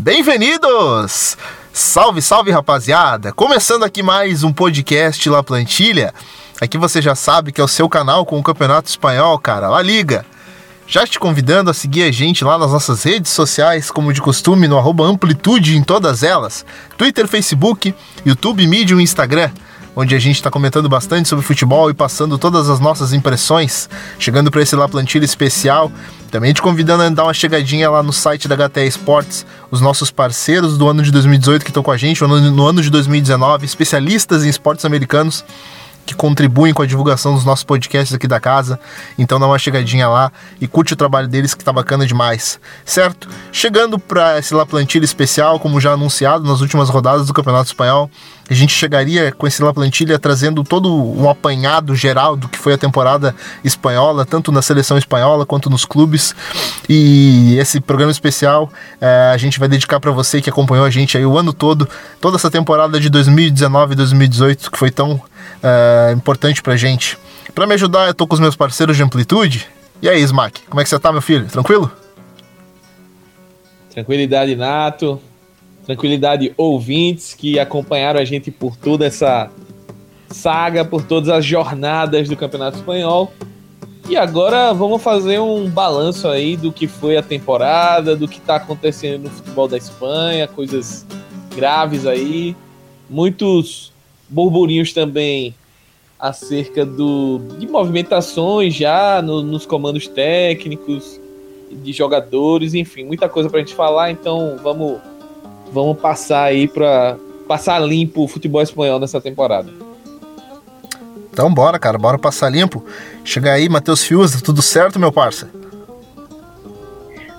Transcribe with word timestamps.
Bem-vindos! 0.00 1.36
Salve, 1.72 2.22
salve 2.22 2.52
rapaziada! 2.52 3.32
Começando 3.32 3.82
aqui 3.82 4.00
mais 4.00 4.44
um 4.44 4.52
podcast 4.52 5.28
La 5.28 5.42
Plantilha. 5.42 6.14
Aqui 6.60 6.78
você 6.78 7.02
já 7.02 7.16
sabe 7.16 7.50
que 7.50 7.60
é 7.60 7.64
o 7.64 7.68
seu 7.68 7.88
canal 7.88 8.24
com 8.24 8.38
o 8.38 8.42
Campeonato 8.42 8.88
Espanhol, 8.88 9.36
cara, 9.40 9.68
La 9.68 9.82
Liga. 9.82 10.24
Já 10.86 11.04
te 11.04 11.18
convidando 11.18 11.68
a 11.68 11.74
seguir 11.74 12.04
a 12.04 12.12
gente 12.12 12.44
lá 12.44 12.56
nas 12.56 12.70
nossas 12.70 13.02
redes 13.02 13.32
sociais, 13.32 13.90
como 13.90 14.12
de 14.12 14.22
costume, 14.22 14.68
no 14.68 14.78
Amplitude 15.02 15.76
em 15.76 15.82
todas 15.82 16.22
elas: 16.22 16.64
Twitter, 16.96 17.26
Facebook, 17.26 17.92
YouTube, 18.24 18.68
Medium 18.68 19.00
e 19.00 19.02
Instagram 19.02 19.50
onde 20.00 20.14
a 20.14 20.18
gente 20.20 20.36
está 20.36 20.48
comentando 20.48 20.88
bastante 20.88 21.28
sobre 21.28 21.44
futebol 21.44 21.90
e 21.90 21.94
passando 21.94 22.38
todas 22.38 22.70
as 22.70 22.78
nossas 22.78 23.12
impressões, 23.12 23.90
chegando 24.16 24.48
para 24.48 24.62
esse 24.62 24.76
lá 24.76 24.88
plantilha 24.88 25.24
especial. 25.24 25.90
Também 26.30 26.52
te 26.52 26.62
convidando 26.62 27.02
a 27.02 27.08
dar 27.08 27.24
uma 27.24 27.34
chegadinha 27.34 27.90
lá 27.90 28.00
no 28.00 28.12
site 28.12 28.46
da 28.46 28.54
HTE 28.54 28.86
Esportes, 28.86 29.44
os 29.72 29.80
nossos 29.80 30.08
parceiros 30.08 30.78
do 30.78 30.88
ano 30.88 31.02
de 31.02 31.10
2018 31.10 31.64
que 31.64 31.70
estão 31.70 31.82
com 31.82 31.90
a 31.90 31.96
gente, 31.96 32.22
no 32.22 32.64
ano 32.64 32.80
de 32.80 32.90
2019, 32.90 33.66
especialistas 33.66 34.44
em 34.44 34.48
esportes 34.48 34.84
americanos 34.84 35.44
que 36.08 36.14
contribuem 36.14 36.72
com 36.72 36.80
a 36.80 36.86
divulgação 36.86 37.34
dos 37.34 37.44
nossos 37.44 37.64
podcasts 37.64 38.14
aqui 38.14 38.26
da 38.26 38.40
casa. 38.40 38.80
Então 39.18 39.38
dá 39.38 39.46
uma 39.46 39.58
chegadinha 39.58 40.08
lá 40.08 40.32
e 40.58 40.66
curte 40.66 40.94
o 40.94 40.96
trabalho 40.96 41.28
deles 41.28 41.52
que 41.52 41.62
tá 41.62 41.70
bacana 41.70 42.06
demais, 42.06 42.58
certo? 42.82 43.28
Chegando 43.52 43.98
para 43.98 44.38
esse 44.38 44.54
La 44.54 44.64
Plantilha 44.64 45.04
especial, 45.04 45.60
como 45.60 45.78
já 45.78 45.92
anunciado 45.92 46.44
nas 46.44 46.62
últimas 46.62 46.88
rodadas 46.88 47.26
do 47.26 47.34
Campeonato 47.34 47.66
Espanhol, 47.66 48.10
a 48.48 48.54
gente 48.54 48.72
chegaria 48.72 49.30
com 49.30 49.46
esse 49.46 49.62
La 49.62 49.74
Plantilha 49.74 50.18
trazendo 50.18 50.64
todo 50.64 50.90
um 50.90 51.28
apanhado 51.28 51.94
geral 51.94 52.34
do 52.34 52.48
que 52.48 52.58
foi 52.58 52.72
a 52.72 52.78
temporada 52.78 53.36
espanhola, 53.62 54.24
tanto 54.24 54.50
na 54.50 54.62
seleção 54.62 54.96
espanhola 54.96 55.44
quanto 55.44 55.68
nos 55.68 55.84
clubes. 55.84 56.34
E 56.88 57.58
esse 57.58 57.82
programa 57.82 58.10
especial 58.10 58.72
é, 58.98 59.30
a 59.34 59.36
gente 59.36 59.58
vai 59.58 59.68
dedicar 59.68 60.00
para 60.00 60.10
você 60.10 60.40
que 60.40 60.48
acompanhou 60.48 60.86
a 60.86 60.90
gente 60.90 61.18
aí 61.18 61.26
o 61.26 61.36
ano 61.36 61.52
todo, 61.52 61.86
toda 62.18 62.36
essa 62.36 62.50
temporada 62.50 62.98
de 62.98 63.10
2019 63.10 63.92
e 63.92 63.96
2018 63.96 64.70
que 64.70 64.78
foi 64.78 64.90
tão 64.90 65.20
é, 65.62 66.12
importante 66.12 66.62
pra 66.62 66.76
gente. 66.76 67.18
Para 67.54 67.66
me 67.66 67.74
ajudar, 67.74 68.06
eu 68.06 68.14
tô 68.14 68.26
com 68.26 68.34
os 68.34 68.40
meus 68.40 68.56
parceiros 68.56 68.96
de 68.96 69.02
amplitude. 69.02 69.66
E 70.00 70.08
aí, 70.08 70.20
Smack, 70.22 70.62
como 70.68 70.80
é 70.80 70.84
que 70.84 70.90
você 70.90 70.98
tá, 70.98 71.10
meu 71.10 71.22
filho? 71.22 71.46
Tranquilo? 71.46 71.90
Tranquilidade, 73.90 74.54
Nato. 74.54 75.20
Tranquilidade, 75.84 76.52
ouvintes 76.56 77.34
que 77.34 77.58
acompanharam 77.58 78.20
a 78.20 78.24
gente 78.24 78.50
por 78.50 78.76
toda 78.76 79.06
essa 79.06 79.50
saga, 80.28 80.84
por 80.84 81.02
todas 81.02 81.30
as 81.30 81.44
jornadas 81.44 82.28
do 82.28 82.36
Campeonato 82.36 82.76
Espanhol. 82.76 83.32
E 84.08 84.16
agora 84.16 84.72
vamos 84.72 85.02
fazer 85.02 85.38
um 85.38 85.68
balanço 85.68 86.28
aí 86.28 86.56
do 86.56 86.72
que 86.72 86.86
foi 86.86 87.16
a 87.16 87.22
temporada, 87.22 88.14
do 88.14 88.28
que 88.28 88.38
está 88.38 88.56
acontecendo 88.56 89.24
no 89.24 89.30
futebol 89.30 89.66
da 89.68 89.76
Espanha, 89.76 90.46
coisas 90.46 91.06
graves 91.54 92.06
aí, 92.06 92.56
muitos 93.08 93.92
burburinhos 94.28 94.92
também 94.92 95.54
acerca 96.18 96.84
do, 96.84 97.40
de 97.58 97.66
movimentações 97.66 98.74
já 98.74 99.22
no, 99.22 99.42
nos 99.42 99.64
comandos 99.64 100.08
técnicos, 100.08 101.20
de 101.70 101.92
jogadores, 101.92 102.74
enfim, 102.74 103.04
muita 103.04 103.28
coisa 103.28 103.48
para 103.48 103.60
a 103.60 103.62
gente 103.62 103.74
falar. 103.74 104.10
Então 104.10 104.58
vamos, 104.62 104.98
vamos 105.72 105.98
passar 105.98 106.44
aí 106.44 106.66
para 106.66 107.16
passar 107.46 107.78
limpo 107.78 108.24
o 108.24 108.28
futebol 108.28 108.62
espanhol 108.62 108.98
nessa 108.98 109.20
temporada. 109.20 109.72
Então 111.32 111.52
bora, 111.52 111.78
cara, 111.78 111.96
bora 111.96 112.18
passar 112.18 112.50
limpo. 112.50 112.84
Chega 113.24 113.52
aí, 113.52 113.68
Matheus 113.68 114.02
Fiuza, 114.02 114.40
tudo 114.42 114.60
certo, 114.60 114.98
meu 114.98 115.12
parça? 115.12 115.48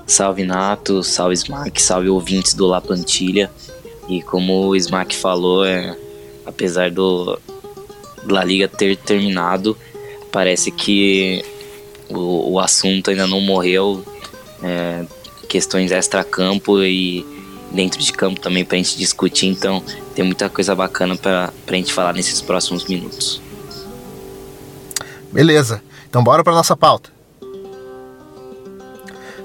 Salve 0.07 0.43
Nato, 0.43 1.03
salve 1.03 1.35
Smack, 1.35 1.81
salve 1.81 2.09
ouvintes 2.09 2.53
do 2.53 2.65
La 2.65 2.81
Plantilha. 2.81 3.51
E 4.07 4.23
como 4.23 4.67
o 4.67 4.75
Smack 4.75 5.15
falou, 5.15 5.63
é, 5.65 5.95
apesar 6.49 6.91
do 6.91 7.39
La 8.27 8.43
Liga 8.43 8.67
ter 8.67 8.97
terminado, 8.97 9.77
parece 10.31 10.71
que 10.71 11.43
o, 12.09 12.53
o 12.53 12.59
assunto 12.59 13.09
ainda 13.09 13.27
não 13.27 13.39
morreu. 13.39 14.03
É, 14.61 15.05
questões 15.47 15.91
extra-campo 15.91 16.83
e 16.83 17.25
dentro 17.71 17.99
de 17.99 18.13
campo 18.13 18.39
também 18.39 18.63
para 18.63 18.75
a 18.75 18.77
gente 18.77 18.97
discutir. 18.97 19.47
Então, 19.47 19.83
tem 20.13 20.23
muita 20.23 20.49
coisa 20.49 20.75
bacana 20.75 21.15
para 21.15 21.51
a 21.67 21.75
gente 21.75 21.91
falar 21.91 22.13
nesses 22.13 22.39
próximos 22.39 22.85
minutos. 22.85 23.41
Beleza, 25.31 25.81
então 26.09 26.23
bora 26.23 26.43
para 26.43 26.53
nossa 26.53 26.75
pauta. 26.75 27.18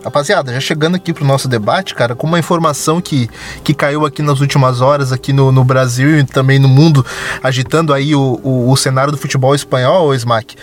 Rapaziada, 0.05 0.53
já 0.53 0.61
chegando 0.61 0.97
aqui 0.97 1.15
pro 1.15 1.25
nosso 1.25 1.49
debate, 1.49 1.95
cara, 1.95 2.15
com 2.15 2.27
uma 2.27 2.39
informação 2.39 3.01
que, 3.01 3.31
que 3.63 3.73
caiu 3.73 4.05
aqui 4.05 4.21
nas 4.21 4.39
últimas 4.41 4.83
horas 4.83 5.13
aqui 5.13 5.33
no, 5.33 5.51
no 5.51 5.65
Brasil 5.65 6.19
e 6.19 6.25
também 6.25 6.59
no 6.59 6.69
mundo, 6.69 7.05
agitando 7.43 7.91
aí 7.91 8.15
o, 8.15 8.39
o, 8.43 8.71
o 8.71 8.77
cenário 8.77 9.11
do 9.11 9.17
futebol 9.17 9.55
espanhol, 9.55 10.15
Smack. 10.15 10.57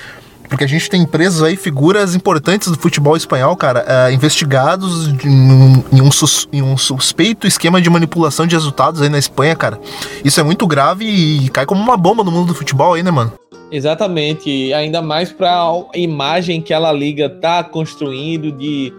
Porque 0.48 0.64
a 0.64 0.68
gente 0.68 0.90
tem 0.90 1.04
presos 1.08 1.42
aí 1.42 1.56
figuras 1.56 2.14
importantes 2.14 2.68
do 2.68 2.78
futebol 2.78 3.18
espanhol, 3.18 3.56
cara, 3.56 3.84
é, 3.88 4.14
investigados 4.14 5.08
em, 5.08 5.84
em, 5.92 6.02
um 6.02 6.12
sus, 6.12 6.48
em 6.54 6.62
um 6.62 6.78
suspeito 6.78 7.48
esquema 7.48 7.82
de 7.82 7.90
manipulação 7.90 8.46
de 8.46 8.54
resultados 8.54 9.02
aí 9.02 9.10
na 9.10 9.18
Espanha, 9.18 9.56
cara. 9.56 9.80
Isso 10.24 10.40
é 10.40 10.44
muito 10.44 10.68
grave 10.68 11.06
e 11.06 11.50
cai 11.50 11.66
como 11.66 11.82
uma 11.82 11.98
bomba 11.98 12.24
no 12.24 12.30
mundo 12.30 12.50
do 12.50 12.54
futebol 12.54 12.94
aí, 12.94 13.02
né, 13.02 13.10
mano? 13.10 13.34
Exatamente, 13.72 14.72
ainda 14.74 15.02
mais 15.02 15.32
para 15.32 15.52
a 15.52 15.98
imagem 15.98 16.62
que 16.62 16.74
a 16.74 16.78
La 16.78 16.92
Liga 16.92 17.30
tá 17.30 17.64
construindo 17.64 18.52
de 18.52 18.94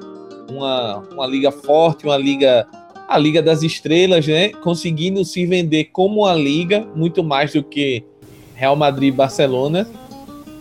uma, 0.57 0.99
uma 1.13 1.27
liga 1.27 1.51
forte, 1.51 2.05
uma 2.05 2.17
liga 2.17 2.67
a 3.13 3.19
Liga 3.19 3.43
das 3.43 3.63
Estrelas, 3.63 4.27
né? 4.27 4.49
Conseguindo 4.49 5.23
se 5.25 5.45
vender 5.45 5.85
como 5.93 6.23
uma 6.23 6.35
liga, 6.35 6.87
muito 6.95 7.23
mais 7.23 7.53
do 7.53 7.63
que 7.63 8.03
Real 8.55 8.75
Madrid 8.75 9.13
e 9.13 9.17
Barcelona. 9.17 9.87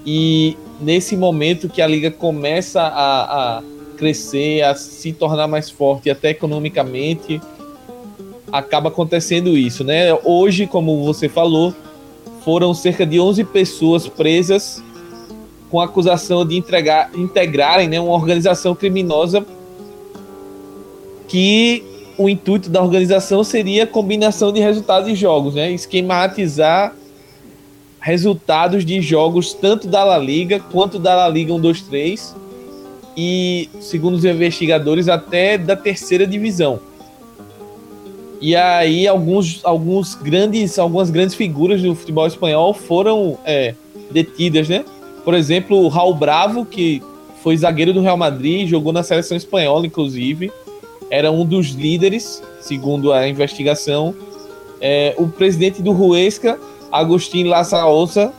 E 0.06 0.58
nesse 0.82 1.16
momento 1.16 1.70
que 1.70 1.82
a 1.82 1.88
liga 1.88 2.12
começa 2.12 2.82
a, 2.82 3.58
a 3.58 3.64
crescer, 3.96 4.64
a 4.64 4.76
se 4.76 5.14
tornar 5.14 5.48
mais 5.48 5.70
forte, 5.70 6.10
até 6.10 6.32
economicamente, 6.32 7.40
acaba 8.52 8.90
acontecendo 8.90 9.58
isso, 9.58 9.84
né? 9.84 10.14
Hoje, 10.26 10.68
como 10.68 11.06
você 11.06 11.30
falou, 11.30 11.74
foram 12.44 12.74
cerca 12.74 13.06
de 13.06 13.20
11 13.20 13.46
pessoas 13.46 14.08
presas 14.10 14.84
com 15.70 15.80
acusação 15.80 16.46
de 16.46 16.58
entregar, 16.58 17.12
integrarem 17.16 17.88
né, 17.88 17.98
uma 17.98 18.12
organização 18.12 18.76
criminosa 18.76 19.46
que 21.32 21.82
o 22.18 22.28
intuito 22.28 22.70
da 22.70 22.84
organização 22.84 23.42
seria 23.42 23.88
combinação 23.88 24.52
de 24.52 24.60
resultados 24.60 25.08
de 25.08 25.16
jogos, 25.16 25.56
né? 25.56 25.72
Esquematizar 25.72 26.94
resultados 28.02 28.84
de 28.84 29.02
jogos 29.02 29.54
tanto 29.54 29.88
da 29.88 30.04
La 30.04 30.18
Liga 30.18 30.60
quanto 30.60 31.00
da 31.00 31.16
La 31.16 31.30
Liga 31.30 31.54
1, 31.54 31.60
2, 31.62 31.82
3 31.84 32.36
e, 33.16 33.70
segundo 33.80 34.16
os 34.16 34.26
investigadores, 34.26 35.08
até 35.08 35.58
da 35.58 35.76
terceira 35.76 36.28
divisão. 36.28 36.82
E 38.42 38.54
aí 38.54 39.08
alguns, 39.08 39.62
alguns 39.64 40.16
grandes, 40.16 40.78
algumas 40.78 41.10
grandes 41.10 41.36
figuras 41.36 41.82
do 41.82 41.96
futebol 41.96 42.28
espanhol 42.28 42.74
foram 42.74 43.38
é, 43.46 43.74
detidas, 44.12 44.68
né? 44.68 44.84
Por 45.24 45.34
exemplo, 45.34 45.78
o 45.78 45.88
Raul 45.88 46.16
Bravo, 46.16 46.66
que 46.66 47.02
foi 47.42 47.56
zagueiro 47.56 47.94
do 47.94 48.02
Real 48.02 48.18
Madrid, 48.18 48.68
jogou 48.68 48.92
na 48.92 49.02
seleção 49.02 49.38
espanhola, 49.38 49.86
inclusive 49.88 50.52
era 51.12 51.30
um 51.30 51.46
dos 51.46 51.72
líderes, 51.72 52.42
segundo 52.62 53.12
a 53.12 53.28
investigação. 53.28 54.16
É, 54.80 55.14
o 55.18 55.28
presidente 55.28 55.82
do 55.82 55.92
Ruesca, 55.92 56.58
Agostinho 56.90 57.50
Laçaossa, 57.50 58.34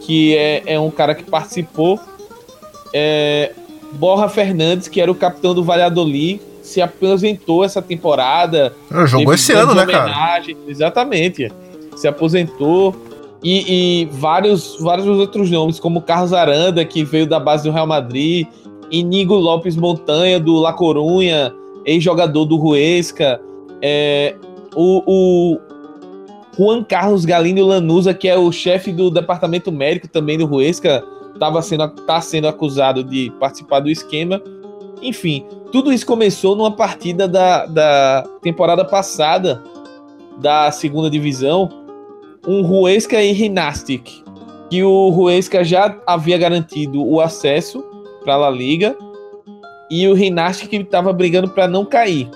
que 0.00 0.36
é, 0.36 0.62
é 0.64 0.80
um 0.80 0.90
cara 0.90 1.14
que 1.14 1.24
participou. 1.24 1.98
É, 2.94 3.52
Borra 3.92 4.28
Fernandes, 4.28 4.86
que 4.86 5.00
era 5.00 5.10
o 5.10 5.14
capitão 5.14 5.52
do 5.52 5.64
Valladolid, 5.64 6.40
se 6.62 6.80
aposentou 6.80 7.64
essa 7.64 7.82
temporada. 7.82 8.72
Ah, 8.88 9.04
jogou 9.04 9.34
esse 9.34 9.52
ano, 9.52 9.74
né, 9.74 9.84
cara? 9.84 10.40
Exatamente. 10.66 11.52
Se 11.96 12.06
aposentou. 12.06 12.94
E, 13.42 14.02
e, 14.02 14.04
vários, 14.12 14.78
vários 14.78 15.04
outros 15.06 15.50
nomes, 15.50 15.80
como 15.80 16.00
Carlos 16.00 16.32
Aranda, 16.32 16.84
que 16.84 17.02
veio 17.02 17.26
da 17.26 17.40
base 17.40 17.64
do 17.64 17.72
Real 17.72 17.88
Madrid, 17.88 18.46
Inigo 18.88 19.34
Lopes 19.34 19.74
Montanha, 19.74 20.38
do 20.38 20.60
La 20.60 20.72
Corunha, 20.72 21.52
ex-jogador 21.84 22.44
do 22.44 22.56
Ruesca, 22.56 23.40
é, 23.80 24.34
o, 24.74 25.02
o 25.06 25.58
Juan 26.56 26.84
Carlos 26.84 27.24
Galindo 27.24 27.66
Lanusa, 27.66 28.12
que 28.14 28.28
é 28.28 28.36
o 28.36 28.52
chefe 28.52 28.92
do 28.92 29.10
departamento 29.10 29.72
médico 29.72 30.08
também 30.08 30.38
do 30.38 30.46
Ruesca, 30.46 31.02
estava 31.32 31.62
sendo, 31.62 31.88
tá 31.88 32.20
sendo 32.20 32.46
acusado 32.46 33.02
de 33.02 33.30
participar 33.40 33.80
do 33.80 33.90
esquema. 33.90 34.40
Enfim, 35.02 35.44
tudo 35.72 35.92
isso 35.92 36.06
começou 36.06 36.54
numa 36.54 36.70
partida 36.70 37.26
da, 37.26 37.66
da 37.66 38.24
temporada 38.42 38.84
passada 38.84 39.62
da 40.40 40.70
segunda 40.70 41.10
divisão, 41.10 41.68
um 42.46 42.62
Ruesca 42.62 43.22
e 43.22 43.32
Rinastic, 43.32 44.22
que 44.70 44.82
o 44.82 45.08
Ruesca 45.10 45.64
já 45.64 45.98
havia 46.06 46.38
garantido 46.38 47.04
o 47.04 47.20
acesso 47.20 47.84
para 48.24 48.34
a 48.34 48.38
La 48.38 48.50
Liga 48.50 48.96
e 49.92 50.08
o 50.08 50.14
Rinastic 50.14 50.70
que 50.70 50.76
estava 50.76 51.12
brigando 51.12 51.50
para 51.50 51.68
não 51.68 51.84
cair. 51.84 52.26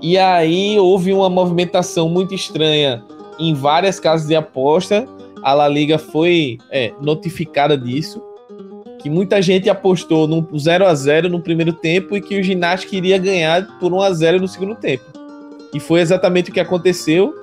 E 0.00 0.16
aí 0.16 0.78
houve 0.78 1.12
uma 1.12 1.28
movimentação 1.28 2.08
muito 2.08 2.34
estranha 2.34 3.04
em 3.38 3.52
várias 3.52 4.00
casas 4.00 4.28
de 4.28 4.34
aposta. 4.34 5.06
A 5.42 5.52
La 5.52 5.68
Liga 5.68 5.98
foi 5.98 6.56
é, 6.70 6.90
notificada 7.02 7.76
disso. 7.76 8.22
Que 8.98 9.10
muita 9.10 9.42
gente 9.42 9.68
apostou 9.68 10.26
no 10.26 10.48
0 10.58 10.86
a 10.86 10.94
0 10.94 11.28
no 11.28 11.38
primeiro 11.38 11.74
tempo 11.74 12.16
e 12.16 12.22
que 12.22 12.40
o 12.40 12.42
Ginástica 12.42 12.96
iria 12.96 13.18
ganhar 13.18 13.66
por 13.78 13.92
1 13.92 14.00
a 14.00 14.12
0 14.14 14.40
no 14.40 14.48
segundo 14.48 14.74
tempo. 14.74 15.04
E 15.74 15.78
foi 15.78 16.00
exatamente 16.00 16.48
o 16.48 16.54
que 16.54 16.60
aconteceu. 16.60 17.34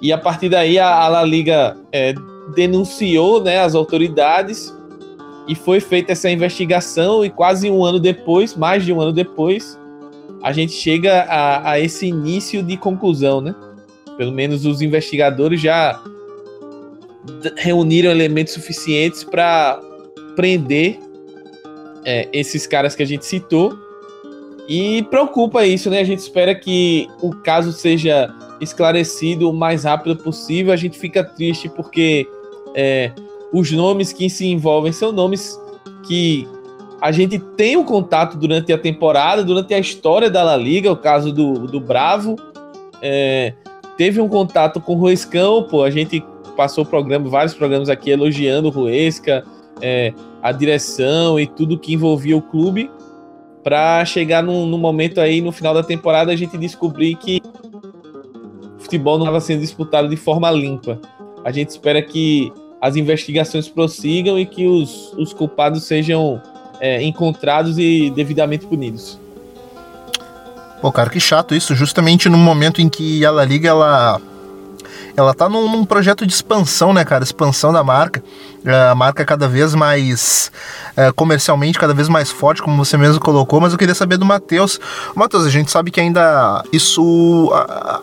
E 0.00 0.12
a 0.12 0.18
partir 0.18 0.48
daí 0.48 0.78
a, 0.78 0.94
a 0.94 1.08
La 1.08 1.24
Liga 1.24 1.76
é, 1.90 2.14
denunciou 2.54 3.42
né, 3.42 3.58
as 3.58 3.74
autoridades 3.74 4.75
e 5.46 5.54
foi 5.54 5.80
feita 5.80 6.12
essa 6.12 6.30
investigação 6.30 7.24
e 7.24 7.30
quase 7.30 7.70
um 7.70 7.84
ano 7.84 8.00
depois, 8.00 8.56
mais 8.56 8.84
de 8.84 8.92
um 8.92 9.00
ano 9.00 9.12
depois, 9.12 9.78
a 10.42 10.52
gente 10.52 10.72
chega 10.72 11.22
a, 11.22 11.72
a 11.72 11.80
esse 11.80 12.06
início 12.06 12.62
de 12.62 12.76
conclusão, 12.76 13.40
né? 13.40 13.54
Pelo 14.16 14.32
menos 14.32 14.64
os 14.64 14.82
investigadores 14.82 15.60
já 15.60 16.02
reuniram 17.56 18.10
elementos 18.10 18.54
suficientes 18.54 19.24
para 19.24 19.80
prender 20.34 20.98
é, 22.04 22.28
esses 22.32 22.66
caras 22.66 22.94
que 22.94 23.02
a 23.02 23.06
gente 23.06 23.24
citou. 23.24 23.76
E 24.68 25.04
preocupa 25.04 25.64
isso, 25.64 25.88
né? 25.90 26.00
A 26.00 26.04
gente 26.04 26.18
espera 26.18 26.54
que 26.54 27.08
o 27.22 27.30
caso 27.30 27.72
seja 27.72 28.32
esclarecido 28.60 29.48
o 29.48 29.52
mais 29.52 29.84
rápido 29.84 30.16
possível. 30.16 30.72
A 30.72 30.76
gente 30.76 30.98
fica 30.98 31.22
triste 31.22 31.68
porque 31.68 32.26
é, 32.74 33.12
os 33.52 33.70
nomes 33.72 34.12
que 34.12 34.28
se 34.28 34.46
envolvem 34.46 34.92
são 34.92 35.12
nomes 35.12 35.58
que 36.06 36.46
a 37.00 37.12
gente 37.12 37.38
tem 37.38 37.76
um 37.76 37.84
contato 37.84 38.36
durante 38.36 38.72
a 38.72 38.78
temporada, 38.78 39.44
durante 39.44 39.74
a 39.74 39.78
história 39.78 40.30
da 40.30 40.42
La 40.42 40.56
Liga, 40.56 40.90
o 40.90 40.96
caso 40.96 41.32
do, 41.32 41.66
do 41.66 41.80
Bravo. 41.80 42.36
É, 43.02 43.52
teve 43.96 44.20
um 44.20 44.28
contato 44.28 44.80
com 44.80 44.94
o 44.94 44.96
Ruescão, 44.96 45.62
pô, 45.64 45.82
a 45.82 45.90
gente 45.90 46.24
passou 46.56 46.84
programa, 46.84 47.28
vários 47.28 47.54
programas 47.54 47.88
aqui 47.88 48.10
elogiando 48.10 48.68
o 48.68 48.70
Ruesca, 48.70 49.44
é, 49.80 50.12
a 50.42 50.52
direção 50.52 51.38
e 51.38 51.46
tudo 51.46 51.78
que 51.78 51.92
envolvia 51.92 52.36
o 52.36 52.42
clube, 52.42 52.90
para 53.62 54.04
chegar 54.04 54.42
num, 54.42 54.64
num, 54.64 54.78
momento 54.78 55.20
aí, 55.20 55.40
no 55.40 55.52
final 55.52 55.74
da 55.74 55.82
temporada, 55.82 56.32
a 56.32 56.36
gente 56.36 56.56
descobrir 56.56 57.16
que 57.16 57.42
o 58.76 58.78
futebol 58.78 59.18
não 59.18 59.24
estava 59.24 59.40
sendo 59.40 59.60
disputado 59.60 60.08
de 60.08 60.16
forma 60.16 60.50
limpa. 60.50 60.98
A 61.44 61.50
gente 61.50 61.70
espera 61.70 62.00
que 62.00 62.52
as 62.86 62.96
investigações 62.96 63.68
prossigam 63.68 64.38
e 64.38 64.46
que 64.46 64.66
os, 64.66 65.12
os 65.14 65.32
culpados 65.32 65.84
sejam 65.84 66.40
é, 66.80 67.02
encontrados 67.02 67.78
e 67.78 68.10
devidamente 68.10 68.66
punidos. 68.66 69.18
Pô, 70.80 70.92
cara, 70.92 71.10
que 71.10 71.18
chato 71.18 71.54
isso, 71.54 71.74
justamente 71.74 72.28
no 72.28 72.38
momento 72.38 72.80
em 72.80 72.88
que 72.88 73.24
a 73.24 73.30
La 73.30 73.44
Liga 73.44 73.68
ela 73.68 74.20
ela 75.16 75.32
tá 75.32 75.48
num, 75.48 75.70
num, 75.70 75.84
projeto 75.84 76.26
de 76.26 76.32
expansão, 76.32 76.92
né, 76.92 77.04
cara? 77.04 77.24
Expansão 77.24 77.72
da 77.72 77.82
marca. 77.82 78.22
É, 78.64 78.90
a 78.90 78.94
marca 78.94 79.24
cada 79.24 79.48
vez 79.48 79.74
mais 79.74 80.52
é, 80.96 81.10
comercialmente, 81.12 81.78
cada 81.78 81.94
vez 81.94 82.08
mais 82.08 82.30
forte, 82.30 82.62
como 82.62 82.84
você 82.84 82.96
mesmo 82.96 83.20
colocou. 83.20 83.60
Mas 83.60 83.72
eu 83.72 83.78
queria 83.78 83.94
saber 83.94 84.18
do 84.18 84.26
Matheus. 84.26 84.78
Matheus, 85.14 85.46
a 85.46 85.50
gente 85.50 85.70
sabe 85.70 85.90
que 85.90 86.00
ainda 86.00 86.62
isso, 86.72 87.50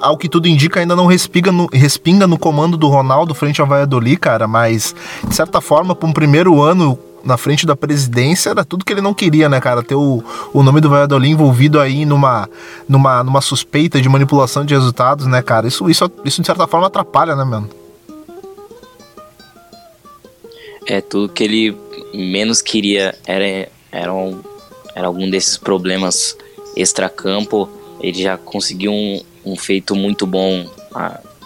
ao 0.02 0.18
que 0.18 0.28
tudo 0.28 0.48
indica, 0.48 0.80
ainda 0.80 0.96
não 0.96 1.06
respinga 1.06 1.52
no, 1.52 1.68
respinga 1.72 2.26
no 2.26 2.38
comando 2.38 2.78
do 2.78 2.88
Ronaldo 2.88 3.36
frente 3.36 3.62
ao 3.62 3.68
Valladolid, 3.68 4.18
cara. 4.18 4.48
Mas, 4.48 4.96
de 5.24 5.36
certa 5.36 5.62
forma, 5.62 5.96
para 5.96 6.10
um 6.10 6.14
primeiro 6.14 6.62
ano 6.62 6.98
na 7.24 7.38
frente 7.38 7.66
da 7.66 7.76
presidência 7.76 8.50
era 8.50 8.66
tudo 8.66 8.84
que 8.84 8.92
ele 8.92 9.02
não 9.02 9.14
queria, 9.14 9.48
né, 9.48 9.60
cara? 9.62 9.82
Ter 9.82 9.96
o, 9.96 10.24
o 10.54 10.62
nome 10.62 10.82
do 10.82 10.90
Valladolid 10.90 11.32
envolvido 11.32 11.80
aí 11.80 12.06
numa, 12.06 12.50
numa, 12.88 13.24
numa 13.24 13.42
suspeita 13.42 14.02
de 14.02 14.10
manipulação 14.10 14.66
de 14.66 14.74
resultados, 14.74 15.26
né, 15.26 15.42
cara? 15.42 15.68
Isso, 15.68 15.90
isso, 15.90 16.12
isso 16.26 16.42
de 16.42 16.48
certa 16.48 16.68
forma 16.68 16.88
atrapalha, 16.88 17.36
né, 17.36 17.44
mano? 17.44 17.70
É, 20.86 21.00
tudo 21.00 21.32
que 21.32 21.44
ele 21.44 21.78
menos 22.14 22.62
queria 22.62 23.16
era, 23.26 23.70
era, 23.90 24.14
um, 24.14 24.42
era 24.94 25.08
algum 25.08 25.30
desses 25.30 25.58
problemas 25.58 26.36
extracampo. 26.76 27.70
Ele 28.02 28.22
já 28.22 28.38
conseguiu 28.38 28.92
um, 28.92 29.22
um 29.46 29.56
feito 29.56 29.96
muito 29.96 30.28
bom, 30.28 30.70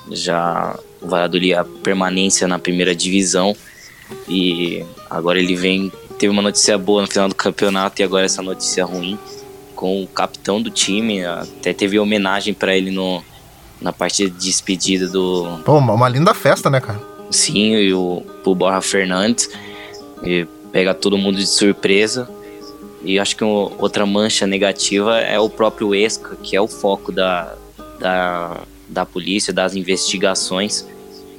já 0.09 0.75
o 0.99 1.07
Valladolid 1.07 1.53
a 1.53 1.63
permanência 1.63 2.47
na 2.47 2.57
primeira 2.57 2.95
divisão 2.95 3.55
e 4.27 4.85
agora 5.09 5.39
ele 5.39 5.55
vem. 5.55 5.91
Teve 6.17 6.31
uma 6.31 6.41
notícia 6.41 6.77
boa 6.77 7.03
no 7.03 7.07
final 7.07 7.29
do 7.29 7.35
campeonato 7.35 8.01
e 8.01 8.03
agora 8.03 8.25
essa 8.25 8.41
notícia 8.41 8.83
ruim 8.83 9.19
com 9.75 10.03
o 10.03 10.07
capitão 10.07 10.61
do 10.61 10.69
time. 10.69 11.23
Até 11.23 11.73
teve 11.73 11.99
homenagem 11.99 12.53
para 12.53 12.75
ele 12.75 12.91
no, 12.91 13.23
na 13.79 13.93
partida 13.93 14.29
de 14.29 14.45
despedida 14.45 15.07
do. 15.07 15.59
Pô, 15.63 15.77
uma 15.77 16.09
linda 16.09 16.33
festa, 16.33 16.69
né, 16.69 16.81
cara? 16.81 16.99
Sim, 17.29 17.75
e 17.75 17.93
o, 17.93 18.23
o 18.43 18.55
Borja 18.55 18.81
Fernandes. 18.81 19.49
E 20.23 20.45
pega 20.71 20.93
todo 20.93 21.17
mundo 21.17 21.37
de 21.37 21.47
surpresa. 21.47 22.27
E 23.03 23.19
acho 23.19 23.37
que 23.37 23.43
outra 23.43 24.05
mancha 24.05 24.47
negativa 24.47 25.19
é 25.19 25.39
o 25.39 25.49
próprio 25.49 25.93
Esca, 25.93 26.35
que 26.41 26.55
é 26.55 26.61
o 26.61 26.67
foco 26.67 27.11
da, 27.11 27.53
da, 27.99 28.61
da 28.89 29.05
polícia, 29.05 29.53
das 29.53 29.75
investigações. 29.75 30.85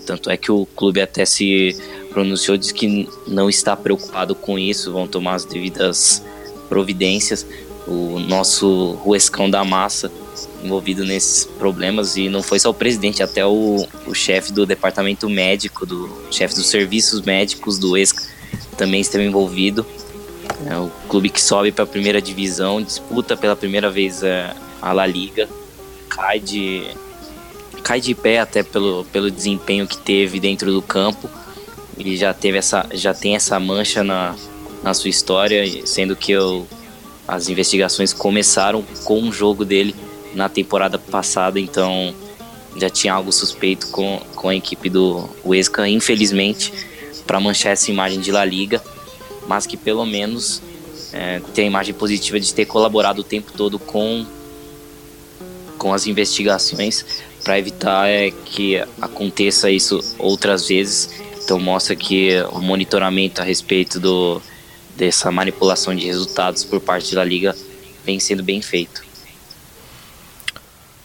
Tanto 0.07 0.31
é 0.31 0.37
que 0.37 0.51
o 0.51 0.65
clube 0.65 1.01
até 1.01 1.27
se 1.27 1.77
pronunciou, 2.19 2.57
diz 2.57 2.73
que 2.73 3.09
não 3.29 3.49
está 3.49 3.77
preocupado 3.77 4.35
com 4.35 4.59
isso, 4.59 4.93
vão 4.93 5.07
tomar 5.07 5.35
as 5.35 5.45
devidas 5.45 6.21
providências. 6.69 7.47
O 7.87 8.19
nosso 8.19 8.93
Ruescão 9.05 9.49
da 9.49 9.65
Massa 9.65 10.11
envolvido 10.65 11.05
nesses 11.05 11.45
problemas 11.45 12.17
e 12.17 12.29
não 12.29 12.43
foi 12.43 12.59
só 12.59 12.71
o 12.71 12.75
presidente, 12.75 13.23
até 13.23 13.47
o, 13.47 13.87
o 14.05 14.15
chefe 14.15 14.53
do 14.53 14.67
departamento 14.67 15.31
médico, 15.31 15.87
do 15.87 16.11
chefe 16.33 16.57
dos 16.57 16.67
serviços 16.67 17.23
médicos 17.23 17.79
do 17.79 17.97
ESCA 17.97 18.21
também 18.77 19.01
esteve 19.01 19.25
envolvido. 19.25 19.87
É 20.67 20.77
o 20.77 20.91
clube 21.09 21.29
que 21.29 21.41
sobe 21.41 21.71
para 21.71 21.85
a 21.85 21.87
primeira 21.87 22.21
divisão, 22.21 22.83
disputa 22.83 23.37
pela 23.37 23.55
primeira 23.55 23.91
vez 23.91 24.25
a, 24.25 24.57
a 24.83 24.93
La 24.93 25.07
Liga, 25.07 25.49
cai 26.09 26.41
de 26.41 26.85
cai 27.85 28.01
de 28.01 28.13
pé 28.13 28.41
até 28.41 28.65
pelo, 28.65 29.05
pelo 29.05 29.31
desempenho 29.31 29.87
que 29.87 29.97
teve 29.97 30.41
dentro 30.41 30.73
do 30.73 30.83
campo 30.83 31.31
ele 31.99 32.17
já 32.17 32.33
teve 32.33 32.59
essa 32.59 32.87
já 32.93 33.13
tem 33.13 33.35
essa 33.35 33.59
mancha 33.59 34.05
na, 34.05 34.37
na 34.83 34.95
sua 34.95 35.11
história, 35.11 35.65
sendo 35.87 36.15
que 36.15 36.33
eu, 36.33 36.67
as 37.27 37.49
investigações 37.49 38.13
começaram 38.13 38.83
com 39.05 39.23
o 39.23 39.33
jogo 39.33 39.65
dele 39.65 39.95
na 40.35 40.49
temporada 40.49 40.99
passada, 40.99 41.59
então 41.59 42.15
já 42.77 42.89
tinha 42.89 43.13
algo 43.13 43.33
suspeito 43.33 43.89
com, 43.89 44.21
com 44.37 44.49
a 44.49 44.55
equipe 44.55 44.89
do 44.89 45.29
Huesca, 45.45 45.89
infelizmente, 45.89 46.73
para 47.27 47.41
manchar 47.41 47.73
essa 47.73 47.91
imagem 47.91 48.21
de 48.21 48.31
La 48.31 48.45
Liga, 48.45 48.83
mas 49.49 49.67
que 49.67 49.77
pelo 49.77 50.07
menos 50.07 50.63
é, 51.13 51.41
tem 51.55 51.65
a 51.65 51.67
imagem 51.67 51.95
positiva 51.95 52.39
de 52.39 52.55
ter 52.55 52.67
colaborado 52.67 53.21
o 53.21 53.25
tempo 53.25 53.53
todo 53.53 53.79
com, 53.79 54.25
com 55.77 55.93
as 55.93 56.07
investigações 56.07 57.05
para 57.43 57.59
evitar 57.59 58.09
é, 58.09 58.31
que 58.31 58.77
aconteça 59.01 59.71
isso 59.71 59.99
outras 60.19 60.69
vezes 60.69 61.11
então 61.49 61.59
mostra 61.59 61.97
que 61.97 62.43
o 62.53 62.61
monitoramento 62.61 63.41
a 63.41 63.45
respeito 63.45 63.99
do, 63.99 64.39
dessa 64.95 65.33
manipulação 65.33 65.97
de 65.97 66.05
resultados 66.05 66.63
por 66.63 66.79
parte 66.79 67.15
da 67.15 67.25
liga 67.25 67.57
vem 68.05 68.21
sendo 68.21 68.43
bem 68.43 68.61
feito. 68.61 69.08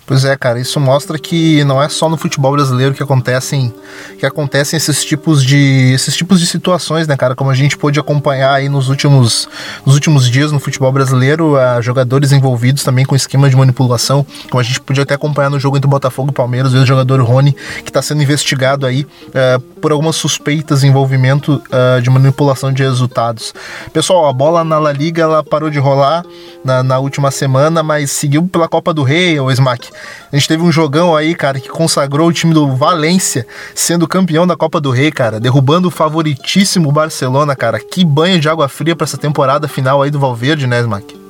Pois 0.05 0.25
é, 0.25 0.35
cara, 0.35 0.59
isso 0.59 0.79
mostra 0.79 1.17
que 1.17 1.63
não 1.63 1.81
é 1.81 1.87
só 1.87 2.09
no 2.09 2.17
futebol 2.17 2.51
brasileiro 2.51 2.93
que 2.93 3.01
acontecem 3.01 3.73
que 4.19 4.25
acontecem 4.25 4.75
esses 4.75 5.03
tipos 5.05 5.43
de 5.43 5.93
esses 5.93 6.15
tipos 6.15 6.41
de 6.41 6.47
situações, 6.47 7.07
né, 7.07 7.15
cara? 7.15 7.35
Como 7.35 7.49
a 7.49 7.53
gente 7.53 7.77
pôde 7.77 7.99
acompanhar 7.99 8.53
aí 8.53 8.67
nos 8.67 8.89
últimos 8.89 9.47
nos 9.85 9.95
últimos 9.95 10.29
dias 10.29 10.51
no 10.51 10.59
futebol 10.59 10.91
brasileiro, 10.91 11.55
jogadores 11.81 12.33
envolvidos 12.33 12.83
também 12.83 13.05
com 13.05 13.15
esquema 13.15 13.49
de 13.49 13.55
manipulação, 13.55 14.25
como 14.49 14.59
a 14.59 14.63
gente 14.63 14.81
podia 14.81 15.03
até 15.03 15.13
acompanhar 15.13 15.49
no 15.49 15.59
jogo 15.59 15.77
entre 15.77 15.89
Botafogo 15.89 16.31
e 16.31 16.33
Palmeiras, 16.33 16.73
o 16.73 16.85
jogador 16.85 17.21
Rony, 17.21 17.55
que 17.83 17.89
está 17.89 18.01
sendo 18.01 18.21
investigado 18.21 18.85
aí 18.85 19.03
uh, 19.03 19.59
por 19.79 19.91
algumas 19.91 20.17
suspeitas 20.17 20.83
envolvimento 20.83 21.61
uh, 21.69 22.01
de 22.01 22.09
manipulação 22.09 22.73
de 22.73 22.83
resultados. 22.83 23.53
Pessoal, 23.93 24.27
a 24.27 24.33
bola 24.33 24.63
na 24.65 24.77
La 24.79 24.91
Liga 24.91 25.23
ela 25.23 25.43
parou 25.43 25.69
de 25.69 25.79
rolar 25.79 26.25
na, 26.63 26.83
na 26.83 26.99
última 26.99 27.31
semana, 27.31 27.81
mas 27.81 28.11
seguiu 28.11 28.43
pela 28.47 28.67
Copa 28.67 28.93
do 28.93 29.03
Rei, 29.03 29.39
o 29.39 29.49
Smack. 29.49 29.92
A 30.31 30.35
gente 30.35 30.47
teve 30.47 30.63
um 30.63 30.71
jogão 30.71 31.15
aí, 31.15 31.35
cara, 31.35 31.59
que 31.59 31.69
consagrou 31.69 32.27
o 32.27 32.33
time 32.33 32.53
do 32.53 32.75
Valência 32.75 33.45
sendo 33.75 34.07
campeão 34.07 34.47
da 34.47 34.55
Copa 34.55 34.79
do 34.79 34.91
Rei, 34.91 35.11
cara, 35.11 35.39
derrubando 35.39 35.87
o 35.87 35.91
favoritíssimo 35.91 36.91
Barcelona, 36.91 37.55
cara. 37.55 37.79
Que 37.79 38.03
banho 38.05 38.39
de 38.39 38.49
água 38.49 38.67
fria 38.67 38.95
para 38.95 39.05
essa 39.05 39.17
temporada 39.17 39.67
final 39.67 40.01
aí 40.01 40.09
do 40.09 40.19
Valverde, 40.19 40.67
né, 40.67 40.79
Smack? 40.81 41.23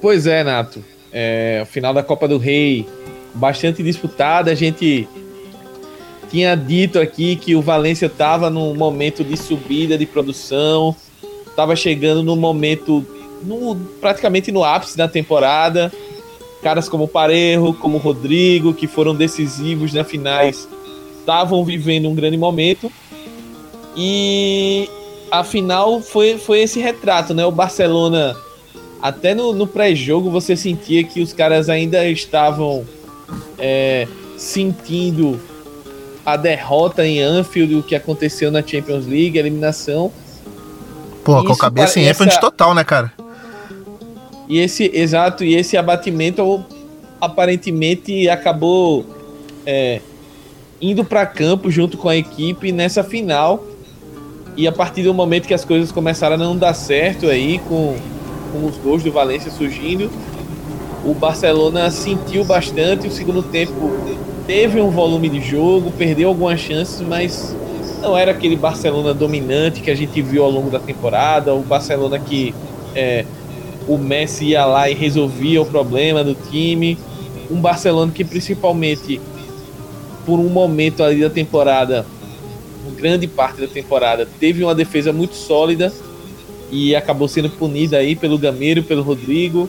Pois 0.00 0.26
é, 0.26 0.44
Nato. 0.44 0.84
É, 1.12 1.60
o 1.62 1.66
final 1.66 1.92
da 1.92 2.02
Copa 2.02 2.28
do 2.28 2.38
Rei 2.38 2.86
bastante 3.34 3.82
disputada. 3.82 4.50
A 4.50 4.54
gente 4.54 5.08
tinha 6.30 6.54
dito 6.54 6.98
aqui 6.98 7.36
que 7.36 7.54
o 7.54 7.62
Valência 7.62 8.06
estava 8.06 8.50
num 8.50 8.74
momento 8.74 9.22
de 9.22 9.36
subida 9.36 9.96
de 9.96 10.06
produção, 10.06 10.94
estava 11.46 11.76
chegando 11.76 12.22
no 12.22 12.36
momento 12.36 13.06
no, 13.42 13.76
praticamente 14.00 14.50
no 14.50 14.64
ápice 14.64 14.96
da 14.96 15.08
temporada. 15.08 15.92
Caras 16.62 16.88
como 16.88 17.06
Parejo, 17.06 17.74
como 17.74 17.98
Rodrigo, 17.98 18.74
que 18.74 18.86
foram 18.86 19.14
decisivos 19.14 19.92
nas 19.92 20.06
finais, 20.06 20.68
estavam 21.18 21.64
vivendo 21.64 22.08
um 22.08 22.14
grande 22.14 22.36
momento. 22.36 22.90
E 23.96 24.88
a 25.30 25.44
final 25.44 26.00
foi, 26.00 26.38
foi 26.38 26.60
esse 26.60 26.80
retrato, 26.80 27.34
né? 27.34 27.44
O 27.44 27.50
Barcelona, 27.50 28.36
até 29.00 29.34
no, 29.34 29.52
no 29.52 29.66
pré-jogo, 29.66 30.30
você 30.30 30.56
sentia 30.56 31.04
que 31.04 31.20
os 31.20 31.32
caras 31.32 31.68
ainda 31.68 32.06
estavam 32.08 32.84
é, 33.58 34.06
sentindo 34.36 35.40
a 36.24 36.36
derrota 36.36 37.06
em 37.06 37.20
Anfield, 37.20 37.76
o 37.76 37.82
que 37.82 37.94
aconteceu 37.94 38.50
na 38.50 38.60
Champions 38.60 39.06
League, 39.06 39.38
a 39.38 39.40
eliminação. 39.40 40.10
Pô, 41.24 41.42
com 41.44 41.52
a 41.52 41.56
cabeça 41.56 42.00
em 42.00 42.08
Anfield 42.08 42.40
total, 42.40 42.74
né, 42.74 42.84
cara? 42.84 43.12
E 44.48 44.58
esse, 44.58 44.90
exato, 44.94 45.44
e 45.44 45.54
esse 45.54 45.76
abatimento 45.76 46.64
aparentemente 47.20 48.28
acabou 48.28 49.04
é, 49.64 50.00
indo 50.80 51.04
para 51.04 51.26
campo 51.26 51.70
junto 51.70 51.96
com 51.96 52.08
a 52.08 52.16
equipe 52.16 52.70
nessa 52.70 53.02
final. 53.02 53.64
E 54.56 54.66
a 54.66 54.72
partir 54.72 55.02
do 55.02 55.12
momento 55.12 55.46
que 55.46 55.54
as 55.54 55.64
coisas 55.64 55.92
começaram 55.92 56.36
a 56.36 56.38
não 56.38 56.56
dar 56.56 56.74
certo 56.74 57.26
aí, 57.26 57.58
com, 57.68 57.96
com 58.52 58.66
os 58.66 58.76
gols 58.78 59.02
do 59.02 59.12
Valência 59.12 59.50
surgindo, 59.50 60.10
o 61.04 61.12
Barcelona 61.12 61.90
sentiu 61.90 62.44
bastante. 62.44 63.06
O 63.06 63.10
segundo 63.10 63.42
tempo 63.42 63.92
teve 64.46 64.80
um 64.80 64.90
volume 64.90 65.28
de 65.28 65.40
jogo, 65.40 65.92
perdeu 65.92 66.28
algumas 66.28 66.60
chances, 66.60 67.00
mas 67.00 67.54
não 68.00 68.16
era 68.16 68.30
aquele 68.30 68.56
Barcelona 68.56 69.12
dominante 69.12 69.80
que 69.80 69.90
a 69.90 69.94
gente 69.94 70.22
viu 70.22 70.44
ao 70.44 70.50
longo 70.50 70.70
da 70.70 70.78
temporada. 70.78 71.52
O 71.54 71.60
Barcelona 71.60 72.18
que 72.18 72.54
é, 72.94 73.26
o 73.86 73.96
Messi 73.96 74.46
ia 74.46 74.64
lá 74.64 74.90
e 74.90 74.94
resolvia 74.94 75.60
o 75.62 75.66
problema 75.66 76.24
do 76.24 76.34
time. 76.34 76.98
Um 77.50 77.60
Barcelona 77.60 78.12
que 78.12 78.24
principalmente 78.24 79.20
por 80.24 80.40
um 80.40 80.48
momento 80.48 81.04
ali 81.04 81.20
da 81.20 81.30
temporada, 81.30 82.04
grande 82.96 83.28
parte 83.28 83.60
da 83.60 83.68
temporada, 83.68 84.26
teve 84.40 84.64
uma 84.64 84.74
defesa 84.74 85.12
muito 85.12 85.34
sólida 85.34 85.92
e 86.70 86.96
acabou 86.96 87.28
sendo 87.28 87.50
punida 87.50 87.98
aí 87.98 88.16
pelo 88.16 88.38
Gameiro, 88.38 88.82
pelo 88.82 89.02
Rodrigo. 89.02 89.68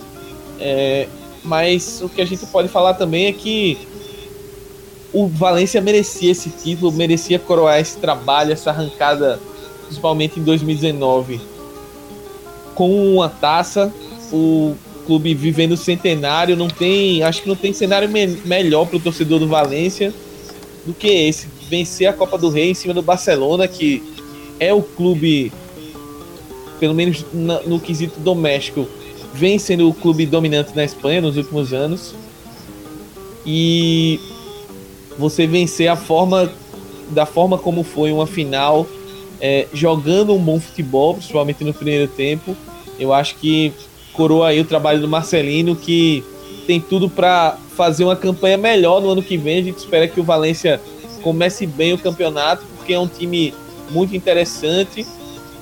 É, 0.59 1.07
mas 1.43 2.01
o 2.01 2.09
que 2.09 2.21
a 2.21 2.25
gente 2.25 2.45
pode 2.47 2.67
falar 2.67 2.95
também 2.95 3.27
é 3.27 3.31
que 3.31 3.77
o 5.13 5.27
Valência 5.27 5.79
merecia 5.81 6.31
esse 6.31 6.49
título, 6.49 6.91
merecia 6.91 7.39
coroar 7.39 7.79
esse 7.79 7.97
trabalho, 7.97 8.51
essa 8.51 8.71
arrancada, 8.71 9.39
principalmente 9.85 10.39
em 10.39 10.43
2019, 10.43 11.39
com 12.75 13.13
uma 13.13 13.29
taça. 13.29 13.93
O 14.31 14.75
clube 15.05 15.33
vivendo 15.33 15.71
o 15.71 15.77
centenário, 15.77 16.55
não 16.55 16.67
tem, 16.67 17.23
acho 17.23 17.41
que 17.41 17.47
não 17.47 17.55
tem 17.55 17.71
cenário 17.71 18.09
me 18.09 18.27
melhor 18.45 18.85
para 18.85 18.97
o 18.97 18.99
torcedor 18.99 19.39
do 19.39 19.47
Valência 19.47 20.13
do 20.85 20.93
que 20.93 21.07
esse, 21.07 21.47
vencer 21.69 22.07
a 22.07 22.13
Copa 22.13 22.37
do 22.37 22.49
Rei 22.49 22.71
em 22.71 22.73
cima 22.73 22.93
do 22.93 23.01
Barcelona, 23.01 23.67
que 23.67 24.01
é 24.59 24.73
o 24.73 24.81
clube, 24.81 25.51
pelo 26.79 26.93
menos 26.93 27.25
na, 27.33 27.61
no 27.61 27.79
quesito 27.79 28.19
doméstico, 28.19 28.87
vem 29.33 29.59
sendo 29.59 29.89
o 29.89 29.93
clube 29.93 30.25
dominante 30.25 30.75
na 30.75 30.83
Espanha 30.83 31.21
nos 31.21 31.37
últimos 31.37 31.73
anos. 31.73 32.15
E 33.45 34.19
você 35.17 35.45
vencer 35.45 35.87
a 35.89 35.95
forma 35.95 36.51
da 37.09 37.25
forma 37.25 37.57
como 37.57 37.83
foi 37.83 38.11
uma 38.11 38.27
final, 38.27 38.87
é, 39.39 39.67
jogando 39.73 40.33
um 40.33 40.39
bom 40.39 40.59
futebol, 40.59 41.13
principalmente 41.13 41.63
no 41.63 41.73
primeiro 41.73 42.07
tempo, 42.07 42.55
eu 42.99 43.13
acho 43.13 43.35
que 43.35 43.71
coroa 44.17 44.47
aí 44.47 44.59
o 44.59 44.65
trabalho 44.65 44.99
do 44.99 45.07
Marcelino, 45.07 45.75
que 45.75 46.23
tem 46.65 46.81
tudo 46.81 47.07
para 47.07 47.55
fazer 47.77 48.03
uma 48.03 48.15
campanha 48.15 48.57
melhor 48.57 48.99
no 48.99 49.11
ano 49.11 49.21
que 49.21 49.37
vem. 49.37 49.59
A 49.59 49.63
gente 49.63 49.77
espera 49.77 50.07
que 50.07 50.19
o 50.19 50.23
Valência 50.23 50.81
comece 51.21 51.67
bem 51.67 51.93
o 51.93 51.97
campeonato, 51.97 52.65
porque 52.75 52.93
é 52.93 52.99
um 52.99 53.07
time 53.07 53.53
muito 53.91 54.15
interessante. 54.15 55.05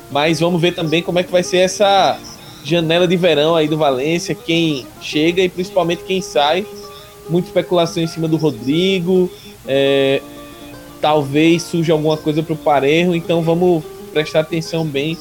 Mas 0.10 0.40
vamos 0.40 0.62
ver 0.62 0.74
também 0.74 1.04
como 1.04 1.20
é 1.20 1.24
que 1.24 1.32
vai 1.32 1.44
ser 1.44 1.58
essa 1.58 2.18
janela 2.64 3.08
de 3.08 3.18
verão 3.18 3.56
aí 3.56 3.68
do 3.68 3.78
Valência, 3.78 4.34
quem 4.34 4.88
chega 5.02 5.42
e 5.42 5.50
principalmente 5.50 6.04
quem 6.04 6.22
sai. 6.22 6.66
Muita 7.30 7.50
especulação 7.50 8.02
em 8.02 8.08
cima 8.08 8.28
do 8.28 8.38
Rodrigo. 8.38 9.30
É, 9.68 10.22
talvez 11.02 11.64
surja 11.64 11.94
alguma 11.94 12.16
coisa 12.16 12.42
para 12.42 12.54
o 12.54 12.58
Parejo, 12.58 13.14
então 13.14 13.42
vamos 13.42 13.84
prestar 14.14 14.40
atenção 14.40 14.86
bem 14.86 15.18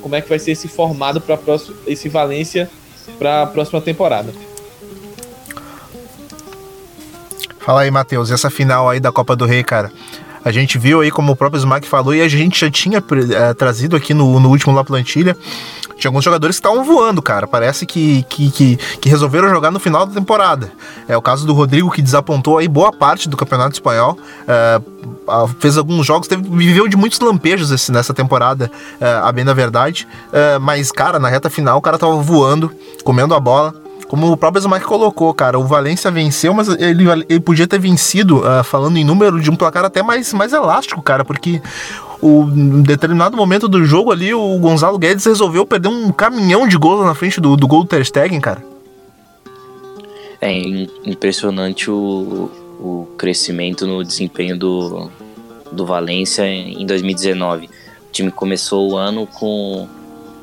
como 0.00 0.14
é 0.14 0.20
que 0.20 0.28
vai 0.28 0.38
ser 0.38 0.52
esse 0.52 0.68
formado 0.68 1.20
para 1.20 1.38
esse 1.86 2.08
Valência 2.08 2.70
para 3.18 3.42
a 3.42 3.46
próxima 3.46 3.80
temporada. 3.80 4.32
Fala 7.60 7.82
aí, 7.82 7.90
Matheus, 7.90 8.30
essa 8.30 8.48
final 8.48 8.88
aí 8.88 9.00
da 9.00 9.10
Copa 9.10 9.34
do 9.34 9.44
Rei, 9.44 9.64
cara. 9.64 9.90
A 10.44 10.52
gente 10.52 10.78
viu 10.78 11.00
aí, 11.00 11.10
como 11.10 11.32
o 11.32 11.36
próprio 11.36 11.58
Smack 11.58 11.88
falou, 11.88 12.14
e 12.14 12.22
a 12.22 12.28
gente 12.28 12.60
já 12.60 12.70
tinha 12.70 12.98
é, 12.98 13.54
trazido 13.54 13.96
aqui 13.96 14.14
no, 14.14 14.38
no 14.38 14.48
último 14.50 14.72
La 14.72 14.84
Plantilha. 14.84 15.36
Tinha 15.96 16.10
alguns 16.10 16.24
jogadores 16.24 16.58
que 16.58 16.66
estavam 16.66 16.84
voando, 16.84 17.22
cara. 17.22 17.46
Parece 17.46 17.86
que, 17.86 18.22
que, 18.24 18.50
que, 18.50 18.76
que, 18.76 19.08
resolveram 19.08 19.48
jogar 19.48 19.70
no 19.70 19.80
final 19.80 20.04
da 20.06 20.12
temporada. 20.12 20.70
É 21.08 21.16
o 21.16 21.22
caso 21.22 21.46
do 21.46 21.54
Rodrigo, 21.54 21.90
que 21.90 22.02
desapontou 22.02 22.58
aí 22.58 22.68
boa 22.68 22.92
parte 22.92 23.28
do 23.28 23.36
Campeonato 23.36 23.72
Espanhol. 23.72 24.18
É, 24.46 24.80
fez 25.58 25.78
alguns 25.78 26.06
jogos, 26.06 26.28
teve, 26.28 26.42
viveu 26.42 26.86
de 26.86 26.96
muitos 26.96 27.18
lampejos 27.20 27.70
esse, 27.70 27.90
nessa 27.90 28.12
temporada, 28.12 28.70
é, 29.00 29.20
a 29.22 29.32
bem 29.32 29.44
da 29.44 29.54
verdade. 29.54 30.06
É, 30.32 30.58
mas, 30.58 30.92
cara, 30.92 31.18
na 31.18 31.28
reta 31.28 31.48
final 31.48 31.78
o 31.78 31.82
cara 31.82 31.98
tava 31.98 32.16
voando, 32.16 32.70
comendo 33.02 33.34
a 33.34 33.40
bola. 33.40 33.74
Como 34.08 34.30
o 34.30 34.36
próprio 34.36 34.60
Smack 34.60 34.84
colocou, 34.84 35.34
cara, 35.34 35.58
o 35.58 35.64
Valência 35.64 36.10
venceu, 36.12 36.54
mas 36.54 36.68
ele, 36.68 37.04
ele 37.28 37.40
podia 37.40 37.66
ter 37.66 37.80
vencido, 37.80 38.38
uh, 38.38 38.62
falando 38.62 38.96
em 38.96 39.04
número, 39.04 39.40
de 39.40 39.50
um 39.50 39.56
placar 39.56 39.84
até 39.84 40.00
mais, 40.00 40.32
mais 40.32 40.52
elástico, 40.52 41.02
cara, 41.02 41.24
porque 41.24 41.60
o, 42.20 42.42
em 42.42 42.82
determinado 42.82 43.36
momento 43.36 43.68
do 43.68 43.84
jogo 43.84 44.10
ali, 44.10 44.32
o 44.32 44.58
Gonzalo 44.58 44.98
Guedes 44.98 45.24
resolveu 45.24 45.66
perder 45.66 45.88
um 45.88 46.10
caminhão 46.10 46.66
de 46.66 46.76
gols 46.76 47.04
na 47.04 47.14
frente 47.14 47.40
do, 47.40 47.56
do 47.56 47.66
gol 47.66 47.82
do 47.82 47.88
Ter 47.88 48.04
Stegen, 48.04 48.40
cara. 48.40 48.64
É 50.40 50.52
impressionante 51.04 51.90
o, 51.90 52.50
o 52.80 53.08
crescimento 53.16 53.86
no 53.86 54.04
desempenho 54.04 54.58
do, 54.58 55.10
do 55.72 55.86
Valência 55.86 56.46
em 56.46 56.86
2019. 56.86 57.66
O 57.66 57.70
time 58.12 58.30
começou 58.30 58.92
o 58.92 58.96
ano 58.96 59.26
com 59.26 59.88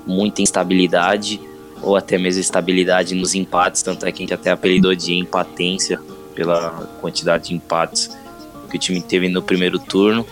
muita 0.05 0.41
instabilidade, 0.41 1.39
ou 1.81 1.95
até 1.95 2.17
mesmo 2.17 2.41
estabilidade 2.41 3.15
nos 3.15 3.35
empates, 3.35 3.81
tanto 3.81 4.05
é 4.05 4.11
que 4.11 4.23
a 4.23 4.23
gente 4.23 4.33
até 4.33 4.51
apelidou 4.51 4.95
de 4.95 5.13
empatência 5.13 5.99
pela 6.33 6.71
quantidade 6.99 7.49
de 7.49 7.55
empates 7.55 8.09
que 8.69 8.77
o 8.77 8.79
time 8.79 9.01
teve 9.01 9.29
no 9.29 9.41
primeiro 9.41 9.77
turno. 9.77 10.25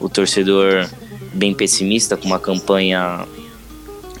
O 0.00 0.08
torcedor 0.08 0.88
bem 1.32 1.54
pessimista, 1.54 2.16
com 2.16 2.26
uma 2.26 2.38
campanha 2.38 3.26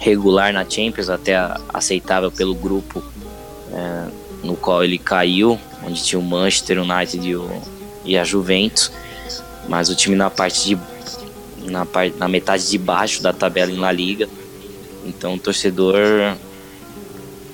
regular 0.00 0.52
na 0.52 0.68
Champions, 0.68 1.08
até 1.08 1.36
aceitável 1.72 2.30
pelo 2.30 2.54
grupo 2.54 3.02
é, 3.72 4.08
no 4.42 4.56
qual 4.56 4.84
ele 4.84 4.98
caiu, 4.98 5.58
onde 5.84 6.02
tinha 6.02 6.18
o 6.18 6.22
Manchester 6.22 6.80
United 6.80 7.26
e, 7.26 7.36
o, 7.36 7.62
e 8.04 8.16
a 8.16 8.24
Juventus, 8.24 8.92
mas 9.68 9.88
o 9.88 9.94
time 9.94 10.16
na 10.16 10.30
parte 10.30 10.68
de 10.68 10.78
na, 11.70 11.84
parte, 11.84 12.16
na 12.16 12.28
metade 12.28 12.68
de 12.68 12.78
baixo 12.78 13.22
da 13.22 13.32
tabela 13.32 13.70
em 13.70 13.78
La 13.78 13.90
Liga. 13.90 14.28
Então 15.04 15.34
o 15.34 15.38
torcedor 15.38 16.36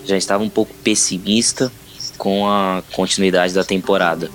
já 0.04 0.16
estava 0.16 0.42
um 0.42 0.48
pouco 0.48 0.74
pessimista 0.82 1.72
com 2.18 2.48
a 2.48 2.82
continuidade 2.92 3.54
da 3.54 3.64
temporada. 3.64 4.30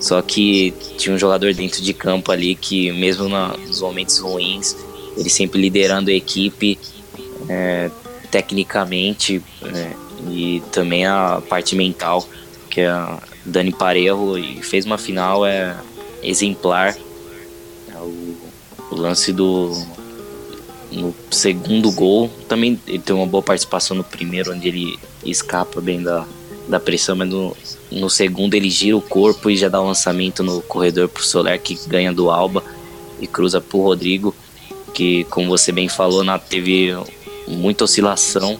Só 0.00 0.20
que 0.20 0.72
tinha 0.98 1.14
um 1.14 1.18
jogador 1.18 1.54
dentro 1.54 1.82
de 1.82 1.94
campo 1.94 2.30
ali 2.30 2.54
que, 2.54 2.92
mesmo 2.92 3.28
nos 3.28 3.80
momentos 3.80 4.18
ruins, 4.18 4.76
ele 5.16 5.30
sempre 5.30 5.60
liderando 5.60 6.10
a 6.10 6.12
equipe 6.12 6.78
é, 7.48 7.90
tecnicamente 8.30 9.42
é, 9.62 9.92
e 10.30 10.62
também 10.72 11.06
a 11.06 11.40
parte 11.48 11.74
mental, 11.76 12.26
que 12.68 12.80
é 12.80 12.88
a 12.88 13.18
Dani 13.44 13.72
Parejo, 13.72 14.36
e 14.36 14.62
fez 14.62 14.84
uma 14.84 14.98
final 14.98 15.46
é, 15.46 15.76
exemplar. 16.22 16.96
É 17.88 17.98
o, 17.98 18.36
o 18.90 18.94
lance 18.96 19.32
do 19.32 19.72
no 20.90 21.14
segundo 21.30 21.90
gol. 21.90 22.30
Também 22.48 22.80
ele 22.86 22.98
tem 22.98 23.14
uma 23.14 23.26
boa 23.26 23.42
participação 23.42 23.96
no 23.96 24.04
primeiro, 24.04 24.52
onde 24.52 24.68
ele 24.68 24.98
escapa 25.24 25.80
bem 25.80 26.02
da, 26.02 26.26
da 26.68 26.80
pressão, 26.80 27.16
mas 27.16 27.28
no, 27.28 27.56
no 27.90 28.10
segundo 28.10 28.54
ele 28.54 28.70
gira 28.70 28.96
o 28.96 29.02
corpo 29.02 29.50
e 29.50 29.56
já 29.56 29.68
dá 29.68 29.80
o 29.80 29.84
um 29.84 29.88
lançamento 29.88 30.42
no 30.42 30.60
corredor 30.62 31.08
pro 31.08 31.22
Soler, 31.22 31.60
que 31.60 31.78
ganha 31.86 32.12
do 32.12 32.30
Alba 32.30 32.62
e 33.20 33.26
cruza 33.26 33.60
pro 33.60 33.82
Rodrigo, 33.82 34.34
que, 34.92 35.24
como 35.24 35.48
você 35.48 35.72
bem 35.72 35.88
falou, 35.88 36.24
na, 36.24 36.38
teve 36.38 36.96
muita 37.46 37.84
oscilação 37.84 38.58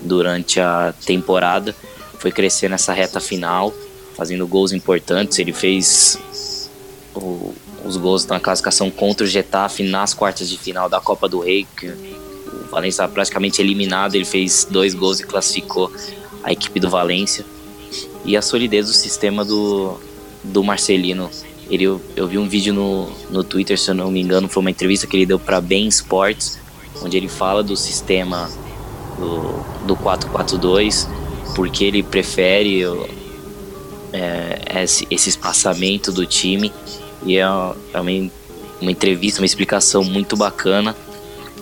durante 0.00 0.60
a 0.60 0.94
temporada. 1.04 1.74
Foi 2.18 2.30
crescer 2.30 2.68
nessa 2.68 2.92
reta 2.92 3.20
final, 3.20 3.72
fazendo 4.14 4.46
gols 4.46 4.72
importantes. 4.72 5.38
Ele 5.38 5.52
fez 5.52 6.18
os 7.84 7.96
gols 7.96 8.26
na 8.26 8.38
classificação 8.38 8.90
contra 8.90 9.24
o 9.24 9.28
Getafe 9.28 9.82
nas 9.82 10.14
quartas 10.14 10.48
de 10.48 10.56
final 10.56 10.88
da 10.88 11.00
Copa 11.00 11.28
do 11.28 11.40
Rei, 11.40 11.66
que 11.76 11.88
O 11.88 12.70
Valência 12.70 13.06
praticamente 13.08 13.60
eliminado, 13.60 14.14
ele 14.14 14.24
fez 14.24 14.66
dois 14.70 14.94
gols 14.94 15.20
e 15.20 15.24
classificou 15.24 15.92
a 16.42 16.52
equipe 16.52 16.78
do 16.80 16.88
Valência. 16.88 17.44
E 18.24 18.36
a 18.36 18.42
solidez 18.42 18.86
do 18.86 18.92
sistema 18.92 19.44
do, 19.44 19.98
do 20.42 20.62
Marcelino. 20.62 21.30
Ele, 21.70 21.84
eu, 21.84 22.00
eu 22.16 22.26
vi 22.26 22.38
um 22.38 22.48
vídeo 22.48 22.74
no, 22.74 23.10
no 23.30 23.42
Twitter, 23.42 23.78
se 23.78 23.90
eu 23.90 23.94
não 23.94 24.10
me 24.10 24.20
engano, 24.20 24.48
foi 24.48 24.60
uma 24.60 24.70
entrevista 24.70 25.06
que 25.06 25.16
ele 25.16 25.26
deu 25.26 25.38
para 25.38 25.60
Bem 25.60 25.88
Sports, 25.88 26.58
onde 27.02 27.16
ele 27.16 27.28
fala 27.28 27.62
do 27.62 27.76
sistema 27.76 28.50
do, 29.18 29.86
do 29.86 29.96
4-4-2, 29.96 31.08
porque 31.54 31.84
ele 31.84 32.02
prefere 32.02 32.82
é, 34.12 34.82
esse, 34.82 35.06
esse 35.10 35.28
espaçamento 35.30 36.12
do 36.12 36.26
time. 36.26 36.72
E 37.24 37.36
é, 37.36 37.40
é 37.40 38.00
uma, 38.00 38.30
uma 38.80 38.90
entrevista, 38.90 39.40
uma 39.40 39.46
explicação 39.46 40.04
muito 40.04 40.36
bacana 40.36 40.94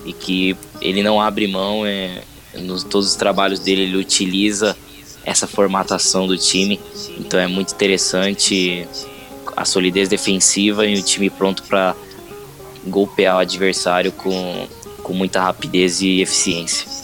e 0.05 0.11
que 0.11 0.57
ele 0.81 1.03
não 1.03 1.21
abre 1.21 1.47
mão 1.47 1.85
é, 1.85 2.23
nos 2.55 2.83
todos 2.83 3.07
os 3.07 3.15
trabalhos 3.15 3.59
dele 3.59 3.83
ele 3.83 3.97
utiliza 3.97 4.75
essa 5.25 5.47
formatação 5.47 6.27
do 6.27 6.37
time 6.37 6.79
então 7.19 7.39
é 7.39 7.47
muito 7.47 7.73
interessante 7.73 8.87
a 9.55 9.65
solidez 9.65 10.09
defensiva 10.09 10.85
e 10.85 10.99
o 10.99 11.03
time 11.03 11.29
pronto 11.29 11.63
para 11.63 11.95
golpear 12.85 13.35
o 13.37 13.39
adversário 13.39 14.11
com, 14.11 14.67
com 15.03 15.13
muita 15.13 15.41
rapidez 15.41 16.01
e 16.01 16.21
eficiência 16.21 17.01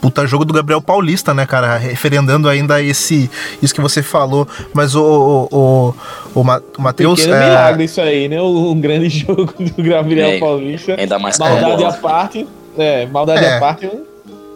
puta 0.00 0.26
jogo 0.26 0.44
do 0.44 0.52
Gabriel 0.52 0.80
Paulista, 0.80 1.34
né, 1.34 1.46
cara? 1.46 1.76
Referendando 1.76 2.48
ainda 2.48 2.82
esse 2.82 3.30
isso 3.62 3.74
que 3.74 3.80
você 3.80 4.02
falou. 4.02 4.48
Mas 4.72 4.94
o, 4.94 5.02
o, 5.02 5.48
o, 5.50 5.94
o, 6.34 6.42
o 6.78 6.82
Matheus. 6.82 7.20
Pequeno 7.20 7.36
é... 7.36 7.48
milagre 7.48 7.84
isso 7.84 8.00
aí, 8.00 8.28
né? 8.28 8.40
Um 8.40 8.80
grande 8.80 9.08
jogo 9.26 9.52
do 9.58 9.82
Gabriel 9.82 10.30
é, 10.30 10.38
Paulista. 10.38 10.96
Ainda 10.98 11.18
mais 11.18 11.38
Maldade 11.38 11.84
à 11.84 11.92
parte. 11.92 12.48
É, 12.78 13.06
maldade 13.06 13.44
é. 13.44 13.56
à 13.56 13.60
parte. 13.60 13.90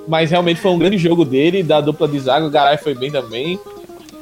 Mas 0.07 0.31
realmente 0.31 0.61
foi 0.61 0.71
um 0.71 0.79
grande 0.79 0.99
jogo 0.99 1.25
dele, 1.25 1.63
da 1.63 1.81
dupla 1.81 2.07
de 2.07 2.19
zaga. 2.19 2.47
O 2.47 2.51
Garay 2.51 2.79
foi 2.79 2.95
bem 2.95 3.11
também. 3.11 3.59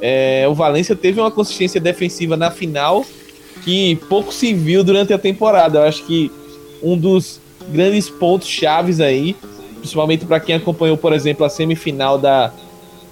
É, 0.00 0.46
o 0.48 0.54
Valência 0.54 0.94
teve 0.94 1.20
uma 1.20 1.30
consistência 1.30 1.80
defensiva 1.80 2.36
na 2.36 2.50
final 2.50 3.04
que 3.64 3.96
pouco 4.08 4.32
se 4.32 4.52
viu 4.52 4.82
durante 4.82 5.12
a 5.12 5.18
temporada. 5.18 5.78
Eu 5.78 5.82
acho 5.84 6.04
que 6.04 6.30
um 6.82 6.96
dos 6.96 7.40
grandes 7.70 8.08
pontos 8.10 8.48
chaves 8.48 9.00
aí 9.00 9.36
principalmente 9.82 10.24
para 10.24 10.38
quem 10.38 10.54
acompanhou, 10.54 10.96
por 10.96 11.12
exemplo, 11.12 11.44
a 11.44 11.48
semifinal 11.48 12.16
da 12.16 12.52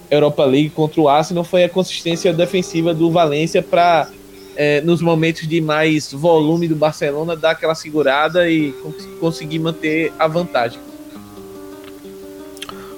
Europa 0.08 0.44
League 0.44 0.70
contra 0.70 1.00
o 1.00 1.08
Arsenal, 1.08 1.42
foi 1.42 1.64
a 1.64 1.68
consistência 1.68 2.32
defensiva 2.32 2.94
do 2.94 3.10
Valência 3.10 3.60
para, 3.60 4.08
é, 4.56 4.80
nos 4.80 5.02
momentos 5.02 5.48
de 5.48 5.60
mais 5.60 6.12
volume 6.12 6.68
do 6.68 6.76
Barcelona, 6.76 7.34
dar 7.34 7.50
aquela 7.50 7.74
segurada 7.74 8.48
e 8.48 8.72
conseguir 9.18 9.58
manter 9.58 10.12
a 10.16 10.28
vantagem. 10.28 10.78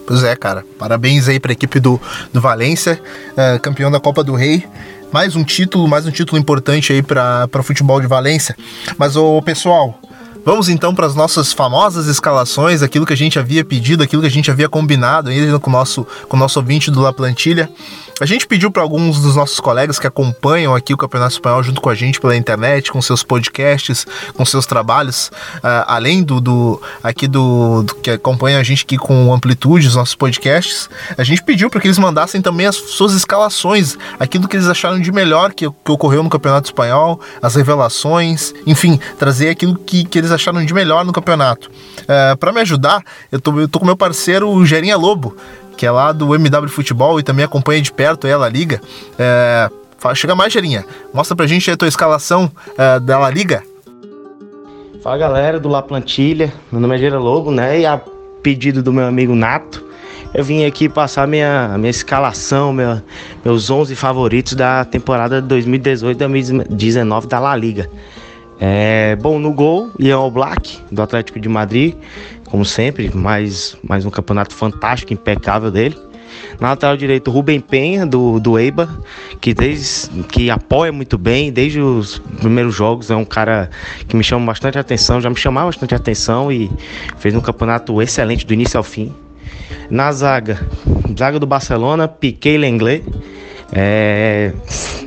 Pois 0.06 0.22
é, 0.24 0.34
cara. 0.36 0.64
Parabéns 0.78 1.28
aí 1.28 1.38
para 1.38 1.52
a 1.52 1.54
equipe 1.54 1.78
do, 1.80 2.00
do 2.32 2.40
Valência, 2.40 3.00
uh, 3.32 3.60
campeão 3.60 3.90
da 3.90 4.00
Copa 4.00 4.22
do 4.24 4.34
Rei. 4.34 4.64
Mais 5.12 5.36
um 5.36 5.44
título, 5.44 5.86
mais 5.86 6.06
um 6.06 6.10
título 6.10 6.40
importante 6.40 6.92
aí 6.92 7.02
para 7.02 7.48
o 7.54 7.62
futebol 7.62 8.00
de 8.00 8.06
Valência. 8.06 8.56
Mas, 8.96 9.14
o 9.14 9.42
pessoal, 9.42 9.98
Vamos 10.44 10.68
então 10.68 10.92
para 10.92 11.06
as 11.06 11.14
nossas 11.14 11.52
famosas 11.52 12.06
escalações, 12.06 12.82
aquilo 12.82 13.06
que 13.06 13.12
a 13.12 13.16
gente 13.16 13.38
havia 13.38 13.64
pedido, 13.64 14.02
aquilo 14.02 14.22
que 14.22 14.28
a 14.28 14.30
gente 14.30 14.50
havia 14.50 14.68
combinado 14.68 15.30
ainda 15.30 15.58
com 15.60 15.70
o 15.70 15.72
nosso, 15.72 16.06
com 16.28 16.36
o 16.36 16.40
nosso 16.40 16.58
ouvinte 16.58 16.90
do 16.90 17.00
La 17.00 17.12
Plantilha. 17.12 17.70
A 18.20 18.26
gente 18.26 18.46
pediu 18.46 18.70
para 18.70 18.82
alguns 18.82 19.20
dos 19.20 19.36
nossos 19.36 19.58
colegas 19.58 19.98
que 19.98 20.06
acompanham 20.06 20.74
aqui 20.74 20.92
o 20.92 20.96
Campeonato 20.96 21.32
Espanhol 21.32 21.62
junto 21.62 21.80
com 21.80 21.88
a 21.90 21.94
gente 21.94 22.20
pela 22.20 22.36
internet, 22.36 22.92
com 22.92 23.00
seus 23.00 23.22
podcasts, 23.22 24.06
com 24.34 24.44
seus 24.44 24.66
trabalhos, 24.66 25.28
uh, 25.56 25.84
além 25.86 26.22
do, 26.22 26.40
do 26.40 26.80
aqui 27.02 27.26
do, 27.26 27.82
do, 27.82 27.94
que 27.96 28.10
acompanha 28.10 28.58
a 28.58 28.62
gente 28.62 28.84
aqui 28.84 28.96
com 28.96 29.32
amplitude 29.32 29.88
os 29.88 29.96
nossos 29.96 30.14
podcasts, 30.14 30.88
a 31.16 31.24
gente 31.24 31.42
pediu 31.42 31.70
para 31.70 31.80
que 31.80 31.86
eles 31.86 31.98
mandassem 31.98 32.40
também 32.40 32.66
as 32.66 32.76
suas 32.76 33.12
escalações, 33.12 33.96
aquilo 34.18 34.46
que 34.46 34.56
eles 34.56 34.68
acharam 34.68 35.00
de 35.00 35.10
melhor 35.10 35.52
que, 35.52 35.68
que 35.68 35.92
ocorreu 35.92 36.22
no 36.22 36.30
Campeonato 36.30 36.68
Espanhol, 36.68 37.20
as 37.40 37.54
revelações, 37.54 38.52
enfim, 38.66 39.00
trazer 39.18 39.50
aquilo 39.50 39.76
que, 39.76 40.04
que 40.04 40.18
eles 40.18 40.31
acharam 40.32 40.64
de 40.64 40.74
melhor 40.74 41.04
no 41.04 41.12
campeonato. 41.12 41.70
Uh, 42.02 42.36
para 42.36 42.52
me 42.52 42.60
ajudar, 42.60 43.02
eu 43.30 43.40
tô, 43.40 43.60
eu 43.60 43.68
tô 43.68 43.78
com 43.78 43.86
meu 43.86 43.96
parceiro 43.96 44.64
Gerinha 44.64 44.96
Lobo 44.96 45.36
que 45.76 45.86
é 45.86 45.90
lá 45.90 46.12
do 46.12 46.34
MW 46.34 46.68
Futebol 46.68 47.18
e 47.18 47.22
também 47.22 47.44
acompanha 47.44 47.80
de 47.80 47.92
perto 47.92 48.26
ela 48.26 48.48
Liga. 48.48 48.80
É, 49.18 49.70
chega 50.14 50.34
mais, 50.34 50.52
Gerinha. 50.52 50.84
Mostra 51.12 51.34
pra 51.34 51.46
gente 51.46 51.70
a 51.70 51.76
tua 51.76 51.88
escalação 51.88 52.50
é, 52.76 53.00
da 53.00 53.18
La 53.18 53.30
Liga. 53.30 53.62
Fala 55.02 55.18
galera 55.18 55.58
do 55.58 55.68
La 55.68 55.82
Plantilha, 55.82 56.52
meu 56.70 56.80
nome 56.80 56.94
é 56.94 56.98
Gera 56.98 57.18
Lobo, 57.18 57.50
né? 57.50 57.80
E 57.80 57.86
a 57.86 58.00
pedido 58.42 58.82
do 58.82 58.92
meu 58.92 59.04
amigo 59.04 59.34
Nato, 59.34 59.84
eu 60.32 60.44
vim 60.44 60.64
aqui 60.64 60.88
passar 60.88 61.26
minha, 61.26 61.76
minha 61.76 61.90
escalação, 61.90 62.72
minha, 62.72 63.02
meus 63.44 63.68
11 63.68 63.96
favoritos 63.96 64.54
da 64.54 64.84
temporada 64.84 65.42
2018-2019 65.42 67.26
da 67.26 67.40
La 67.40 67.56
Liga. 67.56 67.90
É, 68.64 69.16
bom, 69.16 69.40
no 69.40 69.52
gol, 69.52 69.90
Ian 69.98 70.30
Black, 70.30 70.78
do 70.88 71.02
Atlético 71.02 71.40
de 71.40 71.48
Madrid 71.48 71.96
como 72.52 72.64
sempre, 72.64 73.10
mais, 73.12 73.76
mais 73.82 74.06
um 74.06 74.10
campeonato 74.10 74.54
fantástico, 74.54 75.12
impecável 75.12 75.68
dele. 75.68 75.96
Na 76.60 76.68
lateral 76.68 76.96
direito, 76.96 77.28
Rubem 77.28 77.58
Penha, 77.58 78.06
do, 78.06 78.38
do 78.38 78.56
Eibar, 78.56 78.88
que, 79.40 79.52
desde, 79.52 80.22
que 80.24 80.48
apoia 80.48 80.92
muito 80.92 81.18
bem, 81.18 81.50
desde 81.50 81.80
os 81.80 82.20
primeiros 82.38 82.72
jogos, 82.72 83.10
é 83.10 83.16
um 83.16 83.24
cara 83.24 83.68
que 84.06 84.14
me 84.14 84.22
chama 84.22 84.46
bastante 84.46 84.78
atenção, 84.78 85.20
já 85.20 85.28
me 85.28 85.34
chamava 85.34 85.66
bastante 85.66 85.92
atenção 85.92 86.52
e 86.52 86.70
fez 87.18 87.34
um 87.34 87.40
campeonato 87.40 88.00
excelente 88.00 88.46
do 88.46 88.54
início 88.54 88.78
ao 88.78 88.84
fim. 88.84 89.12
Na 89.90 90.12
zaga, 90.12 90.64
zaga 91.18 91.40
do 91.40 91.46
Barcelona, 91.46 92.06
Piquet 92.06 92.58
Lenglet, 92.58 93.02
é, 93.72 94.52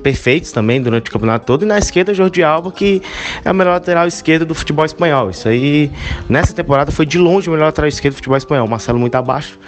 perfeitos 0.02 0.52
também 0.52 0.82
durante 0.82 1.10
o 1.10 1.14
campeonato 1.14 1.46
todo. 1.46 1.64
E 1.64 1.66
na 1.66 1.78
esquerda, 1.78 2.14
Jordi 2.14 2.44
Alba, 2.44 2.72
que 2.72 3.02
é 3.44 3.50
a 3.50 3.54
melhor 3.54 3.74
lateral 3.74 4.08
esquerda 4.08 4.46
do 4.46 4.56
futebol 4.56 4.86
espanhol. 4.86 5.30
Isso 5.30 5.48
aí, 5.48 5.92
nessa 6.28 6.54
temporada, 6.54 6.92
foi 6.92 7.06
de 7.06 7.20
longe 7.20 7.48
o 7.48 7.54
melhor 7.54 7.66
lateral 7.66 7.88
esquerdo 7.88 8.14
do 8.14 8.18
futebol 8.18 8.38
espanhol. 8.38 8.66
O 8.66 8.70
Marcelo 8.70 9.00
muito 9.00 9.16
abaixo. 9.16 9.60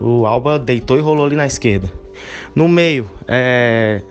O 0.00 0.26
Alba 0.26 0.58
deitou 0.58 0.96
e 0.96 1.00
rolou 1.00 1.26
ali 1.26 1.36
na 1.36 1.46
esquerda. 1.46 1.92
No 2.54 2.68
meio, 2.68 3.08
é, 3.26 4.02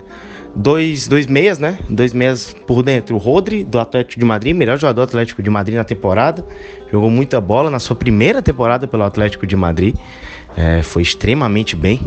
dois, 0.54 1.08
dois 1.08 1.26
meias, 1.26 1.58
né? 1.58 1.78
Dois 1.88 2.12
meias 2.12 2.54
por 2.66 2.82
dentro. 2.82 3.16
O 3.16 3.18
Rodri, 3.18 3.64
do 3.64 3.78
Atlético 3.78 4.20
de 4.20 4.26
Madrid, 4.26 4.54
melhor 4.54 4.78
jogador 4.78 5.02
do 5.02 5.08
Atlético 5.08 5.42
de 5.42 5.50
Madrid 5.50 5.76
na 5.76 5.84
temporada. 5.84 6.44
Jogou 6.92 7.10
muita 7.10 7.40
bola 7.40 7.70
na 7.70 7.78
sua 7.78 7.96
primeira 7.96 8.42
temporada 8.42 8.86
pelo 8.86 9.02
Atlético 9.02 9.46
de 9.46 9.56
Madrid. 9.56 9.96
É, 10.60 10.82
foi 10.82 11.02
extremamente 11.02 11.76
bem. 11.76 12.00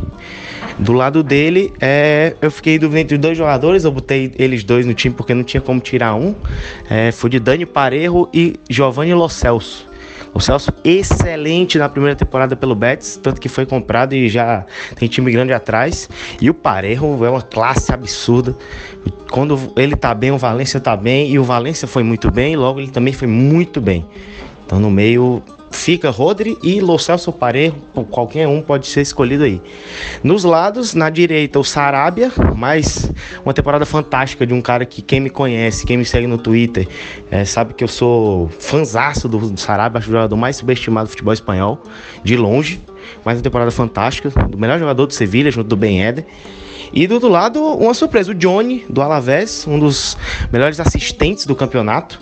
Do 0.78 0.92
lado 0.92 1.24
dele, 1.24 1.72
é, 1.80 2.36
eu 2.42 2.52
fiquei 2.52 2.78
dúvida 2.78 3.00
entre 3.00 3.18
dois 3.18 3.38
jogadores, 3.38 3.86
eu 3.86 3.92
botei 3.94 4.34
eles 4.38 4.62
dois 4.62 4.86
no 4.86 4.94
time 4.94 5.16
porque 5.16 5.34
não 5.34 5.44
tinha 5.44 5.62
como 5.62 5.80
tirar 5.80 6.16
um. 6.16 6.36
É, 6.90 7.14
foi 7.14 7.30
de 7.30 7.40
Dani 7.40 7.66
Parejo 7.66 8.28
e 8.34 8.60
Giovanni 8.70 9.14
Lo 9.14 9.30
Celso. 9.30 9.90
O 10.34 10.42
Celso, 10.42 10.70
excelente 10.84 11.78
na 11.78 11.88
primeira 11.88 12.14
temporada 12.14 12.54
pelo 12.54 12.76
Betis, 12.76 13.16
tanto 13.16 13.40
que 13.40 13.48
foi 13.48 13.66
comprado 13.66 14.14
e 14.14 14.28
já 14.28 14.66
tem 14.96 15.08
time 15.08 15.32
grande 15.32 15.54
atrás. 15.54 16.10
E 16.42 16.50
o 16.50 16.54
Parejo 16.54 17.24
é 17.24 17.30
uma 17.30 17.42
classe 17.42 17.94
absurda. 17.94 18.54
Quando 19.30 19.58
ele 19.78 19.96
tá 19.96 20.14
bem, 20.14 20.32
o 20.32 20.38
Valência 20.38 20.80
tá 20.82 20.98
bem. 20.98 21.32
E 21.32 21.40
o 21.40 21.44
Valência 21.46 21.88
foi 21.88 22.04
muito 22.04 22.30
bem, 22.30 22.58
logo 22.58 22.82
ele 22.82 22.92
também 22.92 23.14
foi 23.14 23.30
muito 23.30 23.80
bem. 23.80 24.06
Então 24.66 24.78
no 24.78 24.92
meio 24.92 25.42
fica 25.72 26.10
Rodri 26.10 26.58
e 26.62 26.80
Lo 26.80 26.98
Celso 27.00 27.32
Parejo, 27.32 27.76
qualquer 28.10 28.48
um 28.48 28.62
pode 28.62 28.88
ser 28.88 29.02
escolhido 29.02 29.44
aí. 29.44 29.62
Nos 30.24 30.44
lados, 30.44 30.94
na 30.94 31.10
direita, 31.10 31.60
o 31.60 31.64
Sarabia, 31.64 32.32
mais 32.56 33.12
uma 33.44 33.54
temporada 33.54 33.86
fantástica 33.86 34.46
de 34.46 34.54
um 34.54 34.62
cara 34.62 34.86
que 34.86 35.02
quem 35.02 35.20
me 35.20 35.30
conhece, 35.30 35.86
quem 35.86 35.98
me 35.98 36.06
segue 36.06 36.28
no 36.28 36.38
Twitter, 36.38 36.88
é, 37.30 37.46
sabe 37.46 37.74
que 37.74 37.84
eu 37.84 37.88
sou 37.88 38.50
fanzaço 38.60 39.28
do, 39.28 39.40
do 39.40 39.60
Sarabia, 39.60 40.00
acho 40.00 40.10
o 40.10 40.12
jogador 40.12 40.36
mais 40.36 40.58
subestimado 40.58 41.08
do 41.08 41.12
futebol 41.12 41.34
espanhol, 41.34 41.82
de 42.24 42.36
longe. 42.38 42.82
Mais 43.26 43.38
uma 43.38 43.44
temporada 43.44 43.72
fantástica, 43.72 44.30
do 44.30 44.58
melhor 44.58 44.78
jogador 44.78 45.08
do 45.08 45.14
Sevilha, 45.14 45.50
junto 45.50 45.68
do 45.68 45.76
Ben 45.76 46.04
Eder. 46.04 46.26
E 46.94 47.08
do 47.08 47.16
outro 47.16 47.30
lado, 47.30 47.60
uma 47.60 47.94
surpresa, 47.94 48.32
o 48.32 48.36
Johnny, 48.36 48.86
do 48.90 49.02
Alavés, 49.02 49.66
um 49.66 49.80
dos 49.80 50.18
melhores 50.52 50.80
assistentes 50.80 51.46
do 51.46 51.56
campeonato 51.56 52.22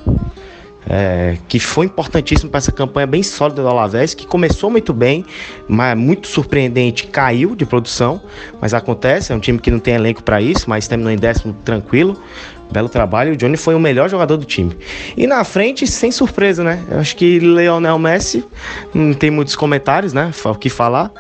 é, 0.90 1.38
que 1.48 1.60
foi 1.60 1.86
importantíssimo 1.86 2.50
para 2.50 2.58
essa 2.58 2.72
campanha 2.72 3.06
bem 3.06 3.22
sólida 3.22 3.62
do 3.62 3.68
Alavés, 3.68 4.16
que 4.16 4.26
começou 4.26 4.72
muito 4.72 4.92
bem, 4.92 5.24
mas 5.68 5.96
muito 5.96 6.28
surpreendente, 6.28 7.06
caiu 7.06 7.56
de 7.56 7.66
produção, 7.66 8.20
mas 8.60 8.74
acontece, 8.74 9.32
é 9.32 9.36
um 9.36 9.40
time 9.40 9.60
que 9.60 9.70
não 9.70 9.80
tem 9.80 9.94
elenco 9.94 10.24
para 10.24 10.42
isso, 10.42 10.68
mas 10.68 10.88
terminou 10.88 11.14
em 11.14 11.18
décimo 11.18 11.54
tranquilo. 11.64 12.18
Belo 12.72 12.88
trabalho, 12.88 13.34
o 13.34 13.36
Johnny 13.36 13.58
foi 13.58 13.74
o 13.74 13.80
melhor 13.80 14.10
jogador 14.10 14.38
do 14.38 14.46
time. 14.46 14.78
E 15.18 15.26
na 15.26 15.44
frente, 15.44 15.88
sem 15.88 16.12
surpresa, 16.12 16.64
né? 16.64 16.84
Eu 16.90 17.00
acho 17.00 17.16
que 17.16 17.40
Leonel 17.40 17.98
Messi, 17.98 18.46
não 18.94 19.12
tem 19.12 19.32
muitos 19.32 19.56
comentários, 19.56 20.14
né? 20.14 20.32
O 20.46 20.54
que 20.54 20.70
falar. 20.70 21.12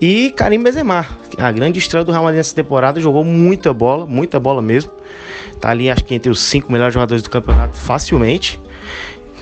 E 0.00 0.30
Karim 0.36 0.62
Benzema, 0.62 1.04
a 1.38 1.50
grande 1.50 1.80
estrela 1.80 2.04
do 2.04 2.12
Real 2.12 2.22
Madrid 2.22 2.38
nessa 2.38 2.54
temporada, 2.54 3.00
jogou 3.00 3.24
muita 3.24 3.72
bola, 3.72 4.06
muita 4.06 4.38
bola 4.38 4.62
mesmo. 4.62 4.92
Tá 5.60 5.70
ali, 5.70 5.90
acho 5.90 6.04
que 6.04 6.14
entre 6.14 6.30
os 6.30 6.40
cinco 6.40 6.70
melhores 6.70 6.94
jogadores 6.94 7.22
do 7.22 7.30
campeonato 7.30 7.76
facilmente. 7.76 8.60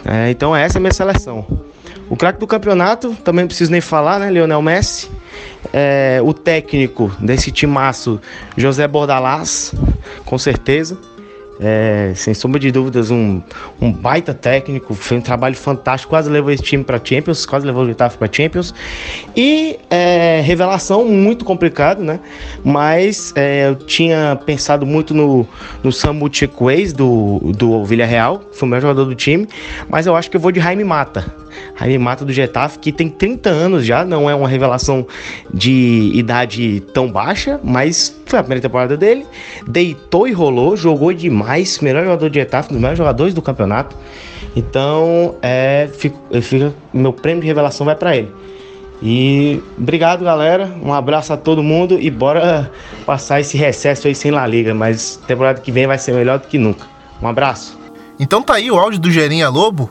É, 0.04 0.30
então 0.30 0.54
essa 0.54 0.76
é 0.76 0.78
a 0.78 0.80
minha 0.80 0.92
seleção. 0.92 1.46
O 2.08 2.16
craque 2.16 2.40
do 2.40 2.46
campeonato, 2.46 3.14
também 3.24 3.42
não 3.42 3.48
preciso 3.48 3.70
nem 3.70 3.80
falar, 3.80 4.18
né? 4.18 4.30
Lionel 4.30 4.60
Messi. 4.60 5.08
É, 5.72 6.20
o 6.24 6.32
técnico 6.32 7.14
desse 7.20 7.52
timaço, 7.52 8.20
José 8.56 8.88
Bordalás, 8.88 9.72
com 10.24 10.36
certeza. 10.36 10.98
É, 11.62 12.12
sem 12.14 12.32
sombra 12.32 12.58
de 12.58 12.72
dúvidas, 12.72 13.10
um, 13.10 13.42
um 13.80 13.92
baita 13.92 14.32
técnico, 14.32 14.94
fez 14.94 15.20
um 15.20 15.22
trabalho 15.22 15.54
fantástico, 15.54 16.10
quase 16.10 16.30
levou 16.30 16.50
esse 16.50 16.62
time 16.62 16.82
para 16.82 16.98
Champions, 17.02 17.44
quase 17.44 17.66
levou 17.66 17.84
o 17.84 17.86
Getafe 17.86 18.16
para 18.16 18.32
Champions. 18.32 18.74
E 19.36 19.78
é, 19.90 20.40
revelação 20.42 21.04
muito 21.04 21.44
complicado, 21.44 22.02
né? 22.02 22.18
Mas 22.64 23.32
é, 23.36 23.68
eu 23.68 23.74
tinha 23.74 24.40
pensado 24.46 24.86
muito 24.86 25.12
no, 25.12 25.46
no 25.82 25.92
Samu 25.92 26.32
Chikwez 26.32 26.94
do, 26.94 27.40
do 27.54 27.84
Villarreal, 27.84 28.42
foi 28.52 28.66
o 28.66 28.70
melhor 28.70 28.82
jogador 28.82 29.04
do 29.04 29.14
time, 29.14 29.46
mas 29.88 30.06
eu 30.06 30.16
acho 30.16 30.30
que 30.30 30.36
eu 30.36 30.40
vou 30.40 30.50
de 30.50 30.60
Jaime 30.60 30.84
Mata. 30.84 31.24
Jaime 31.78 31.98
Mata 31.98 32.24
do 32.24 32.32
Getafe, 32.32 32.78
que 32.78 32.92
tem 32.92 33.08
30 33.08 33.50
anos 33.50 33.86
já, 33.86 34.04
não 34.04 34.28
é 34.28 34.34
uma 34.34 34.48
revelação 34.48 35.06
de 35.52 36.10
idade 36.14 36.80
tão 36.92 37.10
baixa, 37.10 37.58
mas 37.62 38.14
foi 38.26 38.38
a 38.38 38.42
primeira 38.42 38.62
temporada 38.62 38.96
dele. 38.96 39.26
Deitou 39.66 40.28
e 40.28 40.32
rolou, 40.32 40.76
jogou 40.76 41.12
demais, 41.12 41.49
melhor 41.82 42.04
jogador 42.04 42.30
de 42.30 42.38
Getafe, 42.38 42.68
um 42.70 42.72
dos 42.72 42.80
melhores 42.80 42.98
jogadores 42.98 43.34
do 43.34 43.42
campeonato. 43.42 43.96
Então, 44.54 45.34
é, 45.42 45.88
fico, 45.92 46.18
fico, 46.42 46.74
meu 46.92 47.12
prêmio 47.12 47.40
de 47.40 47.46
revelação 47.46 47.84
vai 47.84 47.94
para 47.94 48.16
ele. 48.16 48.32
E 49.02 49.62
obrigado, 49.78 50.24
galera. 50.24 50.70
Um 50.82 50.92
abraço 50.92 51.32
a 51.32 51.36
todo 51.36 51.62
mundo 51.62 51.98
e 51.98 52.10
bora 52.10 52.70
passar 53.06 53.40
esse 53.40 53.56
recesso 53.56 54.06
aí 54.06 54.14
sem 54.14 54.30
La 54.30 54.46
Liga, 54.46 54.74
mas 54.74 55.16
temporada 55.26 55.60
que 55.60 55.72
vem 55.72 55.86
vai 55.86 55.98
ser 55.98 56.12
melhor 56.12 56.38
do 56.38 56.46
que 56.46 56.58
nunca. 56.58 56.86
Um 57.22 57.26
abraço. 57.28 57.78
Então 58.18 58.42
tá 58.42 58.54
aí 58.54 58.70
o 58.70 58.78
áudio 58.78 59.00
do 59.00 59.10
Gerinha 59.10 59.48
Lobo 59.48 59.90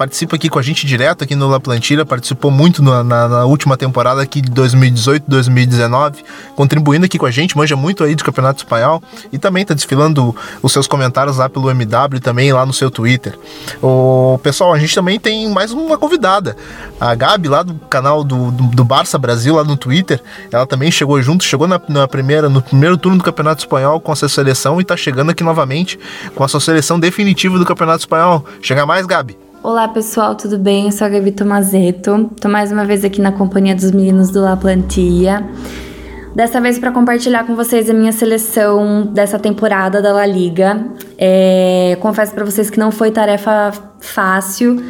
participa 0.00 0.36
aqui 0.36 0.48
com 0.48 0.58
a 0.58 0.62
gente 0.62 0.86
direto 0.86 1.24
aqui 1.24 1.34
no 1.34 1.46
La 1.46 1.60
Plantilha, 1.60 2.06
participou 2.06 2.50
muito 2.50 2.82
na, 2.82 3.04
na, 3.04 3.28
na 3.28 3.44
última 3.44 3.76
temporada 3.76 4.22
aqui 4.22 4.40
de 4.40 4.50
2018, 4.50 5.24
2019, 5.28 6.24
contribuindo 6.56 7.04
aqui 7.04 7.18
com 7.18 7.26
a 7.26 7.30
gente, 7.30 7.54
manja 7.54 7.76
muito 7.76 8.02
aí 8.02 8.14
do 8.14 8.24
Campeonato 8.24 8.60
Espanhol 8.64 9.02
e 9.30 9.36
também 9.36 9.62
tá 9.62 9.74
desfilando 9.74 10.34
os 10.62 10.72
seus 10.72 10.86
comentários 10.86 11.36
lá 11.36 11.50
pelo 11.50 11.70
MW 11.70 12.18
também 12.18 12.50
lá 12.50 12.64
no 12.64 12.72
seu 12.72 12.90
Twitter. 12.90 13.38
O 13.82 14.40
pessoal, 14.42 14.72
a 14.72 14.78
gente 14.78 14.94
também 14.94 15.20
tem 15.20 15.46
mais 15.50 15.70
uma 15.70 15.98
convidada, 15.98 16.56
a 16.98 17.14
Gabi 17.14 17.50
lá 17.50 17.62
do 17.62 17.74
canal 17.90 18.24
do, 18.24 18.50
do, 18.50 18.68
do 18.68 18.84
Barça 18.84 19.18
Brasil 19.18 19.56
lá 19.56 19.64
no 19.64 19.76
Twitter, 19.76 20.18
ela 20.50 20.66
também 20.66 20.90
chegou 20.90 21.20
junto, 21.20 21.44
chegou 21.44 21.68
na, 21.68 21.78
na, 21.90 22.08
primeira, 22.08 22.48
no 22.48 22.62
primeiro 22.62 22.96
turno 22.96 23.18
do 23.18 23.24
Campeonato 23.24 23.64
Espanhol 23.64 24.00
com 24.00 24.10
a 24.12 24.16
sua 24.16 24.30
seleção 24.30 24.80
e 24.80 24.84
tá 24.84 24.96
chegando 24.96 25.30
aqui 25.30 25.44
novamente 25.44 25.98
com 26.34 26.42
a 26.42 26.48
sua 26.48 26.58
seleção 26.58 26.98
definitiva 26.98 27.58
do 27.58 27.66
Campeonato 27.66 27.98
Espanhol. 27.98 28.42
Chega 28.62 28.86
mais, 28.86 29.04
Gabi. 29.04 29.49
Olá 29.62 29.86
pessoal, 29.86 30.34
tudo 30.34 30.58
bem? 30.58 30.86
Eu 30.86 30.92
sou 30.92 31.06
a 31.06 31.10
Gabi 31.10 31.32
Tomazeto. 31.32 32.30
Tô 32.40 32.48
mais 32.48 32.72
uma 32.72 32.86
vez 32.86 33.04
aqui 33.04 33.20
na 33.20 33.30
companhia 33.30 33.74
dos 33.74 33.90
meninos 33.90 34.30
do 34.30 34.40
La 34.40 34.56
Plantia. 34.56 35.46
Dessa 36.34 36.58
vez 36.62 36.78
para 36.78 36.90
compartilhar 36.90 37.44
com 37.44 37.54
vocês 37.54 37.90
a 37.90 37.92
minha 37.92 38.10
seleção 38.10 39.04
dessa 39.12 39.38
temporada 39.38 40.00
da 40.00 40.14
La 40.14 40.24
Liga. 40.24 40.82
É, 41.18 41.94
confesso 42.00 42.32
para 42.32 42.42
vocês 42.42 42.70
que 42.70 42.78
não 42.78 42.90
foi 42.90 43.10
tarefa 43.10 43.70
fácil, 44.00 44.82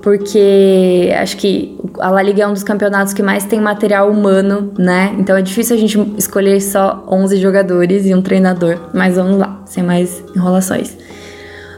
porque 0.00 1.12
acho 1.20 1.36
que 1.36 1.78
a 2.00 2.08
La 2.08 2.22
Liga 2.22 2.44
é 2.44 2.46
um 2.46 2.54
dos 2.54 2.62
campeonatos 2.62 3.12
que 3.12 3.22
mais 3.22 3.44
tem 3.44 3.60
material 3.60 4.10
humano, 4.10 4.72
né? 4.78 5.14
Então 5.18 5.36
é 5.36 5.42
difícil 5.42 5.76
a 5.76 5.78
gente 5.78 6.00
escolher 6.16 6.62
só 6.62 7.04
11 7.10 7.36
jogadores 7.36 8.06
e 8.06 8.14
um 8.14 8.22
treinador. 8.22 8.78
Mas 8.94 9.16
vamos 9.16 9.36
lá, 9.36 9.60
sem 9.66 9.82
mais 9.82 10.24
enrolações. 10.34 10.96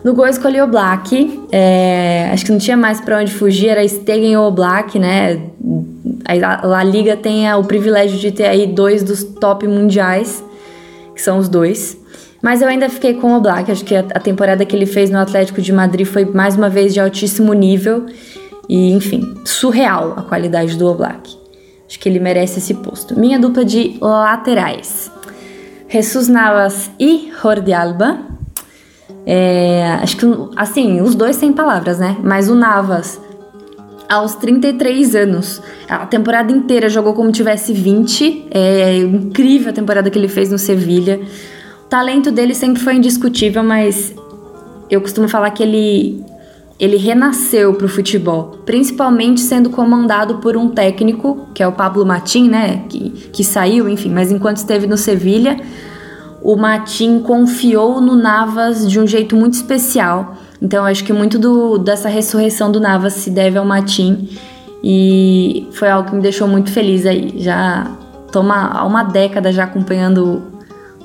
No 0.06 0.14
gol 0.14 0.28
escolhi 0.28 0.60
o 0.62 0.68
Black. 0.68 1.40
É, 1.50 2.30
acho 2.32 2.44
que 2.44 2.52
não 2.52 2.60
tinha 2.60 2.76
mais 2.76 3.00
para 3.00 3.18
onde 3.18 3.34
fugir, 3.34 3.70
era 3.70 3.88
Stegen 3.88 4.36
ou 4.36 4.52
Black, 4.52 5.00
né? 5.00 5.50
A 6.24 6.64
La 6.64 6.84
Liga 6.84 7.16
tem 7.16 7.52
o 7.52 7.64
privilégio 7.64 8.16
de 8.16 8.30
ter 8.30 8.44
aí 8.44 8.68
dois 8.68 9.02
dos 9.02 9.24
top 9.24 9.66
mundiais, 9.66 10.44
que 11.12 11.20
são 11.20 11.38
os 11.38 11.48
dois. 11.48 11.98
Mas 12.40 12.62
eu 12.62 12.68
ainda 12.68 12.88
fiquei 12.88 13.14
com 13.14 13.34
o 13.34 13.40
Black. 13.40 13.68
Acho 13.68 13.84
que 13.84 13.96
a, 13.96 14.04
a 14.14 14.20
temporada 14.20 14.64
que 14.64 14.76
ele 14.76 14.86
fez 14.86 15.10
no 15.10 15.18
Atlético 15.18 15.60
de 15.60 15.72
Madrid 15.72 16.06
foi 16.06 16.24
mais 16.24 16.54
uma 16.54 16.68
vez 16.68 16.94
de 16.94 17.00
altíssimo 17.00 17.52
nível. 17.52 18.06
E, 18.68 18.92
enfim, 18.92 19.34
surreal 19.44 20.14
a 20.16 20.22
qualidade 20.22 20.76
do 20.76 20.86
Oblak. 20.86 21.36
Acho 21.84 21.98
que 21.98 22.08
ele 22.08 22.20
merece 22.20 22.60
esse 22.60 22.74
posto. 22.74 23.18
Minha 23.18 23.40
dupla 23.40 23.64
de 23.64 23.98
laterais. 24.00 25.10
Jesus 25.88 26.28
Navas 26.28 26.92
e 26.96 27.32
Jordi 27.42 27.72
Alba. 27.72 28.35
É, 29.26 29.98
acho 30.00 30.16
que, 30.16 30.26
assim, 30.54 31.00
os 31.00 31.16
dois 31.16 31.34
sem 31.34 31.52
palavras, 31.52 31.98
né? 31.98 32.16
Mas 32.22 32.48
o 32.48 32.54
Navas, 32.54 33.20
aos 34.08 34.36
33 34.36 35.16
anos, 35.16 35.60
a 35.88 36.06
temporada 36.06 36.52
inteira 36.52 36.88
jogou 36.88 37.12
como 37.12 37.32
tivesse 37.32 37.72
20. 37.72 38.46
É 38.52 38.98
incrível 38.98 39.70
a 39.70 39.72
temporada 39.72 40.08
que 40.08 40.18
ele 40.18 40.28
fez 40.28 40.50
no 40.50 40.58
Sevilha. 40.58 41.20
O 41.84 41.88
talento 41.88 42.30
dele 42.30 42.54
sempre 42.54 42.80
foi 42.80 42.94
indiscutível, 42.94 43.64
mas 43.64 44.14
eu 44.88 45.00
costumo 45.00 45.28
falar 45.28 45.50
que 45.50 45.62
ele 45.62 46.24
ele 46.78 46.98
renasceu 46.98 47.72
para 47.72 47.86
o 47.86 47.88
futebol, 47.88 48.58
principalmente 48.66 49.40
sendo 49.40 49.70
comandado 49.70 50.36
por 50.36 50.58
um 50.58 50.68
técnico, 50.68 51.48
que 51.54 51.62
é 51.62 51.66
o 51.66 51.72
Pablo 51.72 52.04
Matin, 52.04 52.50
né, 52.50 52.84
que, 52.88 53.10
que 53.32 53.42
saiu, 53.42 53.88
enfim, 53.88 54.10
mas 54.10 54.30
enquanto 54.30 54.58
esteve 54.58 54.86
no 54.86 54.98
Sevilha, 54.98 55.58
o 56.42 56.56
Matin 56.56 57.20
confiou 57.20 58.00
no 58.00 58.14
Navas 58.14 58.88
de 58.88 59.00
um 59.00 59.06
jeito 59.06 59.36
muito 59.36 59.54
especial. 59.54 60.36
Então 60.60 60.84
acho 60.84 61.04
que 61.04 61.12
muito 61.12 61.38
do, 61.38 61.78
dessa 61.78 62.08
ressurreição 62.08 62.70
do 62.70 62.80
Navas 62.80 63.14
se 63.14 63.30
deve 63.30 63.58
ao 63.58 63.64
Matin 63.64 64.28
e 64.82 65.66
foi 65.72 65.88
algo 65.88 66.08
que 66.08 66.16
me 66.16 66.22
deixou 66.22 66.46
muito 66.46 66.70
feliz 66.70 67.04
aí. 67.06 67.34
Já 67.38 67.90
toma 68.32 68.70
há 68.72 68.84
uma 68.84 69.02
década 69.02 69.52
já 69.52 69.64
acompanhando 69.64 70.42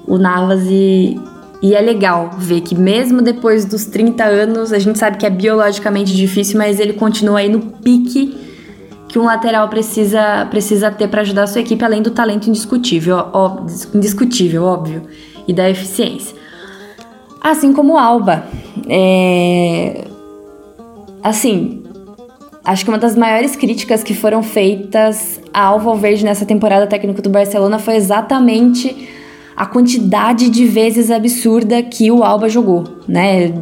o, 0.07 0.17
Navas 0.17 0.61
e, 0.69 1.19
e 1.61 1.73
é 1.73 1.81
legal 1.81 2.31
ver 2.37 2.61
que 2.61 2.75
mesmo 2.75 3.21
depois 3.21 3.65
dos 3.65 3.85
30 3.85 4.23
anos, 4.23 4.73
a 4.73 4.79
gente 4.79 4.99
sabe 4.99 5.17
que 5.17 5.25
é 5.25 5.29
biologicamente 5.29 6.15
difícil, 6.15 6.57
mas 6.57 6.79
ele 6.79 6.93
continua 6.93 7.39
aí 7.39 7.49
no 7.49 7.59
pique 7.59 8.40
que 9.11 9.19
um 9.19 9.25
lateral 9.25 9.67
precisa, 9.67 10.47
precisa 10.49 10.89
ter 10.89 11.09
para 11.09 11.19
ajudar 11.19 11.43
a 11.43 11.47
sua 11.47 11.59
equipe, 11.59 11.83
além 11.83 12.01
do 12.01 12.11
talento 12.11 12.47
indiscutível, 12.47 13.17
ó, 13.33 13.57
indiscutível, 13.93 14.63
óbvio 14.63 15.03
e 15.45 15.51
da 15.51 15.69
eficiência. 15.69 16.33
Assim 17.41 17.73
como 17.73 17.93
o 17.93 17.97
Alba. 17.97 18.45
É... 18.87 20.05
Assim, 21.21 21.83
acho 22.63 22.85
que 22.85 22.89
uma 22.89 22.97
das 22.97 23.17
maiores 23.17 23.53
críticas 23.53 24.01
que 24.01 24.13
foram 24.13 24.41
feitas 24.41 25.41
ao 25.53 25.77
Valverde 25.77 26.23
nessa 26.23 26.45
temporada 26.45 26.87
técnica 26.87 27.21
do 27.21 27.29
Barcelona 27.29 27.79
foi 27.79 27.95
exatamente 27.95 29.09
a 29.57 29.65
quantidade 29.65 30.49
de 30.49 30.65
vezes 30.65 31.11
absurda 31.11 31.83
que 31.83 32.09
o 32.09 32.23
Alba 32.23 32.47
jogou, 32.47 32.85
né? 33.07 33.53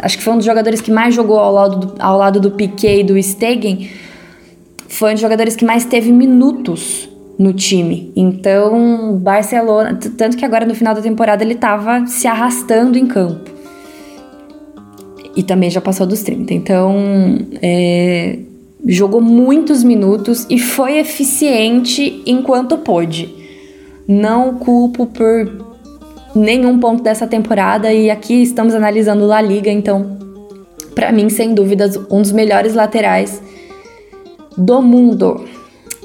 Acho 0.00 0.16
que 0.16 0.24
foi 0.24 0.32
um 0.32 0.36
dos 0.36 0.46
jogadores 0.46 0.80
que 0.80 0.90
mais 0.90 1.14
jogou 1.14 1.38
ao 1.38 1.52
lado 1.52 1.86
do, 1.86 2.02
ao 2.02 2.16
lado 2.16 2.40
do 2.40 2.50
Piquet 2.50 3.00
e 3.00 3.04
do 3.04 3.22
Stegen. 3.22 3.90
Foi 4.88 5.10
um 5.10 5.14
dos 5.14 5.20
jogadores 5.20 5.56
que 5.56 5.64
mais 5.64 5.84
teve 5.84 6.12
minutos 6.12 7.08
no 7.38 7.52
time. 7.52 8.12
Então, 8.14 9.18
Barcelona, 9.18 9.98
tanto 10.16 10.36
que 10.36 10.44
agora 10.44 10.64
no 10.64 10.74
final 10.74 10.94
da 10.94 11.00
temporada 11.00 11.42
ele 11.42 11.54
estava 11.54 12.06
se 12.06 12.26
arrastando 12.26 12.98
em 12.98 13.06
campo. 13.06 13.50
E 15.36 15.42
também 15.42 15.68
já 15.68 15.80
passou 15.80 16.06
dos 16.06 16.22
30. 16.22 16.54
Então, 16.54 16.94
é, 17.60 18.38
jogou 18.86 19.20
muitos 19.20 19.82
minutos 19.82 20.46
e 20.48 20.58
foi 20.58 20.98
eficiente 20.98 22.22
enquanto 22.24 22.78
pôde. 22.78 23.34
Não 24.06 24.54
culpo 24.54 25.06
por 25.06 25.74
nenhum 26.34 26.78
ponto 26.78 27.02
dessa 27.02 27.26
temporada 27.26 27.92
e 27.92 28.10
aqui 28.10 28.42
estamos 28.42 28.74
analisando 28.74 29.26
La 29.26 29.40
Liga, 29.40 29.70
então, 29.70 30.18
para 30.94 31.10
mim, 31.10 31.28
sem 31.28 31.54
dúvidas, 31.54 31.96
um 32.10 32.20
dos 32.20 32.32
melhores 32.32 32.74
laterais 32.74 33.40
do 34.56 34.82
mundo. 34.82 35.44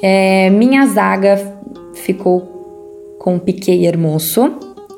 É, 0.01 0.49
minha 0.49 0.85
zaga 0.88 1.55
ficou 1.93 3.17
com 3.19 3.38
Piquet 3.38 3.75
e 3.75 3.85
Hermoso. 3.85 4.53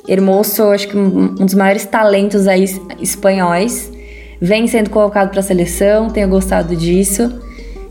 Hermoso, 0.07 0.63
acho 0.65 0.87
que 0.87 0.97
um 0.97 1.35
dos 1.35 1.53
maiores 1.53 1.85
talentos 1.85 2.47
aí 2.47 2.65
espanhóis. 2.99 3.91
Vem 4.39 4.67
sendo 4.67 4.89
colocado 4.89 5.29
para 5.29 5.39
a 5.39 5.43
seleção, 5.43 6.09
tenho 6.09 6.27
gostado 6.27 6.75
disso. 6.75 7.31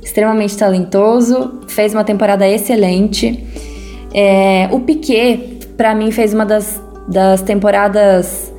Extremamente 0.02 0.56
talentoso, 0.56 1.60
fez 1.68 1.92
uma 1.92 2.02
temporada 2.02 2.48
excelente. 2.48 3.44
É, 4.12 4.68
o 4.72 4.80
Piquet, 4.80 5.60
para 5.76 5.94
mim, 5.94 6.10
fez 6.10 6.34
uma 6.34 6.44
das, 6.44 6.82
das 7.06 7.42
temporadas 7.42 8.52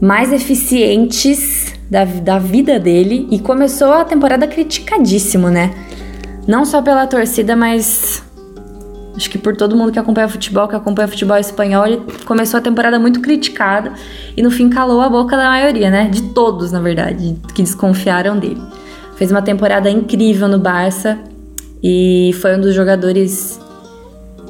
mais 0.00 0.32
eficientes 0.32 1.74
da, 1.90 2.04
da 2.04 2.38
vida 2.38 2.78
dele 2.78 3.26
e 3.30 3.38
começou 3.38 3.92
a 3.92 4.04
temporada 4.04 4.46
criticadíssimo, 4.46 5.48
né? 5.48 5.72
Não 6.48 6.64
só 6.64 6.80
pela 6.80 7.06
torcida, 7.06 7.54
mas 7.54 8.22
acho 9.14 9.28
que 9.28 9.36
por 9.36 9.54
todo 9.54 9.76
mundo 9.76 9.92
que 9.92 9.98
acompanha 9.98 10.26
futebol, 10.26 10.66
que 10.66 10.74
acompanha 10.74 11.06
futebol 11.06 11.36
espanhol, 11.36 11.86
ele 11.86 12.02
começou 12.24 12.56
a 12.56 12.60
temporada 12.62 12.98
muito 12.98 13.20
criticado 13.20 13.92
e 14.34 14.40
no 14.42 14.50
fim 14.50 14.70
calou 14.70 15.02
a 15.02 15.10
boca 15.10 15.36
da 15.36 15.44
maioria, 15.44 15.90
né? 15.90 16.08
De 16.08 16.22
todos, 16.30 16.72
na 16.72 16.80
verdade, 16.80 17.36
que 17.54 17.62
desconfiaram 17.62 18.38
dele. 18.38 18.62
fez 19.16 19.30
uma 19.30 19.42
temporada 19.42 19.90
incrível 19.90 20.48
no 20.48 20.58
Barça 20.58 21.18
e 21.82 22.30
foi 22.40 22.56
um 22.56 22.60
dos 22.62 22.74
jogadores 22.74 23.60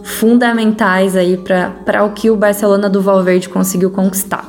fundamentais 0.05 1.17
aí 1.17 1.37
para 1.37 2.05
o 2.05 2.13
que 2.13 2.31
o 2.31 2.37
Barcelona 2.37 2.89
do 2.89 3.03
Valverde 3.03 3.49
conseguiu 3.49 3.91
conquistar. 3.91 4.49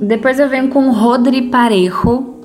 Depois 0.00 0.40
eu 0.40 0.48
venho 0.48 0.68
com 0.70 0.90
Rodri 0.90 1.42
Parejo. 1.42 2.39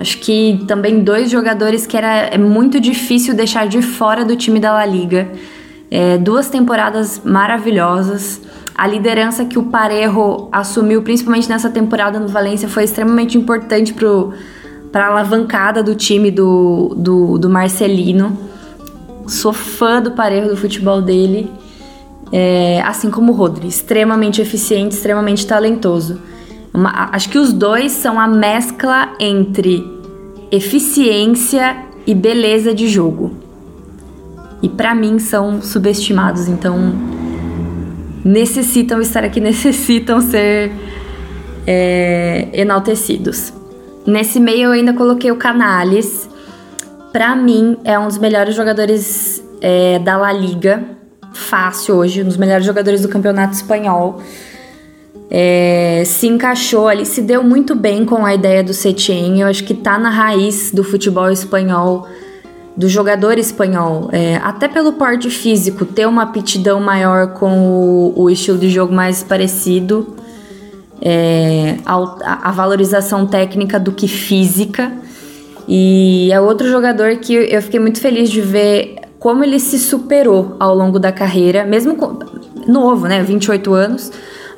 Acho 0.00 0.18
que 0.18 0.64
também 0.68 1.02
dois 1.02 1.28
jogadores 1.28 1.86
que 1.86 1.96
era 1.96 2.26
é 2.26 2.38
muito 2.38 2.78
difícil 2.78 3.34
deixar 3.34 3.66
de 3.66 3.82
fora 3.82 4.24
do 4.24 4.36
time 4.36 4.60
da 4.60 4.72
La 4.72 4.86
Liga. 4.86 5.28
É, 5.90 6.16
duas 6.16 6.48
temporadas 6.48 7.20
maravilhosas. 7.24 8.40
A 8.76 8.86
liderança 8.86 9.44
que 9.44 9.58
o 9.58 9.64
Parejo 9.64 10.48
assumiu, 10.52 11.02
principalmente 11.02 11.48
nessa 11.48 11.68
temporada 11.68 12.20
no 12.20 12.28
Valência, 12.28 12.68
foi 12.68 12.84
extremamente 12.84 13.36
importante 13.36 13.92
para 13.92 15.04
a 15.04 15.08
alavancada 15.08 15.82
do 15.82 15.96
time 15.96 16.30
do, 16.30 16.94
do, 16.96 17.38
do 17.38 17.50
Marcelino. 17.50 18.38
Sou 19.26 19.52
fã 19.52 20.00
do 20.00 20.12
Parejo, 20.12 20.48
do 20.48 20.56
futebol 20.56 21.02
dele. 21.02 21.50
É, 22.30 22.80
assim 22.82 23.10
como 23.10 23.32
o 23.32 23.34
Rodri, 23.34 23.66
extremamente 23.66 24.40
eficiente, 24.40 24.94
extremamente 24.94 25.44
talentoso. 25.44 26.20
Uma, 26.72 27.10
acho 27.12 27.28
que 27.28 27.38
os 27.38 27.52
dois 27.52 27.92
são 27.92 28.20
a 28.20 28.28
mescla 28.28 29.14
entre 29.18 29.84
eficiência 30.50 31.76
e 32.06 32.14
beleza 32.14 32.74
de 32.74 32.88
jogo. 32.88 33.36
E 34.62 34.68
para 34.68 34.94
mim 34.94 35.18
são 35.18 35.62
subestimados, 35.62 36.48
então 36.48 36.92
necessitam 38.24 39.00
estar 39.00 39.24
aqui, 39.24 39.40
necessitam 39.40 40.20
ser 40.20 40.72
é, 41.66 42.48
enaltecidos. 42.52 43.52
Nesse 44.06 44.40
meio 44.40 44.68
eu 44.68 44.72
ainda 44.72 44.94
coloquei 44.94 45.30
o 45.30 45.36
Canales. 45.36 46.28
Para 47.12 47.36
mim 47.36 47.76
é 47.84 47.98
um 47.98 48.06
dos 48.06 48.18
melhores 48.18 48.54
jogadores 48.54 49.42
é, 49.60 49.98
da 49.98 50.16
La 50.16 50.32
Liga, 50.32 50.82
fácil 51.32 51.96
hoje, 51.96 52.22
um 52.22 52.26
dos 52.26 52.36
melhores 52.36 52.64
jogadores 52.64 53.02
do 53.02 53.08
campeonato 53.08 53.54
espanhol 53.54 54.22
é, 55.30 56.02
se 56.06 56.26
encaixou 56.26 56.88
ali, 56.88 57.04
se 57.04 57.20
deu 57.20 57.42
muito 57.42 57.74
bem 57.74 58.04
com 58.04 58.24
a 58.24 58.34
ideia 58.34 58.62
do 58.64 58.72
Setien. 58.72 59.40
Eu 59.40 59.46
acho 59.46 59.64
que 59.64 59.74
tá 59.74 59.98
na 59.98 60.10
raiz 60.10 60.70
do 60.72 60.82
futebol 60.82 61.30
espanhol, 61.30 62.06
do 62.76 62.88
jogador 62.88 63.38
espanhol. 63.38 64.08
É, 64.12 64.36
até 64.36 64.68
pelo 64.68 64.94
porte 64.94 65.28
físico, 65.28 65.84
ter 65.84 66.06
uma 66.06 66.22
aptidão 66.22 66.80
maior 66.80 67.34
com 67.34 67.58
o, 67.58 68.22
o 68.22 68.30
estilo 68.30 68.56
de 68.56 68.70
jogo 68.70 68.92
mais 68.92 69.22
parecido. 69.22 70.14
É, 71.00 71.76
a, 71.84 72.48
a 72.48 72.50
valorização 72.50 73.26
técnica 73.26 73.78
do 73.78 73.92
que 73.92 74.08
física. 74.08 74.90
E 75.68 76.32
é 76.32 76.40
outro 76.40 76.68
jogador 76.68 77.16
que 77.18 77.34
eu 77.34 77.60
fiquei 77.60 77.78
muito 77.78 78.00
feliz 78.00 78.30
de 78.30 78.40
ver 78.40 78.96
como 79.18 79.44
ele 79.44 79.60
se 79.60 79.78
superou 79.78 80.56
ao 80.58 80.74
longo 80.74 80.98
da 80.98 81.12
carreira, 81.12 81.64
mesmo 81.64 81.94
com, 81.94 82.18
novo, 82.66 83.06
né? 83.06 83.22
28 83.22 83.74
anos 83.74 84.10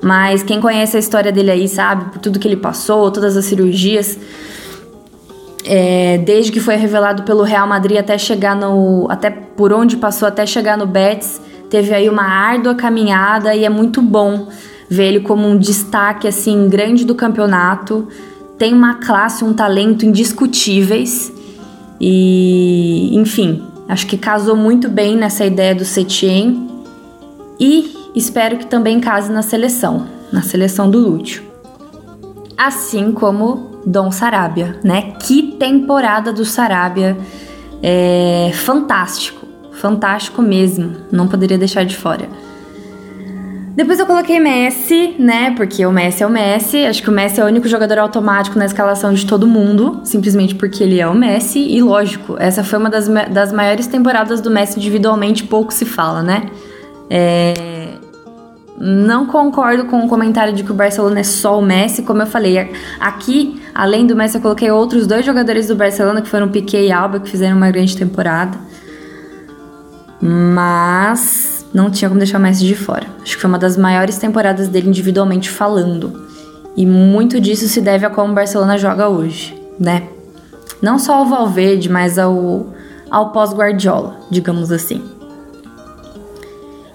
mas 0.03 0.43
quem 0.43 0.61
conhece 0.61 0.97
a 0.97 1.01
história 1.01 1.31
dele 1.31 1.51
aí 1.51 1.69
sabe 1.69 2.13
por 2.13 2.19
tudo 2.19 2.39
que 2.39 2.49
ele 2.49 2.57
passou, 2.57 3.11
todas 3.11 3.37
as 3.37 3.45
cirurgias. 3.45 4.19
É, 5.65 6.19
desde 6.19 6.51
que 6.51 6.59
foi 6.59 6.77
revelado 6.77 7.23
pelo 7.23 7.43
Real 7.43 7.67
Madrid 7.67 7.99
até 7.99 8.17
chegar 8.17 8.57
no. 8.57 9.07
até 9.11 9.31
por 9.31 9.73
onde 9.73 9.99
passou 9.99 10.27
até 10.27 10.47
chegar 10.47 10.79
no 10.79 10.87
Betis, 10.87 11.41
teve 11.69 11.95
aí 11.95 12.09
uma 12.09 12.25
árdua 12.25 12.75
caminhada 12.75 13.55
e 13.55 13.65
é 13.65 13.69
muito 13.69 14.01
bom 14.01 14.49
ver 14.89 15.05
ele 15.05 15.21
como 15.21 15.47
um 15.47 15.59
destaque 15.59 16.27
assim 16.27 16.69
grande 16.69 17.05
do 17.05 17.15
campeonato. 17.15 18.09
Tem 18.59 18.73
uma 18.73 18.95
classe, 18.95 19.45
um 19.45 19.53
talento 19.53 20.05
indiscutíveis. 20.05 21.33
E, 22.01 23.15
enfim, 23.15 23.63
acho 23.89 24.07
que 24.07 24.17
casou 24.17 24.57
muito 24.57 24.89
bem 24.89 25.17
nessa 25.17 25.45
ideia 25.45 25.75
do 25.75 25.85
Setien. 25.85 26.69
E 27.59 28.00
espero 28.15 28.57
que 28.57 28.67
também 28.67 29.01
case 29.01 29.31
na 29.31 29.43
seleção, 29.43 30.07
na 30.33 30.43
seleção 30.43 30.91
do 30.91 30.99
Lúcio. 30.99 31.43
Assim 32.57 33.13
como 33.13 33.81
Dom 33.87 34.11
Sarabia, 34.13 34.79
né? 34.85 35.13
Que 35.21 35.53
temporada 35.59 36.33
do 36.33 36.45
Sarabia! 36.45 37.17
É 37.83 38.51
fantástico, 38.53 39.47
fantástico 39.73 40.43
mesmo, 40.43 40.97
não 41.11 41.27
poderia 41.27 41.57
deixar 41.57 41.85
de 41.85 41.97
fora. 41.97 42.29
Depois 43.75 43.99
eu 43.99 44.05
coloquei 44.05 44.39
Messi, 44.41 45.15
né? 45.19 45.53
Porque 45.53 45.87
o 45.87 45.93
Messi 45.93 46.23
é 46.23 46.27
o 46.27 46.31
Messi. 46.31 46.85
Acho 46.85 47.03
que 47.03 47.09
o 47.09 47.13
Messi 47.13 47.41
é 47.41 47.45
o 47.45 47.47
único 47.47 47.67
jogador 47.67 47.99
automático 47.99 48.59
na 48.59 48.67
escalação 48.67 49.15
de 49.15 49.25
todo 49.25 49.47
mundo, 49.47 50.01
simplesmente 50.05 50.55
porque 50.55 50.83
ele 50.83 51.01
é 51.01 51.07
o 51.07 51.15
Messi. 51.15 51.61
E 51.61 51.81
lógico, 51.81 52.37
essa 52.39 52.63
foi 52.63 52.79
uma 52.79 52.91
das, 52.91 53.09
das 53.09 53.53
maiores 53.53 53.87
temporadas 53.87 54.41
do 54.43 54.51
Messi 54.51 54.79
individualmente, 54.79 55.45
pouco 55.45 55.73
se 55.73 55.87
fala, 55.87 56.23
né? 56.23 56.51
É, 57.09 57.80
não 58.83 59.27
concordo 59.27 59.85
com 59.85 60.07
o 60.07 60.09
comentário 60.09 60.55
de 60.55 60.65
que 60.65 60.73
o 60.73 60.75
Barcelona 60.75 61.21
é 61.21 61.23
só 61.23 61.59
o 61.59 61.63
Messi. 61.63 62.01
Como 62.01 62.23
eu 62.23 62.27
falei, 62.27 62.73
aqui, 62.99 63.61
além 63.75 64.07
do 64.07 64.17
Messi, 64.17 64.37
eu 64.37 64.41
coloquei 64.41 64.71
outros 64.71 65.07
dois 65.07 65.25
jogadores 65.25 65.69
do 65.69 65.77
Barcelona, 65.77 66.23
que 66.23 66.29
foram 66.31 66.49
Piquet 66.49 66.87
e 66.87 66.91
Alba, 66.91 67.21
que 67.21 67.29
fizeram 67.29 67.59
uma 67.59 67.71
grande 67.71 67.95
temporada. 67.95 68.57
Mas 70.19 71.67
não 71.75 71.91
tinha 71.91 72.09
como 72.09 72.19
deixar 72.19 72.39
o 72.39 72.41
Messi 72.41 72.65
de 72.65 72.75
fora. 72.75 73.07
Acho 73.21 73.35
que 73.37 73.41
foi 73.43 73.49
uma 73.49 73.59
das 73.59 73.77
maiores 73.77 74.17
temporadas 74.17 74.67
dele 74.67 74.89
individualmente 74.89 75.51
falando. 75.51 76.27
E 76.75 76.87
muito 76.87 77.39
disso 77.39 77.69
se 77.69 77.83
deve 77.83 78.07
a 78.07 78.11
como 78.11 78.33
o 78.33 78.35
Barcelona 78.35 78.79
joga 78.79 79.11
hoje, 79.11 79.61
né? 79.79 80.09
Não 80.81 80.99
só 80.99 81.17
ao 81.17 81.27
Valverde, 81.27 81.91
mas 81.91 82.19
ao, 82.19 82.73
ao 83.11 83.31
pós-Guardiola, 83.31 84.21
digamos 84.31 84.73
assim. 84.73 85.05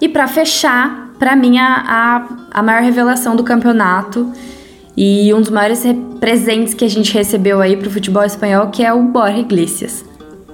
E 0.00 0.08
para 0.08 0.26
fechar, 0.26 1.05
para 1.18 1.34
mim, 1.36 1.58
a, 1.58 1.84
a, 1.86 2.58
a 2.60 2.62
maior 2.62 2.82
revelação 2.82 3.36
do 3.36 3.42
campeonato 3.42 4.30
e 4.96 5.32
um 5.34 5.40
dos 5.40 5.50
maiores 5.50 5.82
presentes 6.18 6.72
que 6.72 6.84
a 6.84 6.88
gente 6.88 7.12
recebeu 7.12 7.60
aí 7.60 7.76
pro 7.76 7.90
futebol 7.90 8.24
espanhol, 8.24 8.68
que 8.68 8.82
é 8.82 8.92
o 8.92 9.02
Borja 9.02 9.38
Iglesias. 9.38 10.04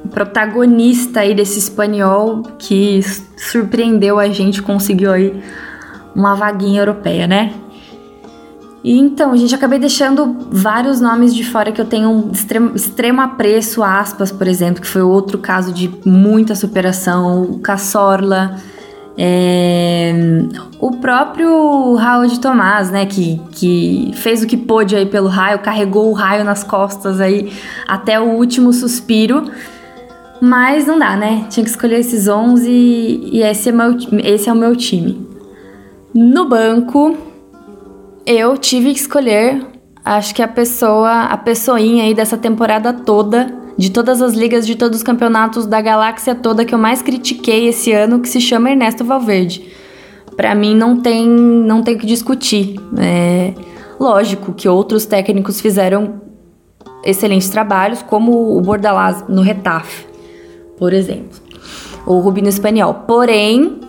O 0.04 0.08
protagonista 0.08 1.20
aí 1.20 1.34
desse 1.34 1.58
espanhol 1.58 2.42
que 2.58 3.00
surpreendeu 3.36 4.18
a 4.18 4.28
gente, 4.28 4.60
conseguiu 4.60 5.12
aí 5.12 5.40
uma 6.14 6.34
vaguinha 6.34 6.80
europeia, 6.80 7.26
né? 7.26 7.54
E 8.84 8.98
então, 8.98 9.36
gente 9.36 9.54
acabei 9.54 9.78
deixando 9.78 10.36
vários 10.50 11.00
nomes 11.00 11.32
de 11.32 11.44
fora 11.44 11.70
que 11.70 11.80
eu 11.80 11.84
tenho 11.84 12.10
um 12.10 12.32
extremo, 12.32 12.74
extremo 12.74 13.20
apreço, 13.20 13.80
aspas, 13.80 14.32
por 14.32 14.48
exemplo, 14.48 14.82
que 14.82 14.88
foi 14.88 15.02
outro 15.02 15.38
caso 15.38 15.72
de 15.72 15.88
muita 16.04 16.56
superação, 16.56 17.44
o 17.44 17.60
Cassorla, 17.60 18.56
é, 19.16 20.12
o 20.80 20.92
próprio 20.92 21.94
Raul 21.94 22.26
de 22.26 22.40
Tomás, 22.40 22.90
né, 22.90 23.06
que, 23.06 23.40
que 23.52 24.10
fez 24.14 24.42
o 24.42 24.46
que 24.46 24.56
pôde 24.56 24.96
aí 24.96 25.06
pelo 25.06 25.28
raio, 25.28 25.58
carregou 25.58 26.10
o 26.10 26.12
raio 26.12 26.44
nas 26.44 26.64
costas 26.64 27.20
aí 27.20 27.52
até 27.86 28.18
o 28.18 28.30
último 28.30 28.72
suspiro. 28.72 29.50
Mas 30.40 30.86
não 30.86 30.98
dá, 30.98 31.16
né? 31.16 31.46
Tinha 31.48 31.62
que 31.62 31.70
escolher 31.70 32.00
esses 32.00 32.26
11 32.26 32.68
e 32.68 33.42
esse 33.42 33.68
é, 33.68 33.72
meu, 33.72 33.96
esse 34.24 34.48
é 34.48 34.52
o 34.52 34.56
meu 34.56 34.74
time. 34.74 35.24
No 36.12 36.48
banco, 36.48 37.16
eu 38.26 38.58
tive 38.58 38.92
que 38.92 38.98
escolher, 38.98 39.64
acho 40.04 40.34
que 40.34 40.42
a 40.42 40.48
pessoa, 40.48 41.26
a 41.26 41.36
pessoinha 41.36 42.04
aí 42.04 42.12
dessa 42.12 42.36
temporada 42.36 42.92
toda, 42.92 43.54
de 43.82 43.90
todas 43.90 44.22
as 44.22 44.32
ligas, 44.34 44.64
de 44.64 44.76
todos 44.76 44.98
os 44.98 45.02
campeonatos 45.02 45.66
da 45.66 45.80
galáxia 45.80 46.36
toda 46.36 46.64
que 46.64 46.72
eu 46.72 46.78
mais 46.78 47.02
critiquei 47.02 47.66
esse 47.66 47.90
ano, 47.92 48.20
que 48.20 48.28
se 48.28 48.40
chama 48.40 48.70
Ernesto 48.70 49.04
Valverde. 49.04 49.72
Para 50.36 50.54
mim 50.54 50.72
não 50.72 51.00
tem 51.00 51.26
não 51.28 51.82
tem 51.82 51.98
que 51.98 52.06
discutir. 52.06 52.76
É 52.96 53.52
lógico 53.98 54.52
que 54.52 54.68
outros 54.68 55.04
técnicos 55.04 55.60
fizeram 55.60 56.20
excelentes 57.04 57.48
trabalhos, 57.48 58.02
como 58.02 58.56
o 58.56 58.60
Bordalás 58.60 59.24
no 59.28 59.42
Retaf, 59.42 60.06
por 60.78 60.92
exemplo, 60.92 61.40
ou 62.06 62.18
o 62.18 62.20
Rubino 62.20 62.48
Espanhol. 62.48 62.94
Porém, 62.94 63.80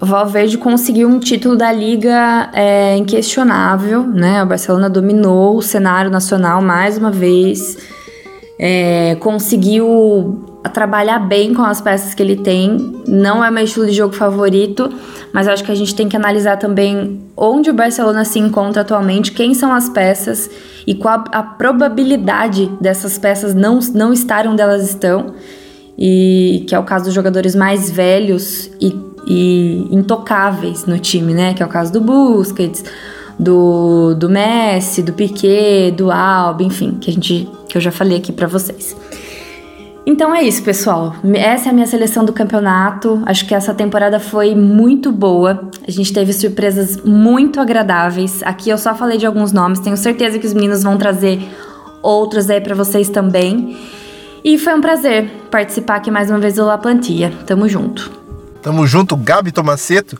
Valverde 0.00 0.58
conseguiu 0.58 1.08
um 1.08 1.20
título 1.20 1.54
da 1.54 1.70
liga 1.70 2.50
é, 2.52 2.96
inquestionável, 2.96 4.02
né? 4.02 4.42
O 4.42 4.46
Barcelona 4.46 4.90
dominou 4.90 5.56
o 5.56 5.62
cenário 5.62 6.10
nacional 6.10 6.60
mais 6.60 6.98
uma 6.98 7.12
vez 7.12 7.76
é, 8.58 9.14
conseguiu 9.16 10.44
trabalhar 10.72 11.20
bem 11.20 11.54
com 11.54 11.62
as 11.62 11.80
peças 11.80 12.14
que 12.14 12.22
ele 12.22 12.36
tem. 12.36 13.02
Não 13.06 13.44
é 13.44 13.50
meu 13.50 13.64
estilo 13.64 13.86
de 13.86 13.92
jogo 13.92 14.14
favorito, 14.14 14.92
mas 15.32 15.46
acho 15.46 15.64
que 15.64 15.70
a 15.70 15.74
gente 15.74 15.94
tem 15.94 16.08
que 16.08 16.16
analisar 16.16 16.56
também 16.56 17.20
onde 17.36 17.70
o 17.70 17.74
Barcelona 17.74 18.24
se 18.24 18.38
encontra 18.38 18.82
atualmente, 18.82 19.32
quem 19.32 19.54
são 19.54 19.72
as 19.72 19.88
peças 19.88 20.50
e 20.86 20.94
qual 20.94 21.24
a 21.32 21.42
probabilidade 21.42 22.70
dessas 22.80 23.16
peças 23.18 23.54
não, 23.54 23.78
não 23.94 24.12
estar 24.12 24.46
onde 24.46 24.60
elas 24.60 24.88
estão. 24.88 25.34
E 25.96 26.64
que 26.68 26.74
é 26.74 26.78
o 26.78 26.84
caso 26.84 27.06
dos 27.06 27.14
jogadores 27.14 27.54
mais 27.54 27.90
velhos 27.90 28.70
e, 28.80 28.96
e 29.26 29.88
intocáveis 29.90 30.84
no 30.84 30.98
time, 30.98 31.34
né? 31.34 31.54
Que 31.54 31.62
é 31.62 31.66
o 31.66 31.68
caso 31.68 31.92
do 31.92 32.00
Busquets, 32.00 32.84
do, 33.38 34.14
do 34.14 34.28
Messi, 34.28 35.02
do 35.02 35.12
Piquet, 35.12 35.92
do 35.92 36.10
Alba, 36.10 36.62
enfim, 36.62 36.98
que 37.00 37.10
a 37.10 37.12
gente 37.12 37.48
que 37.68 37.76
eu 37.76 37.80
já 37.80 37.92
falei 37.92 38.18
aqui 38.18 38.32
para 38.32 38.46
vocês. 38.46 38.96
Então 40.06 40.34
é 40.34 40.42
isso, 40.42 40.62
pessoal. 40.62 41.14
Essa 41.34 41.68
é 41.68 41.70
a 41.70 41.72
minha 41.72 41.86
seleção 41.86 42.24
do 42.24 42.32
campeonato. 42.32 43.22
Acho 43.26 43.46
que 43.46 43.54
essa 43.54 43.74
temporada 43.74 44.18
foi 44.18 44.54
muito 44.54 45.12
boa. 45.12 45.68
A 45.86 45.90
gente 45.90 46.14
teve 46.14 46.32
surpresas 46.32 46.96
muito 47.04 47.60
agradáveis. 47.60 48.42
Aqui 48.42 48.70
eu 48.70 48.78
só 48.78 48.94
falei 48.94 49.18
de 49.18 49.26
alguns 49.26 49.52
nomes, 49.52 49.80
tenho 49.80 49.98
certeza 49.98 50.38
que 50.38 50.46
os 50.46 50.54
meninos 50.54 50.82
vão 50.82 50.96
trazer 50.96 51.46
outros 52.02 52.48
aí 52.48 52.58
para 52.58 52.74
vocês 52.74 53.10
também. 53.10 53.76
E 54.42 54.56
foi 54.56 54.74
um 54.74 54.80
prazer 54.80 55.30
participar 55.50 55.96
aqui 55.96 56.10
mais 56.10 56.30
uma 56.30 56.38
vez 56.38 56.54
do 56.54 56.64
La 56.64 56.78
Plantia. 56.78 57.30
Tamo 57.44 57.68
junto. 57.68 58.27
Tamo 58.62 58.86
junto, 58.86 59.16
Gabi 59.16 59.52
Tomaceto. 59.52 60.18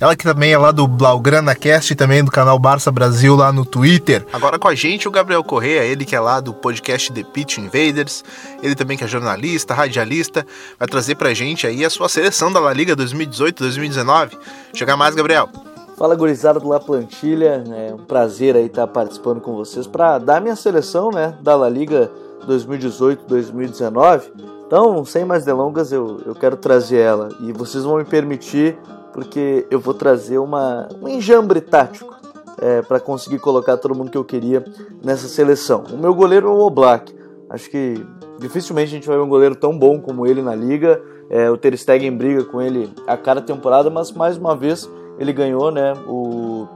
Ela 0.00 0.16
que 0.16 0.24
também 0.24 0.52
é 0.52 0.58
lá 0.58 0.72
do 0.72 0.86
Blaugrana 0.86 1.54
Cast 1.54 1.92
e 1.92 1.96
também 1.96 2.22
do 2.22 2.30
canal 2.30 2.58
Barça 2.58 2.90
Brasil 2.90 3.36
lá 3.36 3.52
no 3.52 3.64
Twitter. 3.64 4.26
Agora 4.32 4.58
com 4.58 4.68
a 4.68 4.74
gente 4.74 5.06
o 5.06 5.10
Gabriel 5.10 5.44
Correia, 5.44 5.84
ele 5.84 6.04
que 6.04 6.14
é 6.14 6.20
lá 6.20 6.40
do 6.40 6.52
podcast 6.52 7.12
The 7.12 7.22
Pitch 7.22 7.58
Invaders. 7.58 8.24
Ele 8.62 8.74
também 8.74 8.96
que 8.96 9.04
é 9.04 9.06
jornalista, 9.06 9.72
radialista, 9.72 10.46
vai 10.78 10.88
trazer 10.88 11.14
pra 11.14 11.32
gente 11.32 11.66
aí 11.66 11.84
a 11.84 11.90
sua 11.90 12.08
seleção 12.08 12.52
da 12.52 12.60
La 12.60 12.72
Liga 12.72 12.96
2018-2019. 12.96 14.32
Chega 14.74 14.96
mais, 14.96 15.14
Gabriel. 15.14 15.48
Fala 15.96 16.14
gurizada 16.14 16.60
do 16.60 16.68
La 16.68 16.78
Plantilha, 16.78 17.64
é 17.74 17.94
um 17.94 18.04
prazer 18.04 18.54
aí 18.54 18.66
estar 18.66 18.86
participando 18.86 19.40
com 19.40 19.54
vocês 19.54 19.86
para 19.86 20.18
dar 20.18 20.42
minha 20.42 20.54
seleção, 20.54 21.10
né, 21.10 21.34
da 21.40 21.56
La 21.56 21.70
Liga 21.70 22.10
2018-2019 22.46 24.55
então, 24.66 25.04
sem 25.04 25.24
mais 25.24 25.44
delongas, 25.44 25.92
eu, 25.92 26.20
eu 26.26 26.34
quero 26.34 26.56
trazer 26.56 26.98
ela 26.98 27.28
e 27.40 27.52
vocês 27.52 27.84
vão 27.84 27.98
me 27.98 28.04
permitir, 28.04 28.76
porque 29.12 29.64
eu 29.70 29.78
vou 29.78 29.94
trazer 29.94 30.38
uma, 30.38 30.88
um 31.00 31.06
enjambre 31.06 31.60
tático 31.60 32.16
é, 32.58 32.82
para 32.82 32.98
conseguir 32.98 33.38
colocar 33.38 33.76
todo 33.76 33.94
mundo 33.94 34.10
que 34.10 34.18
eu 34.18 34.24
queria 34.24 34.64
nessa 35.04 35.28
seleção. 35.28 35.84
O 35.92 35.96
meu 35.96 36.12
goleiro 36.12 36.48
é 36.48 36.50
o 36.50 36.58
Oblak. 36.58 37.14
Acho 37.48 37.70
que 37.70 38.04
dificilmente 38.40 38.88
a 38.88 38.94
gente 38.94 39.06
vai 39.06 39.16
ver 39.16 39.22
um 39.22 39.28
goleiro 39.28 39.54
tão 39.54 39.78
bom 39.78 40.00
como 40.00 40.26
ele 40.26 40.42
na 40.42 40.54
liga. 40.54 41.00
É, 41.30 41.48
o 41.48 41.56
Ter 41.56 41.76
Stegen 41.76 42.16
briga 42.16 42.44
com 42.44 42.60
ele 42.60 42.92
a 43.06 43.16
cada 43.16 43.40
temporada, 43.40 43.88
mas 43.88 44.10
mais 44.10 44.36
uma 44.36 44.56
vez 44.56 44.90
ele 45.16 45.32
ganhou 45.32 45.70
né, 45.70 45.92
o 46.08 46.66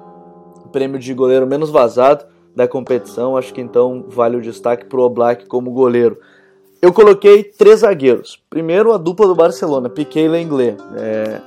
prêmio 0.71 0.99
de 0.99 1.13
goleiro 1.13 1.47
menos 1.47 1.71
vazado 1.71 2.25
da 2.55 2.69
competição. 2.69 3.37
Acho 3.37 3.53
que 3.53 3.61
então 3.61 4.05
vale 4.09 4.37
o 4.37 4.41
destaque 4.41 4.87
para 4.87 5.01
o 5.01 5.03
Oblak 5.03 5.47
como 5.47 5.73
goleiro. 5.73 6.19
Eu 6.83 6.95
coloquei 6.95 7.45
três 7.45 7.81
zagueiros. 7.81 8.41
Primeiro, 8.49 8.93
a 8.93 8.97
dupla 8.97 9.27
do 9.27 9.35
Barcelona, 9.35 9.91
Piquet 9.91 10.25
e 10.25 10.29
Lenglet. 10.29 10.77
É, 10.97 11.41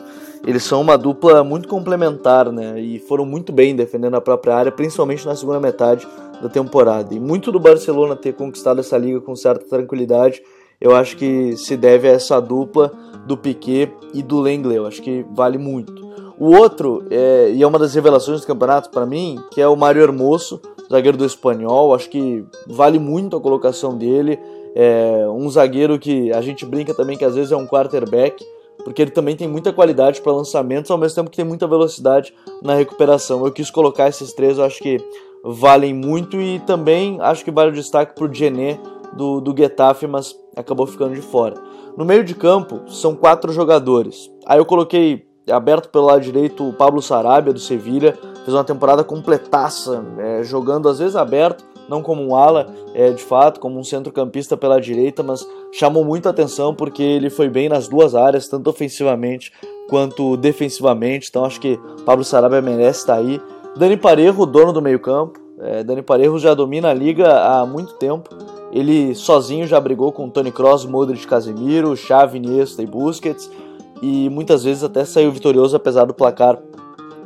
eles 0.46 0.64
são 0.64 0.80
uma 0.80 0.96
dupla 0.96 1.44
muito 1.44 1.68
complementar, 1.68 2.52
né? 2.52 2.80
E 2.80 3.00
foram 3.00 3.26
muito 3.26 3.52
bem 3.52 3.76
defendendo 3.76 4.16
a 4.16 4.22
própria 4.22 4.56
área, 4.56 4.72
principalmente 4.72 5.26
na 5.26 5.36
segunda 5.36 5.60
metade 5.60 6.08
da 6.40 6.50
temporada. 6.50 7.16
E 7.16 7.20
muito 7.20 7.52
do 7.52 7.60
Barcelona 7.60 8.16
ter 8.16 8.34
conquistado 8.34 8.80
essa 8.80 8.96
liga 8.96 9.22
com 9.22 9.36
certa 9.36 9.66
tranquilidade, 9.66 10.40
eu 10.80 10.96
acho 10.96 11.18
que 11.18 11.58
se 11.58 11.76
deve 11.76 12.08
a 12.08 12.12
essa 12.12 12.40
dupla 12.40 12.92
do 13.26 13.36
Piquet 13.36 13.92
e 14.14 14.22
do 14.22 14.40
Lenglet. 14.40 14.78
Eu 14.78 14.86
acho 14.86 15.02
que 15.02 15.26
vale 15.32 15.58
muito. 15.58 16.04
O 16.38 16.56
outro, 16.56 17.06
é, 17.10 17.52
e 17.52 17.64
é 17.64 17.66
uma 17.66 17.80
das 17.80 17.96
revelações 17.96 18.42
do 18.42 18.48
campeonato 18.48 18.92
para 18.92 19.06
mim, 19.06 19.40
que 19.50 19.60
é 19.62 19.68
o 19.68 19.76
Mário 19.76 20.02
Hermoso, 20.02 20.62
zagueiro 20.92 21.18
do 21.18 21.26
Espanhol. 21.26 21.96
Acho 21.96 22.10
que 22.10 22.46
vale 22.68 23.00
muito 23.00 23.36
a 23.36 23.42
colocação 23.42 23.98
dele. 23.98 24.38
É 24.76 25.28
um 25.30 25.50
zagueiro 25.50 26.00
que 26.00 26.32
a 26.32 26.42
gente 26.42 26.66
brinca 26.66 26.94
também 26.94 27.18
que 27.18 27.26
às 27.26 27.36
vezes 27.36 27.52
é 27.52 27.56
um 27.56 27.68
quarterback, 27.68 28.44
porque 28.84 29.02
ele 29.02 29.12
também 29.12 29.36
tem 29.36 29.48
muita 29.48 29.72
qualidade 29.72 30.22
para 30.22 30.32
lançamentos, 30.32 30.90
ao 30.90 30.98
mesmo 30.98 31.16
tempo 31.16 31.30
que 31.30 31.38
tem 31.38 31.46
muita 31.46 31.68
velocidade 31.68 32.34
na 32.62 32.74
recuperação. 32.74 33.46
Eu 33.46 33.52
quis 33.52 33.70
colocar 33.70 34.10
esses 34.10 34.34
três, 34.34 34.58
eu 34.58 34.64
acho 34.64 34.80
que 34.80 34.98
valem 35.44 35.94
muito 35.94 36.40
e 36.40 36.60
também 36.60 37.18
acho 37.22 37.44
que 37.44 37.52
vale 37.52 37.72
o 37.72 37.74
destaque 37.74 38.16
para 38.16 38.26
o 38.26 38.34
Gené 38.34 38.80
do, 39.14 39.42
do 39.42 39.56
Getafe, 39.56 40.08
mas 40.08 40.36
acabou 40.56 40.88
ficando 40.88 41.14
de 41.14 41.22
fora. 41.22 41.56
No 41.98 42.06
meio 42.06 42.24
de 42.24 42.34
campo 42.34 42.82
são 42.88 43.16
quatro 43.16 43.52
jogadores. 43.52 44.32
Aí 44.46 44.58
eu 44.58 44.66
coloquei 44.66 45.28
aberto 45.52 45.90
pelo 45.90 46.06
lado 46.06 46.22
direito 46.22 46.68
o 46.68 46.74
Pablo 46.74 47.02
Sarabia 47.02 47.54
do 47.54 47.60
Sevilha, 47.60 48.18
fez 48.44 48.54
uma 48.54 48.64
temporada 48.64 49.04
completaça, 49.04 50.04
é, 50.18 50.44
jogando 50.44 50.88
às 50.88 51.00
vezes 51.00 51.16
aberto, 51.16 51.64
não 51.90 52.02
como 52.02 52.22
um 52.22 52.36
ala, 52.36 52.68
é, 52.94 53.12
de 53.12 53.24
fato, 53.24 53.60
como 53.60 53.80
um 53.80 53.84
centrocampista 53.84 54.56
pela 54.56 54.80
direita, 54.80 55.24
mas 55.24 55.48
chamou 55.72 56.04
muito 56.04 56.30
atenção 56.30 56.74
porque 56.74 57.02
ele 57.02 57.30
foi 57.30 57.50
bem 57.50 57.70
nas 57.70 57.88
duas 57.88 58.16
áreas, 58.16 58.48
tanto 58.48 58.70
ofensivamente 58.70 59.52
quanto 59.90 60.38
defensivamente. 60.38 61.28
Então 61.30 61.46
acho 61.46 61.60
que 61.60 61.80
Pablo 62.06 62.24
Sarabia 62.24 62.62
merece 62.62 63.00
estar 63.00 63.16
aí. 63.16 63.42
Dani 63.76 63.98
Parejo, 63.98 64.46
dono 64.46 64.72
do 64.72 64.82
meio-campo. 64.82 65.40
É, 65.60 65.84
Dani 65.84 66.02
Parejo 66.02 66.40
já 66.40 66.54
domina 66.54 66.90
a 66.90 66.94
liga 66.94 67.42
há 67.42 67.66
muito 67.66 67.94
tempo. 67.96 68.30
Ele 68.72 69.14
sozinho 69.14 69.68
já 69.68 69.80
brigou 69.80 70.12
com 70.12 70.30
Tony 70.30 70.52
Kroos, 70.52 70.86
Modric, 70.86 71.28
Casemiro, 71.28 71.96
Xavi, 71.96 72.38
Iniesta 72.38 72.82
e 72.82 72.88
Busquets 72.88 73.50
e 74.02 74.30
muitas 74.30 74.64
vezes 74.64 74.84
até 74.84 75.06
saiu 75.06 75.32
vitorioso 75.32 75.76
apesar 75.76 76.06
do 76.06 76.14
placar 76.14 76.60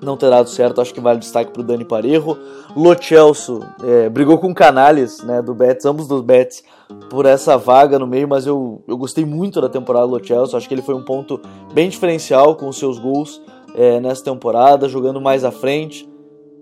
não 0.01 0.17
ter 0.17 0.29
dado 0.29 0.49
certo, 0.49 0.81
acho 0.81 0.93
que 0.93 0.99
vale 0.99 1.19
destaque 1.19 1.51
para 1.51 1.61
o 1.61 1.63
Dani 1.63 1.85
Parejo. 1.85 2.37
Lo 2.75 2.95
Celso 3.01 3.61
é, 3.83 4.09
brigou 4.09 4.37
com 4.37 4.53
Canales, 4.53 5.23
né, 5.23 5.41
do 5.41 5.53
Betis, 5.53 5.85
ambos 5.85 6.07
dos 6.07 6.21
Betis, 6.21 6.63
por 7.09 7.25
essa 7.25 7.57
vaga 7.57 7.97
no 7.97 8.07
meio, 8.07 8.27
mas 8.27 8.45
eu, 8.45 8.81
eu 8.87 8.97
gostei 8.97 9.25
muito 9.25 9.59
da 9.59 9.69
temporada 9.69 10.07
do 10.07 10.13
Lo 10.13 10.25
Celso, 10.25 10.55
acho 10.55 10.67
que 10.67 10.73
ele 10.73 10.81
foi 10.81 10.95
um 10.95 11.03
ponto 11.03 11.39
bem 11.73 11.89
diferencial 11.89 12.55
com 12.55 12.67
os 12.67 12.77
seus 12.77 12.99
gols 12.99 13.41
é, 13.75 13.99
nessa 13.99 14.23
temporada, 14.23 14.87
jogando 14.89 15.21
mais 15.21 15.43
à 15.43 15.51
frente. 15.51 16.09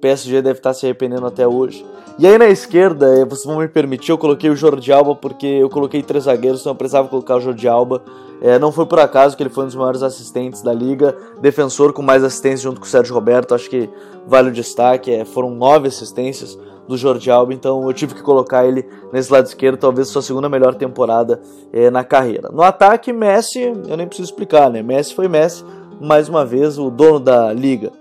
PSG 0.02 0.42
deve 0.42 0.60
estar 0.60 0.74
se 0.74 0.86
arrependendo 0.86 1.26
até 1.26 1.48
hoje. 1.48 1.86
E 2.18 2.26
aí 2.26 2.38
na 2.38 2.48
esquerda, 2.48 3.08
é, 3.08 3.26
vocês 3.26 3.46
vão 3.46 3.58
me 3.58 3.68
permitir, 3.68 4.12
eu 4.12 4.18
coloquei 4.18 4.50
o 4.50 4.56
Jordi 4.56 4.90
Alba 4.90 5.14
porque 5.18 5.46
eu 5.46 5.70
coloquei 5.70 6.02
três 6.02 6.24
zagueiros, 6.24 6.62
então 6.62 6.72
eu 6.72 6.76
precisava 6.76 7.10
colocar 7.10 7.36
o 7.36 7.42
Jordi 7.42 7.68
Alba. 7.68 8.02
É, 8.42 8.58
não 8.58 8.72
foi 8.72 8.86
por 8.86 9.02
acaso 9.02 9.36
que 9.36 9.44
ele 9.44 9.50
foi 9.50 9.66
um 9.66 9.68
dos 9.68 9.76
maiores 9.76 10.02
assistentes 10.02 10.62
da 10.62 10.72
liga, 10.72 11.14
defensor 11.42 11.92
com 11.92 12.02
mais 12.02 12.24
assistências 12.24 12.62
junto 12.62 12.80
com 12.80 12.86
o 12.86 12.90
Sérgio 12.90 13.14
Roberto, 13.14 13.54
acho 13.54 13.70
que 13.70 13.90
vale 14.26 14.48
o 14.48 14.54
destaque. 14.54 15.12
É, 15.12 15.26
foram 15.26 15.50
nove 15.50 15.90
assistências 15.90 16.58
do 16.88 16.96
Jordi 16.96 17.30
Alba, 17.30 17.54
então 17.54 17.86
eu 17.86 17.94
tive 17.94 18.16
que 18.16 18.22
colocar 18.22 18.66
ele 18.66 18.88
nesse 19.12 19.30
lado 19.30 19.48
esquerdo, 19.48 19.78
talvez 19.78 20.08
sua 20.08 20.22
segunda 20.22 20.48
melhor 20.48 20.74
temporada 20.74 21.42
é, 21.74 21.90
na 21.90 22.06
carreira. 22.06 22.50
No 22.50 22.64
ataque, 22.64 23.12
Messi, 23.12 23.62
eu 23.62 23.98
nem 23.98 24.08
preciso 24.08 24.30
explicar, 24.30 24.70
né? 24.70 24.82
Messi 24.82 25.14
foi 25.14 25.28
Messi, 25.28 25.66
mais 26.00 26.30
uma 26.30 26.46
vez 26.46 26.80
o 26.80 26.90
dono 26.90 27.20
da 27.20 27.52
liga. 27.52 27.92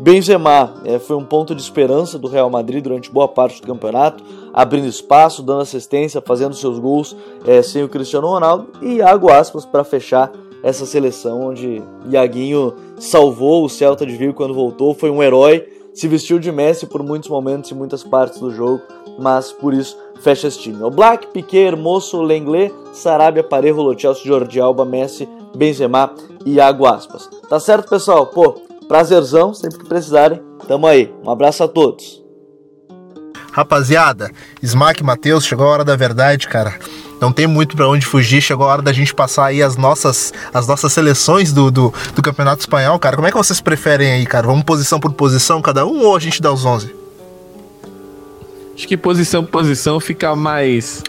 Benzema 0.00 0.74
é, 0.84 0.98
foi 0.98 1.16
um 1.16 1.24
ponto 1.24 1.54
de 1.54 1.62
esperança 1.62 2.18
do 2.18 2.28
Real 2.28 2.50
Madrid 2.50 2.82
durante 2.82 3.10
boa 3.10 3.28
parte 3.28 3.60
do 3.60 3.66
campeonato, 3.66 4.24
abrindo 4.52 4.86
espaço, 4.86 5.42
dando 5.42 5.62
assistência, 5.62 6.20
fazendo 6.20 6.54
seus 6.54 6.78
gols 6.78 7.16
é, 7.46 7.62
sem 7.62 7.82
o 7.82 7.88
Cristiano 7.88 8.26
Ronaldo. 8.26 8.68
E 8.82 8.94
Iago 8.96 9.30
Aspas 9.30 9.64
para 9.64 9.84
fechar 9.84 10.32
essa 10.62 10.86
seleção, 10.86 11.48
onde 11.48 11.82
Iaguinho 12.10 12.74
salvou 12.98 13.64
o 13.64 13.68
Celta 13.68 14.06
de 14.06 14.16
Vigo 14.16 14.32
quando 14.32 14.54
voltou, 14.54 14.94
foi 14.94 15.10
um 15.10 15.22
herói, 15.22 15.68
se 15.92 16.08
vestiu 16.08 16.38
de 16.38 16.50
Messi 16.50 16.86
por 16.86 17.02
muitos 17.02 17.28
momentos 17.28 17.70
e 17.70 17.74
muitas 17.74 18.02
partes 18.02 18.40
do 18.40 18.50
jogo, 18.50 18.82
mas 19.18 19.52
por 19.52 19.74
isso 19.74 19.96
fecha 20.20 20.48
esse 20.48 20.58
time. 20.58 20.82
O 20.82 20.90
Black, 20.90 21.26
Piquet, 21.28 21.68
Hermoso, 21.68 22.22
Lenglet, 22.22 22.74
Sarabia, 22.92 23.44
Parejo, 23.44 23.82
Lo 23.82 23.94
Jordi 23.96 24.58
Alba, 24.58 24.84
Messi, 24.84 25.28
Benzema 25.54 26.14
e 26.46 26.54
Iago 26.54 26.86
Aspas. 26.86 27.28
Tá 27.48 27.60
certo, 27.60 27.88
pessoal? 27.88 28.26
Pô, 28.26 28.54
Prazerzão, 28.94 29.52
sempre 29.52 29.80
que 29.80 29.88
precisarem. 29.88 30.40
Tamo 30.68 30.86
aí. 30.86 31.12
Um 31.24 31.28
abraço 31.28 31.64
a 31.64 31.66
todos. 31.66 32.22
Rapaziada, 33.50 34.30
Smack 34.62 35.02
Matheus, 35.02 35.44
chegou 35.44 35.66
a 35.66 35.70
hora 35.70 35.84
da 35.84 35.96
verdade, 35.96 36.46
cara. 36.46 36.78
Não 37.20 37.32
tem 37.32 37.44
muito 37.48 37.74
para 37.74 37.88
onde 37.88 38.06
fugir, 38.06 38.40
chegou 38.40 38.68
a 38.68 38.70
hora 38.70 38.82
da 38.82 38.92
gente 38.92 39.12
passar 39.12 39.46
aí 39.46 39.64
as 39.64 39.76
nossas, 39.76 40.32
as 40.52 40.68
nossas 40.68 40.92
seleções 40.92 41.52
do, 41.52 41.72
do, 41.72 41.92
do, 42.14 42.22
Campeonato 42.22 42.60
Espanhol, 42.60 42.96
cara. 43.00 43.16
Como 43.16 43.26
é 43.26 43.32
que 43.32 43.36
vocês 43.36 43.60
preferem 43.60 44.12
aí, 44.12 44.26
cara? 44.26 44.46
Vamos 44.46 44.62
posição 44.62 45.00
por 45.00 45.12
posição 45.12 45.60
cada 45.60 45.84
um 45.84 46.04
ou 46.04 46.14
a 46.14 46.20
gente 46.20 46.40
dá 46.40 46.52
os 46.52 46.64
11? 46.64 46.94
Acho 48.76 48.86
que 48.86 48.96
posição 48.96 49.42
por 49.42 49.50
posição 49.50 49.98
fica 49.98 50.36
mais, 50.36 51.02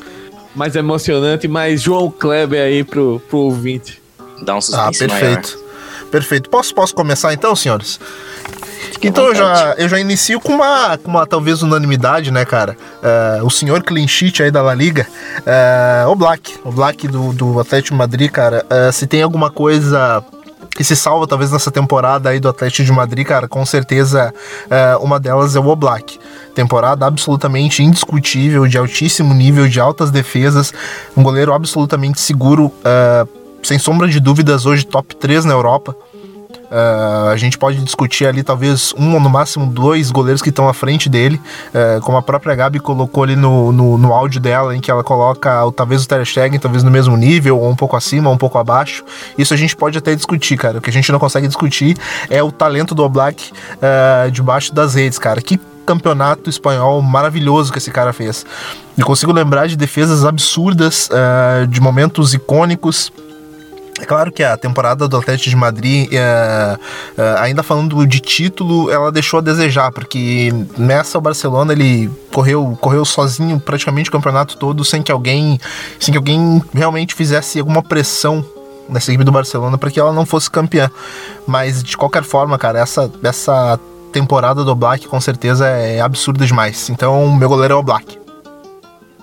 mais 0.55 0.75
emocionante, 0.75 1.47
mais 1.47 1.83
João 1.83 2.09
Kleber 2.09 2.63
aí 2.63 2.83
pro, 2.83 3.21
pro 3.29 3.38
ouvinte. 3.38 4.01
Dá 4.41 4.55
um 4.55 4.61
suspense 4.61 5.03
Ah, 5.03 5.07
perfeito. 5.07 5.53
Maior. 5.53 5.64
Perfeito. 6.11 6.49
Posso, 6.49 6.73
posso 6.73 6.93
começar 6.93 7.33
então, 7.33 7.55
senhores? 7.55 7.99
Então 9.01 9.27
eu 9.27 9.35
já, 9.35 9.75
eu 9.77 9.87
já 9.87 9.99
inicio 9.99 10.39
com 10.39 10.53
uma, 10.53 10.97
com 10.97 11.11
uma 11.11 11.27
talvez 11.27 11.61
unanimidade, 11.61 12.31
né, 12.31 12.43
cara? 12.43 12.75
Uh, 13.41 13.45
o 13.45 13.51
senhor 13.51 13.83
clean 13.83 14.07
sheet 14.07 14.41
aí 14.41 14.49
da 14.49 14.63
La 14.63 14.73
Liga, 14.73 15.05
uh, 15.41 16.09
o 16.09 16.15
Black, 16.15 16.55
o 16.63 16.71
Black 16.71 17.07
do, 17.07 17.31
do 17.31 17.59
Atlético 17.59 17.95
Madrid, 17.95 18.31
cara. 18.31 18.65
Uh, 18.65 18.91
se 18.91 19.05
tem 19.05 19.21
alguma 19.21 19.51
coisa 19.51 20.23
que 20.75 20.83
se 20.83 20.95
salva 20.95 21.27
talvez 21.27 21.51
nessa 21.51 21.69
temporada 21.69 22.29
aí 22.29 22.39
do 22.39 22.49
Atlético 22.49 22.83
de 22.83 22.91
Madrid, 22.91 23.25
cara, 23.25 23.47
com 23.47 23.65
certeza 23.65 24.33
uma 24.99 25.17
delas 25.19 25.55
é 25.55 25.59
o 25.59 25.67
Oblak. 25.67 26.19
Temporada 26.53 27.05
absolutamente 27.05 27.81
indiscutível, 27.81 28.67
de 28.67 28.77
altíssimo 28.77 29.33
nível, 29.33 29.69
de 29.69 29.79
altas 29.79 30.11
defesas, 30.11 30.73
um 31.15 31.23
goleiro 31.23 31.53
absolutamente 31.53 32.19
seguro. 32.19 32.73
Sem 33.66 33.80
sombra 33.80 34.07
de 34.07 34.20
dúvidas, 34.20 34.68
hoje 34.68 34.86
top 34.86 35.16
3 35.16 35.43
na 35.43 35.53
Europa. 35.53 35.95
Uh, 36.66 37.30
a 37.32 37.36
gente 37.36 37.57
pode 37.57 37.84
discutir 37.84 38.28
ali 38.28 38.43
talvez 38.43 38.93
um 38.95 39.16
ou 39.16 39.20
no 39.20 39.28
máximo 39.28 39.66
dois 39.66 40.11
goleiros 40.11 40.39
que 40.39 40.49
estão 40.49 40.70
à 40.70 40.74
frente 40.74 41.09
dele, 41.09 41.41
uh, 41.70 41.99
como 42.01 42.16
a 42.16 42.22
própria 42.22 42.53
Gabi 42.53 42.80
colocou 42.80 43.24
ali 43.24 43.36
no, 43.36 43.72
no, 43.72 43.97
no, 43.97 44.13
áudio 44.13 44.39
dela, 44.39 44.76
em 44.76 44.80
que 44.80 44.91
ela 44.91 45.03
coloca 45.03 45.49
talvez 45.76 46.03
o 46.03 46.07
Ter 46.07 46.24
Stegen 46.28 46.59
talvez 46.59 46.84
no 46.84 46.91
mesmo 46.91 47.18
nível, 47.18 47.59
ou 47.59 47.68
um 47.68 47.76
pouco 47.76 47.95
acima, 47.95 48.30
ou 48.30 48.36
um 48.36 48.38
pouco 48.38 48.59
abaixo. 48.59 49.03
Isso 49.36 49.51
a 49.51 49.57
gente 49.57 49.76
pode 49.76 49.97
até 49.97 50.13
discutir, 50.13 50.57
cara. 50.57 50.78
O 50.78 50.82
que 50.82 50.91
a 50.91 50.93
gente 50.93 51.11
não 51.11 51.18
consegue 51.18 51.47
discutir 51.47 51.97
é 52.30 52.43
o 52.43 52.51
talento 52.51 52.93
do 52.93 53.03
Oblak 53.03 53.51
uh, 53.51 54.30
debaixo 54.30 54.76
das 54.76 54.93
redes, 54.93 55.18
cara. 55.18 55.41
Que 55.41 55.59
campeonato 55.88 56.51
espanhol 56.51 57.01
maravilhoso 57.01 57.72
que 57.72 57.80
esse 57.80 57.89
cara 57.89 58.13
fez. 58.13 58.45
Eu 58.95 59.05
consigo 59.07 59.32
lembrar 59.32 59.68
de 59.68 59.76
defesas 59.76 60.24
absurdas, 60.24 61.09
de 61.70 61.80
momentos 61.80 62.34
icônicos. 62.34 63.11
É 63.99 64.05
claro 64.05 64.29
que 64.29 64.43
a 64.43 64.57
temporada 64.57 65.07
do 65.07 65.17
Atlético 65.17 65.49
de 65.49 65.55
Madrid, 65.55 66.09
é, 66.11 66.77
é, 67.17 67.35
ainda 67.39 67.63
falando 67.63 68.05
de 68.05 68.19
título, 68.19 68.91
ela 68.91 69.09
deixou 69.09 69.39
a 69.39 69.41
desejar, 69.41 69.89
porque 69.91 70.51
nessa 70.77 71.17
o 71.17 71.21
Barcelona 71.21 71.71
ele 71.71 72.11
correu, 72.31 72.77
correu 72.81 73.05
sozinho 73.05 73.57
praticamente 73.57 74.09
o 74.09 74.11
campeonato 74.11 74.57
todo, 74.57 74.83
sem 74.83 75.01
que 75.01 75.11
alguém, 75.11 75.57
sem 75.97 76.11
que 76.11 76.17
alguém 76.17 76.61
realmente 76.73 77.15
fizesse 77.15 77.57
alguma 77.57 77.81
pressão 77.81 78.43
nessa 78.89 79.11
equipe 79.11 79.23
do 79.23 79.31
Barcelona 79.31 79.77
para 79.77 79.89
que 79.89 79.99
ela 79.99 80.11
não 80.11 80.25
fosse 80.25 80.51
campeã. 80.51 80.91
Mas 81.47 81.81
de 81.81 81.95
qualquer 81.95 82.23
forma, 82.23 82.57
cara, 82.57 82.79
essa, 82.79 83.09
essa 83.23 83.79
temporada 84.11 84.65
do 84.65 84.75
Black 84.75 85.07
com 85.07 85.21
certeza 85.21 85.67
é 85.67 86.01
absurda 86.01 86.45
demais. 86.45 86.89
Então, 86.89 87.33
meu 87.33 87.47
goleiro 87.47 87.75
é 87.75 87.77
o 87.77 87.83
Black. 87.83 88.24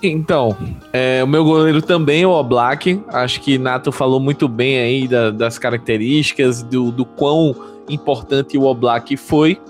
Então, 0.02 0.56
é, 0.92 1.22
o 1.22 1.28
meu 1.28 1.44
goleiro 1.44 1.80
também 1.80 2.22
é 2.22 2.26
o 2.26 2.30
Oblak. 2.30 3.00
Acho 3.08 3.40
que 3.40 3.56
Nato 3.56 3.92
falou 3.92 4.18
muito 4.18 4.48
bem 4.48 4.78
aí 4.78 5.06
da, 5.06 5.30
das 5.30 5.58
características, 5.58 6.62
do, 6.62 6.90
do 6.90 7.04
quão 7.04 7.54
importante 7.88 8.58
o 8.58 8.64
Oblak 8.64 9.16
foi. 9.16 9.60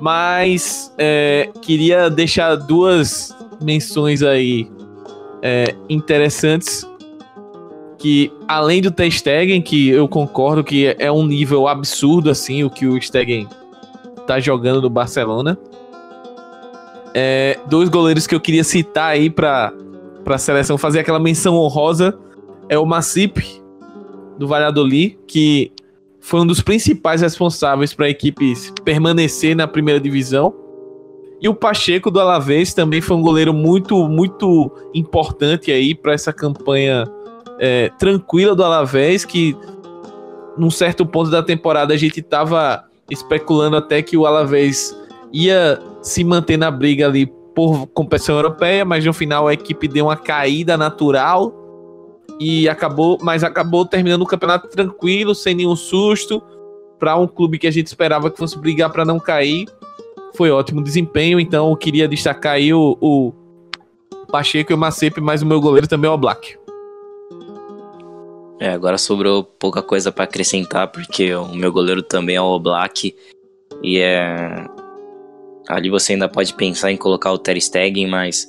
Mas 0.00 0.92
é, 0.96 1.50
queria 1.60 2.08
deixar 2.08 2.56
duas 2.56 3.36
menções 3.62 4.22
aí 4.22 4.70
é, 5.42 5.74
interessantes. 5.88 6.88
Que 7.98 8.32
além 8.48 8.80
do 8.80 8.90
Ter 8.90 9.10
Stegen, 9.10 9.60
que 9.60 9.90
eu 9.90 10.08
concordo 10.08 10.64
que 10.64 10.96
é 10.98 11.12
um 11.12 11.24
nível 11.24 11.68
absurdo 11.68 12.30
assim 12.30 12.64
o 12.64 12.70
que 12.70 12.86
o 12.86 13.00
Stegen 13.00 13.46
tá 14.26 14.40
jogando 14.40 14.80
no 14.80 14.90
Barcelona. 14.90 15.58
É, 17.14 17.58
dois 17.68 17.88
goleiros 17.88 18.26
que 18.26 18.34
eu 18.34 18.40
queria 18.40 18.64
citar 18.64 19.10
aí 19.10 19.28
para 19.28 19.72
a 20.26 20.38
seleção 20.38 20.78
fazer 20.78 21.00
aquela 21.00 21.20
menção 21.20 21.56
honrosa 21.56 22.18
é 22.68 22.78
o 22.78 22.86
Massip, 22.86 23.44
do 24.38 24.46
Valladolid, 24.48 25.18
que 25.26 25.72
foi 26.20 26.40
um 26.40 26.46
dos 26.46 26.60
principais 26.60 27.20
responsáveis 27.20 27.92
para 27.92 28.06
a 28.06 28.08
equipe 28.08 28.54
permanecer 28.84 29.54
na 29.54 29.66
primeira 29.66 30.00
divisão. 30.00 30.54
E 31.40 31.48
o 31.48 31.54
Pacheco 31.54 32.10
do 32.10 32.20
Alavés 32.20 32.72
também 32.72 33.00
foi 33.00 33.16
um 33.16 33.22
goleiro 33.22 33.52
muito, 33.52 34.08
muito 34.08 34.70
importante 34.94 35.72
aí 35.72 35.94
para 35.94 36.12
essa 36.12 36.32
campanha 36.32 37.04
é, 37.58 37.90
tranquila 37.98 38.54
do 38.54 38.62
Alavés, 38.62 39.24
que 39.24 39.56
num 40.56 40.70
certo 40.70 41.04
ponto 41.04 41.30
da 41.30 41.42
temporada 41.42 41.92
a 41.92 41.96
gente 41.96 42.20
estava 42.20 42.84
especulando 43.10 43.76
até 43.76 44.00
que 44.02 44.16
o 44.16 44.24
Alavés 44.24 44.96
ia 45.32 45.80
se 46.02 46.22
manter 46.22 46.56
na 46.56 46.70
briga 46.70 47.06
ali 47.06 47.26
por 47.54 47.86
competição 47.88 48.36
europeia, 48.36 48.84
mas 48.84 49.04
no 49.04 49.12
final 49.12 49.48
a 49.48 49.54
equipe 49.54 49.88
deu 49.88 50.06
uma 50.06 50.16
caída 50.16 50.76
natural 50.76 51.52
e 52.40 52.68
acabou, 52.68 53.18
mas 53.22 53.44
acabou 53.44 53.84
terminando 53.84 54.22
o 54.22 54.26
campeonato 54.26 54.68
tranquilo, 54.68 55.34
sem 55.34 55.54
nenhum 55.54 55.76
susto, 55.76 56.42
para 56.98 57.16
um 57.16 57.26
clube 57.26 57.58
que 57.58 57.66
a 57.66 57.70
gente 57.70 57.86
esperava 57.86 58.30
que 58.30 58.38
fosse 58.38 58.58
brigar 58.58 58.90
para 58.90 59.04
não 59.04 59.18
cair. 59.18 59.68
Foi 60.34 60.50
ótimo 60.50 60.82
desempenho, 60.82 61.38
então 61.38 61.70
eu 61.70 61.76
queria 61.76 62.08
destacar 62.08 62.54
aí 62.54 62.72
o, 62.72 62.96
o 63.00 63.32
Pacheco 64.30 64.72
e 64.72 64.74
o 64.74 64.78
Macepe, 64.78 65.20
mas 65.20 65.42
o 65.42 65.46
meu 65.46 65.60
goleiro 65.60 65.86
também 65.86 66.10
é 66.10 66.12
o 66.12 66.18
Black. 66.18 66.56
É, 68.58 68.70
agora 68.70 68.96
sobrou 68.96 69.44
pouca 69.44 69.82
coisa 69.82 70.10
para 70.10 70.24
acrescentar, 70.24 70.88
porque 70.88 71.34
o 71.34 71.54
meu 71.54 71.72
goleiro 71.72 72.02
também 72.02 72.36
é 72.36 72.40
o 72.40 72.58
Black 72.58 73.14
e 73.82 73.98
é 73.98 74.66
Ali 75.72 75.88
você 75.88 76.12
ainda 76.12 76.28
pode 76.28 76.52
pensar 76.52 76.92
em 76.92 76.98
colocar 76.98 77.32
o 77.32 77.38
Ter 77.38 77.58
Stegen, 77.58 78.06
mas 78.06 78.46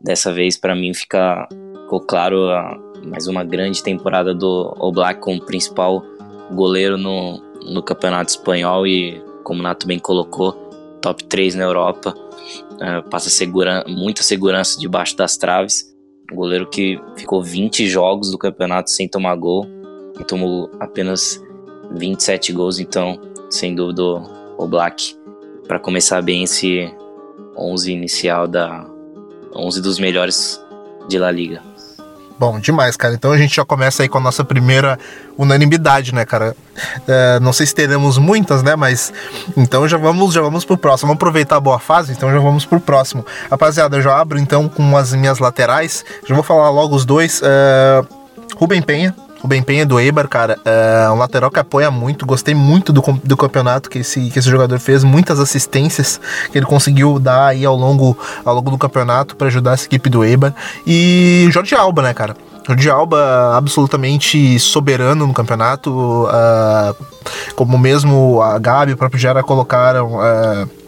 dessa 0.00 0.32
vez 0.32 0.56
para 0.56 0.74
mim 0.74 0.94
fica 0.94 1.46
ficou 1.82 2.00
claro 2.00 2.48
a, 2.48 2.78
mais 3.04 3.26
uma 3.26 3.44
grande 3.44 3.82
temporada 3.82 4.34
do 4.34 4.74
Oblak 4.78 5.20
como 5.20 5.44
principal 5.44 6.02
goleiro 6.50 6.96
no, 6.96 7.42
no 7.62 7.82
campeonato 7.82 8.30
espanhol 8.30 8.86
e 8.86 9.22
como 9.44 9.60
o 9.60 9.62
Nato 9.62 9.86
bem 9.86 9.98
colocou, 9.98 10.52
top 11.02 11.24
3 11.24 11.56
na 11.56 11.64
Europa. 11.64 12.14
Uh, 12.72 13.06
passa 13.10 13.28
segura, 13.28 13.84
muita 13.86 14.22
segurança 14.22 14.80
debaixo 14.80 15.14
das 15.14 15.36
traves. 15.36 15.94
Um 16.32 16.36
goleiro 16.36 16.66
que 16.70 16.98
ficou 17.18 17.42
20 17.42 17.86
jogos 17.86 18.30
do 18.30 18.38
campeonato 18.38 18.90
sem 18.90 19.06
tomar 19.06 19.36
gol 19.36 19.66
e 20.18 20.24
tomou 20.24 20.70
apenas 20.80 21.38
27 21.94 22.50
gols, 22.54 22.78
então, 22.78 23.20
sem 23.50 23.74
dúvida, 23.74 24.02
o 24.56 24.66
Black 24.66 25.20
para 25.66 25.78
começar 25.78 26.20
bem 26.22 26.44
esse 26.44 26.92
11 27.56 27.92
inicial 27.92 28.48
da 28.48 28.86
11 29.54 29.80
dos 29.80 29.98
melhores 29.98 30.60
de 31.08 31.18
La 31.18 31.30
Liga. 31.30 31.62
Bom, 32.38 32.58
demais, 32.58 32.96
cara. 32.96 33.14
Então 33.14 33.30
a 33.30 33.38
gente 33.38 33.54
já 33.54 33.64
começa 33.64 34.02
aí 34.02 34.08
com 34.08 34.18
a 34.18 34.20
nossa 34.20 34.44
primeira 34.44 34.98
unanimidade, 35.38 36.12
né, 36.12 36.24
cara? 36.24 36.56
É, 37.06 37.38
não 37.38 37.52
sei 37.52 37.66
se 37.66 37.72
teremos 37.74 38.18
muitas, 38.18 38.64
né? 38.64 38.74
Mas 38.74 39.12
então 39.56 39.86
já 39.86 39.96
vamos, 39.96 40.34
já 40.34 40.40
vamos 40.40 40.64
pro 40.64 40.76
próximo. 40.76 41.06
Vamos 41.08 41.20
aproveitar 41.20 41.56
a 41.56 41.60
boa 41.60 41.78
fase, 41.78 42.12
então 42.12 42.32
já 42.32 42.40
vamos 42.40 42.64
pro 42.64 42.80
próximo. 42.80 43.24
Rapaziada, 43.48 43.96
eu 43.96 44.02
já 44.02 44.18
abro 44.18 44.40
então 44.40 44.68
com 44.68 44.96
as 44.96 45.12
minhas 45.12 45.38
laterais. 45.38 46.04
Já 46.26 46.34
vou 46.34 46.42
falar 46.42 46.68
logo 46.70 46.96
os 46.96 47.04
dois. 47.04 47.40
É, 47.44 48.02
Rubem 48.56 48.82
Penha, 48.82 49.14
o 49.42 49.48
Ben 49.48 49.62
Penha 49.62 49.84
do 49.84 49.98
Eibar, 49.98 50.28
cara, 50.28 50.58
é 50.64 51.10
um 51.10 51.16
lateral 51.16 51.50
que 51.50 51.58
apoia 51.58 51.90
muito. 51.90 52.24
Gostei 52.24 52.54
muito 52.54 52.92
do, 52.92 53.02
do 53.24 53.36
campeonato 53.36 53.90
que 53.90 53.98
esse, 53.98 54.30
que 54.30 54.38
esse 54.38 54.48
jogador 54.48 54.78
fez, 54.78 55.02
muitas 55.02 55.40
assistências 55.40 56.20
que 56.50 56.58
ele 56.58 56.66
conseguiu 56.66 57.18
dar 57.18 57.48
aí 57.48 57.64
ao 57.64 57.76
longo, 57.76 58.16
ao 58.44 58.54
longo 58.54 58.70
do 58.70 58.78
campeonato 58.78 59.34
para 59.34 59.48
ajudar 59.48 59.72
essa 59.72 59.86
equipe 59.86 60.08
do 60.08 60.24
Eibar. 60.24 60.54
E 60.86 61.48
Jorge 61.50 61.74
Alba, 61.74 62.02
né, 62.02 62.14
cara? 62.14 62.36
Jorge 62.66 62.88
Alba 62.88 63.56
absolutamente 63.56 64.58
soberano 64.60 65.26
no 65.26 65.34
campeonato, 65.34 65.90
uh, 65.90 66.94
como 67.56 67.76
mesmo 67.76 68.40
a 68.40 68.58
Gabi 68.58 68.92
e 68.92 68.94
o 68.94 68.96
próprio 68.96 69.20
Gera 69.20 69.42
colocaram. 69.42 70.14
Uh, 70.14 70.81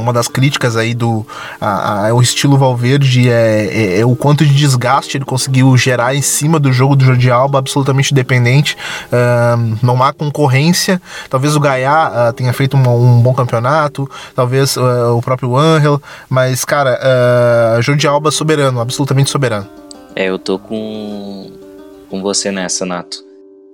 uma 0.00 0.12
das 0.12 0.28
críticas 0.28 0.76
aí 0.76 0.94
do 0.94 1.26
a, 1.60 2.08
a, 2.08 2.14
o 2.14 2.22
estilo 2.22 2.56
Valverde 2.56 3.28
é, 3.28 3.66
é, 3.66 4.00
é, 4.00 4.06
o 4.06 4.16
quanto 4.16 4.44
de 4.44 4.54
desgaste 4.54 5.16
ele 5.16 5.24
conseguiu 5.24 5.76
gerar 5.76 6.14
em 6.14 6.22
cima 6.22 6.58
do 6.58 6.72
jogo 6.72 6.96
do 6.96 7.04
Jordi 7.04 7.30
Alba, 7.30 7.58
absolutamente 7.58 8.14
dependente. 8.14 8.76
Uh, 9.06 9.78
não 9.82 10.02
há 10.02 10.12
concorrência. 10.12 11.00
Talvez 11.28 11.56
o 11.56 11.60
Gaia 11.60 12.30
uh, 12.30 12.32
tenha 12.32 12.52
feito 12.52 12.76
um, 12.76 12.80
um, 12.80 13.20
bom 13.20 13.34
campeonato, 13.34 14.08
talvez 14.34 14.76
uh, 14.76 15.16
o 15.16 15.22
próprio 15.22 15.56
Angel, 15.56 16.00
mas 16.28 16.64
cara, 16.64 16.98
uh, 17.78 17.82
Jordi 17.82 18.06
Alba 18.06 18.30
soberano, 18.30 18.80
absolutamente 18.80 19.30
soberano. 19.30 19.68
É, 20.14 20.26
eu 20.26 20.38
tô 20.38 20.58
com, 20.58 21.52
com 22.08 22.22
você 22.22 22.50
nessa, 22.50 22.86
Nato. 22.86 23.18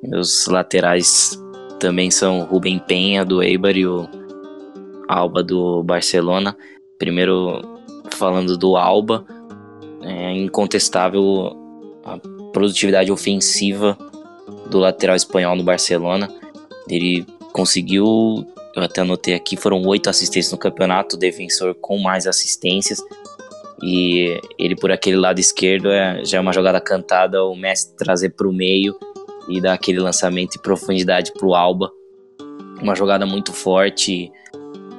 Meus 0.02 0.46
laterais 0.46 1.38
também 1.78 2.10
são 2.10 2.42
Rubem 2.42 2.78
Penha 2.78 3.24
do 3.24 3.42
Eibar 3.42 3.76
e 3.76 3.86
o 3.86 4.08
Alba 5.12 5.42
do 5.42 5.82
Barcelona. 5.82 6.56
Primeiro, 6.98 7.60
falando 8.12 8.56
do 8.56 8.76
Alba, 8.76 9.24
é 10.02 10.32
incontestável 10.36 11.56
a 12.04 12.18
produtividade 12.52 13.10
ofensiva 13.10 13.96
do 14.70 14.78
lateral 14.78 15.16
espanhol 15.16 15.56
no 15.56 15.62
Barcelona. 15.62 16.28
Ele 16.88 17.26
conseguiu, 17.52 18.44
eu 18.74 18.82
até 18.82 19.02
anotei 19.02 19.34
aqui, 19.34 19.56
foram 19.56 19.82
oito 19.86 20.10
assistências 20.10 20.52
no 20.52 20.58
campeonato, 20.58 21.16
defensor 21.16 21.74
com 21.74 21.98
mais 21.98 22.26
assistências. 22.26 23.00
E 23.82 24.40
ele 24.58 24.76
por 24.76 24.92
aquele 24.92 25.16
lado 25.16 25.40
esquerdo 25.40 25.90
é, 25.90 26.24
já 26.24 26.38
é 26.38 26.40
uma 26.40 26.52
jogada 26.52 26.80
cantada, 26.80 27.44
o 27.44 27.56
Messi 27.56 27.96
trazer 27.96 28.30
para 28.30 28.48
o 28.48 28.52
meio 28.52 28.96
e 29.48 29.60
dar 29.60 29.74
aquele 29.74 29.98
lançamento 29.98 30.54
e 30.54 30.58
profundidade 30.60 31.32
para 31.32 31.46
o 31.46 31.54
Alba. 31.54 31.90
Uma 32.80 32.94
jogada 32.94 33.26
muito 33.26 33.52
forte, 33.52 34.30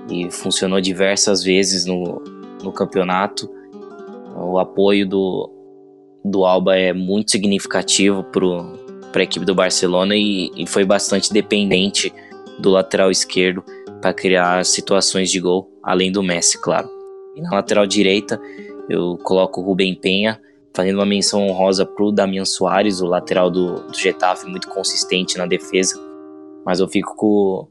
e 0.10 0.30
funcionou 0.32 0.82
diversas 0.82 1.44
vezes 1.44 1.86
no, 1.86 2.22
no 2.64 2.72
campeonato. 2.72 3.50
O 4.36 4.58
apoio 4.58 5.08
do, 5.08 5.50
do 6.24 6.46
Alba 6.46 6.76
é 6.78 6.94
muito 6.94 7.32
significativo 7.32 8.24
para 8.24 9.22
a 9.22 9.24
equipe 9.24 9.46
do 9.46 9.54
Barcelona 9.54 10.16
e, 10.16 10.52
e, 10.56 10.66
foi 10.66 10.86
bastante 10.86 11.32
dependente 11.32 12.14
do 12.60 12.70
lateral 12.70 13.12
esquerdo 13.12 13.64
para 14.02 14.14
criar 14.14 14.66
situações 14.66 15.30
de 15.30 15.40
gol, 15.40 15.70
além 15.84 16.12
do 16.12 16.24
Messi, 16.24 16.60
claro. 16.60 16.90
E 17.36 17.42
na 17.42 17.52
lateral 17.52 17.86
direita 17.86 18.40
eu 18.90 19.18
coloco 19.24 19.62
o 19.62 19.64
Rubem 19.64 19.96
Penha, 19.96 20.40
fazendo 20.74 20.96
uma 20.96 21.06
menção 21.06 21.48
honrosa 21.48 21.86
para 21.86 22.04
o 22.04 22.12
Damian 22.12 22.46
Soares, 22.46 23.02
o 23.02 23.06
lateral 23.06 23.50
do, 23.50 23.76
do 23.88 23.98
Getafe, 23.98 24.48
muito 24.48 24.68
consistente 24.70 25.38
na 25.38 25.46
defesa. 25.46 26.00
mas 26.66 26.80
eu 26.80 26.88
fico 26.88 27.16
com, 27.16 27.68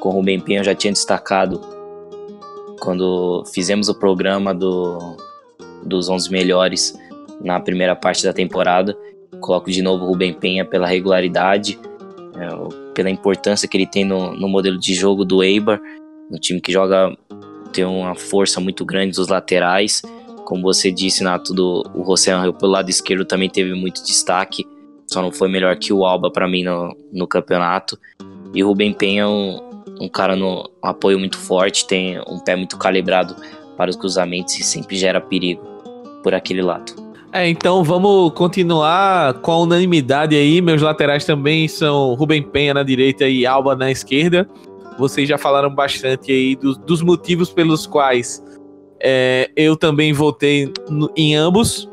com 0.00 0.08
o 0.08 0.12
Rubem 0.12 0.40
Penha, 0.40 0.60
eu 0.60 0.64
já 0.64 0.74
tinha 0.74 0.92
destacado 0.92 1.60
quando 2.80 3.44
fizemos 3.52 3.88
o 3.88 3.94
programa 3.94 4.54
do, 4.54 5.16
dos 5.84 6.08
11 6.08 6.32
melhores 6.32 6.98
na 7.40 7.60
primeira 7.60 7.94
parte 7.94 8.24
da 8.24 8.32
temporada. 8.32 8.96
Coloco 9.40 9.70
de 9.70 9.82
novo 9.82 10.04
o 10.04 10.08
Rubem 10.08 10.32
Penha 10.32 10.64
pela 10.64 10.86
regularidade, 10.86 11.78
é, 12.34 12.92
pela 12.94 13.10
importância 13.10 13.68
que 13.68 13.76
ele 13.76 13.86
tem 13.86 14.04
no, 14.04 14.32
no 14.34 14.48
modelo 14.48 14.78
de 14.78 14.94
jogo 14.94 15.24
do 15.24 15.44
Eibar, 15.44 15.80
um 16.30 16.38
time 16.38 16.60
que 16.60 16.72
joga 16.72 17.16
tem 17.72 17.84
uma 17.84 18.14
força 18.14 18.60
muito 18.60 18.84
grande 18.84 19.16
dos 19.16 19.28
laterais. 19.28 20.02
Como 20.44 20.62
você 20.62 20.90
disse, 20.90 21.22
Nato, 21.22 21.54
do, 21.54 21.84
o 21.94 22.04
José 22.04 22.32
Angel 22.32 22.52
pelo 22.52 22.72
lado 22.72 22.90
esquerdo 22.90 23.24
também 23.24 23.48
teve 23.48 23.74
muito 23.74 24.04
destaque, 24.04 24.66
só 25.06 25.22
não 25.22 25.30
foi 25.30 25.48
melhor 25.48 25.76
que 25.76 25.92
o 25.92 26.04
Alba 26.04 26.30
para 26.30 26.48
mim 26.48 26.64
no, 26.64 26.96
no 27.12 27.26
campeonato. 27.26 27.98
E 28.54 28.64
o 28.64 28.68
Rubem 28.68 28.92
Penha 28.92 29.22
é 29.22 29.26
um, 29.26 29.60
um 30.00 30.08
cara 30.08 30.34
no 30.34 30.68
apoio 30.82 31.18
muito 31.18 31.38
forte, 31.38 31.86
tem 31.86 32.18
um 32.28 32.38
pé 32.38 32.56
muito 32.56 32.76
calibrado 32.76 33.36
para 33.76 33.90
os 33.90 33.96
cruzamentos 33.96 34.58
e 34.58 34.62
sempre 34.62 34.96
gera 34.96 35.20
perigo 35.20 35.62
por 36.22 36.34
aquele 36.34 36.62
lado. 36.62 36.92
É, 37.32 37.48
então 37.48 37.84
vamos 37.84 38.32
continuar 38.32 39.34
com 39.34 39.52
a 39.52 39.58
unanimidade 39.58 40.34
aí. 40.34 40.60
Meus 40.60 40.82
laterais 40.82 41.24
também 41.24 41.68
são 41.68 42.14
Rubem 42.14 42.42
Penha 42.42 42.74
na 42.74 42.82
direita 42.82 43.28
e 43.28 43.46
Alba 43.46 43.76
na 43.76 43.90
esquerda. 43.90 44.48
Vocês 44.98 45.28
já 45.28 45.38
falaram 45.38 45.72
bastante 45.72 46.32
aí 46.32 46.56
dos, 46.56 46.76
dos 46.78 47.02
motivos 47.02 47.50
pelos 47.50 47.86
quais 47.86 48.42
é, 49.00 49.48
eu 49.56 49.76
também 49.76 50.12
votei 50.12 50.72
no, 50.88 51.10
em 51.16 51.36
ambos. 51.36 51.88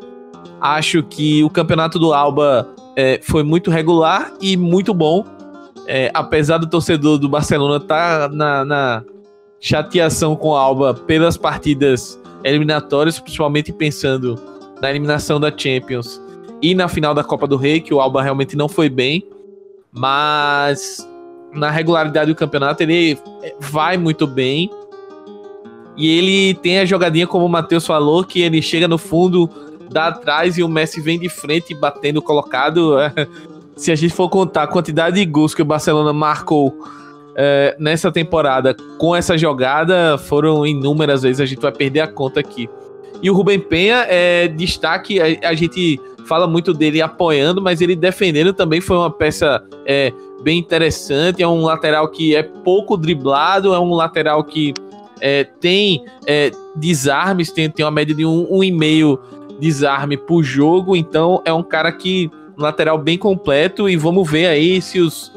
Acho 0.59 1.03
que 1.03 1.43
o 1.43 1.49
campeonato 1.49 1.99
do 1.99 2.13
Alba 2.13 2.67
é, 2.95 3.19
foi 3.21 3.43
muito 3.43 3.69
regular 3.69 4.33
e 4.41 4.57
muito 4.57 4.91
bom 4.91 5.23
é, 5.87 6.11
apesar 6.13 6.57
do 6.57 6.67
torcedor 6.67 7.17
do 7.17 7.29
Barcelona 7.29 7.77
estar 7.77 8.29
tá 8.29 8.35
na, 8.35 8.65
na 8.65 9.03
chateação 9.59 10.35
com 10.35 10.55
a 10.55 10.59
Alba 10.59 10.93
pelas 10.93 11.37
partidas 11.37 12.19
eliminatórias, 12.43 13.19
principalmente 13.19 13.71
pensando 13.71 14.39
na 14.81 14.89
eliminação 14.89 15.39
da 15.39 15.51
Champions 15.55 16.21
e 16.61 16.75
na 16.75 16.87
final 16.87 17.13
da 17.13 17.23
Copa 17.23 17.47
do 17.47 17.55
Rei, 17.55 17.79
que 17.79 17.93
o 17.93 17.99
Alba 17.99 18.21
realmente 18.21 18.55
não 18.55 18.67
foi 18.67 18.89
bem, 18.89 19.25
mas 19.91 21.07
na 21.53 21.71
regularidade 21.71 22.31
do 22.31 22.35
campeonato 22.35 22.83
ele 22.83 23.17
vai 23.59 23.97
muito 23.97 24.27
bem. 24.27 24.69
E 25.95 26.07
ele 26.07 26.53
tem 26.55 26.79
a 26.79 26.85
jogadinha, 26.85 27.25
como 27.25 27.45
o 27.45 27.49
Matheus 27.49 27.85
falou, 27.85 28.23
que 28.23 28.41
ele 28.41 28.61
chega 28.61 28.87
no 28.87 28.99
fundo, 28.99 29.49
dá 29.89 30.07
atrás 30.07 30.57
e 30.57 30.63
o 30.63 30.69
Messi 30.69 31.01
vem 31.01 31.17
de 31.17 31.27
frente 31.27 31.73
batendo 31.73 32.21
colocado. 32.21 32.97
se 33.77 33.91
a 33.91 33.95
gente 33.95 34.13
for 34.13 34.27
contar 34.27 34.63
a 34.63 34.67
quantidade 34.67 35.15
de 35.15 35.25
gols 35.25 35.55
que 35.55 35.61
o 35.61 35.65
Barcelona 35.65 36.11
marcou 36.11 36.77
é, 37.35 37.75
nessa 37.79 38.11
temporada 38.11 38.75
com 38.97 39.15
essa 39.15 39.37
jogada, 39.37 40.17
foram 40.17 40.65
inúmeras 40.65 41.21
vezes, 41.21 41.39
a 41.39 41.45
gente 41.45 41.61
vai 41.61 41.71
perder 41.71 42.01
a 42.01 42.07
conta 42.07 42.39
aqui. 42.39 42.67
E 43.21 43.29
o 43.29 43.33
Rubem 43.33 43.59
Penha 43.59 44.05
é 44.09 44.47
destaque, 44.47 45.19
a, 45.21 45.49
a 45.49 45.53
gente 45.53 45.99
fala 46.27 46.47
muito 46.47 46.73
dele 46.73 47.01
apoiando, 47.01 47.61
mas 47.61 47.79
ele 47.79 47.95
defendendo 47.95 48.51
também 48.53 48.81
foi 48.81 48.97
uma 48.97 49.09
peça 49.09 49.63
é, 49.85 50.11
bem 50.43 50.59
interessante. 50.59 51.41
É 51.41 51.47
um 51.47 51.61
lateral 51.61 52.09
que 52.09 52.35
é 52.35 52.43
pouco 52.43 52.97
driblado, 52.97 53.73
é 53.73 53.79
um 53.79 53.93
lateral 53.93 54.43
que 54.43 54.73
é, 55.21 55.43
tem 55.43 56.03
é, 56.25 56.51
desarmes, 56.75 57.51
tem, 57.51 57.69
tem 57.69 57.85
uma 57.85 57.91
média 57.91 58.13
de 58.13 58.25
um, 58.25 58.47
um 58.49 58.63
e 58.63 58.71
meio 58.71 59.19
desarme 59.59 60.17
por 60.17 60.43
jogo, 60.43 60.95
então 60.95 61.41
é 61.43 61.51
um 61.51 61.63
cara 61.63 61.91
que 61.91 62.29
lateral 62.57 62.97
bem 62.97 63.17
completo 63.17 63.87
e 63.87 63.95
vamos 63.95 64.29
ver 64.29 64.47
aí 64.47 64.81
se 64.81 64.99
os 64.99 65.31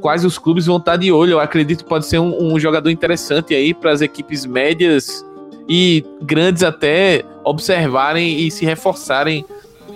quais 0.00 0.24
os 0.24 0.38
clubes 0.38 0.66
vão 0.66 0.76
estar 0.76 0.96
de 0.96 1.12
olho. 1.12 1.32
Eu 1.32 1.40
acredito 1.40 1.84
que 1.84 1.88
pode 1.88 2.06
ser 2.06 2.18
um, 2.18 2.52
um 2.52 2.58
jogador 2.58 2.90
interessante 2.90 3.54
aí 3.54 3.72
para 3.72 3.92
as 3.92 4.00
equipes 4.00 4.44
médias 4.44 5.24
e 5.68 6.04
grandes 6.22 6.62
até 6.62 7.24
observarem 7.44 8.40
e 8.40 8.50
se 8.50 8.64
reforçarem 8.64 9.44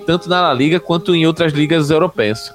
tanto 0.07 0.29
na 0.29 0.41
La 0.41 0.55
Liga 0.55 0.81
quanto 0.81 1.15
em 1.15 1.27
outras 1.27 1.53
ligas 1.53 1.91
europeias. 1.91 2.53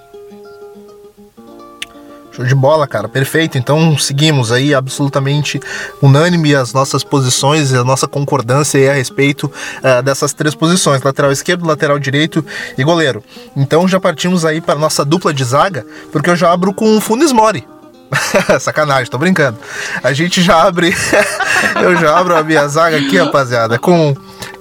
Show 2.38 2.46
de 2.46 2.54
bola, 2.54 2.86
cara, 2.86 3.10
perfeito. 3.10 3.58
Então 3.58 3.98
seguimos 3.98 4.52
aí 4.52 4.72
absolutamente 4.72 5.60
unânime 6.00 6.54
as 6.54 6.72
nossas 6.72 7.04
posições 7.04 7.72
e 7.72 7.76
a 7.76 7.84
nossa 7.84 8.08
concordância 8.08 8.92
a 8.92 8.94
respeito 8.94 9.52
uh, 9.80 10.04
dessas 10.04 10.34
três 10.34 10.54
posições: 10.54 11.02
lateral 11.02 11.32
esquerdo, 11.32 11.66
lateral 11.66 11.98
direito 11.98 12.46
e 12.78 12.84
goleiro. 12.84 13.24
Então 13.56 13.88
já 13.88 14.00
partimos 14.00 14.46
aí 14.46 14.62
para 14.62 14.78
nossa 14.78 15.04
dupla 15.04 15.34
de 15.34 15.44
zaga, 15.44 15.84
porque 16.12 16.30
eu 16.30 16.36
já 16.36 16.52
abro 16.52 16.72
com 16.74 16.96
o 16.96 17.02
Funes 17.02 17.32
Mori. 17.32 17.66
Sacanagem, 18.60 19.10
tô 19.10 19.18
brincando. 19.18 19.58
A 20.04 20.14
gente 20.14 20.42
já 20.42 20.62
abre. 20.64 20.96
eu 21.82 21.96
já 21.98 22.18
abro 22.18 22.36
a 22.36 22.44
minha 22.44 22.68
zaga 22.68 22.98
aqui, 22.98 23.18
rapaziada, 23.18 23.78
com 23.78 24.16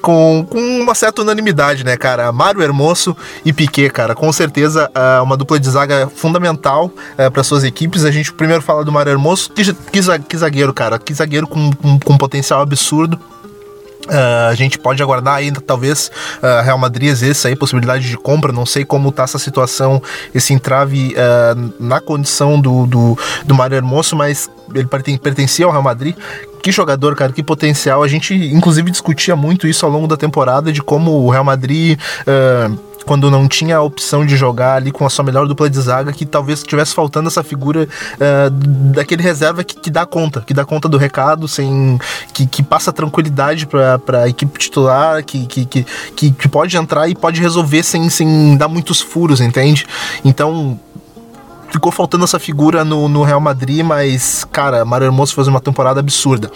com, 0.07 0.47
com 0.49 0.59
uma 0.81 0.95
certa 0.95 1.23
unanimidade, 1.23 1.83
né, 1.83 1.97
cara? 1.97 2.31
Mário 2.31 2.63
Hermoso 2.63 3.17
e 3.45 3.53
Piquet, 3.53 3.91
cara. 3.91 4.15
Com 4.15 4.33
certeza, 4.33 4.89
uh, 4.95 5.23
uma 5.25 5.37
dupla 5.37 5.59
de 5.59 5.69
zaga 5.69 6.09
fundamental 6.15 6.87
uh, 6.87 7.31
para 7.33 7.43
suas 7.43 7.65
equipes. 7.65 8.05
A 8.05 8.11
gente 8.13 8.33
primeiro 8.33 8.63
fala 8.63 8.85
do 8.85 8.93
Mário 8.93 9.11
Hermoso. 9.11 9.51
Que, 9.51 9.65
que, 9.65 10.19
que 10.29 10.37
zagueiro, 10.37 10.73
cara. 10.73 10.97
Que 10.97 11.13
zagueiro 11.13 11.49
com, 11.49 11.73
com, 11.73 11.99
com 11.99 12.17
potencial 12.17 12.61
absurdo. 12.61 13.19
Uh, 14.07 14.51
a 14.51 14.55
gente 14.55 14.79
pode 14.79 15.03
aguardar 15.03 15.35
ainda, 15.35 15.61
talvez, 15.61 16.11
uh, 16.39 16.65
Real 16.65 16.79
Madrid 16.79 17.09
exerça 17.09 17.49
aí 17.49 17.57
possibilidade 17.57 18.09
de 18.09 18.17
compra. 18.17 18.53
Não 18.53 18.65
sei 18.65 18.85
como 18.85 19.11
tá 19.11 19.25
essa 19.25 19.39
situação, 19.39 20.01
esse 20.35 20.53
entrave 20.53 21.15
uh, 21.15 21.75
na 21.81 22.01
condição 22.01 22.61
do, 22.61 22.87
do, 22.87 23.19
do 23.45 23.55
Mário 23.55 23.77
Hermoso, 23.77 24.15
mas 24.15 24.49
ele 24.75 24.87
pertencia 25.19 25.67
ao 25.67 25.73
Real 25.73 25.83
Madrid 25.83 26.15
que 26.63 26.73
jogador, 26.73 27.15
cara, 27.15 27.33
que 27.33 27.45
potencial. 27.45 28.03
A 28.03 28.09
gente, 28.09 28.35
inclusive, 28.35 28.91
discutia 28.91 29.37
muito 29.37 29.69
isso 29.69 29.87
ao 29.87 29.93
longo 29.93 30.09
da 30.09 30.17
temporada 30.17 30.73
de 30.73 30.83
como 30.83 31.13
o 31.13 31.31
Real 31.31 31.45
Madrid. 31.45 31.97
Quando 33.07 33.31
não 33.31 33.47
tinha 33.47 33.77
a 33.77 33.83
opção 33.83 34.27
de 34.27 34.37
jogar 34.37 34.75
ali 34.75 34.91
com 34.91 35.07
a 35.07 35.11
sua 35.11 35.25
melhor 35.25 35.47
dupla 35.47 35.71
de 35.71 35.81
zaga, 35.81 36.13
que 36.13 36.27
talvez 36.27 36.59
estivesse 36.59 36.93
faltando 36.93 37.29
essa 37.29 37.43
figura 37.43 37.89
uh, 38.15 38.51
daquele 38.51 39.23
reserva 39.23 39.63
que, 39.63 39.79
que, 39.79 39.91
dá 39.91 40.05
conta, 40.05 40.41
que 40.41 40.53
dá 40.53 40.65
conta 40.65 40.89
do 40.89 40.99
recado, 40.99 41.47
sem 41.47 41.99
que, 42.35 42.47
que 42.47 42.63
passa 42.63 42.93
tranquilidade 42.93 43.67
para 43.67 44.25
a 44.25 44.29
equipe 44.29 44.59
titular, 44.59 45.25
que, 45.25 45.47
que, 45.47 45.65
que, 45.65 45.87
que, 46.33 46.49
pode 46.49 46.77
entrar 46.77 47.09
e 47.09 47.15
pode 47.15 47.41
resolver 47.41 47.83
sem, 47.83 48.11
sem 48.11 48.57
dar 48.57 48.69
muitos 48.69 49.01
furos, 49.01 49.41
entende? 49.41 49.87
Então, 50.25 50.79
ficou 51.71 51.93
faltando 51.93 52.25
essa 52.25 52.39
figura 52.39 52.85
no, 52.85 53.09
no 53.09 53.23
Real 53.23 53.41
Madrid, 53.41 53.85
mas, 53.85 54.45
cara, 54.51 54.85
Mário 54.85 55.07
Hermoso 55.07 55.35
fez 55.35 55.47
uma 55.47 55.61
temporada 55.61 56.01
absurda. 56.01 56.51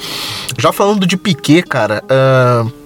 Já 0.58 0.72
falando 0.72 1.06
de 1.06 1.16
Piquet, 1.16 1.62
cara, 1.62 2.02
uh, 2.04 2.79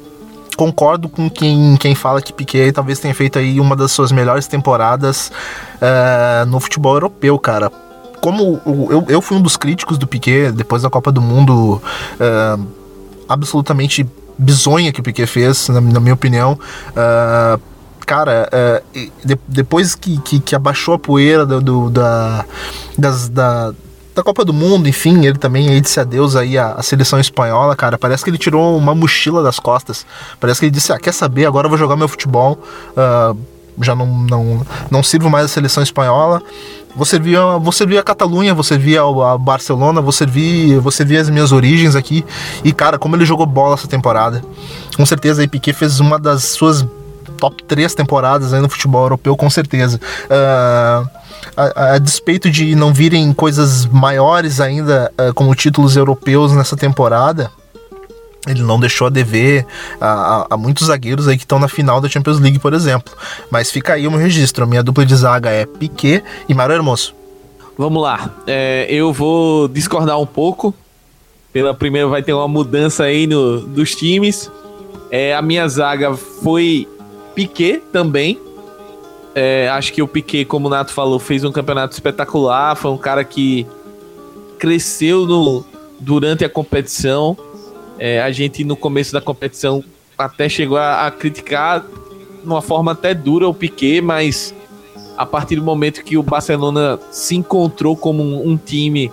concordo 0.55 1.09
com 1.09 1.29
quem, 1.29 1.77
quem 1.77 1.95
fala 1.95 2.21
que 2.21 2.33
Piquet 2.33 2.73
talvez 2.73 2.99
tenha 2.99 3.15
feito 3.15 3.39
aí 3.39 3.61
uma 3.61 3.77
das 3.77 3.93
suas 3.93 4.13
melhores 4.13 4.47
temporadas 4.47 5.31
uh, 5.77 6.47
no 6.47 6.61
futebol 6.61 6.95
europeu, 6.95 7.39
cara. 7.39 7.71
Como 8.21 8.61
eu, 8.91 9.05
eu 9.09 9.21
fui 9.21 9.37
um 9.37 9.43
dos 9.43 9.57
críticos 9.57 9.99
do 9.99 10.07
Piquet 10.07 10.51
depois 10.53 10.83
da 10.83 10.91
Copa 10.91 11.13
do 11.13 11.21
Mundo, 11.21 11.83
uh, 12.21 12.67
absolutamente 13.29 14.07
bizonha 14.39 14.93
que 14.93 15.01
o 15.01 15.03
Piquet 15.03 15.27
fez, 15.27 15.69
na, 15.69 15.81
na 15.81 16.01
minha 16.01 16.15
opinião. 16.15 16.59
Uh, 16.91 17.61
cara, 18.07 18.51
de, 19.25 19.39
depois 19.49 19.95
que, 19.95 20.21
que, 20.21 20.39
que, 20.39 20.55
abaixou 20.55 20.95
a 20.95 20.99
poeira 20.99 21.47
do, 21.47 21.61
do 21.61 21.91
da, 21.91 22.45
das, 22.99 23.29
da, 23.31 23.73
da 24.15 24.23
Copa 24.23 24.45
do 24.45 24.53
Mundo, 24.53 24.89
enfim, 24.89 25.27
ele 25.27 25.39
também 25.39 25.69
aí 25.69 25.81
disse 25.81 25.99
adeus 25.99 26.37
aí 26.37 26.57
à, 26.57 26.73
à, 26.73 26.83
seleção 26.83 27.19
espanhola, 27.19 27.75
cara. 27.75 27.99
Parece 27.99 28.23
que 28.23 28.31
ele 28.31 28.39
tirou 28.39 28.79
uma 28.79 28.95
mochila 28.95 29.43
das 29.43 29.59
costas. 29.59 30.07
Parece 30.39 30.61
que 30.61 30.67
ele 30.67 30.71
disse, 30.71 30.93
ah, 30.93 30.99
quer 30.99 31.13
saber, 31.13 31.47
agora 31.47 31.67
eu 31.67 31.69
vou 31.69 31.79
jogar 31.79 31.97
meu 31.97 32.09
futebol. 32.09 32.59
Uh, 32.97 33.37
já 33.83 33.95
não, 33.95 34.07
não, 34.07 34.67
não 34.89 35.03
sirvo 35.03 35.29
mais 35.29 35.47
a 35.47 35.49
seleção 35.49 35.83
espanhola. 35.83 36.41
Vou 36.95 37.05
servir, 37.05 37.37
vou 37.61 37.73
servir 37.73 37.99
a 37.99 38.05
Catalunha, 38.05 38.55
vou 38.55 38.63
servir 38.63 38.99
a 38.99 39.37
Barcelona, 39.37 40.01
vou 40.01 40.13
servir, 40.13 40.79
vou 40.79 40.93
servir 40.93 41.19
as 41.19 41.29
minhas 41.29 41.51
origens 41.51 41.97
aqui. 41.97 42.25
E, 42.63 42.73
cara, 42.73 42.99
como 42.99 43.17
ele 43.17 43.25
jogou 43.25 43.47
bola 43.47 43.75
essa 43.75 43.89
temporada. 43.89 44.45
Com 44.97 45.05
certeza 45.05 45.43
aí 45.43 45.49
Piquet 45.49 45.73
fez 45.73 45.99
uma 45.99 46.21
das 46.21 46.45
suas 46.45 46.87
top 47.45 47.63
3 47.65 47.95
temporadas 47.95 48.55
aí 48.55 48.61
no 48.61 48.71
futebol 48.71 49.03
europeu, 49.03 49.37
com 49.37 49.51
certeza. 49.51 50.01
Uh, 50.25 51.09
a, 51.55 51.95
a, 51.95 51.99
despeito 51.99 52.51
de 52.51 52.75
não 52.75 52.91
virem 52.91 53.35
coisas 53.35 53.85
maiores 53.85 54.61
ainda, 54.61 55.13
uh, 55.21 55.35
como 55.35 55.55
títulos 55.55 55.95
europeus 55.95 56.53
nessa 56.53 56.75
temporada, 56.75 57.51
ele 58.49 58.63
não 58.63 58.81
deixou 58.81 59.09
a 59.09 59.11
dever 59.11 59.67
a, 60.01 60.07
a, 60.07 60.47
a, 60.51 60.57
muitos 60.57 60.87
zagueiros 60.87 61.29
aí 61.29 61.37
que 61.37 61.45
estão 61.45 61.59
na 61.59 61.69
final 61.69 62.01
da 62.01 62.09
Champions 62.09 62.41
League, 62.41 62.59
por 62.59 62.73
exemplo. 62.73 63.13
Mas 63.51 63.71
fica 63.71 63.93
aí 63.93 64.07
o 64.07 64.11
meu 64.11 64.21
registro. 64.21 64.65
A 64.65 64.67
minha 64.67 64.83
dupla 64.83 65.05
de 65.05 65.15
zaga 65.15 65.51
é 65.51 65.67
Piquet 65.67 66.25
e 66.49 66.55
Mário 66.55 66.75
Hermoso. 66.75 67.15
Vamos 67.77 68.03
lá. 68.03 68.31
É, 68.47 68.87
eu 68.89 69.13
vou 69.13 69.69
discordar 69.69 70.19
um 70.19 70.27
pouco. 70.27 70.75
Pela 71.53 71.75
primeira 71.75 72.09
vai 72.09 72.23
ter 72.23 72.33
uma 72.33 72.49
mudança 72.49 73.05
aí 73.05 73.27
no, 73.27 73.61
dos 73.61 73.95
times. 73.95 74.51
É, 75.11 75.35
a 75.35 75.43
minha 75.43 75.69
zaga 75.69 76.15
foi 76.15 76.89
Piquet 77.35 77.83
também. 77.93 78.39
É, 79.35 79.69
acho 79.69 79.93
que 79.93 80.01
o 80.01 80.07
Piquet, 80.07 80.45
como 80.45 80.69
o 80.69 80.71
Nato 80.71 80.93
falou, 80.93 81.19
fez 81.19 81.43
um 81.45 81.51
campeonato 81.51 81.93
espetacular. 81.93 82.77
Foi 82.77 82.91
um 82.91 82.99
cara 82.99 83.25
que 83.25 83.67
cresceu 84.59 85.27
no, 85.27 85.65
durante 85.99 86.45
a 86.45 86.49
competição. 86.49 87.37
É, 87.99 88.23
a 88.23 88.31
gente, 88.31 88.65
no 88.65 88.77
começo 88.77 89.13
da 89.13 89.21
competição, 89.21 89.83
até 90.17 90.49
chegou 90.49 90.77
a, 90.77 91.07
a 91.07 91.11
criticar 91.11 91.81
de 91.81 92.47
uma 92.47 92.63
forma 92.63 92.93
até 92.93 93.15
dura 93.15 93.49
o 93.49 93.55
Piquet, 93.55 94.01
mas 94.01 94.55
a 95.17 95.25
partir 95.25 95.57
do 95.57 95.63
momento 95.63 96.03
que 96.05 96.17
o 96.17 96.23
Barcelona 96.23 96.99
se 97.11 97.35
encontrou 97.35 97.97
como 97.97 98.23
um, 98.23 98.51
um 98.51 98.57
time 98.57 99.11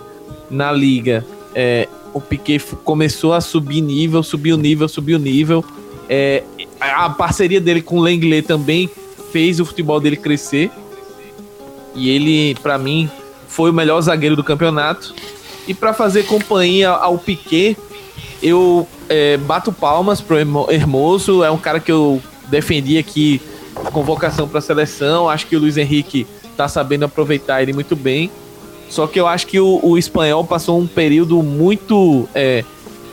na 0.50 0.70
liga, 0.70 1.24
é, 1.54 1.88
o 2.12 2.20
Piquet 2.20 2.60
começou 2.84 3.32
a 3.32 3.40
subir 3.40 3.80
nível, 3.80 4.22
subiu 4.22 4.56
nível, 4.56 4.88
subiu 4.88 5.18
nível. 5.18 5.64
É, 6.08 6.42
a 6.90 7.10
parceria 7.10 7.60
dele 7.60 7.82
com 7.82 7.98
o 7.98 8.00
Lenglet 8.00 8.46
também 8.46 8.90
fez 9.30 9.60
o 9.60 9.64
futebol 9.64 10.00
dele 10.00 10.16
crescer. 10.16 10.70
E 11.94 12.10
ele, 12.10 12.54
para 12.62 12.78
mim, 12.78 13.10
foi 13.46 13.70
o 13.70 13.72
melhor 13.72 14.00
zagueiro 14.00 14.34
do 14.36 14.42
campeonato. 14.42 15.14
E 15.66 15.74
para 15.74 15.92
fazer 15.92 16.24
companhia 16.24 16.90
ao 16.90 17.18
Piquet, 17.18 17.76
eu 18.42 18.86
é, 19.08 19.36
bato 19.36 19.72
palmas 19.72 20.20
pro 20.20 20.36
Hermoso. 20.70 21.44
É 21.44 21.50
um 21.50 21.58
cara 21.58 21.78
que 21.78 21.92
eu 21.92 22.20
defendi 22.48 22.98
aqui 22.98 23.40
convocação 23.92 24.48
para 24.48 24.58
a 24.58 24.62
seleção. 24.62 25.28
Acho 25.28 25.46
que 25.46 25.56
o 25.56 25.60
Luiz 25.60 25.76
Henrique 25.76 26.26
tá 26.56 26.66
sabendo 26.68 27.04
aproveitar 27.04 27.62
ele 27.62 27.72
muito 27.72 27.94
bem. 27.94 28.30
Só 28.88 29.06
que 29.06 29.18
eu 29.18 29.26
acho 29.26 29.46
que 29.46 29.58
o, 29.58 29.80
o 29.82 29.96
espanhol 29.96 30.44
passou 30.44 30.78
um 30.78 30.86
período 30.86 31.42
muito 31.42 32.28
é, 32.34 32.64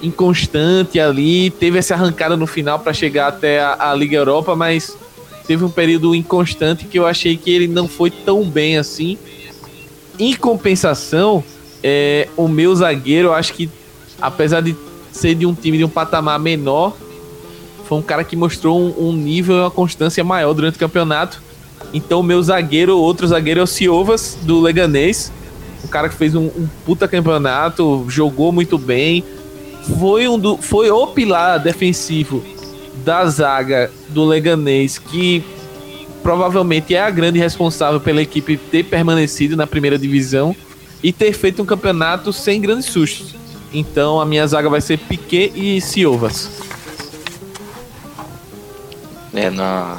inconstante 0.02 1.00
ali. 1.00 1.50
Teve 1.50 1.78
essa 1.78 1.93
arrancada 1.93 2.36
no 2.36 2.47
final 2.47 2.80
para 2.80 2.93
chegar 2.93 3.28
até 3.28 3.60
a, 3.60 3.91
a, 3.91 3.95
Liga 3.95 4.18
Europa, 4.18 4.56
mas 4.56 4.97
teve 5.47 5.64
um 5.64 5.70
período 5.70 6.14
inconstante 6.16 6.86
que 6.86 6.97
eu 6.97 7.06
achei 7.06 7.38
que 7.38 7.52
ele 7.52 7.68
não 7.68 7.88
foi 7.88 8.10
tão 8.10 8.43
bem 8.43 8.78
assim. 8.78 9.18
Em 10.18 10.36
compensação, 10.36 11.43
é, 11.84 12.28
o 12.36 12.47
meu 12.47 12.76
zagueiro, 12.76 13.30
eu 13.30 13.34
acho 13.34 13.54
que 13.54 13.70
apesar 14.22 14.62
de 14.62 14.76
ser 15.12 15.36
de 15.36 15.45
um 15.45 15.54
time 15.54 15.78
de 15.78 15.86
um 15.86 15.89
patamar 15.89 16.39
menor, 16.39 16.95
foi 17.86 17.97
um 17.97 18.02
cara 18.02 18.24
que 18.24 18.36
mostrou 18.36 18.80
um, 18.80 19.10
um 19.10 19.14
nível 19.14 19.56
e 19.56 19.60
uma 19.62 19.72
constância 19.72 20.24
maior 20.24 20.54
durante 20.54 20.76
o 20.76 20.80
campeonato. 20.80 21.41
Então, 21.93 22.22
meu 22.22 22.41
zagueiro, 22.43 22.97
outro 22.97 23.28
zagueiro 23.28 23.60
é 23.60 23.64
o 23.64 23.68
Ciovas, 23.68 24.38
do 24.43 24.62
Leganês. 24.62 25.32
Um 25.84 25.88
cara 25.88 26.10
que 26.10 26.16
fez 26.16 26.36
um, 26.36 26.45
um 26.45 26.68
puta 26.86 27.08
campeonato, 27.08 28.06
jogou 28.08 28.52
muito 28.52 28.78
bem. 28.78 29.24
Foi, 29.97 30.27
um 30.27 30.38
do, 30.38 30.57
foi 30.57 30.91
o 30.91 31.07
pilar 31.07 31.59
defensivo 31.59 32.43
da 33.03 33.25
zaga 33.27 33.91
do 34.09 34.25
Leganês, 34.25 34.97
que 34.97 35.43
provavelmente 36.21 36.93
é 36.93 37.01
a 37.01 37.09
grande 37.09 37.39
responsável 37.39 37.99
pela 37.99 38.21
equipe 38.21 38.57
ter 38.57 38.84
permanecido 38.84 39.55
na 39.55 39.65
primeira 39.65 39.97
divisão 39.97 40.55
e 41.01 41.13
ter 41.13 41.34
feito 41.34 41.61
um 41.61 41.65
campeonato 41.65 42.34
sem 42.34 42.59
grandes 42.59 42.86
sustos. 42.86 43.36
Então 43.73 44.19
a 44.19 44.25
minha 44.25 44.45
zaga 44.45 44.69
vai 44.69 44.82
ser 44.82 44.97
Piquet 44.97 45.51
e 45.55 45.80
Ciovas. 45.80 46.49
É, 49.34 49.49
na, 49.49 49.97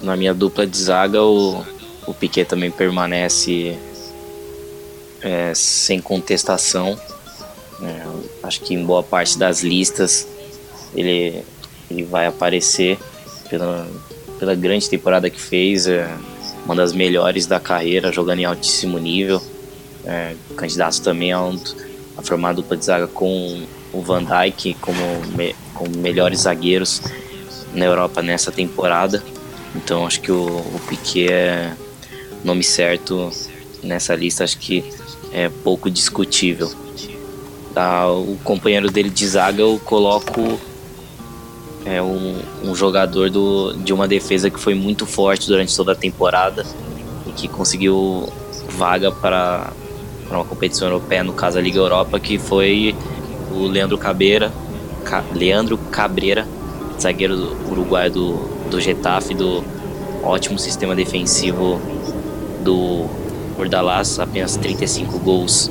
na 0.00 0.16
minha 0.16 0.32
dupla 0.32 0.66
de 0.66 0.76
zaga, 0.76 1.22
o, 1.22 1.64
o 2.06 2.14
Piquet 2.14 2.44
também 2.44 2.70
permanece 2.70 3.76
é, 5.20 5.52
sem 5.54 6.00
contestação. 6.00 6.98
É, 7.82 8.02
acho 8.42 8.60
que 8.60 8.74
em 8.74 8.84
boa 8.84 9.02
parte 9.02 9.38
das 9.38 9.62
listas 9.62 10.26
ele, 10.94 11.42
ele 11.90 12.04
vai 12.04 12.26
aparecer 12.26 12.98
pela, 13.48 13.88
pela 14.38 14.54
grande 14.54 14.88
temporada 14.88 15.30
que 15.30 15.40
fez, 15.40 15.86
é, 15.86 16.08
uma 16.64 16.74
das 16.74 16.92
melhores 16.92 17.46
da 17.46 17.58
carreira, 17.58 18.12
jogando 18.12 18.40
em 18.40 18.44
altíssimo 18.44 18.98
nível. 18.98 19.40
É, 20.04 20.34
candidato 20.56 21.00
também 21.02 21.32
a, 21.32 21.42
um, 21.42 21.58
a 22.16 22.22
formar 22.22 22.54
dupla 22.54 22.76
de 22.76 22.84
zaga 22.84 23.06
com 23.06 23.66
o 23.92 24.02
Van 24.02 24.24
Dijk 24.24 24.74
como, 24.80 24.98
me, 25.36 25.54
como 25.74 25.96
melhores 25.98 26.40
zagueiros 26.40 27.02
na 27.74 27.84
Europa 27.84 28.22
nessa 28.22 28.50
temporada. 28.50 29.22
Então 29.74 30.06
acho 30.06 30.20
que 30.20 30.32
o, 30.32 30.46
o 30.46 30.80
Piquet 30.88 31.32
é 31.32 31.72
nome 32.44 32.62
certo 32.62 33.30
nessa 33.82 34.14
lista, 34.14 34.44
acho 34.44 34.58
que 34.58 34.84
é 35.32 35.48
pouco 35.48 35.90
discutível. 35.90 36.70
Tá, 37.74 38.10
o 38.10 38.36
companheiro 38.42 38.90
dele 38.90 39.08
de 39.08 39.26
zaga 39.26 39.62
eu 39.62 39.80
coloco 39.84 40.58
é 41.84 42.02
um, 42.02 42.40
um 42.64 42.74
jogador 42.74 43.30
do, 43.30 43.72
de 43.74 43.92
uma 43.92 44.06
defesa 44.06 44.50
que 44.50 44.58
foi 44.58 44.74
muito 44.74 45.06
forte 45.06 45.46
durante 45.46 45.74
toda 45.74 45.92
a 45.92 45.94
temporada 45.94 46.66
e 47.26 47.30
que 47.32 47.48
conseguiu 47.48 48.28
vaga 48.68 49.10
para, 49.10 49.72
uma 50.30 50.44
competição 50.44 50.88
europeia, 50.88 51.24
no 51.24 51.32
caso 51.32 51.58
a 51.58 51.60
Liga 51.60 51.78
Europa, 51.78 52.20
que 52.20 52.38
foi 52.38 52.94
o 53.52 53.66
Leandro 53.66 53.98
Cabreira, 53.98 54.52
Ca, 55.04 55.24
Leandro 55.34 55.76
Cabreira, 55.76 56.46
zagueiro 57.00 57.56
uruguaio 57.68 58.10
do, 58.10 58.32
do 58.70 58.80
Getafe, 58.80 59.34
do 59.34 59.64
ótimo 60.22 60.58
sistema 60.58 60.94
defensivo 60.94 61.80
do 62.62 63.06
Ordalás, 63.58 64.18
apenas 64.18 64.56
35 64.56 65.18
gols 65.18 65.70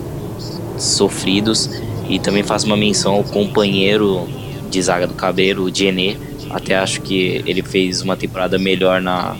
sofridos. 0.77 1.69
E 2.09 2.17
também 2.17 2.41
faço 2.41 2.65
uma 2.65 2.75
menção 2.75 3.13
ao 3.13 3.23
companheiro 3.23 4.27
de 4.69 4.81
zaga 4.81 5.05
do 5.05 5.13
Cabreiro, 5.13 5.63
o 5.63 5.71
Dienê. 5.71 6.17
Até 6.49 6.75
acho 6.75 7.01
que 7.01 7.43
ele 7.45 7.61
fez 7.61 8.01
uma 8.01 8.17
temporada 8.17 8.57
melhor 8.57 8.99
na, 8.99 9.37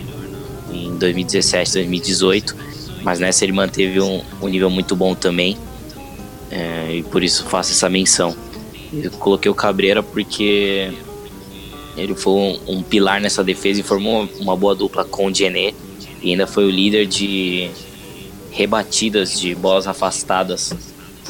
em 0.72 0.96
2017, 0.96 1.72
2018, 1.72 2.56
mas 3.02 3.18
nessa 3.18 3.44
ele 3.44 3.52
manteve 3.52 4.00
um, 4.00 4.22
um 4.40 4.48
nível 4.48 4.70
muito 4.70 4.94
bom 4.94 5.16
também. 5.16 5.56
É, 6.48 6.94
e 6.96 7.02
por 7.02 7.24
isso 7.24 7.44
faço 7.44 7.72
essa 7.72 7.88
menção. 7.88 8.36
Eu 8.92 9.10
coloquei 9.12 9.50
o 9.50 9.54
Cabreira 9.54 10.02
porque 10.02 10.92
ele 11.96 12.14
foi 12.14 12.32
um, 12.32 12.60
um, 12.68 12.82
pilar 12.82 13.20
nessa 13.20 13.42
defesa 13.42 13.80
e 13.80 13.82
formou 13.82 14.28
uma 14.38 14.56
boa 14.56 14.76
dupla 14.76 15.04
com 15.04 15.26
o 15.26 15.32
Dienê. 15.32 15.74
E 16.22 16.30
ainda 16.30 16.46
foi 16.46 16.64
o 16.66 16.70
líder 16.70 17.06
de 17.06 17.68
rebatidas 18.52 19.38
de 19.40 19.54
bolas 19.54 19.86
afastadas 19.86 20.72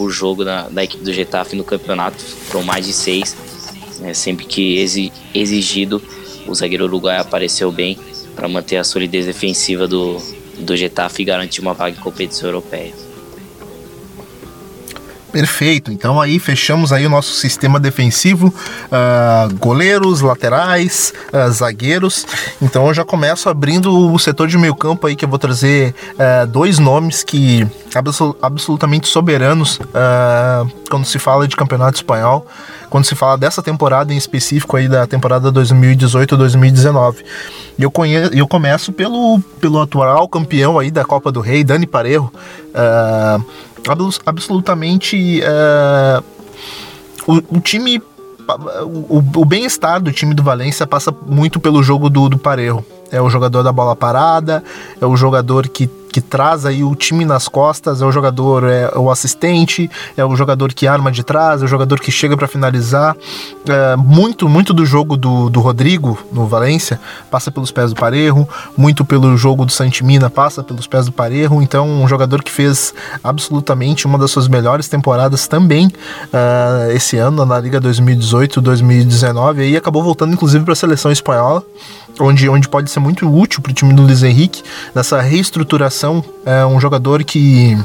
por 0.01 0.11
jogo 0.11 0.47
da, 0.47 0.67
da 0.71 0.83
equipe 0.83 1.05
do 1.05 1.13
Getafe 1.13 1.55
no 1.55 1.63
campeonato. 1.63 2.25
Foram 2.25 2.65
mais 2.65 2.87
de 2.87 2.93
seis. 2.95 3.37
Né? 3.99 4.15
Sempre 4.15 4.47
que 4.47 4.79
exigido, 5.35 6.03
o 6.47 6.55
zagueiro 6.55 6.87
uruguaio 6.87 7.21
apareceu 7.21 7.71
bem 7.71 7.99
para 8.35 8.49
manter 8.49 8.79
a 8.79 8.85
solidez 8.85 9.27
defensiva 9.27 9.87
do, 9.87 10.17
do 10.59 10.75
Getafe 10.75 11.21
e 11.21 11.25
garantir 11.27 11.61
uma 11.61 11.75
vaga 11.75 11.99
em 11.99 12.01
competição 12.01 12.49
europeia. 12.49 12.95
Perfeito. 15.33 15.93
Então 15.93 16.21
aí 16.21 16.39
fechamos 16.39 16.93
aí 16.93 17.07
o 17.07 17.11
nosso 17.11 17.33
sistema 17.35 17.79
defensivo, 17.79 18.49
uh, 18.49 19.55
goleiros, 19.59 20.21
laterais, 20.21 21.13
uh, 21.33 21.51
zagueiros. 21.53 22.27
Então 22.61 22.87
eu 22.89 22.95
já 22.95 23.05
começo 23.05 23.49
abrindo 23.49 24.13
o 24.13 24.19
setor 24.19 24.49
de 24.49 24.59
meio 24.59 24.75
campo 24.75 25.07
aí 25.07 25.15
que 25.15 25.25
eu 25.25 25.29
vou 25.29 25.39
trazer 25.39 25.95
uh, 26.15 26.47
dois 26.47 26.79
nomes 26.79 27.23
que 27.23 27.67
absol 27.95 28.37
absolutamente 28.43 29.09
soberanos 29.09 29.79
quando 30.89 31.05
se 31.05 31.19
fala 31.19 31.47
de 31.47 31.57
campeonato 31.57 31.97
espanhol, 31.97 32.47
quando 32.89 33.05
se 33.05 33.15
fala 33.15 33.37
dessa 33.37 33.63
temporada 33.63 34.13
em 34.13 34.17
específico 34.17 34.77
aí 34.77 34.89
da 34.89 35.07
temporada 35.07 35.53
2018-2019. 35.53 37.17
E 37.79 37.83
eu, 37.83 37.91
conheço, 37.91 38.35
eu 38.35 38.47
começo 38.47 38.93
pelo, 38.93 39.41
pelo 39.61 39.81
atual 39.81 40.29
campeão 40.29 40.79
aí 40.79 40.91
da 40.91 41.05
Copa 41.05 41.33
do 41.33 41.41
Rei, 41.41 41.65
Dani 41.65 41.87
Parejo. 41.87 42.31
Absolutamente 44.25 45.41
uh, 45.43 46.25
o, 47.27 47.57
o, 47.59 47.61
time 47.61 48.03
o, 49.09 49.19
o 49.19 49.45
bem-estar 49.45 50.01
do 50.01 50.13
time 50.13 50.35
do 50.35 50.43
Valência 50.43 50.87
passa 50.87 51.15
muito 51.27 51.61
pelo 51.61 51.83
jogo 51.83 52.11
do, 52.11 52.29
do 52.29 52.39
Parejo. 52.39 52.85
É 53.11 53.21
o 53.21 53.29
jogador 53.29 53.63
da 53.63 53.73
bola 53.73 53.97
parada 53.97 54.63
é 55.01 55.07
o 55.07 55.17
jogador 55.17 55.69
que 55.69 55.91
que 56.13 56.21
traz 56.21 56.67
aí 56.67 56.83
o 56.83 56.95
time 56.95 57.25
nas 57.25 57.49
costas, 57.49 58.03
é 58.03 58.07
o 58.07 58.13
jogador, 58.13 58.65
é 58.65 58.91
o 58.97 59.11
assistente, 59.11 59.91
é 60.17 60.25
o 60.25 60.35
jogador 60.35 60.73
que 60.73 60.87
arma 60.87 61.11
de 61.13 61.23
trás, 61.23 61.63
é 61.63 61.65
o 61.65 61.69
jogador 61.69 62.01
que 62.01 62.11
chega 62.11 62.37
para 62.37 62.49
finalizar. 62.49 63.17
É, 63.67 63.97
muito, 63.97 64.49
muito 64.49 64.75
do 64.75 64.85
jogo 64.85 65.17
do, 65.17 65.49
do 65.49 65.61
Rodrigo 65.61 66.19
no 66.33 66.47
Valência 66.47 67.01
passa 67.31 67.51
pelos 67.51 67.71
pés 67.71 67.91
do 67.91 67.97
Parejo, 67.97 68.47
muito 68.77 69.05
pelo 69.05 69.37
jogo 69.37 69.65
do 69.65 69.73
Santimina 69.73 70.29
passa 70.29 70.63
pelos 70.63 70.87
pés 70.87 71.07
do 71.07 71.13
Parejo. 71.13 71.63
Então, 71.63 71.89
um 71.89 72.09
jogador 72.09 72.43
que 72.43 72.51
fez 72.51 72.93
absolutamente 73.23 74.07
uma 74.07 74.19
das 74.19 74.31
suas 74.31 74.49
melhores 74.49 74.89
temporadas 74.89 75.47
também 75.47 75.87
uh, 75.87 76.91
esse 76.93 77.17
ano 77.17 77.45
na 77.47 77.59
Liga 77.61 77.81
2018-2019 77.81 79.71
e 79.71 79.77
acabou 79.77 80.03
voltando 80.03 80.33
inclusive 80.33 80.65
para 80.65 80.73
a 80.73 80.77
seleção 80.77 81.11
espanhola, 81.11 81.63
onde, 82.21 82.49
onde 82.49 82.69
pode 82.69 82.91
ser 82.91 83.01
muito 83.01 83.29
útil 83.29 83.61
para 83.61 83.71
o 83.71 83.75
time 83.75 83.93
do 83.93 84.03
Luiz 84.03 84.23
Henrique 84.23 84.63
nessa 84.95 85.21
reestruturação 85.21 86.25
é 86.45 86.65
um 86.65 86.81
jogador 86.81 87.25
que 87.25 87.77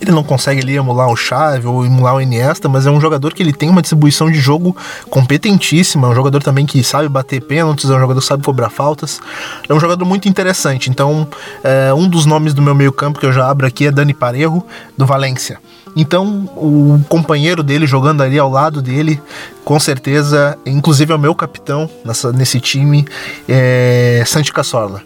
ele 0.00 0.10
não 0.10 0.22
consegue 0.22 0.60
ali 0.60 0.76
emular 0.76 1.08
o 1.08 1.16
Xavi 1.16 1.66
ou 1.66 1.84
emular 1.84 2.14
o 2.14 2.20
Iniesta, 2.20 2.68
mas 2.68 2.86
é 2.86 2.90
um 2.90 3.00
jogador 3.00 3.32
que 3.34 3.42
ele 3.42 3.52
tem 3.52 3.68
uma 3.68 3.80
distribuição 3.80 4.30
de 4.30 4.38
jogo 4.38 4.76
competentíssima, 5.08 6.08
é 6.08 6.10
um 6.10 6.14
jogador 6.14 6.42
também 6.42 6.66
que 6.66 6.82
sabe 6.82 7.08
bater 7.08 7.40
pênaltis, 7.40 7.88
é 7.88 7.94
um 7.94 8.00
jogador 8.00 8.20
que 8.20 8.26
sabe 8.26 8.42
cobrar 8.42 8.70
faltas, 8.70 9.20
é 9.68 9.74
um 9.74 9.80
jogador 9.80 10.04
muito 10.04 10.28
interessante. 10.28 10.90
Então, 10.90 11.26
é, 11.62 11.92
um 11.94 12.08
dos 12.08 12.26
nomes 12.26 12.54
do 12.54 12.62
meu 12.62 12.74
meio 12.74 12.92
campo 12.92 13.18
que 13.18 13.26
eu 13.26 13.32
já 13.32 13.48
abro 13.48 13.66
aqui 13.66 13.86
é 13.86 13.90
Dani 13.90 14.14
Parejo, 14.14 14.62
do 14.96 15.06
Valência. 15.06 15.58
Então, 15.96 16.48
o 16.56 17.00
companheiro 17.08 17.62
dele 17.62 17.86
jogando 17.86 18.22
ali 18.22 18.38
ao 18.38 18.50
lado 18.50 18.80
dele, 18.80 19.20
com 19.64 19.78
certeza, 19.80 20.56
inclusive 20.64 21.12
é 21.12 21.16
o 21.16 21.18
meu 21.18 21.34
capitão 21.34 21.90
nessa, 22.04 22.32
nesse 22.32 22.60
time, 22.60 23.06
é 23.48 24.22
Santi 24.26 24.52
Cazorla 24.52 25.02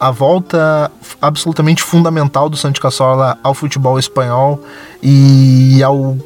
a 0.00 0.10
volta 0.10 0.90
absolutamente 1.20 1.82
fundamental 1.82 2.48
do 2.48 2.56
Santi 2.56 2.80
Cazorla 2.80 3.38
ao 3.42 3.52
futebol 3.52 3.98
espanhol 3.98 4.58
e 5.02 5.82
ao 5.82 6.16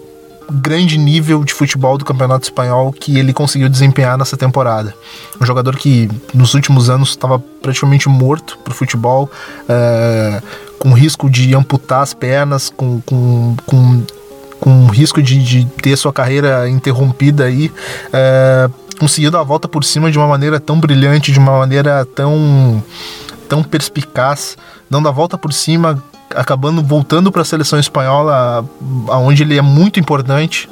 grande 0.50 0.98
nível 0.98 1.44
de 1.44 1.52
futebol 1.52 1.96
do 1.96 2.04
Campeonato 2.04 2.44
Espanhol 2.44 2.92
que 2.92 3.18
ele 3.18 3.32
conseguiu 3.32 3.68
desempenhar 3.68 4.16
nessa 4.18 4.36
temporada. 4.36 4.94
Um 5.40 5.46
jogador 5.46 5.76
que 5.76 6.08
nos 6.32 6.54
últimos 6.54 6.90
anos 6.90 7.10
estava 7.10 7.38
praticamente 7.38 8.08
morto 8.08 8.58
para 8.58 8.72
o 8.72 8.74
futebol, 8.74 9.30
é, 9.68 10.42
com 10.78 10.92
risco 10.92 11.30
de 11.30 11.54
amputar 11.54 12.02
as 12.02 12.14
pernas, 12.14 12.70
com, 12.70 13.00
com, 13.02 13.56
com, 13.66 14.02
com 14.60 14.86
risco 14.86 15.22
de, 15.22 15.42
de 15.42 15.64
ter 15.64 15.96
sua 15.96 16.12
carreira 16.12 16.68
interrompida 16.68 17.44
aí. 17.44 17.72
É, 18.12 18.68
conseguiu 18.98 19.30
dar 19.30 19.40
a 19.40 19.44
volta 19.44 19.66
por 19.68 19.84
cima 19.84 20.10
de 20.10 20.18
uma 20.18 20.26
maneira 20.26 20.60
tão 20.60 20.78
brilhante, 20.78 21.32
de 21.32 21.38
uma 21.38 21.58
maneira 21.58 22.04
tão 22.04 22.82
tão 23.48 23.62
perspicaz, 23.62 24.56
dando 24.88 25.08
a 25.08 25.12
volta 25.12 25.36
por 25.36 25.52
cima, 25.52 26.02
acabando 26.34 26.82
voltando 26.82 27.30
para 27.30 27.42
a 27.42 27.44
seleção 27.44 27.78
espanhola, 27.78 28.64
aonde 29.08 29.42
ele 29.42 29.56
é 29.56 29.62
muito 29.62 29.98
importante. 30.00 30.68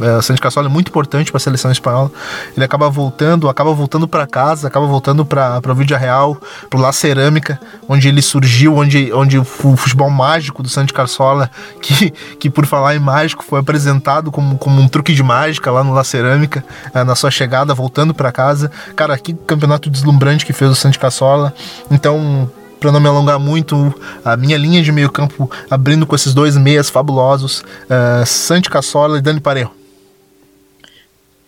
É, 0.00 0.16
o 0.16 0.22
Santi 0.22 0.40
Cazorla 0.40 0.68
é 0.68 0.72
muito 0.72 0.88
importante 0.88 1.30
para 1.30 1.38
a 1.38 1.40
seleção 1.40 1.70
espanhola. 1.70 2.10
Ele 2.56 2.64
acaba 2.64 2.88
voltando, 2.88 3.48
acaba 3.48 3.72
voltando 3.72 4.06
para 4.06 4.26
casa, 4.26 4.68
acaba 4.68 4.86
voltando 4.86 5.24
para 5.24 5.60
o 5.66 5.74
Vídeo 5.74 5.96
Real, 5.96 6.36
para 6.70 6.80
La 6.80 6.92
Cerâmica, 6.92 7.60
onde 7.88 8.08
ele 8.08 8.22
surgiu, 8.22 8.76
onde, 8.76 9.12
onde 9.12 9.38
o 9.38 9.44
futebol 9.44 10.10
mágico 10.10 10.62
do 10.62 10.68
Santi 10.68 10.92
Cazorla, 10.92 11.50
que, 11.82 12.10
que 12.38 12.50
por 12.50 12.66
falar 12.66 12.94
em 12.94 13.00
mágico, 13.00 13.44
foi 13.44 13.60
apresentado 13.60 14.30
como, 14.30 14.56
como 14.56 14.80
um 14.80 14.88
truque 14.88 15.12
de 15.12 15.22
mágica 15.22 15.70
lá 15.70 15.82
no 15.82 15.92
La 15.92 16.04
Cerâmica, 16.04 16.64
é, 16.94 17.02
na 17.02 17.14
sua 17.14 17.30
chegada, 17.30 17.74
voltando 17.74 18.14
para 18.14 18.30
casa. 18.30 18.70
Cara, 18.94 19.18
que 19.18 19.34
campeonato 19.34 19.90
deslumbrante 19.90 20.46
que 20.46 20.52
fez 20.52 20.70
o 20.70 20.74
Santi 20.74 20.98
Cazorla. 20.98 21.52
Então, 21.90 22.48
para 22.78 22.92
não 22.92 23.00
me 23.00 23.08
alongar 23.08 23.38
muito, 23.38 23.94
a 24.24 24.36
minha 24.36 24.56
linha 24.56 24.82
de 24.82 24.92
meio 24.92 25.10
campo 25.10 25.50
abrindo 25.70 26.06
com 26.06 26.14
esses 26.14 26.32
dois 26.32 26.56
meias 26.56 26.88
fabulosos, 26.88 27.60
uh, 27.60 28.24
Santi 28.26 28.70
Cassola 28.70 29.18
e 29.18 29.22
Dani 29.22 29.40
Parejo. 29.40 29.70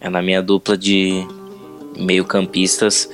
É 0.01 0.09
na 0.09 0.23
minha 0.23 0.43
dupla 0.43 0.77
de 0.77 1.27
meio-campistas. 1.97 3.09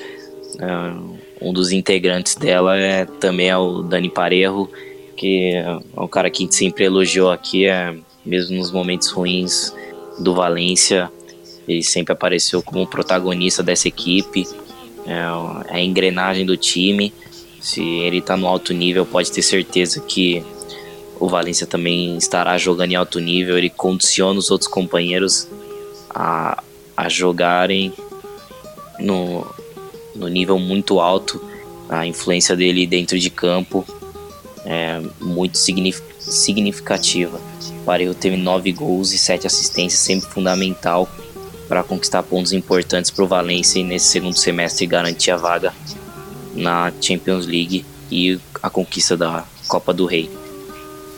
Uh, 0.55 1.17
um 1.41 1.53
dos 1.53 1.73
integrantes 1.73 2.35
dela 2.35 2.77
é 2.77 3.05
também 3.05 3.49
é 3.49 3.57
o 3.57 3.83
Dani 3.83 4.09
Parejo, 4.09 4.69
que 5.17 5.55
é 5.55 5.79
um 5.97 6.09
cara 6.09 6.31
que 6.31 6.47
sempre 6.51 6.85
elogiou 6.85 7.31
aqui, 7.31 7.67
é, 7.67 7.95
mesmo 8.25 8.57
nos 8.57 8.71
momentos 8.71 9.11
ruins 9.11 9.75
do 10.19 10.35
Valência, 10.35 11.11
ele 11.67 11.83
sempre 11.83 12.12
apareceu 12.12 12.62
como 12.62 12.87
protagonista 12.87 13.62
dessa 13.62 13.89
equipe, 13.89 14.47
é 15.07 15.73
a 15.73 15.81
engrenagem 15.81 16.45
do 16.45 16.57
time. 16.57 17.12
Se 17.67 17.83
ele 17.83 18.19
está 18.19 18.37
no 18.37 18.47
alto 18.47 18.73
nível, 18.73 19.05
pode 19.05 19.33
ter 19.33 19.43
certeza 19.43 20.01
que 20.01 20.41
o 21.19 21.29
Valência 21.29 21.67
também 21.67 22.17
estará 22.17 22.57
jogando 22.57 22.93
em 22.93 22.95
alto 22.95 23.19
nível. 23.19 23.59
Ele 23.59 23.69
condiciona 23.69 24.39
os 24.39 24.53
outros 24.53 24.71
companheiros 24.71 25.49
a, 26.09 26.62
a 26.97 27.09
jogarem 27.09 27.93
no, 29.01 29.45
no 30.14 30.29
nível 30.29 30.61
muito 30.61 31.01
alto. 31.01 31.45
A 31.89 32.07
influência 32.07 32.55
dele 32.55 32.87
dentro 32.87 33.19
de 33.19 33.31
campo 33.31 33.85
é 34.64 35.03
muito 35.21 35.59
significativa. 35.59 37.41
O 37.81 37.85
Parejo 37.85 38.14
teve 38.14 38.37
nove 38.37 38.71
gols 38.71 39.12
e 39.12 39.19
sete 39.19 39.45
assistências, 39.45 40.01
sempre 40.01 40.31
fundamental 40.31 41.09
para 41.67 41.83
conquistar 41.83 42.23
pontos 42.23 42.53
importantes 42.53 43.11
para 43.11 43.25
o 43.25 43.27
Valência 43.27 43.81
e 43.81 43.83
nesse 43.83 44.07
segundo 44.07 44.37
semestre 44.37 44.87
garantir 44.87 45.33
a 45.33 45.37
vaga 45.37 45.75
na 46.57 46.93
Champions 47.01 47.47
League 47.47 47.85
e 48.11 48.41
a 48.63 48.69
conquista 48.71 49.17
da 49.17 49.45
Copa 49.69 49.93
do 49.93 50.07
Rei. 50.07 50.31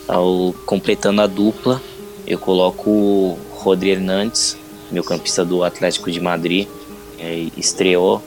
Ao 0.07 0.55
completando 0.67 1.23
a 1.23 1.27
dupla, 1.27 1.81
eu 2.27 2.39
coloco 2.39 2.91
o 2.91 3.39
Rodri 3.51 3.91
Hernandes 3.91 4.57
meu 4.91 5.05
campista 5.05 5.45
do 5.45 5.63
Atlético 5.63 6.11
de 6.11 6.21
Madrid, 6.21 6.67
é, 7.19 7.47
estreou 7.57 8.23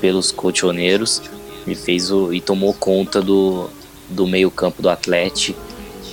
pelos 0.00 0.32
colchoneiros 0.32 1.22
e 1.66 1.74
fez 1.74 2.10
o 2.10 2.32
e 2.32 2.40
tomou 2.40 2.72
conta 2.72 3.20
do, 3.20 3.68
do 4.08 4.26
meio 4.26 4.50
campo 4.50 4.80
do 4.80 4.88
Atlético, 4.88 5.60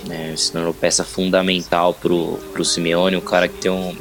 né, 0.06 0.34
se 0.36 0.52
tornou 0.52 0.74
peça 0.74 1.04
fundamental 1.04 1.94
pro 1.94 2.38
pro 2.52 2.64
Simeone, 2.64 3.16
um 3.16 3.20
cara 3.20 3.48
que 3.48 3.58
tem 3.58 3.70
um, 3.70 3.94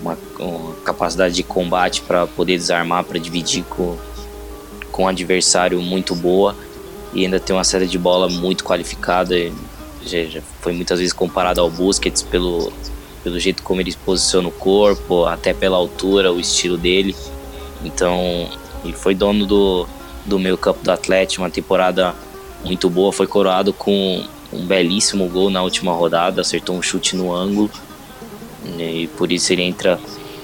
uma, 0.00 0.16
uma 0.38 0.74
capacidade 0.76 1.34
de 1.34 1.42
combate 1.42 2.00
para 2.02 2.26
poder 2.26 2.56
desarmar, 2.56 3.04
para 3.04 3.18
dividir 3.18 3.64
com 3.64 3.96
com 5.00 5.04
o 5.04 5.08
adversário 5.08 5.80
muito 5.80 6.14
boa 6.14 6.54
e 7.14 7.24
ainda 7.24 7.40
tem 7.40 7.56
uma 7.56 7.64
saída 7.64 7.86
de 7.86 7.96
bola 7.96 8.28
muito 8.28 8.62
qualificada. 8.62 9.34
Já, 10.04 10.24
já 10.24 10.42
foi 10.60 10.74
muitas 10.74 10.98
vezes 10.98 11.14
comparado 11.14 11.58
ao 11.58 11.70
Busquets 11.70 12.22
pelo 12.22 12.70
pelo 13.24 13.38
jeito 13.38 13.62
como 13.62 13.80
ele 13.80 13.94
posiciona 14.04 14.48
o 14.48 14.50
corpo, 14.50 15.26
até 15.26 15.52
pela 15.52 15.76
altura, 15.76 16.32
o 16.32 16.40
estilo 16.40 16.76
dele. 16.78 17.14
Então, 17.84 18.48
ele 18.82 18.94
foi 18.94 19.14
dono 19.14 19.44
do, 19.46 19.86
do 20.24 20.38
meio 20.38 20.56
campo 20.56 20.82
do 20.82 20.90
Atlético, 20.90 21.42
uma 21.42 21.50
temporada 21.50 22.14
muito 22.64 22.88
boa, 22.88 23.12
foi 23.12 23.26
coroado 23.26 23.74
com 23.74 24.24
um 24.50 24.66
belíssimo 24.66 25.28
gol 25.28 25.50
na 25.50 25.62
última 25.62 25.92
rodada, 25.92 26.40
acertou 26.40 26.76
um 26.76 26.80
chute 26.82 27.14
no 27.14 27.34
ângulo. 27.34 27.70
E 28.78 29.06
por 29.18 29.30
isso 29.30 29.52
ele 29.52 29.62
entra 29.62 29.98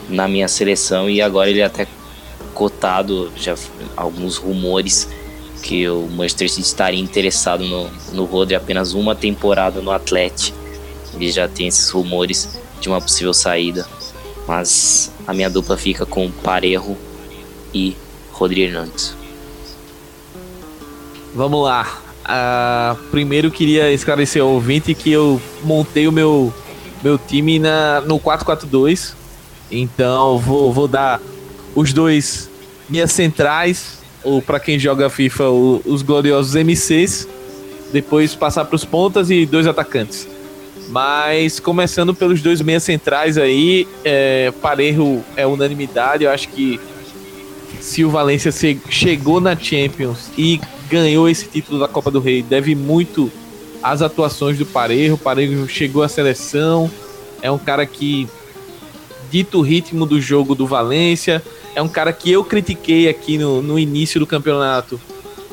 na 0.09 0.29
minha 0.29 0.49
seleção 0.49 1.09
e 1.09 1.23
agora 1.23 1.49
ele 1.49 1.63
até 1.63 1.87
cotado, 2.57 3.31
já 3.37 3.55
alguns 3.95 4.39
rumores 4.39 5.07
que 5.63 5.87
o 5.91 6.09
Manchester 6.09 6.49
City 6.49 6.63
estaria 6.63 7.01
interessado 7.01 7.63
no, 7.63 7.91
no 8.15 8.25
Rodri 8.25 8.55
apenas 8.55 8.95
uma 8.95 9.15
temporada 9.15 9.83
no 9.83 9.91
Atlético. 9.91 10.57
Ele 11.15 11.31
já 11.31 11.47
tem 11.47 11.69
esses 11.69 11.91
rumores 11.91 12.59
de 12.81 12.89
uma 12.89 12.99
possível 12.99 13.35
saída. 13.35 13.87
Mas 14.49 15.13
a 15.27 15.35
minha 15.35 15.51
dupla 15.51 15.77
fica 15.77 16.07
com 16.07 16.31
Parejo 16.31 16.97
e 17.75 17.95
Rodrigo 18.33 18.69
Hernandes. 18.69 19.15
Vamos 21.35 21.63
lá. 21.63 22.01
Uh, 22.25 22.97
primeiro 23.11 23.51
queria 23.51 23.93
esclarecer 23.93 24.41
ao 24.41 24.49
ouvinte 24.49 24.95
que 24.95 25.13
eu 25.13 25.41
montei 25.63 26.09
o 26.09 26.13
meu, 26.13 26.55
meu 27.03 27.19
time 27.19 27.59
na, 27.59 28.01
no 28.01 28.19
4-4-2. 28.19 29.15
Então 29.71 30.39
vou, 30.39 30.73
vou 30.73 30.89
dar 30.89 31.21
os 31.77 31.93
dois 31.93 32.51
minhas 32.89 33.13
centrais, 33.13 33.99
ou 34.25 34.43
para 34.43 34.59
quem 34.59 34.79
joga 34.79 35.11
FIFA, 35.11 35.51
o, 35.51 35.83
os 35.85 36.03
gloriosos 36.03 36.55
MCs. 36.57 37.29
Depois 37.93 38.35
passar 38.35 38.65
para 38.65 38.75
os 38.75 38.85
pontas 38.85 39.31
e 39.31 39.47
dois 39.47 39.67
atacantes. 39.67 40.27
Mas 40.89 41.61
começando 41.61 42.15
pelos 42.15 42.41
dois 42.41 42.61
meias 42.61 42.83
centrais 42.83 43.39
aí, 43.39 43.87
é, 44.05 44.53
Parejo 44.63 45.23
é 45.37 45.47
unanimidade. 45.47 46.25
Eu 46.25 46.31
acho 46.31 46.49
que 46.49 46.81
se 47.81 48.05
o 48.05 48.11
Valência 48.11 48.51
chegou 48.89 49.41
na 49.41 49.55
Champions 49.57 50.31
e 50.37 50.61
ganhou 50.89 51.29
esse 51.29 51.47
título 51.47 51.79
da 51.79 51.87
Copa 51.87 52.11
do 52.11 52.21
Rei, 52.21 52.43
deve 52.43 52.75
muito 52.75 53.31
às 53.83 54.03
atuações 54.03 54.59
do 54.59 54.65
Parejo. 54.65 55.15
O 55.15 55.19
Parejo 55.19 55.69
chegou 55.69 56.03
à 56.03 56.09
seleção, 56.09 56.91
é 57.43 57.51
um 57.51 57.59
cara 57.59 57.85
que 57.85 58.29
dita 59.31 59.59
o 59.59 59.63
ritmo 59.63 60.07
do 60.07 60.21
jogo 60.21 60.55
do 60.55 60.67
Valência. 60.67 61.43
É 61.77 61.83
um 61.83 61.89
cara 61.89 62.11
que 62.11 62.33
eu 62.33 62.43
critiquei 62.43 63.07
aqui 63.07 63.37
no, 63.37 63.61
no 63.61 63.79
início 63.79 64.19
do 64.19 64.27
campeonato, 64.27 64.99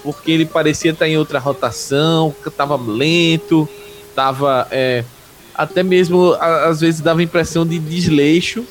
porque 0.01 0.31
ele 0.31 0.45
parecia 0.45 0.91
estar 0.91 1.05
em 1.05 1.17
outra 1.17 1.37
rotação, 1.37 2.33
estava 2.47 2.77
lento, 2.77 3.67
estava 4.07 4.65
é, 4.71 5.03
até 5.53 5.83
mesmo 5.83 6.33
às 6.39 6.79
vezes 6.79 7.01
dava 7.01 7.21
impressão 7.21 7.65
de 7.65 7.77
desleixo. 7.77 8.63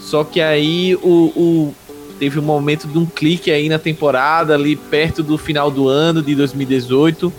Só 0.00 0.24
que 0.24 0.40
aí 0.40 0.96
o, 1.02 1.30
o, 1.36 1.74
teve 2.18 2.38
um 2.38 2.42
momento 2.42 2.88
de 2.88 2.96
um 2.96 3.04
clique 3.04 3.50
aí 3.50 3.68
na 3.68 3.78
temporada, 3.78 4.54
ali 4.54 4.74
perto 4.74 5.22
do 5.22 5.36
final 5.36 5.70
do 5.70 5.88
ano 5.88 6.22
de 6.22 6.34
2018, 6.34 7.30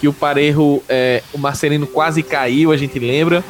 que 0.00 0.08
o 0.08 0.12
Parejo, 0.12 0.82
é, 0.88 1.22
o 1.32 1.38
Marcelino 1.38 1.86
quase 1.86 2.24
caiu, 2.24 2.72
a 2.72 2.76
gente 2.76 2.98
lembra. 2.98 3.44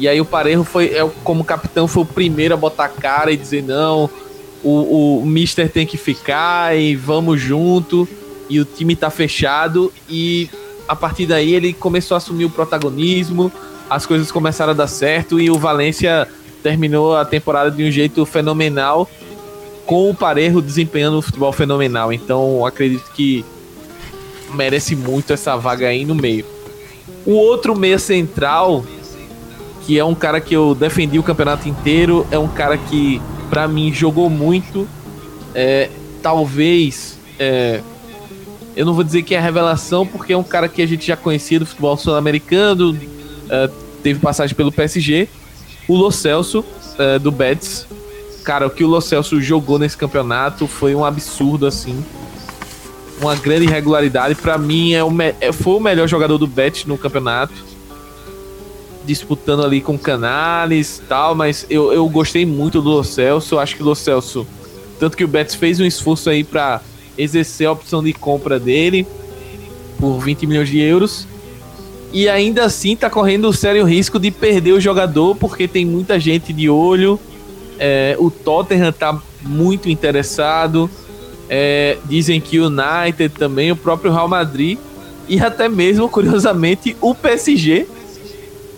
E 0.00 0.08
aí 0.08 0.18
o 0.18 0.24
Parejo 0.24 0.64
foi, 0.64 0.86
é, 0.86 1.08
como 1.22 1.44
capitão, 1.44 1.86
foi 1.86 2.04
o 2.04 2.06
primeiro 2.06 2.54
a 2.54 2.56
botar 2.56 2.88
cara 2.88 3.30
e 3.30 3.36
dizer 3.36 3.62
não, 3.62 4.08
o, 4.64 5.18
o 5.18 5.26
Mister 5.26 5.70
tem 5.70 5.86
que 5.86 5.98
ficar 5.98 6.74
e 6.74 6.96
vamos 6.96 7.38
junto. 7.38 8.08
E 8.48 8.58
o 8.58 8.64
time 8.64 8.96
tá 8.96 9.10
fechado. 9.10 9.92
E 10.08 10.48
a 10.88 10.96
partir 10.96 11.26
daí 11.26 11.54
ele 11.54 11.74
começou 11.74 12.14
a 12.14 12.18
assumir 12.18 12.46
o 12.46 12.50
protagonismo, 12.50 13.52
as 13.90 14.06
coisas 14.06 14.32
começaram 14.32 14.72
a 14.72 14.74
dar 14.74 14.86
certo 14.86 15.38
e 15.38 15.50
o 15.50 15.58
Valência 15.58 16.26
terminou 16.62 17.14
a 17.14 17.24
temporada 17.24 17.70
de 17.70 17.84
um 17.84 17.90
jeito 17.90 18.24
fenomenal, 18.24 19.08
com 19.84 20.10
o 20.10 20.14
Parejo 20.14 20.62
desempenhando 20.62 21.18
um 21.18 21.22
futebol 21.22 21.52
fenomenal. 21.52 22.10
Então 22.10 22.64
acredito 22.64 23.10
que 23.12 23.44
merece 24.54 24.96
muito 24.96 25.32
essa 25.32 25.56
vaga 25.56 25.88
aí 25.88 26.06
no 26.06 26.14
meio. 26.14 26.46
O 27.26 27.32
outro 27.32 27.78
meia 27.78 27.98
central, 27.98 28.84
que 29.90 29.98
é 29.98 30.04
um 30.04 30.14
cara 30.14 30.40
que 30.40 30.54
eu 30.54 30.72
defendi 30.72 31.18
o 31.18 31.22
campeonato 31.24 31.68
inteiro, 31.68 32.24
é 32.30 32.38
um 32.38 32.46
cara 32.46 32.78
que 32.78 33.20
para 33.48 33.66
mim 33.66 33.92
jogou 33.92 34.30
muito. 34.30 34.86
É, 35.52 35.90
talvez 36.22 37.18
é, 37.40 37.80
eu 38.76 38.86
não 38.86 38.94
vou 38.94 39.02
dizer 39.02 39.24
que 39.24 39.34
é 39.34 39.40
revelação, 39.40 40.06
porque 40.06 40.32
é 40.32 40.36
um 40.36 40.44
cara 40.44 40.68
que 40.68 40.80
a 40.80 40.86
gente 40.86 41.04
já 41.04 41.16
conhecia 41.16 41.58
do 41.58 41.66
futebol 41.66 41.96
sul-americano, 41.96 42.96
é, 43.48 43.68
teve 44.00 44.20
passagem 44.20 44.54
pelo 44.54 44.70
PSG. 44.70 45.28
O 45.88 45.96
Lo 45.96 46.12
Celso, 46.12 46.64
é, 46.96 47.18
do 47.18 47.32
Betis. 47.32 47.84
Cara, 48.44 48.68
o 48.68 48.70
que 48.70 48.84
o 48.84 48.86
Lo 48.86 49.00
Celso 49.00 49.40
jogou 49.40 49.76
nesse 49.76 49.96
campeonato 49.96 50.68
foi 50.68 50.94
um 50.94 51.04
absurdo, 51.04 51.66
assim. 51.66 52.00
Uma 53.20 53.34
grande 53.34 53.64
irregularidade. 53.64 54.36
para 54.36 54.56
mim, 54.56 54.92
é 54.92 55.02
o 55.02 55.10
é, 55.40 55.50
foi 55.50 55.74
o 55.74 55.80
melhor 55.80 56.06
jogador 56.06 56.38
do 56.38 56.46
Betis 56.46 56.84
no 56.84 56.96
campeonato. 56.96 57.69
Disputando 59.04 59.64
ali 59.64 59.80
com 59.80 59.98
Canales 59.98 60.98
e 60.98 61.02
tal, 61.02 61.34
mas 61.34 61.66
eu, 61.70 61.92
eu 61.92 62.08
gostei 62.08 62.44
muito 62.44 62.80
do 62.82 63.02
Celso. 63.02 63.58
Acho 63.58 63.76
que 63.76 63.82
o 63.82 63.94
Celso, 63.94 64.46
tanto 64.98 65.16
que 65.16 65.24
o 65.24 65.28
Betis 65.28 65.54
fez 65.54 65.80
um 65.80 65.84
esforço 65.84 66.28
aí 66.30 66.44
para 66.44 66.80
exercer 67.16 67.66
a 67.66 67.72
opção 67.72 68.02
de 68.02 68.12
compra 68.12 68.58
dele 68.58 69.06
por 69.98 70.18
20 70.20 70.46
milhões 70.46 70.68
de 70.68 70.80
euros 70.80 71.26
e 72.12 72.28
ainda 72.28 72.64
assim 72.64 72.96
tá 72.96 73.08
correndo 73.08 73.48
o 73.48 73.52
sério 73.52 73.84
risco 73.84 74.18
de 74.18 74.30
perder 74.30 74.72
o 74.72 74.80
jogador 74.80 75.36
porque 75.36 75.68
tem 75.68 75.84
muita 75.84 76.18
gente 76.18 76.52
de 76.52 76.68
olho. 76.68 77.20
É, 77.78 78.16
o 78.18 78.30
Tottenham 78.30 78.92
tá 78.92 79.20
muito 79.42 79.88
interessado. 79.88 80.90
É, 81.48 81.98
dizem 82.04 82.40
que 82.40 82.58
o 82.58 82.66
United 82.66 83.34
também, 83.36 83.70
o 83.70 83.76
próprio 83.76 84.12
Real 84.12 84.28
Madrid 84.28 84.78
e 85.28 85.38
até 85.40 85.68
mesmo, 85.68 86.08
curiosamente, 86.10 86.96
o 87.00 87.14
PSG 87.14 87.86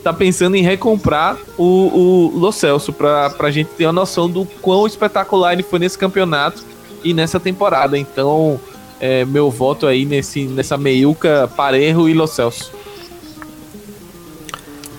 tá 0.02 0.12
pensando 0.12 0.56
em 0.56 0.62
recomprar 0.62 1.38
o, 1.56 1.64
o 1.64 2.38
Lo 2.38 2.52
Celso 2.52 2.92
pra, 2.92 3.30
pra 3.30 3.50
gente 3.50 3.68
ter 3.68 3.86
uma 3.86 3.92
noção 3.92 4.28
do 4.28 4.44
quão 4.60 4.86
espetacular 4.86 5.52
ele 5.52 5.62
foi 5.62 5.78
nesse 5.78 5.96
campeonato 5.96 6.62
e 7.04 7.14
nessa 7.14 7.38
temporada. 7.38 7.96
Então, 7.96 8.60
é, 9.00 9.24
meu 9.24 9.50
voto 9.50 9.86
aí 9.86 10.04
nesse, 10.04 10.44
nessa 10.44 10.76
meiuca 10.76 11.50
Parejo 11.56 12.08
e 12.08 12.14
Lo 12.14 12.26
Celso. 12.26 12.72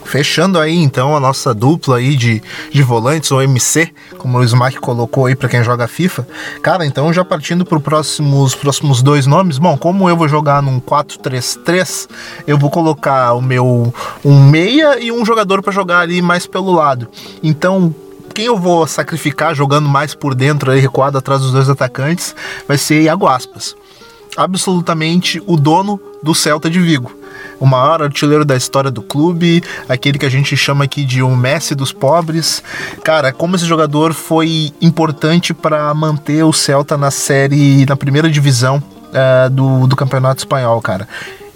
Fechando 0.06 0.60
aí 0.60 0.76
então 0.76 1.16
a 1.16 1.20
nossa 1.20 1.54
dupla 1.54 1.98
aí 1.98 2.16
de, 2.16 2.42
de 2.72 2.84
volantes, 2.84 3.32
ou 3.32 3.42
MC, 3.42 3.92
como 4.18 4.38
o 4.38 4.44
Smack 4.44 4.78
colocou 4.80 5.26
aí 5.26 5.36
para 5.36 5.50
quem 5.50 5.64
joga 5.64 5.88
FIFA. 5.88 6.28
Cara, 6.62 6.86
então 6.86 7.12
já 7.12 7.24
partindo 7.24 7.66
para 7.66 7.78
os 7.78 7.84
próximos, 7.84 8.56
próximos 8.56 9.02
dois 9.02 9.26
nomes, 9.26 9.58
bom, 9.58 9.78
como 9.78 10.10
eu 10.10 10.16
vou 10.16 10.28
jogar 10.28 10.62
num 10.62 10.80
4-3-3, 10.80 12.08
eu 12.48 12.58
vou 12.58 12.70
colocar 12.70 13.34
o 13.34 13.42
meu 13.42 13.94
um 14.24 14.44
meia 14.50 15.00
e 15.00 15.12
um 15.12 15.26
jogador 15.26 15.62
para 15.62 15.72
jogar 15.72 16.00
ali 16.00 16.22
mais 16.22 16.46
pelo 16.46 16.72
lado. 16.72 17.08
Então, 17.42 17.94
quem 18.34 18.46
eu 18.46 18.58
vou 18.58 18.88
sacrificar 18.88 19.54
jogando 19.54 19.88
mais 19.88 20.16
por 20.16 20.34
dentro 20.34 20.72
aí, 20.72 20.80
recuado 20.80 21.18
atrás 21.18 21.42
dos 21.42 21.52
dois 21.52 21.70
atacantes, 21.70 22.36
vai 22.68 22.78
ser 22.78 23.02
Iago 23.04 23.28
Aspas. 23.28 23.76
Absolutamente 24.36 25.42
o 25.46 25.58
dono 25.58 26.00
do 26.22 26.34
Celta 26.34 26.70
de 26.70 26.80
Vigo 26.80 27.24
o 27.60 27.66
maior 27.66 28.02
artilheiro 28.02 28.44
da 28.44 28.58
história 28.58 28.92
do 28.92 29.02
clube, 29.02 29.64
aquele 29.88 30.18
que 30.18 30.26
a 30.26 30.30
gente 30.30 30.56
chama 30.58 30.84
aqui 30.84 31.06
de 31.06 31.22
o 31.24 31.34
Messi 31.36 31.74
dos 31.74 31.94
pobres. 31.94 32.62
Cara, 33.04 33.32
como 33.32 33.56
esse 33.56 33.66
jogador 33.66 34.14
foi 34.14 34.74
importante 34.82 35.54
para 35.54 35.94
manter 35.94 36.44
o 36.44 36.52
Celta 36.52 36.98
na 36.98 37.10
série, 37.10 37.86
na 37.86 37.96
primeira 37.96 38.30
divisão 38.30 38.78
uh, 38.78 39.50
do, 39.50 39.88
do 39.88 39.96
Campeonato 39.96 40.40
Espanhol, 40.40 40.82
cara 40.82 41.08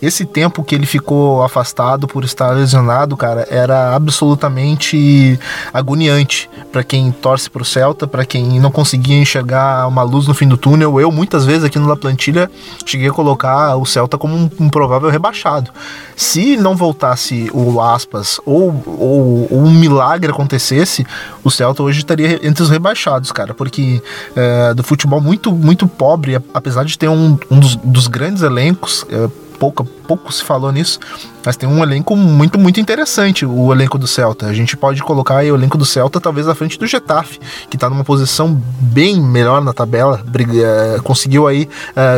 esse 0.01 0.25
tempo 0.25 0.63
que 0.63 0.75
ele 0.75 0.85
ficou 0.85 1.43
afastado 1.43 2.07
por 2.07 2.23
estar 2.23 2.51
lesionado, 2.51 3.17
cara, 3.17 3.47
era 3.49 3.95
absolutamente 3.95 5.39
agoniante 5.73 6.49
para 6.71 6.83
quem 6.83 7.11
torce 7.11 7.49
pro 7.49 7.65
Celta, 7.65 8.05
para 8.05 8.25
quem 8.25 8.59
não 8.59 8.69
conseguia 8.69 9.17
enxergar 9.17 9.87
uma 9.87 10.03
luz 10.03 10.27
no 10.27 10.33
fim 10.33 10.47
do 10.47 10.57
túnel. 10.57 10.99
Eu 11.01 11.11
muitas 11.11 11.45
vezes 11.45 11.63
aqui 11.63 11.79
no 11.79 11.87
La 11.87 11.95
Plantilha 11.95 12.49
cheguei 12.85 13.09
a 13.09 13.13
colocar 13.13 13.75
o 13.75 13.85
Celta 13.85 14.17
como 14.17 14.35
um, 14.35 14.49
um 14.59 14.69
provável 14.69 15.09
rebaixado. 15.09 15.71
Se 16.15 16.55
não 16.57 16.75
voltasse 16.75 17.49
o 17.53 17.81
Aspas 17.81 18.39
ou, 18.45 18.83
ou, 18.85 19.47
ou, 19.51 19.63
um 19.63 19.71
milagre 19.71 20.31
acontecesse, 20.31 21.05
o 21.43 21.49
Celta 21.49 21.81
hoje 21.81 21.99
estaria 21.99 22.39
entre 22.45 22.61
os 22.61 22.69
rebaixados, 22.69 23.31
cara, 23.31 23.53
porque 23.53 24.01
é, 24.35 24.73
do 24.73 24.83
futebol 24.83 25.19
muito 25.19 25.51
muito 25.51 25.87
pobre, 25.87 26.35
apesar 26.53 26.85
de 26.85 26.97
ter 26.97 27.07
um, 27.07 27.37
um 27.49 27.59
dos, 27.59 27.75
dos 27.77 28.07
grandes 28.07 28.43
elencos 28.43 29.05
é, 29.09 29.27
pouco, 29.59 29.83
pouco 29.83 30.31
se 30.31 30.43
falou 30.43 30.71
nisso, 30.71 30.99
mas 31.45 31.55
tem 31.55 31.67
um 31.67 31.81
elenco 31.83 32.15
muito, 32.15 32.59
muito 32.59 32.79
interessante, 32.79 33.45
o 33.45 33.71
elenco 33.71 33.97
do 33.97 34.07
Celta. 34.07 34.47
A 34.47 34.53
gente 34.53 34.75
pode 34.75 35.01
colocar 35.01 35.37
aí 35.37 35.51
o 35.51 35.55
elenco 35.55 35.77
do 35.77 35.85
Celta 35.85 36.19
talvez 36.19 36.47
à 36.47 36.55
frente 36.55 36.77
do 36.77 36.85
Getafe, 36.85 37.39
que 37.69 37.77
está 37.77 37.89
numa 37.89 38.03
posição 38.03 38.61
bem 38.79 39.21
melhor 39.21 39.61
na 39.61 39.73
tabela, 39.73 40.21
briga, 40.25 40.53
eh, 40.53 40.99
conseguiu 41.03 41.47
aí 41.47 41.69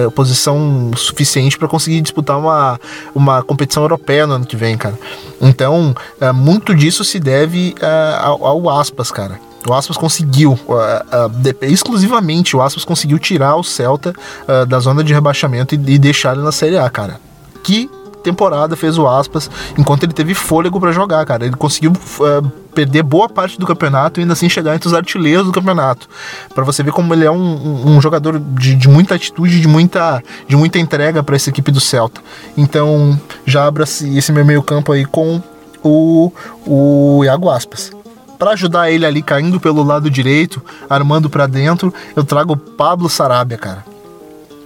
uh, 0.05 0.11
posição 0.11 0.91
suficiente 0.95 1.57
para 1.57 1.67
conseguir 1.67 2.01
disputar 2.01 2.37
uma, 2.37 2.79
uma 3.13 3.43
competição 3.43 3.83
europeia 3.83 4.25
no 4.25 4.33
ano 4.33 4.45
que 4.45 4.55
vem, 4.55 4.77
cara. 4.77 4.97
Então, 5.41 5.95
uh, 6.21 6.33
muito 6.33 6.73
disso 6.75 7.03
se 7.03 7.19
deve 7.19 7.75
ao, 8.21 8.45
ao 8.45 8.69
Aspas, 8.69 9.11
cara. 9.11 9.39
O 9.67 9.73
Aspas 9.73 9.97
conseguiu, 9.97 10.53
uh, 10.53 10.73
uh, 10.73 11.29
de, 11.29 11.55
exclusivamente 11.63 12.55
o 12.55 12.61
Aspas 12.61 12.85
conseguiu 12.85 13.19
tirar 13.19 13.55
o 13.55 13.63
Celta 13.63 14.13
uh, 14.47 14.65
da 14.65 14.79
zona 14.79 15.03
de 15.03 15.13
rebaixamento 15.13 15.75
e, 15.75 15.77
e 15.77 15.99
deixar 15.99 16.33
ele 16.33 16.43
na 16.43 16.51
Série 16.51 16.77
A, 16.77 16.89
cara 16.89 17.28
que 17.63 17.89
temporada 18.19 18.75
fez 18.75 18.97
o 18.97 19.07
Aspas 19.07 19.49
enquanto 19.77 20.03
ele 20.03 20.13
teve 20.13 20.33
fôlego 20.33 20.79
para 20.79 20.91
jogar, 20.91 21.25
cara. 21.25 21.45
Ele 21.45 21.55
conseguiu 21.55 21.91
uh, 21.91 22.49
perder 22.73 23.03
boa 23.03 23.27
parte 23.27 23.57
do 23.57 23.65
campeonato 23.65 24.19
e 24.19 24.21
ainda 24.21 24.33
assim 24.33 24.49
chegar 24.49 24.75
entre 24.75 24.87
os 24.87 24.93
artilheiros 24.93 25.45
do 25.45 25.51
campeonato. 25.51 26.07
para 26.53 26.63
você 26.63 26.83
ver 26.83 26.91
como 26.91 27.13
ele 27.13 27.25
é 27.25 27.31
um, 27.31 27.37
um, 27.37 27.97
um 27.97 28.01
jogador 28.01 28.39
de, 28.39 28.75
de, 28.75 28.87
muita 28.87 29.15
atitude, 29.15 29.59
de 29.59 29.67
muita, 29.67 30.23
de 30.47 30.55
muita 30.55 30.79
entrega 30.79 31.23
para 31.23 31.35
essa 31.35 31.49
equipe 31.49 31.71
do 31.71 31.79
Celta. 31.79 32.21
Então 32.57 33.19
já 33.45 33.65
abra 33.65 33.83
esse 33.83 34.31
meu 34.31 34.45
meio-campo 34.45 34.91
aí 34.91 35.05
com 35.05 35.41
o, 35.83 36.31
o 36.65 37.23
Iago 37.23 37.49
Aspas. 37.49 37.91
Para 38.37 38.51
ajudar 38.51 38.89
ele 38.89 39.05
ali 39.05 39.21
caindo 39.21 39.59
pelo 39.59 39.83
lado 39.83 40.09
direito, 40.09 40.63
armando 40.89 41.29
para 41.29 41.45
dentro, 41.45 41.93
eu 42.15 42.23
trago 42.23 42.53
o 42.53 42.57
Pablo 42.57 43.09
Sarabia, 43.09 43.57
cara. 43.57 43.83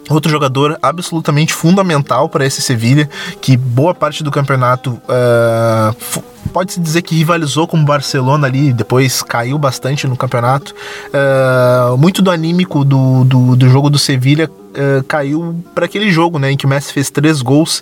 Outro 0.10 0.30
jogador 0.30 0.78
absolutamente 0.82 1.54
fundamental 1.54 2.28
para 2.28 2.46
esse 2.46 2.62
Sevilha, 2.62 3.10
que 3.42 3.56
boa 3.56 3.94
parte 3.96 4.24
do 4.24 4.30
campeonato 4.30 5.02
uh, 5.04 6.24
pode-se 6.52 6.80
dizer 6.80 7.02
que 7.02 7.16
rivalizou 7.16 7.68
com 7.68 7.78
o 7.78 7.86
Barcelona 7.86 8.48
ali, 8.48 8.74
depois 8.74 9.22
caiu 9.22 9.58
bastante 9.58 10.06
no 10.06 10.18
campeonato. 10.18 10.76
Uh, 11.08 11.98
muito 11.98 12.22
do 12.22 12.30
anímico 12.30 12.84
do, 12.84 13.24
do, 13.24 13.56
do 13.56 13.70
jogo 13.70 13.90
do 13.90 13.98
Sevilha 13.98 14.50
uh, 14.50 15.04
caiu 15.06 15.64
para 15.74 15.86
aquele 15.86 16.12
jogo, 16.12 16.38
né, 16.38 16.52
em 16.52 16.58
que 16.58 16.66
o 16.66 16.70
Messi 16.70 16.92
fez 16.92 17.10
três 17.10 17.42
gols 17.42 17.82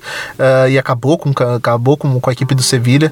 e 0.69 0.77
acabou 0.77 1.17
com, 1.17 1.31
acabou 1.55 1.97
com, 1.97 2.19
com 2.19 2.29
a 2.29 2.33
equipe 2.33 2.53
do 2.53 2.61
Sevilha. 2.61 3.11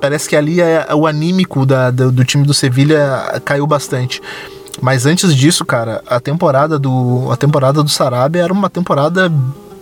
parece 0.00 0.28
que 0.28 0.36
ali 0.36 0.60
é, 0.60 0.86
o 0.94 1.06
anímico 1.06 1.66
da, 1.66 1.90
do, 1.90 2.12
do 2.12 2.24
time 2.24 2.44
do 2.44 2.54
Sevilha 2.54 3.40
caiu 3.44 3.66
bastante. 3.66 4.20
Mas 4.80 5.06
antes 5.06 5.34
disso, 5.34 5.64
cara, 5.64 6.02
a 6.06 6.18
temporada 6.18 6.78
do 6.78 7.28
a 7.30 7.36
temporada 7.36 7.82
do 7.82 7.90
Sarabia 7.90 8.42
era 8.42 8.52
uma 8.52 8.70
temporada 8.70 9.30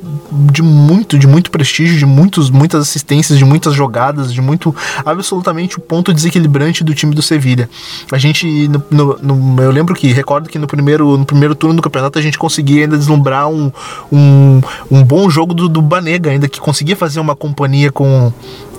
de 0.03 0.63
muito, 0.63 1.19
de 1.19 1.27
muito 1.27 1.51
prestígio, 1.51 1.99
de 1.99 2.07
muitos, 2.07 2.51
muitas 2.51 2.83
assistências, 2.83 3.39
de 3.39 3.45
muitas 3.45 3.75
jogadas, 3.75 4.33
de 4.33 4.41
muito, 4.41 4.75
absolutamente 5.05 5.77
o 5.79 5.81
ponto 5.81 6.13
desequilibrante 6.13 6.83
do 6.83 6.95
time 6.95 7.15
do 7.15 7.21
Sevilha. 7.21 7.69
A 8.11 8.19
gente, 8.19 8.69
no, 8.69 8.83
no, 8.91 9.19
no, 9.19 9.63
eu 9.63 9.71
lembro 9.71 9.95
que, 9.95 10.13
recordo 10.13 10.49
que 10.49 10.59
no 10.59 10.67
primeiro, 10.67 11.17
no 11.17 11.25
primeiro 11.25 11.55
turno 11.55 11.77
do 11.77 11.83
campeonato 11.83 12.19
a 12.19 12.23
gente 12.23 12.39
conseguia 12.39 12.85
ainda 12.85 12.97
deslumbrar 12.97 13.49
um, 13.49 13.71
um, 14.11 14.61
um 14.91 15.05
bom 15.05 15.29
jogo 15.29 15.53
do, 15.53 15.69
do 15.69 15.83
Banega, 15.83 16.31
ainda 16.31 16.49
que 16.49 16.61
conseguia 16.61 16.97
fazer 16.97 17.21
uma 17.21 17.37
companhia 17.37 17.93
com, 17.93 18.33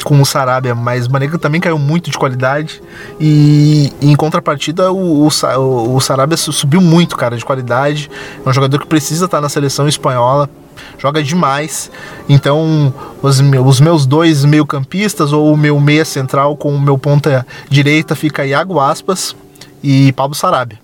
com 0.04 0.20
o 0.20 0.26
Sarabia, 0.26 0.74
mas 0.74 1.06
Banega 1.06 1.38
também 1.38 1.62
caiu 1.62 1.78
muito 1.78 2.10
de 2.10 2.18
qualidade 2.18 2.82
e, 3.20 3.94
e 4.02 4.12
em 4.12 4.16
contrapartida 4.16 4.92
o, 4.92 5.28
o, 5.28 5.96
o 5.96 6.00
Sarabia 6.00 6.38
subiu 6.38 6.82
muito, 6.82 7.16
cara, 7.16 7.38
de 7.38 7.46
qualidade. 7.46 8.10
É 8.44 8.50
um 8.50 8.54
jogador 8.54 8.80
que 8.80 8.88
precisa 8.88 9.26
estar 9.26 9.40
na 9.40 9.50
seleção 9.50 9.88
espanhola 9.88 10.50
joga 10.98 11.24
demais. 11.24 11.92
Então, 12.28 12.94
os, 13.22 13.40
os 13.40 13.80
meus 13.80 14.06
dois 14.06 14.46
meio-campistas, 14.46 15.34
ou 15.34 15.54
o 15.54 15.58
meu 15.58 15.80
meia 15.80 16.06
central 16.06 16.56
com 16.56 16.74
o 16.74 16.82
meu 16.82 16.98
ponta 16.98 17.46
direita, 17.70 18.16
fica 18.16 18.46
Iago 18.46 18.80
Aspas 18.80 19.36
e 19.84 20.12
Pablo 20.14 20.36
Sarabia. 20.36 20.80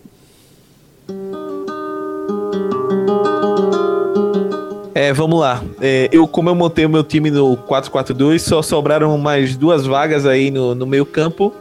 É, 4.97 5.13
vamos 5.13 5.39
lá. 5.39 5.63
É, 5.79 6.09
eu, 6.11 6.27
como 6.27 6.49
eu 6.49 6.55
montei 6.55 6.83
o 6.83 6.89
meu 6.89 7.03
time 7.03 7.29
no 7.29 7.55
4-4-2, 7.55 8.39
só 8.39 8.63
sobraram 8.63 9.15
mais 9.17 9.55
duas 9.55 9.85
vagas 9.85 10.25
aí 10.25 10.49
no, 10.49 10.73
no 10.73 10.87
meio 10.87 11.05
campo, 11.05 11.53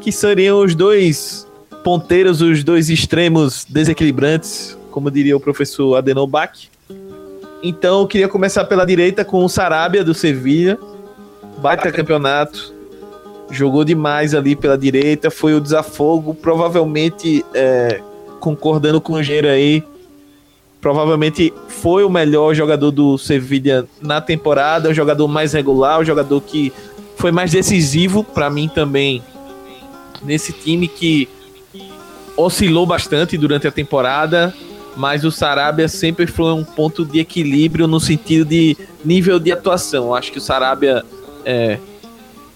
que 0.00 0.10
seriam 0.10 0.58
os 0.58 0.74
dois 0.74 1.46
ponteiros, 1.84 2.42
os 2.42 2.64
dois 2.64 2.90
extremos 2.90 3.64
desequilibrantes, 3.68 4.76
como 4.90 5.08
diria 5.12 5.36
o 5.36 5.40
professor 5.40 5.94
Adenobach. 5.94 6.68
Então, 7.62 8.00
eu 8.00 8.06
queria 8.06 8.28
começar 8.28 8.64
pela 8.64 8.84
direita 8.84 9.24
com 9.24 9.44
o 9.44 9.48
Sarabia, 9.48 10.04
do 10.04 10.14
Sevilha. 10.14 10.78
Baita 11.58 11.90
campeonato. 11.90 12.74
Jogou 13.50 13.84
demais 13.84 14.34
ali 14.34 14.56
pela 14.56 14.76
direita, 14.76 15.30
foi 15.30 15.54
o 15.54 15.60
desafogo, 15.60 16.34
provavelmente, 16.34 17.44
é, 17.54 18.00
concordando 18.40 19.00
com 19.00 19.12
o 19.12 19.20
engenheiro 19.20 19.46
aí, 19.46 19.84
provavelmente 20.80 21.54
foi 21.68 22.04
o 22.04 22.10
melhor 22.10 22.54
jogador 22.54 22.90
do 22.90 23.16
Sevilla 23.18 23.86
na 24.00 24.20
temporada, 24.20 24.88
o 24.88 24.94
jogador 24.94 25.28
mais 25.28 25.52
regular, 25.52 26.00
o 26.00 26.04
jogador 26.04 26.40
que 26.40 26.72
foi 27.16 27.30
mais 27.30 27.52
decisivo 27.52 28.22
para 28.22 28.50
mim 28.50 28.68
também 28.68 29.22
nesse 30.22 30.52
time 30.52 30.88
que 30.88 31.28
oscilou 32.36 32.86
bastante 32.86 33.38
durante 33.38 33.66
a 33.66 33.72
temporada, 33.72 34.54
mas 34.96 35.24
o 35.24 35.30
Sarabia 35.30 35.88
sempre 35.88 36.26
foi 36.26 36.52
um 36.52 36.64
ponto 36.64 37.04
de 37.04 37.18
equilíbrio 37.18 37.86
no 37.86 38.00
sentido 38.00 38.48
de 38.48 38.76
nível 39.04 39.38
de 39.38 39.52
atuação. 39.52 40.14
Acho 40.14 40.32
que 40.32 40.38
o 40.38 40.40
Sarabia 40.40 41.04
é, 41.44 41.78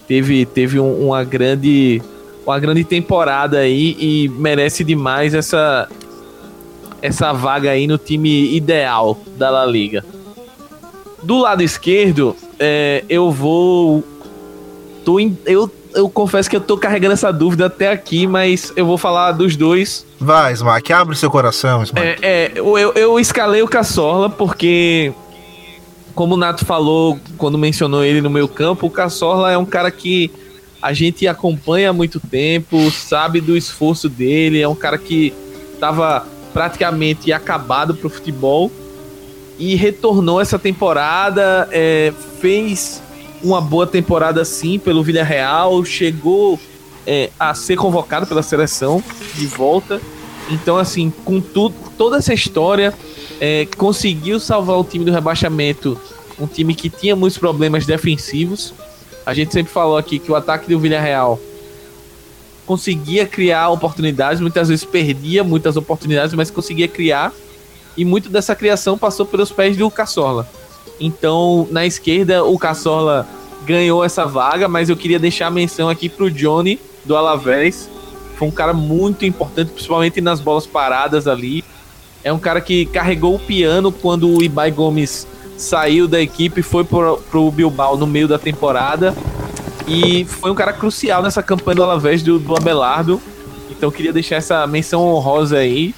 teve, 0.07 0.45
teve 0.45 0.79
um, 0.79 1.07
uma 1.07 1.23
grande 1.23 2.01
uma 2.45 2.59
grande 2.59 2.83
temporada 2.83 3.59
aí 3.59 3.95
e 3.99 4.27
merece 4.29 4.83
demais 4.83 5.33
essa 5.33 5.87
essa 7.01 7.33
vaga 7.33 7.71
aí 7.71 7.87
no 7.87 7.97
time 7.97 8.55
ideal 8.55 9.17
da 9.37 9.49
La 9.49 9.65
Liga. 9.65 10.05
Do 11.23 11.37
lado 11.39 11.61
esquerdo, 11.63 12.35
é, 12.59 13.03
eu 13.09 13.31
vou. 13.31 14.03
Tô 15.03 15.19
in, 15.19 15.35
eu, 15.45 15.69
eu 15.93 16.09
confesso 16.09 16.49
que 16.49 16.55
eu 16.55 16.61
tô 16.61 16.77
carregando 16.77 17.13
essa 17.13 17.31
dúvida 17.31 17.65
até 17.65 17.91
aqui, 17.91 18.27
mas 18.27 18.71
eu 18.75 18.85
vou 18.85 18.97
falar 18.97 19.31
dos 19.31 19.55
dois. 19.55 20.05
Vai, 20.19 20.53
Smack, 20.53 20.91
abre 20.93 21.15
seu 21.15 21.29
coração, 21.29 21.83
Smack. 21.83 22.07
É, 22.07 22.17
é 22.21 22.51
eu, 22.55 22.77
eu 22.77 23.19
escalei 23.19 23.61
o 23.61 23.67
Cassorla 23.67 24.29
porque, 24.29 25.13
como 26.13 26.35
o 26.35 26.37
Nato 26.37 26.65
falou 26.65 27.19
quando 27.37 27.57
mencionou 27.57 28.03
ele 28.03 28.21
no 28.21 28.29
meu 28.29 28.47
campo, 28.47 28.87
o 28.87 28.89
Cassorla 28.89 29.51
é 29.51 29.57
um 29.57 29.65
cara 29.65 29.91
que 29.91 30.31
a 30.81 30.93
gente 30.93 31.27
acompanha 31.27 31.91
há 31.91 31.93
muito 31.93 32.19
tempo, 32.19 32.89
sabe 32.89 33.39
do 33.39 33.55
esforço 33.55 34.09
dele, 34.09 34.61
é 34.61 34.67
um 34.67 34.75
cara 34.75 34.97
que 34.97 35.33
tava 35.79 36.25
praticamente 36.53 37.31
acabado 37.31 37.93
para 37.93 38.07
o 38.07 38.09
futebol 38.09 38.71
e 39.59 39.75
retornou 39.75 40.41
essa 40.41 40.57
temporada, 40.57 41.67
é, 41.71 42.11
fez 42.39 43.01
uma 43.43 43.61
boa 43.61 43.87
temporada 43.87 44.43
sim 44.45 44.77
pelo 44.79 45.03
Villarreal, 45.03 45.83
chegou 45.83 46.59
é, 47.05 47.29
a 47.39 47.53
ser 47.53 47.75
convocado 47.75 48.27
pela 48.27 48.43
seleção 48.43 49.03
de 49.35 49.45
volta. 49.47 50.01
Então, 50.49 50.77
assim, 50.77 51.11
com 51.23 51.39
tudo, 51.39 51.75
toda 51.97 52.17
essa 52.17 52.33
história, 52.33 52.93
é, 53.39 53.67
conseguiu 53.77 54.39
salvar 54.39 54.77
o 54.77 54.83
time 54.83 55.05
do 55.05 55.11
rebaixamento, 55.11 55.99
um 56.39 56.47
time 56.47 56.75
que 56.75 56.89
tinha 56.89 57.15
muitos 57.15 57.37
problemas 57.37 57.85
defensivos. 57.85 58.73
A 59.25 59.33
gente 59.33 59.53
sempre 59.53 59.71
falou 59.71 59.97
aqui 59.97 60.19
que 60.19 60.31
o 60.31 60.35
ataque 60.35 60.67
do 60.69 60.79
Villarreal 60.79 61.39
conseguia 62.65 63.25
criar 63.25 63.69
oportunidades, 63.69 64.39
muitas 64.39 64.69
vezes 64.69 64.85
perdia 64.85 65.43
muitas 65.43 65.75
oportunidades, 65.77 66.33
mas 66.33 66.49
conseguia 66.49 66.87
criar. 66.87 67.33
E 67.97 68.05
muito 68.05 68.29
dessa 68.29 68.55
criação 68.55 68.97
passou 68.97 69.25
pelos 69.25 69.51
pés 69.51 69.75
do 69.75 69.89
Cassola. 69.91 70.47
Então, 70.99 71.67
na 71.71 71.85
esquerda, 71.85 72.43
o 72.43 72.57
Cassola 72.57 73.27
ganhou 73.65 74.03
essa 74.03 74.25
vaga, 74.25 74.67
mas 74.67 74.89
eu 74.89 74.95
queria 74.95 75.19
deixar 75.19 75.47
a 75.47 75.51
menção 75.51 75.89
aqui 75.89 76.09
pro 76.09 76.29
Johnny 76.29 76.79
do 77.05 77.15
Alavés. 77.15 77.89
Foi 78.37 78.47
um 78.47 78.51
cara 78.51 78.73
muito 78.73 79.25
importante, 79.25 79.71
principalmente 79.71 80.21
nas 80.21 80.39
bolas 80.39 80.65
paradas 80.65 81.27
ali. 81.27 81.63
É 82.23 82.31
um 82.31 82.39
cara 82.39 82.61
que 82.61 82.85
carregou 82.85 83.35
o 83.35 83.39
piano 83.39 83.91
quando 83.91 84.29
o 84.29 84.43
Ibai 84.43 84.71
Gomes 84.71 85.27
saiu 85.57 86.07
da 86.07 86.19
equipe 86.19 86.61
foi 86.61 86.83
pro, 86.83 87.17
pro 87.29 87.51
Bilbao 87.51 87.95
no 87.95 88.07
meio 88.07 88.27
da 88.27 88.37
temporada. 88.37 89.15
E 89.87 90.25
foi 90.25 90.51
um 90.51 90.55
cara 90.55 90.73
crucial 90.73 91.21
nessa 91.21 91.41
campanha 91.41 91.75
do 91.75 91.83
Alavés 91.83 92.21
do, 92.21 92.39
do 92.39 92.55
Abelardo. 92.55 93.21
Então 93.69 93.91
queria 93.91 94.13
deixar 94.13 94.35
essa 94.35 94.65
menção 94.67 95.03
honrosa 95.05 95.57
aí. 95.57 95.93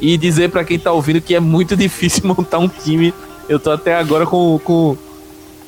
E 0.00 0.18
dizer 0.18 0.50
para 0.50 0.64
quem 0.64 0.78
tá 0.78 0.92
ouvindo 0.92 1.20
que 1.20 1.34
é 1.34 1.40
muito 1.40 1.74
difícil 1.76 2.26
montar 2.26 2.58
um 2.58 2.68
time. 2.68 3.12
Eu 3.48 3.58
tô 3.58 3.70
até 3.70 3.94
agora 3.94 4.26
com, 4.26 4.58
com 4.58 4.96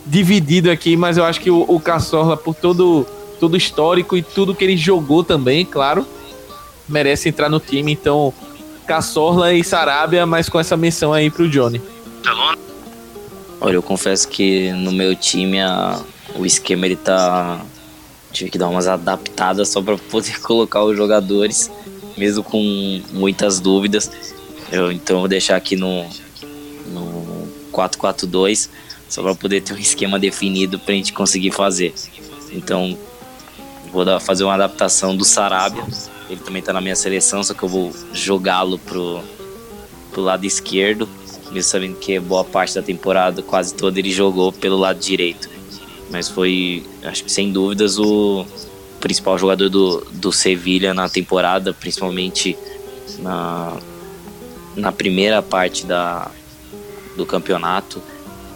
dividido 0.05 0.71
aqui, 0.71 0.97
mas 0.97 1.17
eu 1.17 1.25
acho 1.25 1.41
que 1.41 1.51
o, 1.51 1.65
o 1.69 1.79
Cassorla, 1.81 2.37
por 2.37 2.55
todo 2.55 3.07
todo 3.39 3.57
histórico 3.57 4.17
e 4.17 4.23
tudo 4.23 4.53
que 4.53 4.65
ele 4.65 4.77
jogou 4.77 5.23
também, 5.23 5.65
claro, 5.65 6.05
merece 6.89 7.29
entrar 7.29 7.49
no 7.49 7.61
time. 7.61 7.93
Então, 7.93 8.35
Cassorla 8.87 9.55
e 9.55 9.63
Sarabia, 9.63 10.27
mas 10.27 10.49
com 10.49 10.59
essa 10.59 10.77
menção 10.77 11.13
aí 11.13 11.31
pro 11.31 11.49
Johnny. 11.49 11.81
Olha, 13.61 13.75
eu 13.75 13.83
confesso 13.83 14.29
que 14.29 14.73
no 14.73 14.91
meu 14.91 15.15
time 15.15 15.61
a 15.61 16.01
o 16.37 16.47
esquema 16.47 16.87
ele 16.87 16.97
tá. 16.97 17.61
Tive 18.31 18.51
que 18.51 18.59
dar 18.59 18.69
umas 18.69 18.87
adaptadas 18.87 19.69
só 19.69 19.81
para 19.81 19.97
poder 19.97 20.39
colocar 20.43 20.85
os 20.85 20.97
jogadores, 20.97 21.71
mesmo 22.17 22.43
com 22.43 23.03
muitas 23.13 23.59
dúvidas. 23.59 24.11
Eu, 24.71 24.93
então 24.93 25.21
vou 25.21 25.29
deixar 25.29 25.57
aqui 25.57 25.77
no, 25.77 26.05
no 26.93 27.28
4-4-2, 27.73 28.69
só 29.09 29.23
para 29.23 29.35
poder 29.35 29.61
ter 29.61 29.75
um 29.75 29.79
esquema 29.79 30.19
definido 30.19 30.79
para 30.79 30.93
a 30.93 30.97
gente 30.97 31.13
conseguir 31.13 31.51
fazer. 31.51 31.95
Então 32.53 32.99
vou 33.93 34.05
dar, 34.05 34.21
fazer 34.21 34.45
uma 34.45 34.55
adaptação 34.55 35.17
do 35.17 35.25
Sarabia. 35.25 35.85
Ele 36.29 36.41
também 36.41 36.61
está 36.61 36.73
na 36.73 36.81
minha 36.81 36.97
seleção, 36.97 37.43
só 37.43 37.55
que 37.55 37.63
eu 37.63 37.69
vou 37.69 37.95
jogá-lo 38.13 38.79
pro, 38.79 39.23
pro 40.13 40.23
lado 40.23 40.45
esquerdo, 40.45 41.09
mesmo 41.51 41.71
sabendo 41.71 41.97
que 41.97 42.19
boa 42.21 42.45
parte 42.45 42.75
da 42.75 42.83
temporada, 42.83 43.43
quase 43.43 43.75
toda, 43.75 43.99
ele 43.99 44.11
jogou 44.11 44.53
pelo 44.53 44.77
lado 44.77 44.99
direito 44.99 45.59
mas 46.11 46.29
foi, 46.29 46.85
acho 47.05 47.25
que 47.25 47.31
sem 47.31 47.53
dúvidas, 47.53 47.99
o 47.99 48.47
principal 49.01 49.39
jogador 49.39 49.69
do, 49.69 50.01
do 50.13 50.33
Sevilha 50.33 50.95
na 50.95 51.09
temporada, 51.09 51.73
principalmente 51.73 52.57
na, 53.19 53.77
na 54.75 54.91
primeira 54.91 55.43
parte 55.43 55.85
da, 55.87 56.31
do 57.19 57.27
campeonato. 57.27 58.01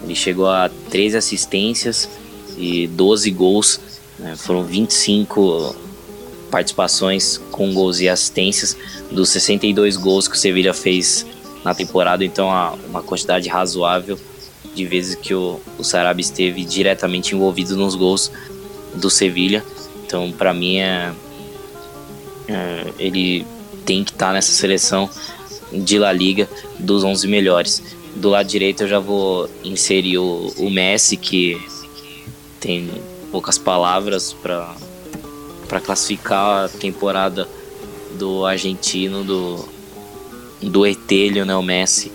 Ele 0.02 0.14
chegou 0.14 0.48
a 0.48 0.70
13 0.90 1.18
assistências 1.18 2.08
e 2.56 2.86
12 2.86 3.30
gols, 3.30 3.80
né? 4.18 4.34
foram 4.36 4.64
25 4.64 5.76
participações 6.50 7.38
com 7.50 7.72
gols 7.72 8.00
e 8.00 8.08
assistências 8.08 8.76
dos 9.10 9.28
62 9.30 9.96
gols 9.96 10.28
que 10.28 10.36
o 10.36 10.38
Sevilha 10.38 10.72
fez 10.72 11.26
na 11.64 11.74
temporada, 11.74 12.24
então 12.24 12.48
uma 12.88 13.02
quantidade 13.02 13.48
razoável 13.48 14.18
de 14.74 14.84
vezes 14.84 15.14
que 15.14 15.34
o, 15.34 15.60
o 15.78 15.84
Sarabia 15.84 16.22
esteve 16.22 16.64
diretamente 16.64 17.34
envolvido 17.34 17.76
nos 17.76 17.94
gols 17.94 18.30
do 18.94 19.08
Sevilha. 19.08 19.64
Então, 20.04 20.32
para 20.32 20.52
mim, 20.52 20.78
é, 20.78 21.12
é, 22.48 22.92
ele 22.98 23.46
tem 23.84 24.04
que 24.04 24.10
estar 24.10 24.28
tá 24.28 24.32
nessa 24.32 24.52
seleção 24.52 25.08
de 25.72 25.98
La 25.98 26.12
Liga 26.12 26.48
dos 26.78 27.04
11 27.04 27.28
melhores. 27.28 27.82
Do 28.16 28.28
lado 28.28 28.46
direito, 28.46 28.84
eu 28.84 28.88
já 28.88 28.98
vou 28.98 29.48
inserir 29.64 30.18
o, 30.18 30.52
o 30.58 30.70
Messi, 30.70 31.16
que 31.16 31.60
tem 32.60 32.90
poucas 33.30 33.58
palavras 33.58 34.32
para 34.32 35.80
classificar 35.80 36.66
a 36.66 36.68
temporada 36.68 37.48
do 38.18 38.44
argentino, 38.44 39.24
do, 39.24 39.68
do 40.60 40.82
né, 41.44 41.56
o 41.56 41.62
Messi 41.62 42.12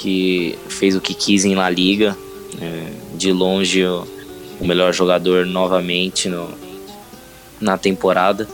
que 0.00 0.58
fez 0.68 0.96
o 0.96 1.00
que 1.00 1.12
quis 1.12 1.44
em 1.44 1.54
La 1.54 1.68
Liga, 1.68 2.16
é, 2.60 2.92
de 3.16 3.30
longe 3.32 3.84
o, 3.84 4.06
o, 4.58 4.66
melhor 4.66 4.94
jogador 4.94 5.44
novamente 5.44 6.26
no, 6.26 6.48
na 7.60 7.76
temporada. 7.76 8.48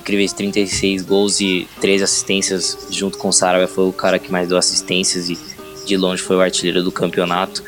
Incríveis 0.00 0.32
36 0.32 1.02
gols 1.02 1.40
e 1.40 1.68
3 1.80 2.02
assistências 2.02 2.86
junto 2.88 3.18
com 3.18 3.28
o 3.28 3.32
Sarabia, 3.32 3.66
foi 3.66 3.88
o 3.88 3.92
cara 3.92 4.18
que 4.18 4.30
mais 4.30 4.48
deu 4.48 4.56
assistências 4.56 5.28
e 5.28 5.36
de 5.84 5.96
longe 5.96 6.22
foi 6.22 6.36
o 6.36 6.40
artilheiro 6.40 6.82
do 6.82 6.92
campeonato. 6.92 7.62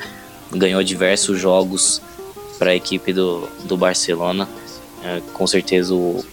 Ganhou 0.52 0.82
diversos 0.82 1.38
jogos 1.38 2.00
para 2.58 2.70
a 2.70 2.74
equipe 2.74 3.12
do, 3.12 3.48
do 3.64 3.76
Barcelona, 3.76 4.48
é, 5.02 5.20
com 5.32 5.46
certeza 5.46 5.94
o 5.94 6.24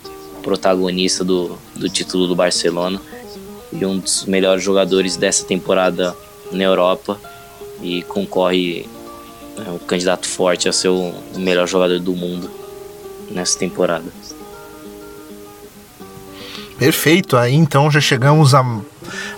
protagonista 0.42 1.24
do, 1.24 1.58
do 1.76 1.90
título 1.90 2.28
do 2.28 2.36
Barcelona 2.36 3.02
e 3.72 3.86
um 3.86 4.00
dos 4.00 4.26
melhores 4.26 4.64
jogadores 4.64 5.16
dessa 5.16 5.46
temporada 5.46 6.16
na 6.52 6.64
Europa 6.64 7.20
e 7.82 8.02
concorre 8.04 8.86
é 9.66 9.70
um 9.70 9.78
candidato 9.80 10.28
forte 10.28 10.68
a 10.68 10.74
ser 10.74 10.90
o 10.90 11.14
melhor 11.36 11.68
jogador 11.68 12.00
do 12.00 12.14
mundo 12.14 12.50
nessa 13.30 13.58
temporada. 13.58 14.06
Perfeito, 16.78 17.38
aí 17.38 17.54
então 17.54 17.92
já 17.92 18.02
chegamos 18.02 18.56
a, 18.56 18.64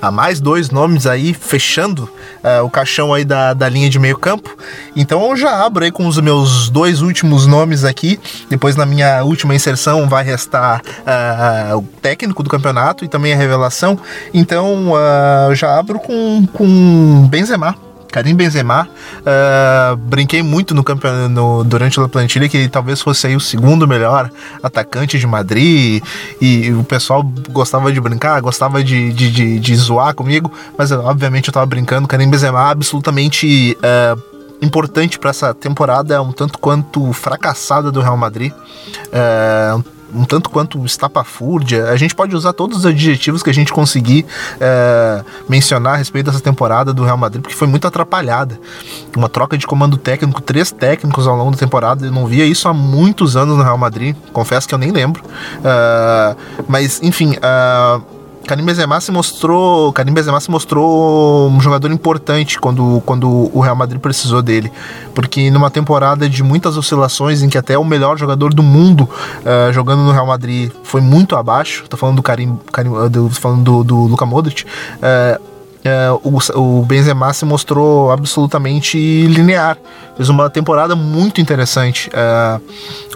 a 0.01 0.11
mais 0.11 0.39
dois 0.39 0.69
nomes 0.69 1.05
aí 1.05 1.34
fechando 1.34 2.09
uh, 2.43 2.63
o 2.63 2.69
caixão 2.69 3.13
aí 3.13 3.24
da, 3.24 3.53
da 3.53 3.69
linha 3.69 3.89
de 3.89 3.99
meio 3.99 4.17
campo. 4.17 4.55
Então 4.95 5.30
eu 5.30 5.38
já 5.38 5.65
abro 5.65 5.84
aí 5.84 5.91
com 5.91 6.07
os 6.07 6.19
meus 6.19 6.69
dois 6.69 7.01
últimos 7.01 7.45
nomes 7.45 7.84
aqui. 7.84 8.19
Depois 8.49 8.76
na 8.76 8.86
minha 8.86 9.24
última 9.24 9.55
inserção 9.55 10.07
vai 10.07 10.24
restar 10.24 10.82
uh, 10.82 11.78
o 11.78 11.84
técnico 12.01 12.43
do 12.43 12.49
campeonato 12.49 13.05
e 13.05 13.07
também 13.07 13.34
a 13.34 13.38
revelação. 13.38 13.97
Então 14.34 14.91
uh, 14.91 15.49
eu 15.49 15.55
já 15.55 15.78
abro 15.78 15.99
com, 15.99 16.45
com 16.53 17.28
Benzema. 17.30 17.76
Karim 18.14 18.36
Benzema, 18.36 18.88
uh, 19.22 19.95
brinquei 19.97 20.43
muito 20.43 20.76
no 20.76 20.84
campeonato 20.84 21.64
durante 21.64 21.99
a 21.99 22.07
plantilha 22.07 22.47
que 22.47 22.55
ele 22.55 22.70
talvez 22.70 23.01
fosse 23.01 23.26
aí 23.26 23.36
o 23.36 23.39
segundo 23.39 23.88
melhor 23.88 24.30
atacante 24.61 25.18
de 25.18 25.26
Madrid 25.26 26.03
e, 26.39 26.68
e 26.68 26.74
o 26.74 26.84
pessoal 26.84 27.24
gostava 27.49 27.91
de 27.91 27.99
brincar, 27.99 28.39
gostava 28.39 28.84
de, 28.84 29.11
de, 29.14 29.32
de, 29.32 29.59
de 29.59 29.76
zoar 29.76 30.14
comigo, 30.14 30.51
mas 30.78 30.91
obviamente 30.91 31.47
eu 31.47 31.53
tava 31.53 31.66
brincando. 31.66 32.07
Karim 32.07 32.30
Benzema 32.30 32.70
absolutamente 32.70 33.76
uh, 33.80 34.22
importante 34.61 35.18
para 35.18 35.32
essa 35.32 35.51
temporada, 35.51 36.22
um 36.22 36.32
tanto 36.32 36.59
quanto 36.59 37.11
fracassada 37.14 37.91
do 37.91 37.99
Real 37.99 38.16
Madrid. 38.16 38.53
Uh, 39.07 39.93
um 40.14 40.26
tanto 40.26 40.49
quanto 40.49 40.84
estapafúrdia. 40.86 41.89
A 41.89 41.97
gente 41.97 42.16
pode 42.16 42.36
usar 42.36 42.53
todos 42.53 42.80
os 42.80 42.86
adjetivos 42.86 43.41
que 43.41 43.49
a 43.49 43.53
gente 43.53 43.74
conseguir 43.74 44.26
é, 44.59 45.24
mencionar 45.47 45.95
a 45.95 45.97
respeito 45.97 46.28
dessa 46.28 46.41
temporada 46.41 46.93
do 46.93 47.03
Real 47.03 47.18
Madrid, 47.18 47.41
porque 47.41 47.55
foi 47.55 47.68
muito 47.68 47.88
atrapalhada. 47.88 48.59
Uma 49.16 49.30
troca 49.30 49.57
de 49.57 49.66
comando 49.66 49.97
técnico, 49.97 50.41
três 50.41 50.72
técnicos 50.72 51.28
ao 51.28 51.36
longo 51.36 51.51
da 51.51 51.57
temporada. 51.57 52.05
Eu 52.05 52.11
não 52.11 52.26
via 52.26 52.45
isso 52.45 52.68
há 52.68 52.74
muitos 52.74 53.36
anos 53.36 53.57
no 53.57 53.64
Real 53.64 53.78
Madrid. 53.78 54.16
Confesso 54.32 54.68
que 54.68 54.74
eu 54.74 54.80
nem 54.80 54.91
lembro. 54.91 55.24
Uh, 55.24 56.64
mas, 56.68 57.01
enfim. 57.01 57.36
Uh, 57.38 58.12
Karim 58.48 58.66
Benzema 58.66 59.00
se 59.00 59.12
mostrou, 59.12 59.94
Karim 59.94 60.14
Benzema 60.14 60.39
se 60.39 60.52
mostrou 60.52 61.50
um 61.50 61.62
jogador 61.62 61.91
importante 61.91 62.60
quando, 62.60 63.02
quando 63.06 63.50
o 63.54 63.62
Real 63.62 63.76
Madrid 63.76 64.00
precisou 64.02 64.41
dele, 64.41 64.72
porque 65.16 65.50
numa 65.50 65.70
temporada 65.70 66.28
de 66.30 66.44
muitas 66.44 66.76
oscilações 66.76 67.41
em 67.41 67.50
que 67.50 67.58
até 67.58 67.78
o 67.78 67.86
melhor 67.86 68.18
jogador 68.18 68.54
do 68.54 68.62
mundo 68.62 69.04
uh, 69.04 69.72
jogando 69.72 70.04
no 70.04 70.12
Real 70.12 70.28
Madrid 70.28 70.72
foi 70.84 71.00
muito 71.00 71.36
abaixo, 71.36 71.86
tô 71.88 71.96
falando 71.96 72.18
do 72.18 72.24
Karim, 72.24 72.60
Karim 72.72 72.91
do, 73.10 73.30
falando 73.30 73.64
do, 73.64 73.84
do 73.84 73.98
Luka 74.08 74.26
Modric, 74.26 74.66
uh, 74.66 75.53
é, 75.84 76.09
o, 76.23 76.39
o 76.59 76.86
Benzema 76.86 77.34
se 77.34 77.43
mostrou 77.43 78.11
absolutamente 78.11 78.97
linear. 79.27 79.77
Fez 80.15 80.29
uma 80.29 80.49
temporada 80.49 80.95
muito 80.95 81.41
interessante. 81.41 82.09
É, 82.13 82.59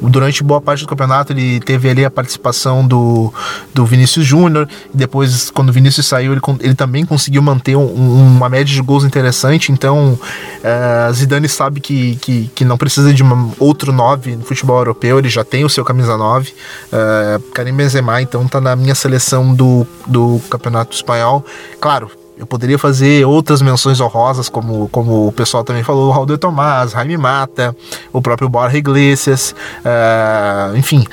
durante 0.02 0.44
boa 0.44 0.60
parte 0.60 0.82
do 0.82 0.88
campeonato, 0.88 1.32
ele 1.32 1.60
teve 1.62 1.90
ali 1.90 2.04
a 2.04 2.12
participação 2.12 2.86
do, 2.86 3.34
do 3.74 3.86
Vinícius 3.86 4.26
Júnior. 4.26 4.68
Depois, 4.94 5.50
quando 5.50 5.70
o 5.70 5.72
Vinícius 5.72 6.06
saiu, 6.08 6.34
ele, 6.34 6.42
ele 6.60 6.76
também 6.76 7.06
conseguiu 7.06 7.42
manter 7.42 7.78
um, 7.78 7.86
uma 7.86 8.50
média 8.50 8.74
de 8.74 8.82
gols 8.82 9.06
interessante. 9.06 9.72
Então, 9.72 10.20
é, 10.62 11.10
Zidane 11.14 11.48
sabe 11.48 11.80
que, 11.80 12.18
que, 12.18 12.52
que 12.54 12.66
não 12.66 12.78
precisa 12.78 13.14
de 13.14 13.24
uma, 13.24 13.50
outro 13.60 13.94
9 13.94 14.36
no 14.36 14.44
futebol 14.44 14.78
europeu. 14.80 15.20
Ele 15.20 15.30
já 15.30 15.44
tem 15.46 15.64
o 15.64 15.70
seu 15.70 15.86
camisa 15.86 16.18
9. 16.18 16.54
É, 16.92 17.40
Karim 17.54 17.74
Benzema, 17.74 18.22
então, 18.22 18.46
está 18.46 18.60
na 18.60 18.76
minha 18.76 18.96
seleção 18.96 19.56
do, 19.56 19.88
do 20.06 20.42
campeonato 20.50 20.94
espanhol. 20.94 21.46
Claro 21.80 22.12
eu 22.38 22.46
poderia 22.46 22.78
fazer 22.78 23.26
outras 23.26 23.62
menções 23.62 24.00
honrosas, 24.00 24.48
como, 24.48 24.88
como 24.90 25.28
o 25.28 25.32
pessoal 25.32 25.64
também 25.64 25.84
falou, 25.84 26.10
o 26.10 26.12
Raul 26.12 26.38
Tomás, 26.38 26.92
Jaime 26.92 27.18
Mata, 27.18 27.76
o 28.14 28.22
próprio 28.22 28.48
Borja 28.48 28.78
Iglesias, 28.78 29.56
uh, 29.80 30.76
enfim. 30.78 31.06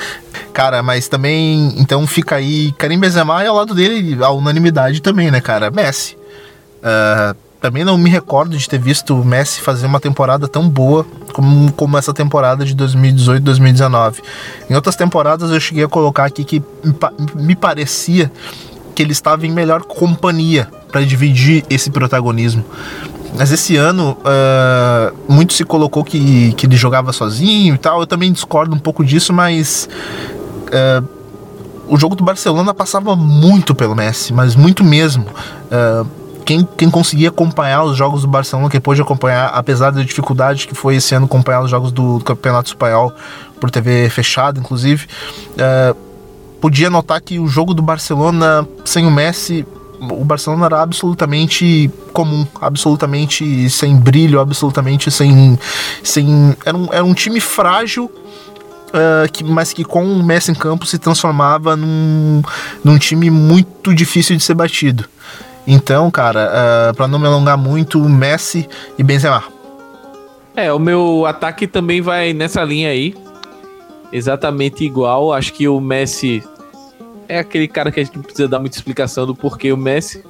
Cara, 0.53 0.83
mas 0.83 1.09
também, 1.09 1.75
então 1.79 2.07
fica 2.07 2.37
aí 2.37 2.73
Karim 2.73 2.99
Benzema 2.99 3.43
e 3.43 3.47
ao 3.47 3.57
lado 3.57 3.75
dele 3.75 4.23
a 4.23 4.31
unanimidade 4.31 5.01
também, 5.01 5.31
né, 5.31 5.41
cara? 5.41 5.71
Messi. 5.71 6.17
Uh, 6.81 7.35
também 7.65 7.83
não 7.83 7.97
me 7.97 8.11
recordo 8.11 8.59
de 8.59 8.69
ter 8.69 8.79
visto 8.79 9.19
o 9.19 9.25
Messi 9.25 9.63
fazer 9.63 9.87
uma 9.87 9.99
temporada 9.99 10.47
tão 10.47 10.69
boa 10.69 11.07
como, 11.33 11.73
como 11.73 11.97
essa 11.97 12.13
temporada 12.13 12.63
de 12.63 12.77
2018-2019. 12.77 14.17
Em 14.69 14.75
outras 14.75 14.95
temporadas 14.95 15.51
eu 15.51 15.59
cheguei 15.59 15.83
a 15.85 15.89
colocar 15.89 16.27
aqui 16.27 16.45
que 16.45 16.63
me 17.35 17.57
parecia 17.57 18.31
que 18.95 19.03
ele 19.03 19.13
estava 19.13 19.47
em 19.47 19.51
melhor 19.51 19.83
companhia 19.83 20.69
para 20.91 21.05
dividir 21.05 21.65
esse 21.69 21.91
protagonismo. 21.91 22.65
Mas 23.37 23.51
esse 23.51 23.77
ano, 23.77 24.17
uh, 24.21 25.33
muito 25.33 25.53
se 25.55 25.65
colocou 25.65 26.05
que, 26.05 26.53
que 26.53 26.67
ele 26.67 26.77
jogava 26.77 27.13
sozinho 27.13 27.75
e 27.75 27.79
tal. 27.79 28.01
Eu 28.01 28.07
também 28.07 28.33
discordo 28.33 28.75
um 28.75 28.79
pouco 28.79 29.05
disso, 29.05 29.33
mas. 29.33 29.89
Uh, 30.69 31.25
o 31.87 31.99
jogo 31.99 32.15
do 32.15 32.25
Barcelona 32.25 32.73
passava 32.73 33.15
muito 33.15 33.75
pelo 33.75 33.95
Messi, 33.95 34.33
mas 34.33 34.57
muito 34.57 34.83
mesmo. 34.83 35.27
Uh, 35.27 36.07
quem, 36.45 36.67
quem 36.77 36.91
conseguia 36.91 37.29
acompanhar 37.29 37.85
os 37.85 37.97
jogos 37.97 38.23
do 38.23 38.29
Barcelona, 38.29 38.69
que 38.71 38.79
pôde 38.79 39.01
acompanhar, 39.01 39.49
apesar 39.49 39.91
da 39.91 40.03
dificuldade 40.03 40.67
que 40.67 40.75
foi 40.75 40.97
esse 40.97 41.15
ano 41.15 41.27
acompanhar 41.27 41.63
os 41.63 41.71
jogos 41.71 41.91
do, 41.91 42.19
do 42.19 42.25
Campeonato 42.25 42.69
Espanhol 42.69 43.13
por 43.61 43.71
TV 43.71 44.09
fechada, 44.11 44.61
inclusive, 44.61 45.07
uh, 45.53 45.97
podia 46.65 46.89
notar 46.89 47.21
que 47.21 47.39
o 47.39 47.47
jogo 47.47 47.75
do 47.75 47.83
Barcelona 47.83 48.67
sem 48.87 49.07
o 49.07 49.11
Messi 49.11 49.67
o 50.01 50.25
Barcelona 50.25 50.65
era 50.65 50.81
absolutamente 50.81 51.91
comum, 52.11 52.47
absolutamente 52.59 53.69
sem 53.69 53.95
brilho, 53.95 54.41
absolutamente 54.41 55.11
sem. 55.11 55.59
sem 56.03 56.57
era, 56.65 56.77
um, 56.77 56.89
era 56.91 57.05
um 57.05 57.13
time 57.13 57.39
frágil. 57.39 58.07
Uh, 58.07 59.31
que, 59.31 59.45
mas 59.45 59.75
que 59.75 59.85
com 59.85 60.05
o 60.05 60.23
Messi 60.23 60.53
em 60.53 60.55
campo 60.55 60.87
se 60.87 60.99
transformava 60.99 61.77
num, 61.77 62.43
num 62.83 62.97
time 62.97 63.29
muito 63.29 63.95
difícil 63.95 64.35
de 64.35 64.43
ser 64.43 64.55
batido. 64.55 65.05
Então, 65.67 66.11
cara, 66.11 66.47
uh, 66.47 66.91
ah, 66.91 66.95
para 66.95 67.09
não 67.09 67.19
me 67.19 67.27
alongar 67.27 67.59
muito, 67.59 67.99
Messi 68.09 68.67
e 68.99 69.03
Benzema. 69.03 69.45
É, 70.57 70.73
o 70.73 70.79
meu 70.79 71.27
ataque 71.27 71.67
também 71.67 72.01
vai 72.01 72.33
nessa 72.33 72.63
linha 72.65 72.89
aí. 72.89 73.15
Exatamente 74.13 74.85
igual. 74.85 75.33
Acho 75.33 75.53
que 75.53 75.67
o 75.67 75.81
Messi 75.81 76.43
é 77.29 77.39
aquele 77.39 77.69
cara 77.69 77.91
que 77.91 78.01
a 78.01 78.05
gente 78.05 78.19
precisa 78.19 78.49
dar 78.49 78.59
muita 78.59 78.77
explicação 78.77 79.27
do 79.27 79.35
porquê 79.35 79.73
o 79.73 79.77
Messi. 79.77 80.25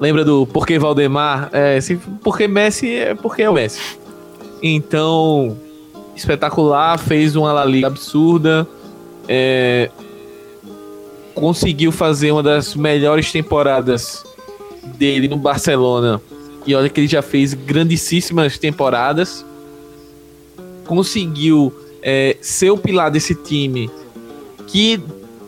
Lembra 0.00 0.24
do 0.24 0.46
porquê 0.46 0.78
Valdemar? 0.78 1.48
É, 1.52 1.76
assim, 1.76 1.96
porque 2.22 2.48
Messi 2.48 2.94
é 2.94 3.14
porque 3.14 3.42
é 3.42 3.50
o 3.50 3.54
Messi. 3.54 3.80
Então, 4.62 5.56
espetacular, 6.16 6.98
fez 6.98 7.36
uma 7.36 7.52
La 7.52 7.64
Liga 7.64 7.86
absurda. 7.86 8.66
É, 9.28 9.90
conseguiu 11.34 11.90
fazer 11.90 12.32
uma 12.32 12.42
das 12.42 12.74
melhores 12.74 13.30
temporadas 13.30 14.24
dele 14.96 15.28
no 15.28 15.36
Barcelona. 15.36 16.20
E 16.66 16.74
olha 16.74 16.88
que 16.88 17.00
ele 17.00 17.08
já 17.08 17.22
fez 17.22 17.54
grandíssimas 17.54 18.58
temporadas. 18.58 19.44
Conseguiu 20.86 21.72
é, 22.02 22.36
ser 22.40 22.70
o 22.70 22.78
pilar 22.78 23.10
desse 23.10 23.34
time 23.34 23.90
que 24.66 25.00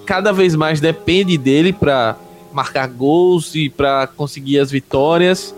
cada 0.07 0.33
vez 0.33 0.55
mais 0.55 0.81
depende 0.81 1.37
dele 1.37 1.73
para 1.73 2.17
marcar 2.53 2.89
gols 2.89 3.55
e 3.55 3.69
para 3.69 4.07
conseguir 4.07 4.59
as 4.59 4.71
vitórias. 4.71 5.55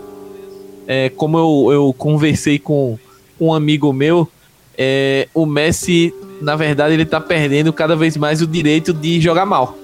É, 0.87 1.09
como 1.09 1.37
eu, 1.37 1.71
eu 1.71 1.93
conversei 1.93 2.57
com 2.57 2.97
um 3.39 3.53
amigo 3.53 3.93
meu, 3.93 4.27
é, 4.77 5.29
o 5.33 5.45
Messi, 5.45 6.13
na 6.41 6.55
verdade, 6.55 6.95
ele 6.95 7.05
tá 7.05 7.21
perdendo 7.21 7.71
cada 7.71 7.95
vez 7.95 8.17
mais 8.17 8.41
o 8.41 8.47
direito 8.47 8.91
de 8.91 9.21
jogar 9.21 9.45
mal. 9.45 9.77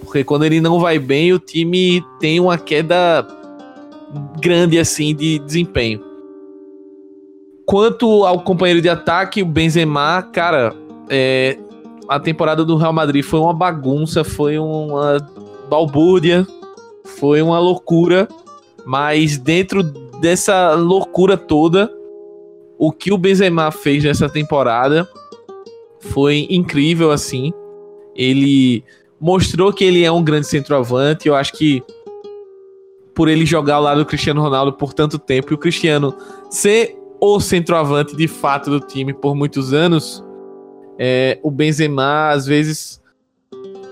Porque 0.00 0.22
quando 0.22 0.44
ele 0.44 0.60
não 0.60 0.78
vai 0.78 0.98
bem, 0.98 1.32
o 1.32 1.38
time 1.38 2.04
tem 2.20 2.38
uma 2.38 2.58
queda 2.58 3.26
grande 4.40 4.78
assim 4.78 5.14
de 5.14 5.38
desempenho. 5.38 6.02
Quanto 7.64 8.24
ao 8.24 8.40
companheiro 8.40 8.82
de 8.82 8.88
ataque, 8.88 9.42
o 9.42 9.46
Benzema, 9.46 10.22
cara, 10.32 10.74
é, 11.08 11.56
a 12.10 12.18
temporada 12.18 12.64
do 12.64 12.76
Real 12.76 12.92
Madrid 12.92 13.24
foi 13.24 13.38
uma 13.38 13.54
bagunça, 13.54 14.24
foi 14.24 14.58
uma 14.58 15.24
balbúrdia, 15.68 16.44
foi 17.04 17.40
uma 17.40 17.60
loucura, 17.60 18.26
mas 18.84 19.38
dentro 19.38 19.84
dessa 20.20 20.74
loucura 20.74 21.36
toda, 21.36 21.88
o 22.76 22.90
que 22.90 23.12
o 23.12 23.16
Benzema 23.16 23.70
fez 23.70 24.02
nessa 24.02 24.28
temporada 24.28 25.08
foi 26.00 26.48
incrível 26.50 27.12
assim. 27.12 27.52
Ele 28.16 28.82
mostrou 29.20 29.72
que 29.72 29.84
ele 29.84 30.02
é 30.02 30.10
um 30.10 30.24
grande 30.24 30.48
centroavante. 30.48 31.28
Eu 31.28 31.36
acho 31.36 31.52
que 31.52 31.80
por 33.14 33.28
ele 33.28 33.46
jogar 33.46 33.76
ao 33.76 33.82
lado 33.82 33.98
do 33.98 34.06
Cristiano 34.06 34.42
Ronaldo 34.42 34.72
por 34.72 34.92
tanto 34.92 35.16
tempo 35.16 35.52
e 35.52 35.54
o 35.54 35.58
Cristiano 35.58 36.12
ser 36.50 36.98
o 37.20 37.38
centroavante 37.38 38.16
de 38.16 38.26
fato 38.26 38.68
do 38.68 38.80
time 38.80 39.14
por 39.14 39.36
muitos 39.36 39.72
anos, 39.72 40.24
é, 41.02 41.38
o 41.42 41.50
Benzema 41.50 42.28
às 42.28 42.44
vezes 42.44 43.00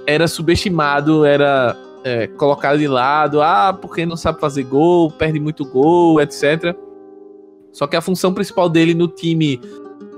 era 0.06 0.28
subestimado, 0.28 1.24
era 1.24 1.74
é, 2.05 2.26
colocado 2.26 2.78
de 2.78 2.86
lado, 2.86 3.40
ah, 3.40 3.72
porque 3.72 4.05
não 4.05 4.14
sabe 4.14 4.39
fazer 4.39 4.64
gol, 4.64 5.10
perde 5.10 5.40
muito 5.40 5.64
gol, 5.64 6.20
etc. 6.20 6.76
Só 7.72 7.86
que 7.86 7.97
a 7.97 8.02
função 8.02 8.35
principal 8.35 8.68
dele 8.68 8.93
no 8.93 9.09
time 9.09 9.59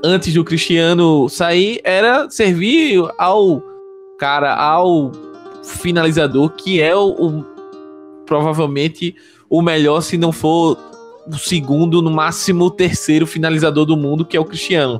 antes 0.03 0.35
do 0.35 0.43
Cristiano 0.43 1.29
sair 1.29 1.81
era 1.85 2.29
servir 2.29 3.09
ao 3.17 3.63
cara, 4.19 4.53
ao 4.57 5.13
finalizador, 5.63 6.51
que 6.51 6.83
é 6.83 6.95
o, 6.97 7.11
o 7.11 7.45
provavelmente 8.27 9.15
o 9.49 9.63
melhor, 9.63 10.01
se 10.01 10.19
não 10.19 10.33
for 10.33 10.77
o 11.25 11.39
segundo, 11.39 12.03
no 12.03 12.11
máximo 12.11 12.65
o 12.65 12.71
terceiro 12.71 13.29
finalizador 13.29 13.87
do 13.87 13.97
mundo, 13.97 14.25
que 14.25 14.37
é 14.37 14.41
o 14.41 14.45
Cristiano. 14.45 14.99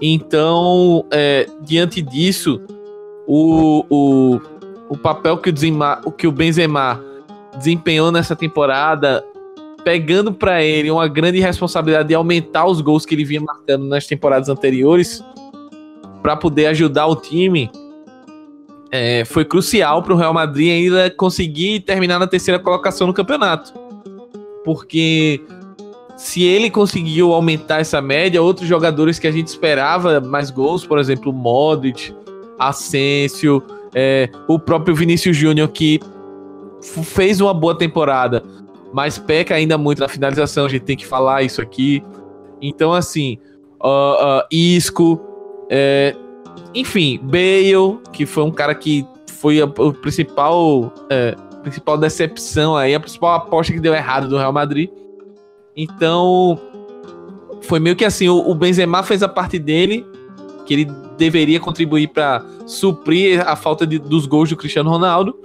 Então, 0.00 1.04
é, 1.10 1.46
diante 1.62 2.00
disso, 2.00 2.60
o, 3.26 3.84
o, 3.90 4.40
o 4.88 4.96
papel 4.96 5.36
que 5.38 5.50
o, 5.50 5.52
Benzema, 5.52 6.00
que 6.16 6.26
o 6.26 6.32
Benzema 6.32 7.02
desempenhou 7.56 8.12
nessa 8.12 8.36
temporada, 8.36 9.24
pegando 9.84 10.32
para 10.32 10.62
ele 10.62 10.90
uma 10.90 11.08
grande 11.08 11.40
responsabilidade 11.40 12.08
de 12.08 12.14
aumentar 12.14 12.66
os 12.66 12.80
gols 12.80 13.04
que 13.04 13.14
ele 13.14 13.24
vinha 13.24 13.40
marcando 13.40 13.86
nas 13.86 14.06
temporadas 14.06 14.48
anteriores, 14.48 15.22
para 16.22 16.36
poder 16.36 16.66
ajudar 16.66 17.06
o 17.06 17.16
time, 17.16 17.70
é, 18.90 19.24
foi 19.24 19.44
crucial 19.44 20.02
para 20.02 20.14
o 20.14 20.16
Real 20.16 20.32
Madrid 20.32 20.70
ainda 20.70 21.10
conseguir 21.10 21.80
terminar 21.80 22.18
na 22.18 22.26
terceira 22.26 22.58
colocação 22.58 23.06
no 23.06 23.14
campeonato. 23.14 23.72
Porque 24.64 25.40
se 26.18 26.42
ele 26.42 26.68
conseguiu 26.68 27.32
aumentar 27.32 27.78
essa 27.80 28.02
média, 28.02 28.42
outros 28.42 28.68
jogadores 28.68 29.20
que 29.20 29.26
a 29.28 29.30
gente 29.30 29.46
esperava 29.46 30.20
mais 30.20 30.50
gols, 30.50 30.84
por 30.84 30.98
exemplo, 30.98 31.32
Modric, 31.32 32.12
Asensio, 32.58 33.62
é, 33.94 34.28
o 34.48 34.58
próprio 34.58 34.96
Vinícius 34.96 35.36
Júnior, 35.36 35.68
que 35.68 36.00
fez 36.82 37.40
uma 37.40 37.54
boa 37.54 37.78
temporada, 37.78 38.42
mas 38.92 39.16
peca 39.16 39.54
ainda 39.54 39.78
muito 39.78 40.00
na 40.00 40.08
finalização, 40.08 40.66
a 40.66 40.68
gente 40.68 40.82
tem 40.82 40.96
que 40.96 41.06
falar 41.06 41.42
isso 41.42 41.62
aqui. 41.62 42.02
Então, 42.60 42.92
assim, 42.92 43.38
uh, 43.80 44.40
uh, 44.40 44.42
Isco, 44.50 45.20
é, 45.70 46.16
enfim, 46.74 47.20
Bale, 47.22 48.00
que 48.12 48.26
foi 48.26 48.42
um 48.42 48.50
cara 48.50 48.74
que 48.74 49.06
foi 49.38 49.60
a, 49.60 49.66
o 49.66 49.92
principal, 49.92 50.92
é, 51.08 51.36
principal 51.62 51.96
decepção 51.96 52.74
aí, 52.74 52.92
a 52.92 52.98
principal 52.98 53.34
aposta 53.36 53.72
que 53.72 53.78
deu 53.78 53.94
errado 53.94 54.28
do 54.28 54.36
Real 54.36 54.52
Madrid. 54.52 54.90
Então, 55.80 56.60
foi 57.62 57.78
meio 57.78 57.94
que 57.94 58.04
assim, 58.04 58.28
o, 58.28 58.50
o 58.50 58.52
Benzema 58.52 59.00
fez 59.04 59.22
a 59.22 59.28
parte 59.28 59.60
dele, 59.60 60.04
que 60.66 60.74
ele 60.74 60.84
deveria 61.16 61.60
contribuir 61.60 62.08
para 62.08 62.44
suprir 62.66 63.46
a 63.46 63.54
falta 63.54 63.86
de, 63.86 63.96
dos 63.96 64.26
gols 64.26 64.50
do 64.50 64.56
Cristiano 64.56 64.90
Ronaldo, 64.90 65.38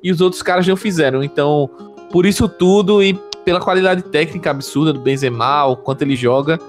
e 0.00 0.12
os 0.12 0.20
outros 0.20 0.42
caras 0.42 0.64
não 0.64 0.76
fizeram. 0.76 1.24
Então, 1.24 1.68
por 2.12 2.24
isso 2.24 2.48
tudo 2.48 3.02
e 3.02 3.14
pela 3.44 3.60
qualidade 3.60 4.02
técnica 4.02 4.52
absurda 4.52 4.92
do 4.92 5.00
Benzema, 5.00 5.66
o 5.66 5.76
quanto 5.76 6.02
ele 6.02 6.14
joga, 6.14 6.60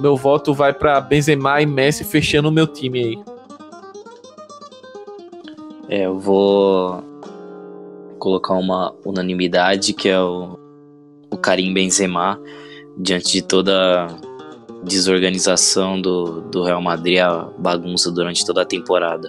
meu 0.00 0.16
voto 0.16 0.54
vai 0.54 0.72
para 0.72 1.00
Benzema 1.00 1.60
e 1.60 1.66
Messi 1.66 2.04
fechando 2.04 2.48
o 2.48 2.52
meu 2.52 2.68
time 2.68 3.00
aí. 3.00 3.18
É, 5.88 6.06
eu 6.06 6.16
vou 6.16 7.02
colocar 8.20 8.54
uma 8.54 8.94
unanimidade 9.04 9.92
que 9.92 10.08
é 10.08 10.20
o, 10.20 10.56
o 11.28 11.36
Karim 11.36 11.74
Benzema 11.74 12.40
diante 12.98 13.32
de 13.32 13.42
toda 13.42 14.06
a 14.06 14.18
desorganização 14.82 16.00
do, 16.00 16.40
do 16.42 16.64
Real 16.64 16.82
Madrid, 16.82 17.18
a 17.18 17.48
bagunça 17.56 18.10
durante 18.10 18.44
toda 18.44 18.62
a 18.62 18.66
temporada 18.66 19.28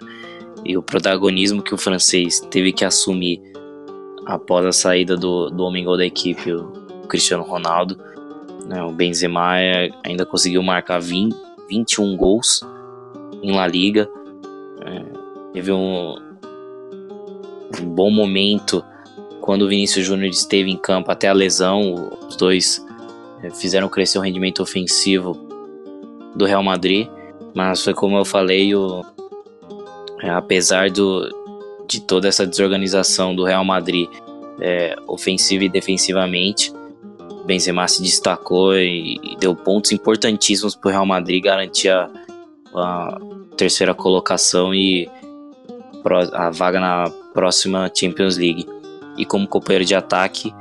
e 0.66 0.76
o 0.78 0.84
protagonismo 0.84 1.62
que 1.62 1.74
o 1.74 1.78
francês 1.78 2.40
teve 2.40 2.74
que 2.74 2.84
assumir 2.84 3.42
após 4.26 4.66
a 4.66 4.72
saída 4.72 5.16
do, 5.16 5.50
do 5.50 5.64
homem 5.64 5.84
gol 5.84 5.98
da 5.98 6.06
equipe, 6.06 6.52
o 6.52 7.08
Cristiano 7.08 7.44
Ronaldo. 7.44 8.00
Né, 8.66 8.84
o 8.84 8.92
Benzema 8.92 9.60
é, 9.60 9.90
ainda 10.04 10.26
conseguiu 10.26 10.62
marcar 10.62 11.00
20, 11.00 11.36
21 11.70 12.18
gols 12.18 12.62
em 13.42 13.56
La 13.56 13.66
Liga. 13.66 14.10
É, 14.86 15.06
teve 15.54 15.72
um, 15.72 16.16
um 17.82 17.86
bom 17.86 18.12
momento 18.12 18.84
quando 19.42 19.64
o 19.64 19.68
Vinícius 19.68 20.06
Júnior 20.06 20.30
esteve 20.30 20.70
em 20.70 20.78
campo 20.78 21.12
até 21.12 21.28
a 21.28 21.34
lesão. 21.34 22.12
Os 22.28 22.36
dois 22.36 22.86
fizeram 23.54 23.88
crescer 23.90 24.18
o 24.18 24.22
rendimento 24.22 24.62
ofensivo 24.62 25.34
do 26.36 26.46
Real 26.46 26.64
Madrid. 26.64 27.08
Mas 27.54 27.84
foi 27.84 27.94
como 27.94 28.18
eu 28.18 28.26
falei, 28.26 28.76
o, 28.76 29.04
apesar 30.24 30.90
do, 30.92 31.30
de 31.88 32.02
toda 32.02 32.28
essa 32.28 32.46
desorganização 32.46 33.36
do 33.36 33.44
Real 33.44 33.66
Madrid, 33.66 34.08
é, 34.62 34.96
ofensiva 35.08 35.64
e 35.64 35.70
defensivamente, 35.70 36.72
Benzema 37.50 37.88
se 37.88 38.04
destacou 38.04 38.76
e, 38.76 39.16
e 39.24 39.36
deu 39.40 39.56
pontos 39.56 39.92
importantíssimos 39.92 40.76
para 40.76 40.88
o 40.88 40.92
Real 40.92 41.06
Madrid 41.06 41.44
garantir 41.44 41.90
a, 41.90 42.08
a, 42.76 43.18
terceira 43.58 43.94
colocação 43.96 44.74
e 44.74 45.10
a 46.32 46.52
vaga 46.52 46.80
na 46.80 47.10
próxima 47.34 47.92
Champions 47.94 48.38
League. 48.38 48.68
E 49.18 49.26
como 49.26 49.48
companheiro 49.48 49.84
de 49.84 49.96
ataque, 49.96 50.54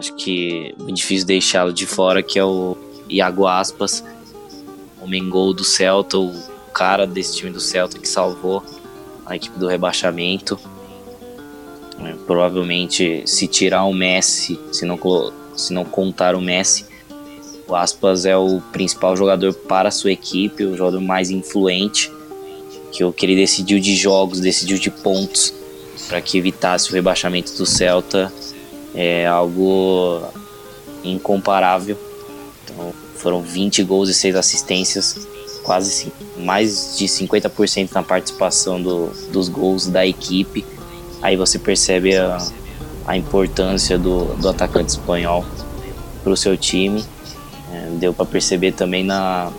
acho 0.00 0.14
que 0.14 0.74
é 0.88 0.92
difícil 0.92 1.26
deixá-lo 1.26 1.72
de 1.72 1.86
fora, 1.86 2.22
que 2.22 2.38
é 2.38 2.44
o 2.44 2.76
Iago 3.08 3.46
Aspas, 3.46 4.02
o 5.00 5.06
Mengol 5.06 5.52
do 5.52 5.62
Celta, 5.62 6.18
o 6.18 6.32
cara 6.72 7.06
desse 7.06 7.36
time 7.36 7.50
do 7.50 7.60
Celta 7.60 7.98
que 7.98 8.08
salvou 8.08 8.64
a 9.26 9.36
equipe 9.36 9.58
do 9.58 9.68
rebaixamento. 9.68 10.58
É, 12.02 12.14
provavelmente, 12.26 13.22
se 13.26 13.46
tirar 13.46 13.84
o 13.84 13.92
Messi, 13.92 14.58
se 14.72 14.86
não, 14.86 14.98
se 15.54 15.72
não 15.72 15.84
contar 15.84 16.34
o 16.34 16.40
Messi, 16.40 16.86
o 17.68 17.76
Aspas 17.76 18.24
é 18.24 18.36
o 18.36 18.60
principal 18.72 19.14
jogador 19.14 19.52
para 19.52 19.90
a 19.90 19.92
sua 19.92 20.12
equipe, 20.12 20.64
o 20.64 20.76
jogador 20.76 21.00
mais 21.00 21.30
influente, 21.30 22.10
que 22.90 23.12
que 23.12 23.26
ele 23.26 23.36
decidiu 23.36 23.78
de 23.78 23.94
jogos, 23.94 24.40
decidiu 24.40 24.78
de 24.78 24.90
pontos 24.90 25.52
para 26.08 26.22
que 26.22 26.38
evitasse 26.38 26.90
o 26.90 26.94
rebaixamento 26.94 27.52
do 27.52 27.66
Celta 27.66 28.32
é 28.94 29.26
algo 29.26 30.22
incomparável. 31.04 31.96
Então, 32.64 32.92
foram 33.16 33.42
20 33.42 33.82
gols 33.84 34.08
e 34.08 34.14
6 34.14 34.34
assistências, 34.36 35.26
quase 35.62 36.12
mais 36.38 36.96
de 36.96 37.06
50% 37.06 37.92
na 37.92 38.02
participação 38.02 38.80
do, 38.80 39.08
dos 39.30 39.48
gols 39.48 39.86
da 39.86 40.06
equipe. 40.06 40.64
Aí 41.20 41.36
você 41.36 41.58
percebe 41.58 42.16
a, 42.16 42.38
a 43.06 43.16
importância 43.16 43.98
do, 43.98 44.34
do 44.36 44.48
atacante 44.48 44.90
espanhol 44.90 45.44
para 46.22 46.32
o 46.32 46.36
seu 46.36 46.56
time. 46.56 47.04
É, 47.72 47.90
deu 47.98 48.12
para 48.12 48.24
perceber 48.24 48.72
também 48.72 49.04
na, 49.04 49.52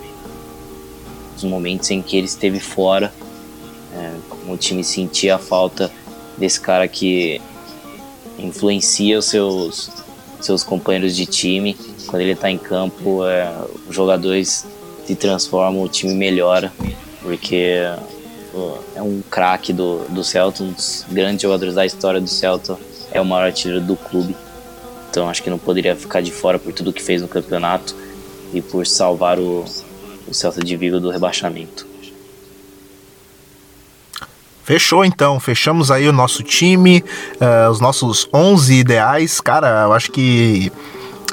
nos 1.34 1.44
momentos 1.44 1.90
em 1.92 2.02
que 2.02 2.18
ele 2.18 2.26
esteve 2.26 2.60
fora, 2.60 3.14
é, 3.96 4.12
como 4.28 4.54
o 4.54 4.58
time 4.58 4.84
sentia 4.84 5.36
a 5.36 5.40
falta 5.40 5.92
desse 6.38 6.60
cara 6.60 6.88
que 6.88 7.40
influencia 8.42 9.20
os 9.20 9.26
seus, 9.26 9.90
seus 10.40 10.64
companheiros 10.64 11.16
de 11.16 11.26
time. 11.26 11.76
Quando 12.08 12.22
ele 12.22 12.32
está 12.32 12.50
em 12.50 12.58
campo, 12.58 13.26
é, 13.26 13.52
os 13.88 13.96
jogadores 13.96 14.66
se 15.06 15.16
transformam, 15.16 15.82
o 15.84 15.88
time 15.88 16.14
melhora, 16.14 16.72
porque 17.22 17.78
é 18.96 19.02
um 19.02 19.22
craque 19.30 19.72
do, 19.72 20.06
do 20.10 20.24
Celta, 20.24 20.64
um 20.64 20.72
dos 20.72 21.06
grandes 21.10 21.42
jogadores 21.42 21.76
da 21.76 21.86
história 21.86 22.20
do 22.20 22.28
Celta, 22.28 22.78
é 23.12 23.20
o 23.20 23.26
maior 23.26 23.46
artilheiro 23.46 23.84
do 23.84 23.96
clube. 23.96 24.36
Então 25.10 25.30
acho 25.30 25.44
que 25.44 25.50
não 25.50 25.58
poderia 25.58 25.96
ficar 25.96 26.22
de 26.22 26.32
fora 26.32 26.58
por 26.58 26.74
tudo 26.74 26.94
que 26.94 27.02
fez 27.02 27.22
no 27.22 27.28
campeonato 27.28 27.96
e 28.54 28.62
por 28.62 28.88
salvar 28.88 29.40
o, 29.40 29.66
o 30.28 30.34
Celta 30.34 30.62
de 30.62 30.76
Vigo 30.76 31.00
do 31.00 31.10
rebaixamento. 31.10 31.91
Fechou 34.64 35.04
então, 35.04 35.40
fechamos 35.40 35.90
aí 35.90 36.08
o 36.08 36.14
nosso 36.14 36.44
time, 36.44 37.04
uh, 37.40 37.70
os 37.70 37.80
nossos 37.80 38.28
11 38.34 38.74
ideais. 38.74 39.42
Cara, 39.42 39.84
eu 39.84 39.94
acho 39.94 40.12
que 40.12 40.72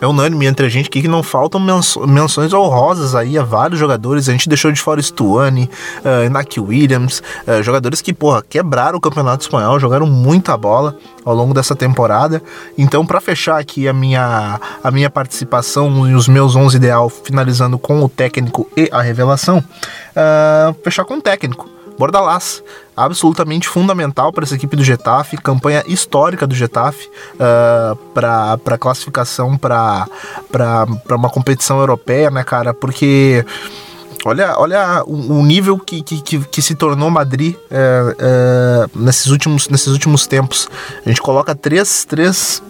é 0.01 0.07
unânime 0.07 0.47
entre 0.47 0.65
a 0.65 0.69
gente 0.69 0.89
que 0.89 1.07
não 1.09 1.23
faltam 1.23 1.61
menções 1.61 2.53
honrosas 2.53 3.15
aí 3.15 3.37
a 3.37 3.43
vários 3.43 3.79
jogadores. 3.79 4.29
A 4.29 4.33
gente 4.33 4.49
deixou 4.49 4.71
de 4.71 4.81
fora 4.81 5.03
Stuani, 5.03 5.69
uh, 6.05 6.25
Inaki 6.25 6.61
Williams, 6.61 7.23
uh, 7.47 7.63
jogadores 7.63 8.01
que, 8.01 8.13
porra, 8.13 8.43
quebraram 8.43 8.99
o 8.99 9.01
campeonato 9.01 9.43
espanhol, 9.43 9.79
jogaram 9.81 10.07
muita 10.07 10.57
bola 10.57 10.97
ao 11.25 11.35
longo 11.35 11.53
dessa 11.53 11.75
temporada. 11.75 12.43
Então, 12.77 13.05
para 13.05 13.21
fechar 13.21 13.59
aqui 13.59 13.89
a 13.89 13.93
minha, 13.93 14.61
a 14.83 14.91
minha 14.91 15.11
participação 15.11 16.09
e 16.09 16.15
os 16.15 16.29
meus 16.29 16.55
11 16.55 16.77
ideal, 16.77 17.09
finalizando 17.09 17.79
com 17.79 18.03
o 18.03 18.09
técnico 18.09 18.69
e 18.77 18.89
a 18.93 19.03
revelação, 19.03 19.59
uh, 19.59 20.77
fechar 20.85 21.05
com 21.05 21.15
o 21.15 21.21
técnico. 21.21 21.78
Bordalás, 21.99 22.62
absolutamente 22.97 23.69
fundamental 23.69 24.33
para 24.33 24.45
essa 24.45 24.55
equipe 24.55 24.77
do 24.77 24.85
Getafe, 24.85 25.37
campanha 25.37 25.83
histórica 25.87 26.47
do 26.47 26.55
Getafe 26.55 27.09
uh, 27.35 27.97
para 28.15 28.79
classificação 28.79 29.59
para 29.59 30.07
uma 31.11 31.29
competição 31.29 31.81
europeia, 31.81 32.31
né, 32.31 32.45
cara? 32.45 32.73
Porque 32.73 33.45
olha, 34.25 34.55
olha 34.59 35.03
o, 35.07 35.41
o 35.41 35.45
nível 35.45 35.79
que, 35.79 36.03
que, 36.03 36.20
que, 36.20 36.62
se 36.62 36.75
tornou 36.75 37.11
Madrid 37.11 37.57
é, 37.70 38.16
é, 38.19 38.87
nesses, 38.95 39.27
últimos, 39.27 39.69
nesses 39.69 39.89
últimos 39.89 40.27
tempos. 40.27 40.69
A 41.05 41.09
gente 41.09 41.20
coloca 41.20 41.55
três, 41.55 42.05
três 42.05 42.62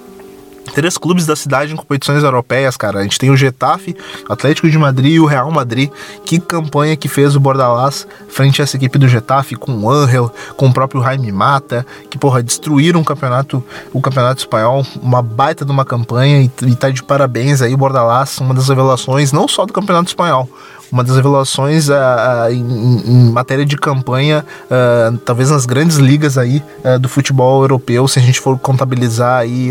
três 0.72 0.96
clubes 0.96 1.26
da 1.26 1.36
cidade 1.36 1.72
em 1.72 1.76
competições 1.76 2.22
europeias, 2.22 2.76
cara. 2.76 3.00
A 3.00 3.02
gente 3.02 3.18
tem 3.18 3.30
o 3.30 3.36
Getafe, 3.36 3.96
Atlético 4.28 4.68
de 4.68 4.78
Madrid 4.78 5.14
e 5.14 5.20
o 5.20 5.26
Real 5.26 5.50
Madrid. 5.50 5.90
Que 6.24 6.38
campanha 6.38 6.96
que 6.96 7.08
fez 7.08 7.36
o 7.36 7.40
Bordalás 7.40 8.06
frente 8.28 8.60
a 8.60 8.64
essa 8.64 8.76
equipe 8.76 8.98
do 8.98 9.08
Getafe 9.08 9.54
com 9.54 9.72
o 9.72 9.90
Angel, 9.90 10.32
com 10.56 10.66
o 10.66 10.72
próprio 10.72 11.02
Jaime 11.02 11.32
Mata, 11.32 11.86
que 12.10 12.18
porra 12.18 12.42
destruíram 12.42 13.00
o 13.00 13.04
campeonato, 13.04 13.62
o 13.92 14.00
campeonato 14.00 14.40
espanhol, 14.40 14.86
uma 15.02 15.22
baita 15.22 15.64
de 15.64 15.70
uma 15.70 15.84
campanha 15.84 16.42
e, 16.42 16.50
e 16.66 16.76
tá 16.76 16.90
de 16.90 17.02
parabéns 17.02 17.62
aí 17.62 17.74
Bordalás, 17.76 18.38
uma 18.38 18.54
das 18.54 18.68
revelações 18.68 19.32
não 19.32 19.48
só 19.48 19.66
do 19.66 19.72
campeonato 19.72 20.08
espanhol, 20.08 20.48
uma 20.90 21.04
das 21.04 21.16
revelações 21.16 21.88
uh, 21.88 21.92
uh, 21.92 22.52
em, 22.52 23.02
em, 23.06 23.30
matéria 23.30 23.64
de 23.64 23.76
campanha, 23.76 24.44
uh, 24.64 25.16
talvez 25.18 25.50
nas 25.50 25.66
grandes 25.66 25.96
ligas 25.96 26.38
aí 26.38 26.62
do 27.00 27.08
futebol 27.08 27.62
europeu, 27.62 28.06
se 28.08 28.18
a 28.18 28.22
gente 28.22 28.40
for 28.40 28.58
contabilizar 28.58 29.40
aí 29.40 29.70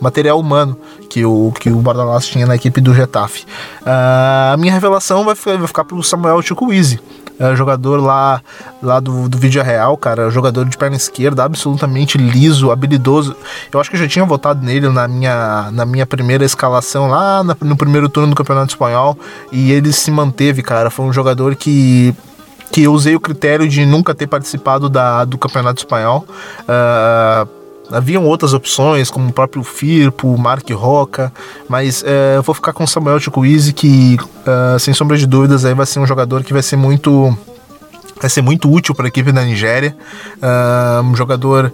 material 0.00 0.38
humano 0.38 0.76
que 1.08 1.24
o, 1.24 1.52
que 1.58 1.70
o 1.70 1.76
Bordalás 1.76 2.26
tinha 2.26 2.46
na 2.46 2.54
equipe 2.54 2.80
do 2.80 2.94
Getafe. 2.94 3.44
a 3.84 4.56
minha 4.58 4.72
revelação 4.72 5.24
vai, 5.24 5.34
vai 5.34 5.66
ficar 5.66 5.84
pro 5.84 6.02
Samuel 6.02 6.40
Chukwueze 6.42 7.00
é, 7.38 7.54
jogador 7.54 8.00
lá, 8.00 8.40
lá 8.82 9.00
do, 9.00 9.28
do 9.28 9.38
Vídeo 9.38 9.62
Real, 9.62 9.96
cara, 9.96 10.30
jogador 10.30 10.64
de 10.64 10.76
perna 10.76 10.96
esquerda, 10.96 11.44
absolutamente 11.44 12.16
liso, 12.18 12.70
habilidoso. 12.70 13.36
Eu 13.72 13.80
acho 13.80 13.90
que 13.90 13.96
eu 13.96 14.00
já 14.00 14.08
tinha 14.08 14.24
votado 14.24 14.64
nele 14.64 14.88
na 14.88 15.06
minha, 15.06 15.70
na 15.72 15.84
minha 15.84 16.06
primeira 16.06 16.44
escalação 16.44 17.08
lá 17.08 17.42
na, 17.42 17.56
no 17.60 17.76
primeiro 17.76 18.08
turno 18.08 18.30
do 18.30 18.36
Campeonato 18.36 18.72
Espanhol 18.72 19.18
e 19.52 19.72
ele 19.72 19.92
se 19.92 20.10
manteve, 20.10 20.62
cara. 20.62 20.90
Foi 20.90 21.04
um 21.04 21.12
jogador 21.12 21.54
que 21.54 22.14
que 22.72 22.82
eu 22.82 22.92
usei 22.92 23.14
o 23.14 23.20
critério 23.20 23.66
de 23.68 23.86
nunca 23.86 24.14
ter 24.14 24.26
participado 24.26 24.88
da, 24.88 25.24
do 25.24 25.38
Campeonato 25.38 25.80
Espanhol. 25.80 26.26
Uh, 26.62 27.48
Haviam 27.90 28.24
outras 28.24 28.52
opções, 28.52 29.10
como 29.10 29.28
o 29.28 29.32
próprio 29.32 29.62
Firpo, 29.62 30.36
Mark 30.36 30.68
Roca, 30.70 31.32
mas 31.68 32.02
é, 32.04 32.36
eu 32.36 32.42
vou 32.42 32.54
ficar 32.54 32.72
com 32.72 32.84
o 32.84 32.86
Samuel 32.86 33.20
Chukwueze, 33.20 33.72
que, 33.72 34.16
uh, 34.20 34.78
sem 34.78 34.92
sombra 34.92 35.16
de 35.16 35.26
dúvidas, 35.26 35.64
aí 35.64 35.72
vai 35.72 35.86
ser 35.86 36.00
um 36.00 36.06
jogador 36.06 36.42
que 36.42 36.52
vai 36.52 36.62
ser 36.62 36.76
muito 36.76 37.36
vai 38.18 38.30
ser 38.30 38.40
muito 38.40 38.72
útil 38.72 38.94
para 38.94 39.04
a 39.04 39.08
equipe 39.08 39.30
da 39.30 39.44
Nigéria. 39.44 39.94
Uh, 40.36 41.02
um 41.02 41.14
jogador 41.14 41.70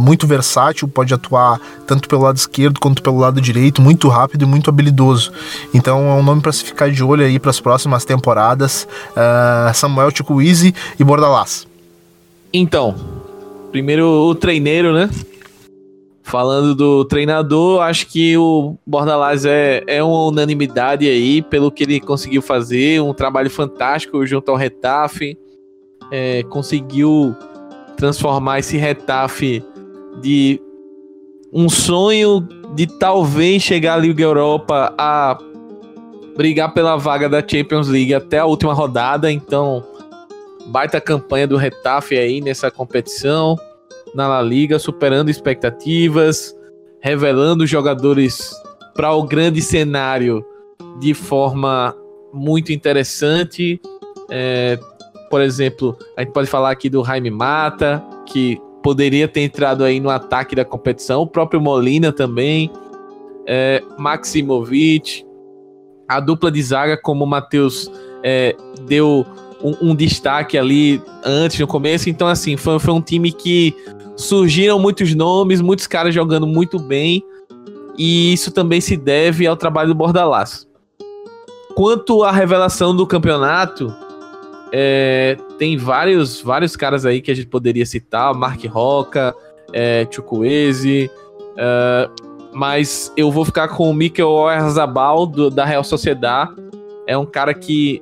muito 0.00 0.26
versátil, 0.26 0.88
pode 0.88 1.12
atuar 1.12 1.60
tanto 1.86 2.08
pelo 2.08 2.22
lado 2.22 2.38
esquerdo 2.38 2.80
quanto 2.80 3.02
pelo 3.02 3.18
lado 3.18 3.38
direito, 3.38 3.82
muito 3.82 4.08
rápido 4.08 4.42
e 4.42 4.46
muito 4.46 4.70
habilidoso. 4.70 5.30
Então 5.74 6.08
é 6.08 6.14
um 6.14 6.22
nome 6.22 6.40
para 6.40 6.52
se 6.52 6.64
ficar 6.64 6.90
de 6.90 7.04
olho 7.04 7.22
aí 7.22 7.38
para 7.38 7.50
as 7.50 7.60
próximas 7.60 8.02
temporadas. 8.02 8.88
Samuel 9.74 10.10
Chukwueze 10.10 10.74
e 10.98 11.04
Bordalás. 11.04 11.66
Então, 12.50 12.94
primeiro 13.70 14.06
o 14.06 14.34
treineiro, 14.34 14.94
né? 14.94 15.10
Falando 16.26 16.74
do 16.74 17.04
treinador, 17.04 17.82
acho 17.82 18.06
que 18.06 18.34
o 18.38 18.78
Bordalás 18.86 19.44
é, 19.44 19.84
é 19.86 20.02
uma 20.02 20.24
unanimidade 20.24 21.06
aí 21.06 21.42
pelo 21.42 21.70
que 21.70 21.84
ele 21.84 22.00
conseguiu 22.00 22.40
fazer, 22.40 23.02
um 23.02 23.12
trabalho 23.12 23.50
fantástico 23.50 24.24
junto 24.24 24.50
ao 24.50 24.56
Retafe, 24.56 25.38
é, 26.10 26.42
conseguiu 26.44 27.36
transformar 27.98 28.60
esse 28.60 28.78
Retafe 28.78 29.62
de 30.22 30.58
um 31.52 31.68
sonho 31.68 32.40
de 32.74 32.86
talvez 32.86 33.62
chegar 33.62 33.94
à 33.94 33.98
Liga 33.98 34.24
Europa 34.24 34.94
a 34.96 35.38
brigar 36.34 36.72
pela 36.72 36.96
vaga 36.96 37.28
da 37.28 37.46
Champions 37.46 37.86
League 37.86 38.14
até 38.14 38.38
a 38.38 38.46
última 38.46 38.72
rodada, 38.72 39.30
então 39.30 39.84
baita 40.68 40.98
campanha 41.02 41.46
do 41.46 41.58
Retafe 41.58 42.16
aí 42.16 42.40
nessa 42.40 42.70
competição 42.70 43.58
na 44.14 44.28
La 44.28 44.42
Liga, 44.42 44.78
superando 44.78 45.30
expectativas, 45.30 46.54
revelando 47.00 47.66
jogadores 47.66 48.54
para 48.94 49.12
o 49.12 49.24
grande 49.24 49.60
cenário 49.60 50.44
de 51.00 51.12
forma 51.12 51.94
muito 52.32 52.72
interessante. 52.72 53.80
É, 54.30 54.78
por 55.30 55.40
exemplo, 55.40 55.98
a 56.16 56.22
gente 56.22 56.32
pode 56.32 56.48
falar 56.48 56.70
aqui 56.70 56.88
do 56.88 57.04
Jaime 57.04 57.30
Mata, 57.30 58.02
que 58.26 58.60
poderia 58.82 59.26
ter 59.26 59.40
entrado 59.40 59.82
aí 59.82 59.98
no 59.98 60.10
ataque 60.10 60.54
da 60.54 60.64
competição, 60.64 61.22
o 61.22 61.26
próprio 61.26 61.60
Molina 61.60 62.12
também, 62.12 62.70
é, 63.46 63.82
Maximovic, 63.98 65.24
a 66.08 66.20
dupla 66.20 66.50
de 66.50 66.62
zaga, 66.62 66.96
como 66.96 67.24
o 67.24 67.26
Matheus 67.26 67.90
é, 68.22 68.54
deu 68.86 69.26
um, 69.62 69.90
um, 69.90 69.94
destaque 69.94 70.58
ali 70.58 71.02
antes, 71.24 71.58
no 71.58 71.66
começo. 71.66 72.10
Então, 72.10 72.28
assim, 72.28 72.56
foi, 72.56 72.78
foi 72.78 72.92
um 72.92 73.00
time 73.00 73.32
que 73.32 73.74
surgiram 74.16 74.78
muitos 74.78 75.14
nomes, 75.14 75.60
muitos 75.60 75.86
caras 75.86 76.14
jogando 76.14 76.46
muito 76.46 76.78
bem, 76.78 77.22
e 77.96 78.32
isso 78.32 78.50
também 78.50 78.80
se 78.80 78.96
deve 78.96 79.46
ao 79.46 79.56
trabalho 79.56 79.88
do 79.88 79.94
Bordalás. 79.94 80.66
Quanto 81.74 82.22
à 82.22 82.30
revelação 82.30 82.94
do 82.94 83.06
campeonato, 83.06 83.92
é, 84.72 85.36
tem 85.58 85.76
vários, 85.76 86.40
vários 86.40 86.76
caras 86.76 87.04
aí 87.04 87.20
que 87.20 87.30
a 87.30 87.34
gente 87.34 87.48
poderia 87.48 87.86
citar, 87.86 88.34
Mark 88.34 88.64
Roca, 88.66 89.34
é, 89.72 90.06
Chukwueze, 90.10 91.10
é, 91.56 92.10
mas 92.52 93.12
eu 93.16 93.30
vou 93.30 93.44
ficar 93.44 93.68
com 93.68 93.90
o 93.90 93.94
Mikel 93.94 94.28
Oyarzabal 94.28 95.26
da 95.26 95.64
Real 95.64 95.82
Sociedad. 95.82 96.48
É 97.06 97.18
um 97.18 97.26
cara 97.26 97.52
que 97.52 98.00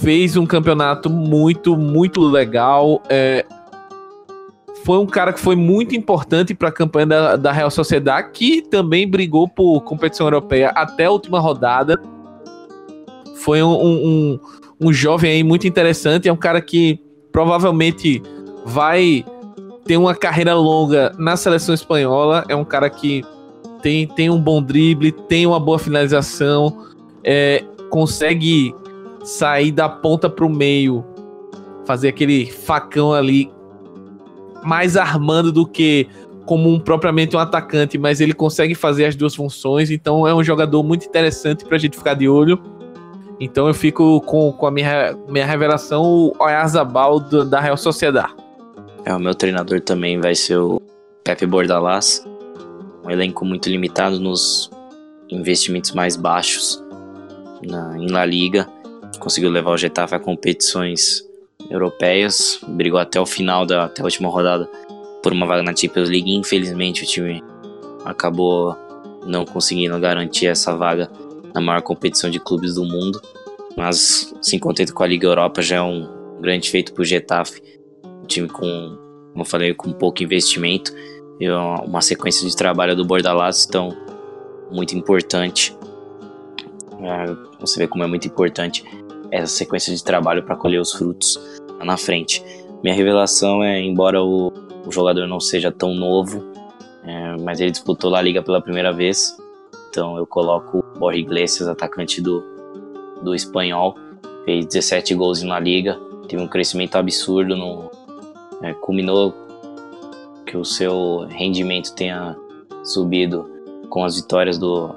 fez 0.00 0.36
um 0.36 0.44
campeonato 0.44 1.08
muito, 1.08 1.76
muito 1.76 2.20
legal. 2.20 3.00
É, 3.08 3.46
foi 4.84 4.98
um 4.98 5.06
cara 5.06 5.32
que 5.32 5.40
foi 5.40 5.54
muito 5.54 5.94
importante 5.94 6.54
para 6.54 6.68
a 6.68 6.72
campanha 6.72 7.06
da, 7.06 7.36
da 7.36 7.52
Real 7.52 7.70
Sociedade, 7.70 8.30
que 8.32 8.62
também 8.62 9.08
brigou 9.08 9.48
por 9.48 9.80
competição 9.82 10.26
europeia 10.26 10.70
até 10.70 11.04
a 11.04 11.10
última 11.10 11.38
rodada. 11.38 12.00
Foi 13.36 13.62
um, 13.62 13.72
um, 13.72 14.40
um 14.80 14.92
jovem 14.92 15.30
aí 15.30 15.44
muito 15.44 15.66
interessante, 15.66 16.28
é 16.28 16.32
um 16.32 16.36
cara 16.36 16.60
que 16.60 17.00
provavelmente 17.30 18.22
vai 18.64 19.24
ter 19.84 19.96
uma 19.96 20.14
carreira 20.14 20.54
longa 20.54 21.12
na 21.18 21.36
seleção 21.36 21.74
espanhola. 21.74 22.44
É 22.48 22.54
um 22.54 22.64
cara 22.64 22.88
que 22.90 23.24
tem, 23.80 24.06
tem 24.06 24.30
um 24.30 24.40
bom 24.40 24.62
drible, 24.62 25.12
tem 25.12 25.46
uma 25.46 25.58
boa 25.58 25.78
finalização, 25.78 26.86
é, 27.24 27.64
consegue 27.90 28.74
sair 29.24 29.70
da 29.70 29.88
ponta 29.88 30.28
para 30.28 30.44
o 30.44 30.50
meio, 30.50 31.04
fazer 31.84 32.08
aquele 32.08 32.46
facão 32.46 33.12
ali 33.12 33.50
mais 34.64 34.96
armando 34.96 35.52
do 35.52 35.66
que 35.66 36.08
como 36.44 36.68
um, 36.68 36.78
propriamente 36.80 37.36
um 37.36 37.38
atacante, 37.38 37.96
mas 37.98 38.20
ele 38.20 38.32
consegue 38.32 38.74
fazer 38.74 39.04
as 39.04 39.14
duas 39.14 39.34
funções, 39.34 39.90
então 39.90 40.26
é 40.26 40.34
um 40.34 40.42
jogador 40.42 40.82
muito 40.82 41.06
interessante 41.06 41.64
pra 41.64 41.78
gente 41.78 41.96
ficar 41.96 42.14
de 42.14 42.28
olho. 42.28 42.60
Então 43.40 43.66
eu 43.66 43.74
fico 43.74 44.20
com, 44.22 44.52
com 44.52 44.66
a 44.66 44.70
minha, 44.70 45.16
minha 45.28 45.46
revelação, 45.46 46.02
o 46.02 46.32
Oyarzabal 46.38 47.20
da 47.20 47.60
Real 47.60 47.76
Sociedade. 47.76 48.34
É, 49.04 49.14
o 49.14 49.18
meu 49.18 49.34
treinador 49.34 49.80
também 49.80 50.20
vai 50.20 50.34
ser 50.34 50.58
o 50.58 50.80
Pepe 51.24 51.46
Bordalás. 51.46 52.24
Um 53.04 53.10
elenco 53.10 53.44
muito 53.44 53.68
limitado 53.68 54.20
nos 54.20 54.70
investimentos 55.28 55.92
mais 55.92 56.14
baixos 56.14 56.82
na, 57.66 57.98
em 57.98 58.08
La 58.10 58.24
Liga. 58.24 58.68
Conseguiu 59.18 59.50
levar 59.50 59.70
o 59.70 59.76
Getafe 59.76 60.14
a 60.14 60.20
competições 60.20 61.24
europeias, 61.72 62.60
brigou 62.68 63.00
até 63.00 63.18
o 63.18 63.26
final 63.26 63.64
da 63.64 63.84
até 63.84 64.02
a 64.02 64.04
última 64.04 64.28
rodada 64.28 64.68
por 65.22 65.32
uma 65.32 65.46
vaga 65.46 65.62
na 65.62 65.74
Champions 65.74 66.08
League. 66.08 66.34
Infelizmente, 66.34 67.02
o 67.02 67.06
time 67.06 67.42
acabou 68.04 68.76
não 69.24 69.44
conseguindo 69.44 69.98
garantir 69.98 70.46
essa 70.46 70.76
vaga 70.76 71.10
na 71.54 71.60
maior 71.60 71.82
competição 71.82 72.30
de 72.30 72.38
clubes 72.38 72.74
do 72.74 72.84
mundo. 72.84 73.20
Mas 73.76 74.34
se 74.42 74.58
contenta 74.58 74.92
com 74.92 75.02
a 75.02 75.06
Liga 75.06 75.26
Europa 75.26 75.62
já 75.62 75.76
é 75.76 75.82
um 75.82 76.38
grande 76.40 76.70
feito 76.70 76.92
para 76.92 77.02
o 77.02 77.04
Getafe. 77.04 77.62
Um 78.04 78.26
time 78.26 78.48
com, 78.48 78.98
como 79.30 79.40
eu 79.40 79.44
falei, 79.44 79.72
com 79.72 79.92
pouco 79.92 80.22
investimento 80.22 80.92
e 81.40 81.48
uma 81.50 82.02
sequência 82.02 82.46
de 82.46 82.54
trabalho 82.54 82.94
do 82.94 83.04
Bordalás, 83.04 83.66
então 83.66 83.96
muito 84.70 84.96
importante. 84.96 85.74
É, 87.00 87.34
você 87.58 87.80
vê 87.80 87.88
como 87.88 88.04
é 88.04 88.06
muito 88.06 88.28
importante 88.28 88.84
essa 89.30 89.46
sequência 89.46 89.94
de 89.94 90.04
trabalho 90.04 90.42
para 90.42 90.54
colher 90.54 90.80
os 90.80 90.92
frutos 90.92 91.40
na 91.84 91.96
frente. 91.96 92.44
Minha 92.82 92.94
revelação 92.94 93.62
é, 93.62 93.80
embora 93.80 94.22
o, 94.22 94.52
o 94.86 94.90
jogador 94.90 95.26
não 95.26 95.40
seja 95.40 95.70
tão 95.70 95.94
novo, 95.94 96.44
é, 97.04 97.36
mas 97.38 97.60
ele 97.60 97.70
disputou 97.70 98.10
lá 98.10 98.18
a 98.18 98.22
Liga 98.22 98.42
pela 98.42 98.60
primeira 98.60 98.92
vez, 98.92 99.36
então 99.88 100.16
eu 100.16 100.26
coloco 100.26 100.78
o 100.78 100.98
Borja 100.98 101.18
Iglesias, 101.18 101.68
atacante 101.68 102.20
do, 102.20 102.42
do 103.22 103.34
espanhol, 103.34 103.96
fez 104.44 104.66
17 104.66 105.14
gols 105.14 105.42
na 105.42 105.60
Liga, 105.60 105.98
teve 106.28 106.42
um 106.42 106.48
crescimento 106.48 106.96
absurdo, 106.96 107.56
no, 107.56 107.90
é, 108.62 108.72
culminou 108.74 109.34
que 110.46 110.56
o 110.56 110.64
seu 110.64 111.26
rendimento 111.28 111.94
tenha 111.94 112.36
subido 112.84 113.48
com 113.88 114.04
as 114.04 114.16
vitórias 114.16 114.58
do, 114.58 114.90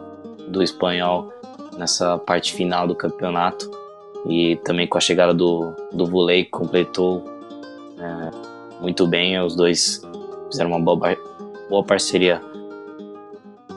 do 0.47 0.63
espanhol 0.63 1.31
nessa 1.77 2.17
parte 2.17 2.53
final 2.53 2.87
do 2.87 2.95
campeonato 2.95 3.69
e 4.27 4.55
também 4.57 4.87
com 4.87 4.97
a 4.97 5.01
chegada 5.01 5.33
do, 5.33 5.73
do 5.91 6.05
Vulei, 6.05 6.45
completou 6.45 7.23
é, 7.99 8.31
muito 8.81 9.07
bem. 9.07 9.39
Os 9.39 9.55
dois 9.55 10.01
fizeram 10.49 10.71
uma 10.71 10.79
boa, 10.79 11.17
boa 11.69 11.83
parceria 11.83 12.41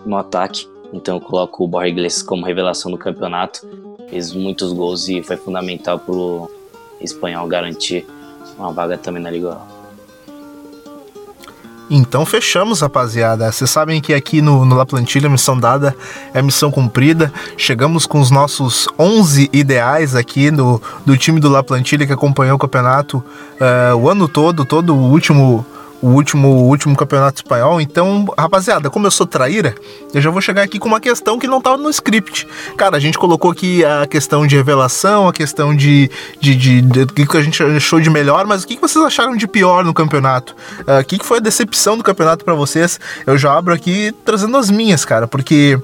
no 0.05 0.17
ataque. 0.17 0.69
Então 0.93 1.17
eu 1.17 1.21
coloco 1.21 1.65
o 1.65 1.69
Borja 1.69 1.89
Iglesias 1.89 2.23
como 2.23 2.45
revelação 2.45 2.91
do 2.91 2.99
campeonato. 2.99 3.67
Fez 4.09 4.33
muitos 4.33 4.73
gols 4.73 5.09
e 5.09 5.23
foi 5.23 5.37
fundamental 5.37 5.99
para 5.99 6.15
o 6.15 6.51
espanhol 7.01 7.47
garantir 7.47 8.07
uma 8.57 8.73
vaga 8.73 8.97
também 8.97 9.23
na 9.23 9.31
Liga 9.31 9.49
Europa. 9.49 9.78
Então 11.91 12.27
fechamos, 12.27 12.81
rapaziada. 12.81 13.51
Vocês 13.51 13.71
sabem 13.71 14.01
que 14.01 14.13
aqui 14.13 14.43
no, 14.43 14.65
no 14.65 14.77
La 14.77 14.85
Plantilha, 14.85 15.29
missão 15.29 15.59
dada 15.59 15.97
é 16.35 16.43
missão 16.43 16.71
cumprida. 16.71 17.33
Chegamos 17.57 18.05
com 18.05 18.21
os 18.21 18.31
nossos 18.31 18.89
11 18.99 19.49
ideais 19.53 20.15
aqui 20.15 20.51
no, 20.51 20.81
do 21.07 21.17
time 21.17 21.41
do 21.41 21.49
La 21.49 21.63
Plantilha 21.63 22.07
que 22.07 22.13
acompanhou 22.13 22.57
o 22.57 22.59
campeonato 22.59 23.25
uh, 23.59 23.97
o 23.97 24.09
ano 24.09 24.29
todo, 24.29 24.65
todo 24.67 24.95
o 24.95 25.11
último 25.11 25.65
o 26.01 26.09
último, 26.09 26.49
o 26.49 26.69
último 26.69 26.97
campeonato 26.97 27.43
espanhol. 27.43 27.81
Então, 27.81 28.27
rapaziada, 28.37 28.91
como 28.91 29.07
eu 29.07 29.11
sou 29.11 29.27
traíra, 29.27 29.75
eu 30.15 30.21
já 30.21 30.31
vou 30.31 30.41
chegar 30.41 30.63
aqui 30.63 30.79
com 30.79 30.89
uma 30.89 31.01
questão 31.01 31.39
que 31.39 31.47
não 31.47 31.59
estava 31.59 31.77
no 31.77 31.91
script. 31.91 32.47
Cara, 32.77 32.97
a 32.97 33.01
gente 33.01 33.19
colocou 33.19 33.51
aqui 33.51 33.85
a 33.85 34.07
questão 34.07 34.47
de 34.47 34.57
revelação, 34.57 35.29
a 35.29 35.33
questão 35.33 35.75
de, 35.75 36.11
de, 36.41 36.55
de, 36.55 36.81
de, 36.83 37.05
de 37.05 37.27
que 37.27 37.37
a 37.37 37.43
gente 37.43 37.63
achou 37.63 38.01
de 38.01 38.11
melhor, 38.11 38.47
mas 38.47 38.63
o 38.63 38.67
que, 38.67 38.79
vocês 38.79 39.05
acharam 39.05 39.37
de 39.37 39.47
pior 39.47 39.85
no 39.85 39.93
campeonato? 39.93 40.55
Uh, 40.81 41.01
o 41.01 41.05
que, 41.05 41.19
que 41.19 41.27
foi 41.27 41.39
a 41.39 41.41
decepção 41.41 41.97
do 41.97 42.05
campeonato 42.05 42.45
para 42.45 42.55
vocês? 42.55 42.99
Eu 43.27 43.37
já 43.37 43.57
abro 43.57 43.75
aqui 43.75 44.13
trazendo 44.25 44.57
as 44.57 44.71
minhas, 44.71 45.05
cara, 45.05 45.27
porque 45.27 45.79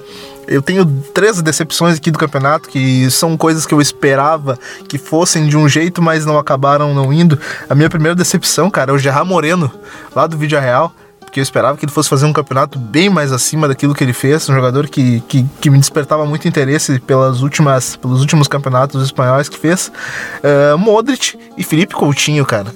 eu 0.47 0.61
tenho 0.61 0.85
três 1.13 1.41
decepções 1.41 1.97
aqui 1.97 2.11
do 2.11 2.19
campeonato, 2.19 2.69
que 2.69 3.09
são 3.11 3.37
coisas 3.37 3.65
que 3.65 3.73
eu 3.73 3.81
esperava 3.81 4.57
que 4.87 4.97
fossem 4.97 5.47
de 5.47 5.57
um 5.57 5.67
jeito, 5.67 6.01
mas 6.01 6.25
não 6.25 6.37
acabaram 6.37 6.93
não 6.93 7.11
indo. 7.11 7.39
A 7.69 7.75
minha 7.75 7.89
primeira 7.89 8.15
decepção, 8.15 8.69
cara, 8.69 8.91
é 8.91 8.93
o 8.93 8.97
Gerard 8.97 9.27
Moreno, 9.27 9.71
lá 10.15 10.27
do 10.27 10.37
Vídeo 10.37 10.59
Real 10.59 10.93
porque 11.35 11.41
eu 11.41 11.43
esperava 11.43 11.77
que 11.77 11.83
ele 11.83 11.91
fosse 11.91 12.07
fazer 12.07 12.25
um 12.25 12.31
campeonato 12.31 12.79
bem 12.79 13.09
mais 13.09 13.33
acima 13.33 13.67
daquilo 13.67 13.93
que 13.93 14.01
ele 14.01 14.13
fez, 14.13 14.47
um 14.47 14.53
jogador 14.53 14.87
que, 14.87 15.19
que, 15.27 15.45
que 15.59 15.69
me 15.69 15.77
despertava 15.77 16.25
muito 16.25 16.47
interesse 16.47 16.97
pelas 16.99 17.41
últimas, 17.41 17.97
pelos 17.97 18.21
últimos 18.21 18.47
campeonatos 18.47 19.03
espanhóis 19.03 19.49
que 19.49 19.57
fez. 19.57 19.91
Uh, 20.37 20.77
Modric 20.77 21.37
e 21.57 21.63
Felipe 21.63 21.93
Coutinho, 21.93 22.45
cara. 22.45 22.73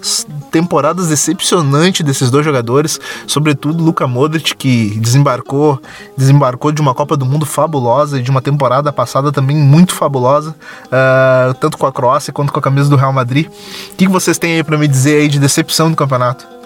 Temporadas 0.52 1.07
decepcionantes 1.07 2.06
desses 2.06 2.30
dois 2.30 2.44
jogadores, 2.44 2.99
sobretudo 3.26 3.81
Luka 3.81 4.06
Modric, 4.06 4.53
que 4.57 4.99
desembarcou, 4.99 5.81
desembarcou 6.18 6.73
de 6.73 6.81
uma 6.81 6.94
Copa 6.94 7.15
do 7.15 7.26
Mundo 7.26 7.45
fabulosa 7.45 8.19
e 8.19 8.22
de 8.22 8.30
uma 8.30 8.41
temporada 8.41 8.91
passada 8.91 9.31
também 9.31 9.56
muito 9.56 9.95
fabulosa, 9.95 10.53
uh, 10.88 11.53
tanto 11.61 11.77
com 11.77 11.88
a 11.88 11.94
Croácia 11.94 12.34
quanto 12.34 12.52
com 12.52 12.60
a 12.60 12.61
camisa 12.61 12.90
do 12.90 12.98
Real 12.98 13.14
Madrid. 13.14 13.48
O 13.48 13.95
que 13.95 14.06
vocês 14.06 14.38
têm 14.38 14.56
aí 14.56 14.64
para 14.65 14.77
me 14.77 14.86
dizer 14.86 15.22
aí 15.22 15.30
de 15.30 15.40
decepção 15.40 15.90
do 15.90 15.95
campeonato? 15.95 16.59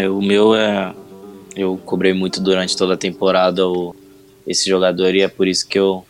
É, 0.00 0.08
o 0.08 0.20
meu 0.20 0.54
é. 0.54 0.94
Eu 1.56 1.78
cobrei 1.84 2.12
muito 2.12 2.42
durante 2.42 2.76
toda 2.76 2.94
a 2.94 2.96
temporada 2.96 3.68
o, 3.68 3.94
esse 4.44 4.68
jogador 4.68 5.14
e 5.14 5.22
é 5.22 5.28
por 5.28 5.46
isso 5.46 5.68
que 5.68 5.78
eu 5.78 6.04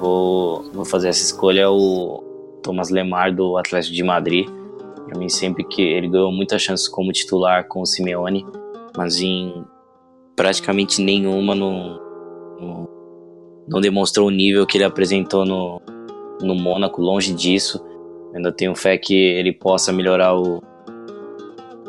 vou, 0.00 0.62
vou 0.72 0.84
fazer 0.84 1.08
essa 1.08 1.24
escolha. 1.24 1.70
O 1.70 2.22
Thomas 2.62 2.88
Lemar 2.88 3.34
do 3.34 3.58
Atlético 3.58 3.94
de 3.94 4.02
Madrid. 4.02 4.48
Para 5.06 5.18
mim, 5.18 5.28
sempre 5.28 5.64
que 5.64 5.82
ele 5.82 6.08
ganhou 6.08 6.30
muitas 6.30 6.62
chances 6.62 6.88
como 6.88 7.12
titular 7.12 7.66
com 7.66 7.82
o 7.82 7.86
Simeone, 7.86 8.46
mas 8.96 9.20
em 9.20 9.64
praticamente 10.36 11.02
nenhuma 11.02 11.54
não, 11.54 12.00
não, 12.60 12.88
não 13.68 13.80
demonstrou 13.80 14.28
o 14.28 14.30
nível 14.30 14.66
que 14.66 14.78
ele 14.78 14.84
apresentou 14.84 15.44
no, 15.44 15.80
no 16.40 16.54
Mônaco, 16.54 17.02
longe 17.02 17.34
disso. 17.34 17.84
ainda 18.34 18.50
tenho 18.52 18.74
fé 18.74 18.96
que 18.96 19.14
ele 19.14 19.52
possa 19.52 19.92
melhorar 19.92 20.34
o, 20.34 20.62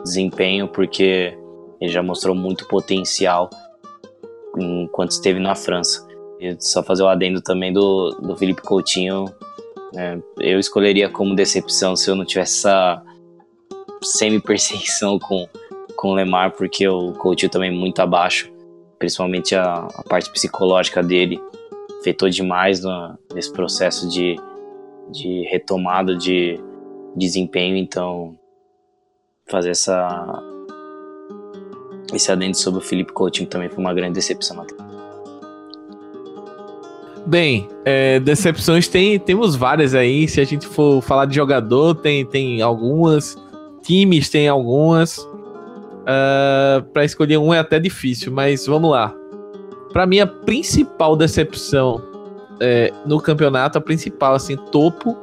desempenho, 0.06 0.68
porque 0.68 1.38
ele 1.82 1.91
já 1.91 2.02
mostrou 2.02 2.34
muito 2.34 2.68
potencial 2.68 3.49
enquanto 4.57 5.11
esteve 5.11 5.40
na 5.40 5.56
França. 5.56 6.07
E 6.40 6.56
só 6.60 6.82
fazer 6.82 7.03
o 7.03 7.07
adendo 7.07 7.41
também 7.41 7.73
do, 7.73 8.11
do 8.11 8.38
Felipe 8.38 8.61
Coutinho, 8.61 9.26
né, 9.94 10.22
eu 10.40 10.60
escolheria 10.60 11.10
como 11.10 11.36
decepção 11.36 11.95
se 11.95 12.10
eu 12.10 12.15
não 12.15 12.26
tivesse 12.26 12.60
essa 12.60 13.03
semi-perseguição 14.02 15.19
com, 15.19 15.48
com 15.95 16.10
o 16.10 16.14
Lemar, 16.14 16.52
porque 16.52 16.88
o 16.88 17.14
Coutinho 17.14 17.52
também 17.52 17.72
muito 17.72 17.99
abaixo, 17.99 18.52
principalmente 18.99 19.56
a, 19.56 19.88
a 19.95 20.03
parte 20.03 20.30
psicológica 20.30 21.02
dele 21.02 21.40
afetou 21.99 22.30
demais 22.30 22.82
nesse 23.34 23.52
processo 23.52 24.07
de, 24.07 24.36
de 25.11 25.41
retomada 25.49 26.15
de 26.15 26.60
desempenho, 27.15 27.76
então 27.77 28.38
fazer 29.48 29.70
essa 29.70 30.44
esse 32.14 32.32
adendo 32.32 32.56
sobre 32.56 32.80
o 32.80 32.84
Felipe 32.84 33.12
Coutinho 33.12 33.50
também 33.50 33.70
foi 33.70 33.80
uma 33.80 33.94
grande 33.94 34.14
decepção. 34.14 34.66
Bem, 37.26 37.68
é, 37.84 38.20
decepções 38.20 38.88
tem, 38.88 39.20
temos 39.20 39.56
várias 39.56 39.96
aí. 39.96 40.28
Se 40.28 40.40
a 40.40 40.44
gente 40.44 40.68
for 40.68 41.02
falar 41.02 41.26
de 41.26 41.36
jogador, 41.36 41.96
tem, 41.96 42.24
tem 42.24 42.62
algumas. 42.62 43.36
Times 43.82 44.30
tem 44.30 44.48
algumas. 44.48 45.18
Uh, 45.18 46.84
para 46.94 47.04
escolher 47.04 47.38
um 47.38 47.52
é 47.52 47.58
até 47.58 47.80
difícil, 47.80 48.32
mas 48.32 48.68
vamos 48.68 48.92
lá. 48.92 49.14
Para 49.92 50.06
mim, 50.06 50.20
a 50.20 50.28
principal 50.28 51.16
decepção 51.16 52.02
é, 52.60 52.94
no 53.06 53.20
campeonato, 53.20 53.78
a 53.78 53.82
principal, 53.82 54.36
assim, 54.36 54.56
topo, 54.56 55.18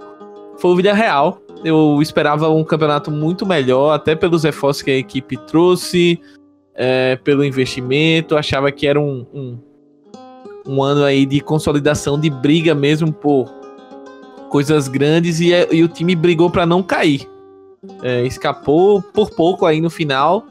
foi 0.58 0.72
o 0.72 0.76
Villarreal 0.76 1.41
eu 1.64 2.00
esperava 2.00 2.48
um 2.50 2.64
campeonato 2.64 3.10
muito 3.10 3.46
melhor, 3.46 3.92
até 3.92 4.14
pelos 4.14 4.44
reforços 4.44 4.82
que 4.82 4.90
a 4.90 4.96
equipe 4.96 5.36
trouxe, 5.36 6.20
é, 6.74 7.16
pelo 7.16 7.44
investimento. 7.44 8.36
Achava 8.36 8.70
que 8.72 8.86
era 8.86 9.00
um, 9.00 9.26
um, 9.32 9.58
um, 10.66 10.82
ano 10.82 11.04
aí 11.04 11.24
de 11.24 11.40
consolidação, 11.40 12.18
de 12.18 12.30
briga 12.30 12.74
mesmo 12.74 13.12
por 13.12 13.52
coisas 14.48 14.88
grandes 14.88 15.40
e, 15.40 15.50
e 15.70 15.82
o 15.82 15.88
time 15.88 16.14
brigou 16.14 16.50
para 16.50 16.66
não 16.66 16.82
cair. 16.82 17.28
É, 18.02 18.24
escapou 18.24 19.02
por 19.02 19.30
pouco 19.30 19.66
aí 19.66 19.80
no 19.80 19.90
final, 19.90 20.46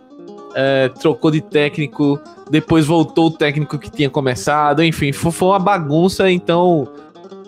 é, 0.53 0.89
trocou 0.89 1.31
de 1.31 1.39
técnico, 1.39 2.19
depois 2.49 2.85
voltou 2.85 3.27
o 3.27 3.31
técnico 3.31 3.77
que 3.77 3.89
tinha 3.89 4.09
começado, 4.09 4.83
enfim, 4.83 5.13
foi, 5.13 5.31
foi 5.31 5.47
uma 5.49 5.59
bagunça. 5.59 6.29
Então 6.29 6.87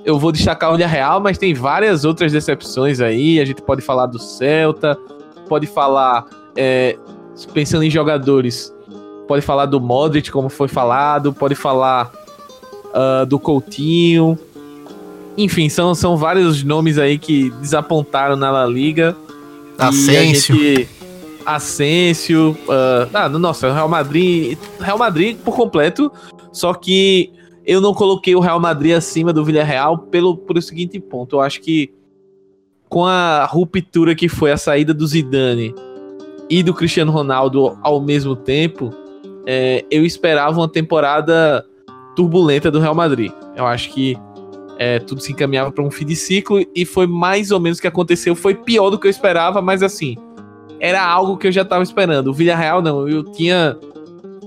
eu 0.05 0.19
vou 0.19 0.31
destacar 0.31 0.71
o 0.71 0.75
Real, 0.75 1.19
mas 1.19 1.38
tem 1.38 1.53
várias 1.53 2.05
outras 2.05 2.31
decepções 2.31 2.99
aí. 2.99 3.39
A 3.39 3.45
gente 3.45 3.61
pode 3.61 3.81
falar 3.81 4.05
do 4.05 4.19
Celta, 4.19 4.97
pode 5.47 5.67
falar, 5.67 6.25
é, 6.55 6.97
pensando 7.53 7.84
em 7.84 7.89
jogadores, 7.89 8.73
pode 9.27 9.41
falar 9.41 9.65
do 9.65 9.80
Modric, 9.80 10.31
como 10.31 10.49
foi 10.49 10.67
falado, 10.67 11.34
pode 11.34 11.55
falar 11.55 12.11
uh, 12.93 13.25
do 13.25 13.39
Coutinho. 13.39 14.38
Enfim, 15.38 15.69
são, 15.69 15.95
são 15.95 16.17
vários 16.17 16.63
nomes 16.63 16.97
aí 16.97 17.17
que 17.17 17.49
desapontaram 17.51 18.35
na 18.35 18.51
La 18.51 18.65
Liga. 18.65 19.15
Asensio. 19.77 20.88
Asensio. 21.45 22.57
Uh, 22.67 23.09
ah, 23.13 23.30
nossa, 23.30 23.73
Real 23.73 23.89
Madrid. 23.89 24.57
Real 24.80 24.97
Madrid 24.97 25.38
por 25.38 25.55
completo. 25.55 26.11
Só 26.51 26.73
que 26.73 27.34
eu 27.65 27.80
não 27.80 27.94
coloquei 27.94 28.35
o 28.35 28.40
Real 28.40 28.60
Madrid 28.60 28.94
acima 28.94 29.31
do 29.31 29.44
Villarreal 29.44 29.98
pelo, 29.98 30.38
pelo 30.38 30.61
seguinte 30.61 30.99
ponto. 30.99 31.38
Eu 31.38 31.41
acho 31.41 31.61
que 31.61 31.94
com 32.90 33.06
a 33.06 33.45
ruptura 33.45 34.14
que 34.14 34.27
foi 34.30 34.52
a 34.52 34.57
saída 34.57 34.94
do 34.94 35.07
Zidane 35.07 35.73
e 36.49 36.61
do 36.61 36.73
Cristiano 36.73 37.11
Ronaldo 37.11 37.77
ao 37.81 37.99
mesmo 37.99 38.35
tempo, 38.35 38.91
é, 39.48 39.84
eu 39.90 40.06
esperava 40.06 40.60
uma 40.60 40.69
temporada 40.69 41.65
turbulenta 42.15 42.69
do 42.69 42.80
Real 42.80 42.94
Madrid. 42.94 43.31
Eu 43.56 43.65
acho 43.65 43.91
que 43.91 44.15
é, 44.77 44.99
tudo 44.99 45.22
se 45.22 45.31
encaminhava 45.31 45.72
para 45.72 45.84
um 45.84 45.90
fim 45.90 46.06
de 46.06 46.15
ciclo 46.15 46.64
e 46.76 46.85
foi 46.85 47.07
mais 47.07 47.52
ou 47.52 47.60
menos 47.60 47.80
o 47.80 47.81
que 47.81 47.88
aconteceu. 47.88 48.35
Foi 48.35 48.53
pior 48.53 48.90
do 48.90 48.99
que 48.99 49.07
eu 49.07 49.11
esperava, 49.11 49.61
mas 49.61 49.81
assim, 49.81 50.15
era 50.80 51.03
algo 51.03 51.38
que 51.38 51.48
eu 51.48 51.52
já 51.52 51.61
estava 51.61 51.84
esperando. 51.84 52.27
O 52.27 52.34
Villarreal 52.34 52.81
não, 52.81 53.07
eu 53.07 53.23
tinha 53.23 53.77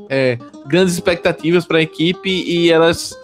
é, 0.09 0.39
grandes 0.69 0.95
expectativas 0.95 1.65
para 1.65 1.79
a 1.79 1.83
equipe 1.83 2.29
e 2.29 2.71
elas 2.71 3.17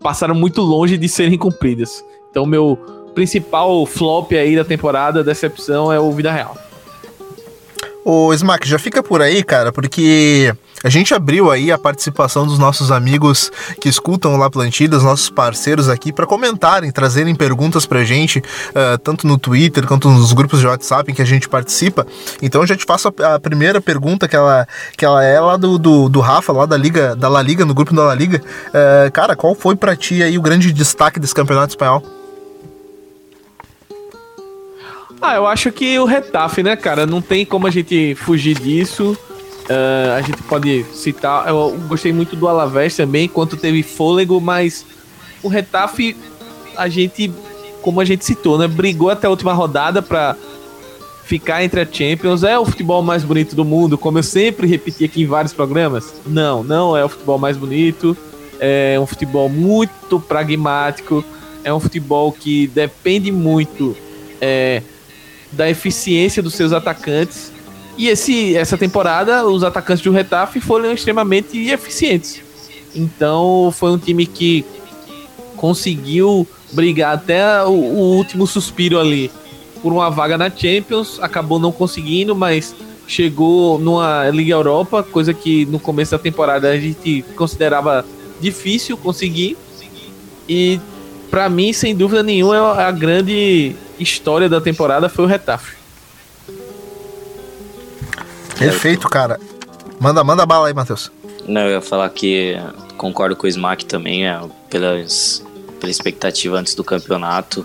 passaram 0.00 0.34
muito 0.34 0.60
longe 0.62 0.96
de 0.96 1.08
serem 1.08 1.38
cumpridas. 1.38 2.04
Então, 2.30 2.46
meu 2.46 2.76
principal 3.14 3.84
flop 3.86 4.32
aí 4.32 4.54
da 4.54 4.64
temporada, 4.64 5.24
decepção, 5.24 5.92
é 5.92 5.98
o 5.98 6.12
Vida 6.12 6.30
Real. 6.30 6.56
Ô, 8.04 8.32
Smack, 8.34 8.68
já 8.68 8.78
fica 8.78 9.02
por 9.02 9.20
aí, 9.20 9.42
cara, 9.42 9.72
porque 9.72 10.54
a 10.86 10.88
gente 10.88 11.12
abriu 11.12 11.50
aí 11.50 11.72
a 11.72 11.76
participação 11.76 12.46
dos 12.46 12.60
nossos 12.60 12.92
amigos 12.92 13.50
que 13.80 13.88
escutam 13.88 14.32
o 14.32 14.36
La 14.36 14.48
Plantida, 14.48 14.96
os 14.96 15.02
nossos 15.02 15.28
parceiros 15.28 15.88
aqui, 15.88 16.12
para 16.12 16.24
comentarem, 16.28 16.92
trazerem 16.92 17.34
perguntas 17.34 17.84
pra 17.84 18.04
gente, 18.04 18.38
uh, 18.38 18.96
tanto 19.02 19.26
no 19.26 19.36
Twitter 19.36 19.84
quanto 19.84 20.08
nos 20.08 20.32
grupos 20.32 20.60
de 20.60 20.66
WhatsApp 20.68 21.10
em 21.10 21.14
que 21.16 21.20
a 21.20 21.24
gente 21.24 21.48
participa. 21.48 22.06
Então 22.40 22.64
já 22.64 22.76
te 22.76 22.84
faço 22.84 23.12
a, 23.20 23.34
a 23.34 23.40
primeira 23.40 23.80
pergunta, 23.80 24.28
que 24.28 24.36
ela, 24.36 24.64
que 24.96 25.04
ela 25.04 25.24
é 25.24 25.40
lá 25.40 25.56
do, 25.56 25.76
do, 25.76 26.08
do, 26.08 26.20
Rafa, 26.20 26.52
lá 26.52 26.66
da 26.66 26.76
Liga, 26.76 27.16
da 27.16 27.28
La 27.28 27.42
Liga, 27.42 27.64
no 27.64 27.74
grupo 27.74 27.92
da 27.92 28.04
La 28.04 28.14
Liga. 28.14 28.40
Uh, 28.68 29.10
cara, 29.10 29.34
qual 29.34 29.56
foi 29.56 29.74
para 29.74 29.96
ti 29.96 30.22
aí 30.22 30.38
o 30.38 30.40
grande 30.40 30.72
destaque 30.72 31.18
desse 31.18 31.34
campeonato 31.34 31.70
espanhol? 31.70 32.00
Ah, 35.20 35.34
eu 35.34 35.48
acho 35.48 35.72
que 35.72 35.98
o 35.98 36.04
Retafe, 36.04 36.62
né, 36.62 36.76
cara? 36.76 37.06
Não 37.06 37.20
tem 37.20 37.44
como 37.44 37.66
a 37.66 37.70
gente 37.70 38.14
fugir 38.14 38.56
disso. 38.56 39.18
Uh, 39.66 40.12
a 40.16 40.22
gente 40.22 40.42
pode 40.44 40.84
citar, 40.94 41.48
eu 41.48 41.76
gostei 41.88 42.12
muito 42.12 42.36
do 42.36 42.46
Alavés 42.46 42.94
também, 42.94 43.28
quanto 43.28 43.56
teve 43.56 43.82
fôlego, 43.82 44.40
mas 44.40 44.86
o 45.42 45.48
Retafe, 45.48 46.16
a 46.76 46.88
gente, 46.88 47.32
como 47.82 48.00
a 48.00 48.04
gente 48.04 48.24
citou, 48.24 48.58
né, 48.58 48.68
brigou 48.68 49.10
até 49.10 49.26
a 49.26 49.30
última 49.30 49.52
rodada 49.52 50.00
para 50.00 50.36
ficar 51.24 51.64
entre 51.64 51.80
a 51.80 51.86
Champions. 51.90 52.44
É 52.44 52.56
o 52.56 52.64
futebol 52.64 53.02
mais 53.02 53.24
bonito 53.24 53.56
do 53.56 53.64
mundo, 53.64 53.98
como 53.98 54.18
eu 54.18 54.22
sempre 54.22 54.68
repeti 54.68 55.04
aqui 55.04 55.22
em 55.22 55.26
vários 55.26 55.52
programas? 55.52 56.14
Não, 56.24 56.62
não 56.62 56.96
é 56.96 57.04
o 57.04 57.08
futebol 57.08 57.38
mais 57.38 57.56
bonito. 57.56 58.16
É 58.60 58.98
um 59.00 59.06
futebol 59.06 59.48
muito 59.48 60.20
pragmático. 60.20 61.24
É 61.64 61.74
um 61.74 61.80
futebol 61.80 62.30
que 62.30 62.68
depende 62.68 63.32
muito 63.32 63.96
é, 64.40 64.82
da 65.50 65.68
eficiência 65.68 66.40
dos 66.40 66.54
seus 66.54 66.72
atacantes 66.72 67.55
e 67.96 68.08
esse, 68.08 68.56
essa 68.56 68.76
temporada, 68.76 69.46
os 69.46 69.64
atacantes 69.64 70.04
do 70.04 70.12
Retafe 70.12 70.60
foram 70.60 70.92
extremamente 70.92 71.56
eficientes. 71.70 72.42
Então, 72.94 73.72
foi 73.76 73.90
um 73.90 73.98
time 73.98 74.26
que 74.26 74.64
conseguiu 75.56 76.46
brigar 76.72 77.14
até 77.14 77.64
o, 77.64 77.70
o 77.70 78.16
último 78.16 78.46
suspiro 78.46 78.98
ali 78.98 79.30
por 79.82 79.92
uma 79.92 80.10
vaga 80.10 80.36
na 80.36 80.50
Champions. 80.50 81.18
Acabou 81.20 81.58
não 81.58 81.72
conseguindo, 81.72 82.34
mas 82.34 82.74
chegou 83.06 83.78
numa 83.78 84.28
Liga 84.30 84.52
Europa, 84.52 85.02
coisa 85.02 85.32
que 85.32 85.64
no 85.66 85.78
começo 85.78 86.10
da 86.10 86.18
temporada 86.18 86.68
a 86.68 86.78
gente 86.78 87.24
considerava 87.36 88.04
difícil 88.40 88.96
conseguir. 88.96 89.56
E 90.48 90.80
para 91.30 91.48
mim, 91.48 91.72
sem 91.72 91.94
dúvida 91.94 92.22
nenhuma, 92.22 92.72
a 92.72 92.90
grande 92.90 93.74
história 93.98 94.48
da 94.48 94.60
temporada 94.60 95.08
foi 95.08 95.24
o 95.24 95.28
Retafe. 95.28 95.76
Perfeito, 98.58 99.08
cara. 99.08 99.38
Manda, 100.00 100.24
manda 100.24 100.46
bala 100.46 100.68
aí, 100.68 100.74
Matheus. 100.74 101.10
Não, 101.46 101.62
eu 101.62 101.72
ia 101.72 101.80
falar 101.80 102.08
que 102.10 102.56
concordo 102.96 103.36
com 103.36 103.46
o 103.46 103.48
Smack 103.48 103.84
também, 103.84 104.26
é, 104.26 104.40
pelas, 104.70 105.44
pela 105.78 105.90
expectativa 105.90 106.58
antes 106.58 106.74
do 106.74 106.82
campeonato. 106.82 107.64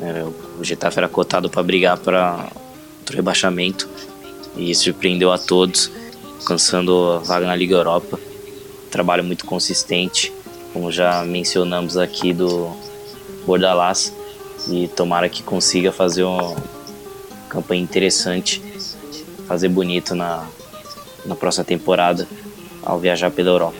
É, 0.00 0.24
o 0.58 0.62
Getafe 0.62 0.98
era 0.98 1.08
cotado 1.08 1.50
para 1.50 1.62
brigar 1.62 1.96
para 1.98 2.48
o 3.10 3.12
rebaixamento 3.12 3.88
e 4.56 4.74
surpreendeu 4.74 5.32
a 5.32 5.38
todos, 5.38 5.90
alcançando 6.40 7.12
a 7.12 7.18
vaga 7.18 7.46
na 7.46 7.56
Liga 7.56 7.74
Europa. 7.74 8.18
Trabalho 8.90 9.24
muito 9.24 9.44
consistente, 9.44 10.32
como 10.72 10.92
já 10.92 11.24
mencionamos 11.24 11.96
aqui 11.96 12.32
do 12.32 12.70
Bordalás, 13.46 14.12
e 14.68 14.88
tomara 14.88 15.28
que 15.28 15.42
consiga 15.42 15.90
fazer 15.90 16.24
uma 16.24 16.56
campanha 17.48 17.82
interessante 17.82 18.67
fazer 19.48 19.68
bonito 19.68 20.14
na, 20.14 20.44
na 21.24 21.34
próxima 21.34 21.64
temporada 21.64 22.28
ao 22.84 22.98
viajar 23.00 23.30
pela 23.30 23.48
Europa. 23.48 23.76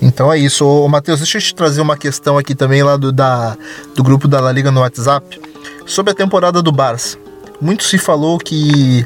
Então 0.00 0.32
é 0.32 0.38
isso. 0.38 0.66
Ô, 0.66 0.88
Matheus, 0.88 1.18
deixa 1.18 1.38
eu 1.38 1.42
te 1.42 1.54
trazer 1.54 1.80
uma 1.80 1.96
questão 1.96 2.38
aqui 2.38 2.54
também 2.54 2.82
lá 2.82 2.96
do, 2.96 3.10
da, 3.10 3.56
do 3.94 4.02
grupo 4.02 4.28
da 4.28 4.40
La 4.40 4.52
Liga 4.52 4.70
no 4.70 4.80
WhatsApp 4.80 5.40
sobre 5.86 6.12
a 6.12 6.14
temporada 6.14 6.62
do 6.62 6.70
Barça. 6.70 7.18
Muito 7.60 7.84
se 7.84 7.98
falou 7.98 8.38
que, 8.38 9.04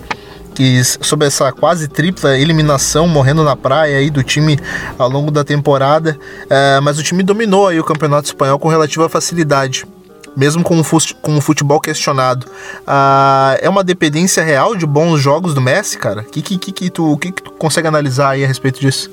que 0.55 0.85
sobre 0.85 1.27
essa 1.27 1.51
quase 1.51 1.89
tripla 1.89 2.39
eliminação 2.39 3.09
morrendo 3.09 3.43
na 3.43 3.57
praia 3.57 3.99
aí 3.99 4.11
do 4.11 4.23
time 4.23 4.59
ao 4.97 5.09
longo 5.09 5.31
da 5.31 5.43
temporada, 5.43 6.17
é, 6.49 6.79
mas 6.81 6.99
o 6.99 7.03
time 7.03 7.23
dominou 7.23 7.67
aí 7.67 7.81
o 7.81 7.85
campeonato 7.85 8.29
espanhol 8.29 8.59
com 8.59 8.69
relativa 8.69 9.09
facilidade 9.09 9.85
mesmo 10.37 10.63
com 10.63 10.81
o 10.81 11.41
futebol 11.41 11.81
questionado. 11.81 12.47
Ah, 12.87 13.57
é 13.61 13.69
uma 13.69 13.85
dependência 13.85 14.43
real 14.43 14.75
de 14.77 14.87
bons 14.87 15.21
jogos 15.21 15.55
do 15.55 15.61
Messi, 15.61 15.99
cara? 15.99 16.23
O 16.23 16.25
que, 16.25 16.43
que, 16.43 16.59
que, 16.59 16.73
que, 16.73 16.91
tu, 16.91 17.17
que, 17.19 17.33
que 17.33 17.43
tu 17.43 17.51
consegue 17.53 17.89
analisar 17.89 18.31
aí 18.31 18.45
a 18.45 18.47
respeito 18.47 18.81
disso? 18.81 19.11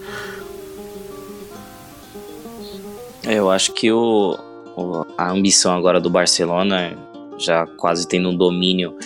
Eu 3.24 3.52
acho 3.52 3.74
que 3.74 3.92
o, 3.92 4.38
o, 4.76 5.06
a 5.18 5.32
ambição 5.32 5.76
agora 5.76 6.00
do 6.00 6.10
Barcelona, 6.10 6.98
já 7.38 7.68
quase 7.68 8.08
tendo 8.08 8.30
um 8.30 8.36
domínio 8.36 8.98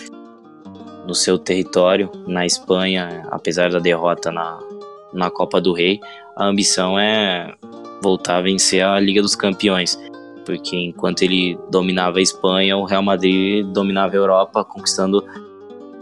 no 1.06 1.14
seu 1.14 1.38
território, 1.38 2.10
na 2.26 2.44
Espanha, 2.44 3.24
apesar 3.30 3.70
da 3.70 3.78
derrota 3.78 4.32
na, 4.32 4.58
na 5.12 5.30
Copa 5.30 5.60
do 5.60 5.72
Rei, 5.72 6.00
a 6.34 6.46
ambição 6.46 6.98
é 6.98 7.54
voltar 8.02 8.38
a 8.38 8.42
vencer 8.42 8.84
a 8.84 8.98
Liga 8.98 9.22
dos 9.22 9.34
Campeões 9.34 9.98
porque 10.46 10.76
enquanto 10.76 11.22
ele 11.22 11.58
dominava 11.70 12.18
a 12.18 12.22
Espanha, 12.22 12.76
o 12.76 12.84
Real 12.84 13.02
Madrid 13.02 13.66
dominava 13.66 14.14
a 14.14 14.16
Europa, 14.16 14.64
conquistando 14.64 15.22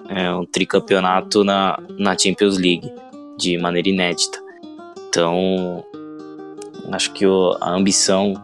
é, 0.08 0.30
um 0.32 0.44
tricampeonato 0.44 1.42
na, 1.42 1.78
na 1.98 2.16
Champions 2.16 2.58
League 2.58 2.92
de 3.38 3.56
maneira 3.56 3.88
inédita. 3.88 4.38
Então, 5.08 5.82
acho 6.92 7.10
que 7.14 7.26
o, 7.26 7.56
a 7.58 7.70
ambição 7.70 8.34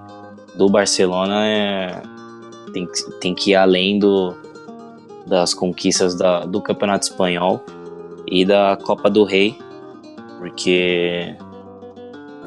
do 0.56 0.70
Barcelona 0.70 1.46
é, 1.46 2.02
tem, 2.72 2.88
tem 3.20 3.34
que 3.34 3.50
ir 3.50 3.56
além 3.56 3.98
do, 3.98 4.34
das 5.26 5.52
conquistas 5.52 6.14
da, 6.14 6.46
do 6.46 6.62
Campeonato 6.62 7.04
Espanhol 7.04 7.62
e 8.26 8.44
da 8.44 8.78
Copa 8.82 9.10
do 9.10 9.22
Rei, 9.24 9.54
porque 10.38 11.36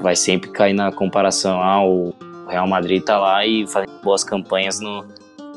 vai 0.01 0.15
sempre 0.15 0.49
cair 0.49 0.73
na 0.73 0.91
comparação 0.91 1.61
ao 1.61 2.13
ah, 2.19 2.32
Real 2.53 2.67
Madrid 2.67 2.99
está 2.99 3.17
lá 3.17 3.45
e 3.45 3.65
fazendo 3.65 3.99
boas 4.03 4.23
campanhas 4.23 4.79
no, 4.79 5.03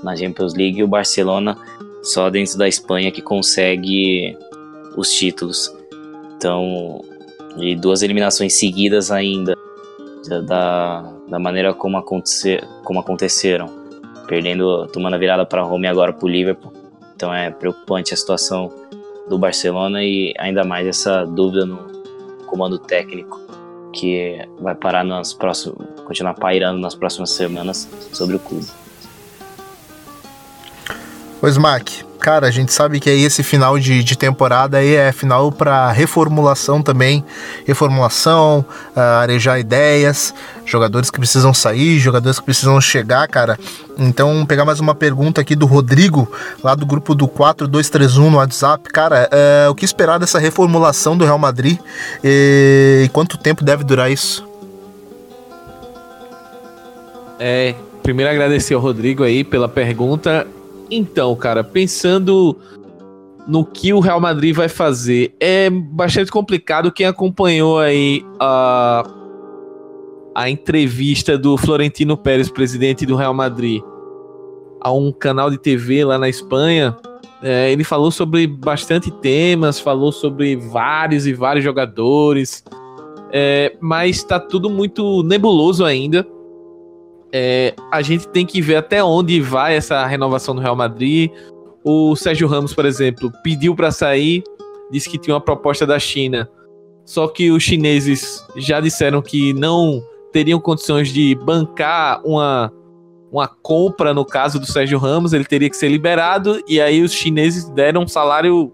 na 0.02 0.16
Champions 0.16 0.54
League 0.54 0.78
e 0.78 0.82
o 0.82 0.88
Barcelona 0.88 1.56
só 2.02 2.30
dentro 2.30 2.56
da 2.56 2.66
Espanha 2.66 3.12
que 3.12 3.20
consegue 3.20 4.36
os 4.96 5.12
títulos. 5.12 5.70
Então, 6.34 7.04
e 7.58 7.76
duas 7.76 8.02
eliminações 8.02 8.54
seguidas 8.54 9.10
ainda 9.10 9.54
da, 10.46 11.02
da 11.28 11.38
maneira 11.38 11.74
como, 11.74 11.98
acontecer, 11.98 12.66
como 12.82 13.00
aconteceram, 13.00 13.68
perdendo, 14.26 14.86
tomando 14.86 15.14
a 15.14 15.18
virada 15.18 15.44
para 15.44 15.62
Roma 15.62 15.84
e 15.84 15.88
agora 15.88 16.14
para 16.14 16.24
o 16.24 16.28
Liverpool. 16.28 16.72
Então 17.14 17.32
é 17.32 17.50
preocupante 17.50 18.14
a 18.14 18.16
situação 18.16 18.72
do 19.28 19.38
Barcelona 19.38 20.02
e 20.02 20.32
ainda 20.38 20.64
mais 20.64 20.86
essa 20.86 21.26
dúvida 21.26 21.66
no 21.66 21.78
comando 22.46 22.78
técnico 22.78 23.45
que 23.96 24.46
vai 24.60 24.74
parar 24.74 25.04
nas 25.04 25.32
próximas, 25.32 25.88
continuar 26.04 26.34
pairando 26.34 26.78
nas 26.78 26.94
próximas 26.94 27.30
semanas 27.30 27.88
sobre 28.12 28.36
o 28.36 28.38
clube. 28.38 28.66
O 31.40 31.48
Smack, 31.48 32.04
cara, 32.26 32.48
a 32.48 32.50
gente 32.50 32.72
sabe 32.72 32.98
que 32.98 33.08
aí 33.08 33.22
esse 33.22 33.44
final 33.44 33.78
de, 33.78 34.02
de 34.02 34.18
temporada 34.18 34.78
aí 34.78 34.96
é 34.96 35.12
final 35.12 35.52
para 35.52 35.92
reformulação 35.92 36.82
também, 36.82 37.24
reformulação, 37.64 38.64
uh, 38.96 39.00
arejar 39.22 39.60
ideias, 39.60 40.34
jogadores 40.64 41.08
que 41.08 41.20
precisam 41.20 41.54
sair, 41.54 42.00
jogadores 42.00 42.40
que 42.40 42.44
precisam 42.44 42.80
chegar, 42.80 43.28
cara. 43.28 43.56
Então, 43.96 44.44
pegar 44.44 44.64
mais 44.64 44.80
uma 44.80 44.92
pergunta 44.92 45.40
aqui 45.40 45.54
do 45.54 45.66
Rodrigo, 45.66 46.28
lá 46.64 46.74
do 46.74 46.84
grupo 46.84 47.14
do 47.14 47.28
4231 47.28 48.28
no 48.28 48.38
WhatsApp. 48.38 48.90
Cara, 48.90 49.30
uh, 49.32 49.70
o 49.70 49.74
que 49.76 49.84
esperar 49.84 50.18
dessa 50.18 50.40
reformulação 50.40 51.16
do 51.16 51.24
Real 51.24 51.38
Madrid 51.38 51.78
e, 52.24 53.02
e 53.04 53.08
quanto 53.10 53.38
tempo 53.38 53.62
deve 53.62 53.84
durar 53.84 54.10
isso? 54.10 54.44
É, 57.38 57.76
primeiro 58.02 58.32
agradecer 58.32 58.74
ao 58.74 58.80
Rodrigo 58.80 59.22
aí 59.22 59.44
pela 59.44 59.68
pergunta. 59.68 60.44
Então, 60.90 61.34
cara, 61.34 61.64
pensando 61.64 62.56
no 63.46 63.64
que 63.64 63.92
o 63.92 64.00
Real 64.00 64.20
Madrid 64.20 64.54
vai 64.54 64.68
fazer, 64.68 65.34
é 65.38 65.70
bastante 65.70 66.30
complicado. 66.30 66.90
Quem 66.90 67.06
acompanhou 67.06 67.78
aí 67.78 68.24
a, 68.40 69.04
a 70.34 70.50
entrevista 70.50 71.38
do 71.38 71.56
Florentino 71.56 72.16
Pérez, 72.16 72.50
presidente 72.50 73.06
do 73.06 73.14
Real 73.14 73.34
Madrid, 73.34 73.80
a 74.80 74.92
um 74.92 75.12
canal 75.12 75.50
de 75.50 75.58
TV 75.58 76.04
lá 76.04 76.18
na 76.18 76.28
Espanha, 76.28 76.96
é, 77.42 77.70
ele 77.70 77.84
falou 77.84 78.10
sobre 78.10 78.46
bastante 78.46 79.10
temas, 79.10 79.78
falou 79.78 80.10
sobre 80.10 80.56
vários 80.56 81.26
e 81.26 81.32
vários 81.32 81.64
jogadores, 81.64 82.64
é, 83.32 83.76
mas 83.80 84.16
está 84.16 84.40
tudo 84.40 84.70
muito 84.70 85.22
nebuloso 85.22 85.84
ainda. 85.84 86.26
É, 87.38 87.74
a 87.92 88.00
gente 88.00 88.26
tem 88.28 88.46
que 88.46 88.62
ver 88.62 88.76
até 88.76 89.04
onde 89.04 89.42
vai 89.42 89.76
essa 89.76 90.06
renovação 90.06 90.54
do 90.54 90.60
Real 90.62 90.74
Madrid. 90.74 91.30
O 91.84 92.16
Sérgio 92.16 92.48
Ramos, 92.48 92.72
por 92.72 92.86
exemplo, 92.86 93.30
pediu 93.44 93.76
para 93.76 93.90
sair, 93.90 94.42
disse 94.90 95.10
que 95.10 95.18
tinha 95.18 95.34
uma 95.34 95.40
proposta 95.40 95.86
da 95.86 95.98
China. 95.98 96.48
Só 97.04 97.28
que 97.28 97.50
os 97.50 97.62
chineses 97.62 98.42
já 98.56 98.80
disseram 98.80 99.20
que 99.20 99.52
não 99.52 100.02
teriam 100.32 100.58
condições 100.58 101.10
de 101.10 101.34
bancar 101.34 102.22
uma, 102.24 102.72
uma 103.30 103.46
compra 103.46 104.14
no 104.14 104.24
caso 104.24 104.58
do 104.58 104.64
Sérgio 104.64 104.98
Ramos, 104.98 105.34
ele 105.34 105.44
teria 105.44 105.68
que 105.68 105.76
ser 105.76 105.90
liberado, 105.90 106.62
e 106.66 106.80
aí 106.80 107.02
os 107.02 107.12
chineses 107.12 107.68
deram 107.68 108.04
um 108.04 108.08
salário 108.08 108.72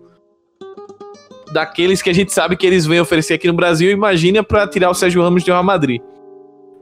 daqueles 1.52 2.01
que 2.01 2.10
a 2.10 2.14
gente 2.14 2.32
sabe 2.32 2.56
que 2.56 2.64
eles 2.64 2.86
vêm 2.86 3.01
oferecer 3.01 3.34
aqui 3.34 3.48
no 3.48 3.55
Brasil, 3.55 3.90
imagina 3.90 4.40
para 4.44 4.68
tirar 4.68 4.89
o 4.89 4.94
Sérgio 4.94 5.20
Ramos 5.20 5.43
de 5.43 5.51
Real 5.51 5.64
Madrid. 5.64 6.01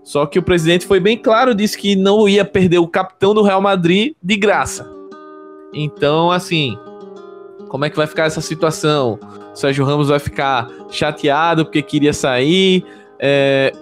Só 0.03 0.27
que 0.27 0.39
o 0.39 0.43
presidente 0.43 0.87
foi 0.87 0.99
bem 0.99 1.17
claro, 1.17 1.55
disse 1.55 1.77
que 1.77 1.95
não 1.95 2.29
ia 2.29 2.45
perder 2.45 2.79
o 2.79 2.89
capitão 2.89 3.35
do 3.35 3.43
Real 3.43 3.61
Madrid 3.61 4.15
de 4.23 4.37
graça. 4.37 4.91
Então, 5.73 6.31
assim, 6.31 6.77
como 7.69 7.85
é 7.85 7.91
que 7.91 7.97
vai 7.97 8.07
ficar 8.07 8.25
essa 8.25 8.41
situação? 8.41 9.19
o 9.53 9.57
Sérgio 9.57 9.85
Ramos 9.85 10.09
vai 10.09 10.19
ficar 10.19 10.69
chateado 10.91 11.65
porque 11.65 11.83
queria 11.83 12.13
sair. 12.13 12.85
É, 13.19 13.73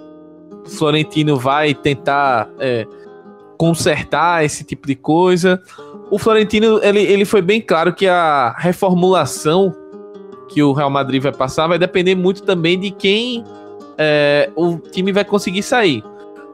Florentino 0.67 1.37
vai 1.37 1.75
tentar 1.75 2.49
é, 2.59 2.87
consertar 3.57 4.45
esse 4.45 4.65
tipo 4.65 4.87
de 4.87 4.95
coisa. 4.95 5.61
O 6.11 6.19
Florentino 6.19 6.81
ele, 6.83 7.01
ele 7.01 7.25
foi 7.25 7.43
bem 7.43 7.61
claro 7.61 7.95
que 7.95 8.07
a 8.07 8.55
reformulação 8.59 9.75
que 10.49 10.63
o 10.63 10.73
Real 10.73 10.91
Madrid 10.91 11.23
vai 11.23 11.33
passar 11.33 11.67
vai 11.67 11.79
depender 11.79 12.15
muito 12.15 12.43
também 12.43 12.79
de 12.79 12.91
quem 12.91 13.45
é, 13.99 14.51
o 14.57 14.79
time 14.79 15.13
vai 15.13 15.25
conseguir 15.25 15.63
sair. 15.63 16.03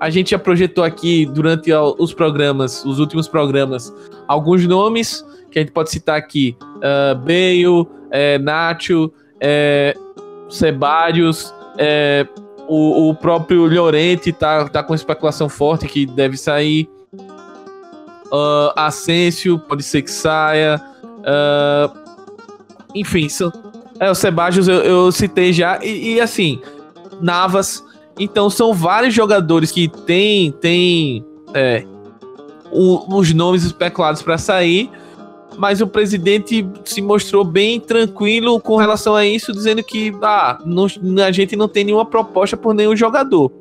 A 0.00 0.10
gente 0.10 0.32
já 0.32 0.38
projetou 0.38 0.82
aqui 0.82 1.26
durante 1.26 1.70
os 1.72 2.12
programas, 2.12 2.84
os 2.84 2.98
últimos 2.98 3.28
programas, 3.28 3.94
alguns 4.26 4.66
nomes 4.66 5.24
que 5.50 5.58
a 5.58 5.62
gente 5.62 5.72
pode 5.72 5.90
citar 5.90 6.16
aqui: 6.16 6.56
uh, 6.76 7.14
Bale, 7.16 7.86
é, 8.10 8.38
Nacho, 8.38 9.12
é, 9.40 9.94
é, 11.78 12.26
o, 12.68 13.10
o, 13.10 13.14
próprio 13.14 13.66
Llorente 13.66 14.32
tá, 14.32 14.68
tá 14.68 14.82
com 14.82 14.94
especulação 14.94 15.48
forte 15.48 15.86
que 15.86 16.06
deve 16.06 16.36
sair. 16.36 16.88
Uh, 18.32 18.72
Asensio, 18.74 19.58
pode 19.58 19.82
ser 19.82 20.02
que 20.02 20.10
saia. 20.10 20.80
Uh, 21.04 22.04
enfim, 22.94 23.28
são, 23.28 23.52
é, 24.00 24.10
o 24.10 24.14
Sebajos 24.14 24.66
eu, 24.68 24.80
eu 24.80 25.12
citei 25.12 25.52
já. 25.52 25.78
E, 25.82 26.14
e, 26.14 26.20
assim, 26.20 26.60
Navas. 27.20 27.84
Então 28.18 28.48
são 28.48 28.72
vários 28.72 29.14
jogadores 29.14 29.70
que 29.70 29.88
têm 29.88 30.52
tem, 30.52 31.24
é, 31.52 31.84
os 32.70 33.32
nomes 33.32 33.64
especulados 33.64 34.22
para 34.22 34.38
sair. 34.38 34.90
Mas 35.56 35.80
o 35.80 35.86
presidente 35.86 36.66
se 36.84 37.00
mostrou 37.00 37.44
bem 37.44 37.78
tranquilo 37.78 38.60
com 38.60 38.76
relação 38.76 39.14
a 39.14 39.24
isso, 39.24 39.52
dizendo 39.52 39.84
que 39.84 40.12
ah, 40.20 40.58
não, 40.66 40.86
a 41.24 41.30
gente 41.30 41.54
não 41.54 41.68
tem 41.68 41.84
nenhuma 41.84 42.04
proposta 42.04 42.56
por 42.56 42.74
nenhum 42.74 42.96
jogador. 42.96 43.52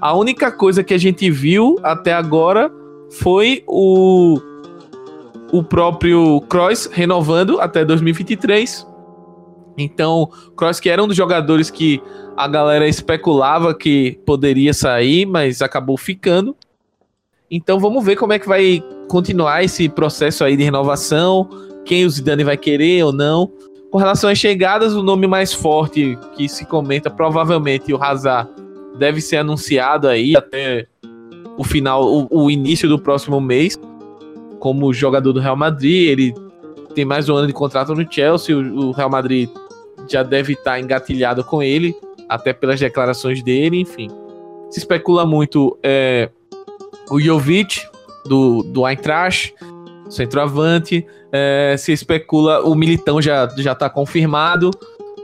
A 0.00 0.16
única 0.16 0.50
coisa 0.50 0.82
que 0.82 0.94
a 0.94 0.98
gente 0.98 1.30
viu 1.30 1.78
até 1.82 2.14
agora 2.14 2.72
foi 3.10 3.62
o, 3.66 4.40
o 5.52 5.62
próprio 5.62 6.40
Kroos 6.48 6.88
renovando 6.90 7.60
até 7.60 7.84
2023 7.84 8.86
então, 9.82 10.30
Cross 10.56 10.80
que 10.80 10.88
era 10.88 11.02
um 11.02 11.08
dos 11.08 11.16
jogadores 11.16 11.70
que 11.70 12.02
a 12.36 12.46
galera 12.48 12.88
especulava 12.88 13.74
que 13.74 14.18
poderia 14.24 14.72
sair, 14.72 15.26
mas 15.26 15.62
acabou 15.62 15.96
ficando. 15.96 16.56
Então 17.50 17.80
vamos 17.80 18.04
ver 18.04 18.16
como 18.16 18.32
é 18.32 18.38
que 18.38 18.48
vai 18.48 18.82
continuar 19.08 19.64
esse 19.64 19.88
processo 19.88 20.44
aí 20.44 20.56
de 20.56 20.62
renovação, 20.62 21.48
quem 21.84 22.06
o 22.06 22.10
Zidane 22.10 22.44
vai 22.44 22.56
querer 22.56 23.04
ou 23.04 23.12
não. 23.12 23.50
Com 23.90 23.98
relação 23.98 24.30
às 24.30 24.38
chegadas, 24.38 24.94
o 24.94 25.02
nome 25.02 25.26
mais 25.26 25.52
forte 25.52 26.16
que 26.36 26.48
se 26.48 26.64
comenta, 26.64 27.10
provavelmente 27.10 27.92
o 27.92 28.00
Hazard 28.00 28.48
deve 28.96 29.20
ser 29.20 29.38
anunciado 29.38 30.06
aí 30.06 30.36
até 30.36 30.86
o 31.58 31.64
final, 31.64 32.04
o, 32.04 32.28
o 32.30 32.50
início 32.50 32.88
do 32.88 32.98
próximo 32.98 33.40
mês, 33.40 33.78
como 34.60 34.92
jogador 34.92 35.32
do 35.32 35.40
Real 35.40 35.56
Madrid. 35.56 36.08
Ele 36.08 36.34
tem 36.94 37.04
mais 37.04 37.28
um 37.28 37.34
ano 37.34 37.48
de 37.48 37.52
contrato 37.52 37.94
no 37.94 38.06
Chelsea, 38.10 38.56
o, 38.56 38.88
o 38.88 38.90
Real 38.92 39.10
Madrid 39.10 39.50
já 40.10 40.22
deve 40.22 40.54
estar 40.54 40.72
tá 40.72 40.80
engatilhado 40.80 41.44
com 41.44 41.62
ele, 41.62 41.94
até 42.28 42.52
pelas 42.52 42.80
declarações 42.80 43.42
dele, 43.42 43.80
enfim. 43.80 44.08
Se 44.70 44.78
especula 44.78 45.24
muito 45.24 45.78
é, 45.82 46.30
o 47.10 47.20
Jovic, 47.20 47.82
do, 48.24 48.62
do 48.62 48.86
Eintracht, 48.86 49.54
centroavante. 50.08 51.06
É, 51.32 51.76
se 51.78 51.92
especula, 51.92 52.62
o 52.62 52.74
Militão 52.74 53.22
já, 53.22 53.48
já 53.56 53.74
tá 53.74 53.88
confirmado, 53.88 54.70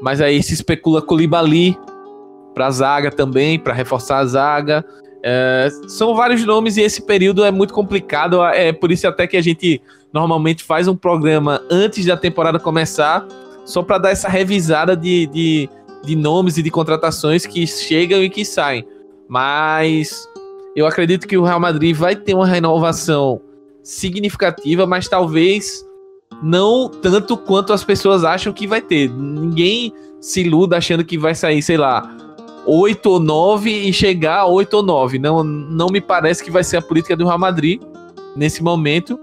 mas 0.01 0.21
aí 0.21 0.43
se 0.43 0.55
especula 0.55 1.03
Colibali 1.03 1.77
para 2.55 2.71
zaga 2.71 3.11
também, 3.11 3.59
para 3.59 3.75
reforçar 3.75 4.19
a 4.19 4.27
zaga. 4.27 4.85
É, 5.23 5.69
são 5.89 6.15
vários 6.15 6.45
nomes 6.45 6.77
e 6.77 6.83
esse 6.83 7.03
período 7.03 7.45
é 7.45 7.51
muito 7.51 7.75
complicado. 7.75 8.43
É 8.45 8.73
por 8.73 8.93
isso 8.93 9.07
até 9.07 9.27
que 9.27 9.37
a 9.37 9.43
gente 9.43 9.83
normalmente 10.13 10.63
faz 10.63 10.89
um 10.89 10.97
programa 10.97 11.61
antes 11.71 12.07
da 12.07 12.17
temporada 12.17 12.59
começar 12.59 13.27
só 13.67 13.83
para 13.83 13.99
dar 13.99 14.11
essa 14.11 14.29
revisada 14.29 14.97
de, 14.97 15.27
de, 15.27 15.69
de 16.03 16.17
nomes 16.17 16.57
e 16.57 16.63
de 16.63 16.71
contratações 16.71 17.45
que 17.45 17.67
chegam 17.67 18.23
e 18.23 18.31
que 18.31 18.45
saem. 18.45 18.87
Mas 19.29 20.27
eu 20.75 20.87
acredito 20.87 21.27
que 21.27 21.37
o 21.37 21.43
Real 21.43 21.61
Madrid 21.61 21.95
vai 21.95 22.17
ter 22.17 22.35
uma 22.35 22.47
renovação 22.47 23.41
significativa, 23.83 24.87
mas 24.87 25.09
talvez 25.09 25.85
não 26.43 26.89
tanto 26.89 27.37
quanto 27.37 27.73
as 27.73 27.85
pessoas 27.85 28.25
acham 28.25 28.53
que 28.53 28.67
vai 28.67 28.81
ter. 28.81 29.11
Ninguém 29.11 29.93
se 30.21 30.43
iluda 30.43 30.77
achando 30.77 31.05
que 31.05 31.19
vai 31.19 31.35
sair, 31.35 31.63
sei 31.63 31.77
lá, 31.77 32.17
8 32.67 33.07
ou 33.09 33.21
9 33.21 33.71
e 33.71 33.93
chegar 33.93 34.41
a 34.41 34.47
8 34.47 34.75
ou 34.75 34.83
9. 34.83 35.19
Não, 35.19 35.43
não 35.43 35.89
me 35.89 36.01
parece 36.01 36.43
que 36.43 36.51
vai 36.51 36.65
ser 36.65 36.79
a 36.79 36.83
política 36.83 37.17
do 37.17 37.25
Real 37.25 37.39
Madrid 37.39 37.81
nesse 38.35 38.63
momento. 38.63 39.19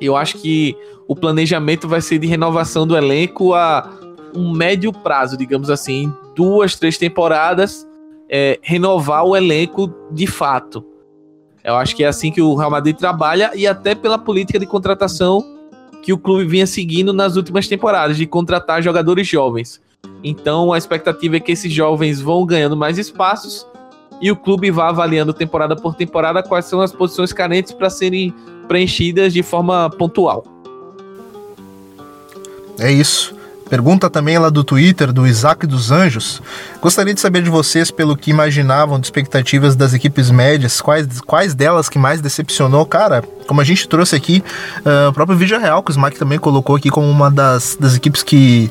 Eu 0.00 0.16
acho 0.16 0.38
que 0.38 0.76
o 1.06 1.14
planejamento 1.14 1.88
vai 1.88 2.00
ser 2.00 2.18
de 2.18 2.26
renovação 2.26 2.86
do 2.86 2.96
elenco 2.96 3.54
a 3.54 3.90
um 4.34 4.52
médio 4.52 4.92
prazo, 4.92 5.36
digamos 5.36 5.70
assim, 5.70 6.12
duas, 6.36 6.76
três 6.76 6.96
temporadas, 6.96 7.86
é, 8.28 8.58
renovar 8.62 9.24
o 9.24 9.36
elenco 9.36 9.92
de 10.10 10.26
fato. 10.26 10.84
Eu 11.62 11.74
acho 11.74 11.94
que 11.94 12.04
é 12.04 12.06
assim 12.06 12.30
que 12.30 12.40
o 12.40 12.54
Real 12.54 12.70
Madrid 12.70 12.96
trabalha 12.96 13.50
e 13.54 13.66
até 13.66 13.94
pela 13.94 14.18
política 14.18 14.58
de 14.58 14.66
contratação 14.66 15.44
que 16.02 16.12
o 16.12 16.18
clube 16.18 16.46
vinha 16.46 16.66
seguindo 16.66 17.12
nas 17.12 17.36
últimas 17.36 17.68
temporadas, 17.68 18.16
de 18.16 18.26
contratar 18.26 18.82
jogadores 18.82 19.28
jovens. 19.28 19.80
Então 20.24 20.72
a 20.72 20.78
expectativa 20.78 21.36
é 21.36 21.40
que 21.40 21.52
esses 21.52 21.72
jovens 21.72 22.20
vão 22.20 22.46
ganhando 22.46 22.76
mais 22.76 22.98
espaços 22.98 23.66
e 24.20 24.30
o 24.30 24.36
clube 24.36 24.70
vá 24.70 24.88
avaliando 24.88 25.32
temporada 25.32 25.76
por 25.76 25.94
temporada 25.94 26.42
quais 26.42 26.66
são 26.66 26.80
as 26.80 26.92
posições 26.92 27.32
carentes 27.32 27.72
para 27.72 27.90
serem 27.90 28.34
preenchidas 28.70 29.32
de 29.32 29.42
forma 29.42 29.90
pontual. 29.90 30.44
É 32.78 32.90
isso. 32.90 33.34
Pergunta 33.68 34.08
também 34.08 34.38
lá 34.38 34.48
do 34.48 34.62
Twitter, 34.62 35.12
do 35.12 35.26
Isaac 35.26 35.66
dos 35.66 35.90
Anjos. 35.90 36.40
Gostaria 36.80 37.12
de 37.12 37.20
saber 37.20 37.42
de 37.42 37.50
vocês, 37.50 37.90
pelo 37.90 38.16
que 38.16 38.30
imaginavam 38.30 39.00
de 39.00 39.06
expectativas 39.06 39.74
das 39.74 39.92
equipes 39.92 40.30
médias, 40.30 40.80
quais, 40.80 41.20
quais 41.20 41.52
delas 41.52 41.88
que 41.88 41.98
mais 41.98 42.20
decepcionou? 42.20 42.86
Cara, 42.86 43.22
como 43.48 43.60
a 43.60 43.64
gente 43.64 43.88
trouxe 43.88 44.14
aqui, 44.14 44.42
uh, 44.78 45.08
o 45.08 45.12
próprio 45.12 45.36
Vídeo 45.36 45.58
Real, 45.58 45.82
que 45.82 45.90
o 45.90 45.92
Smack 45.92 46.16
também 46.16 46.38
colocou 46.38 46.76
aqui 46.76 46.90
como 46.90 47.08
uma 47.08 47.28
das, 47.28 47.76
das 47.78 47.96
equipes 47.96 48.22
que 48.22 48.70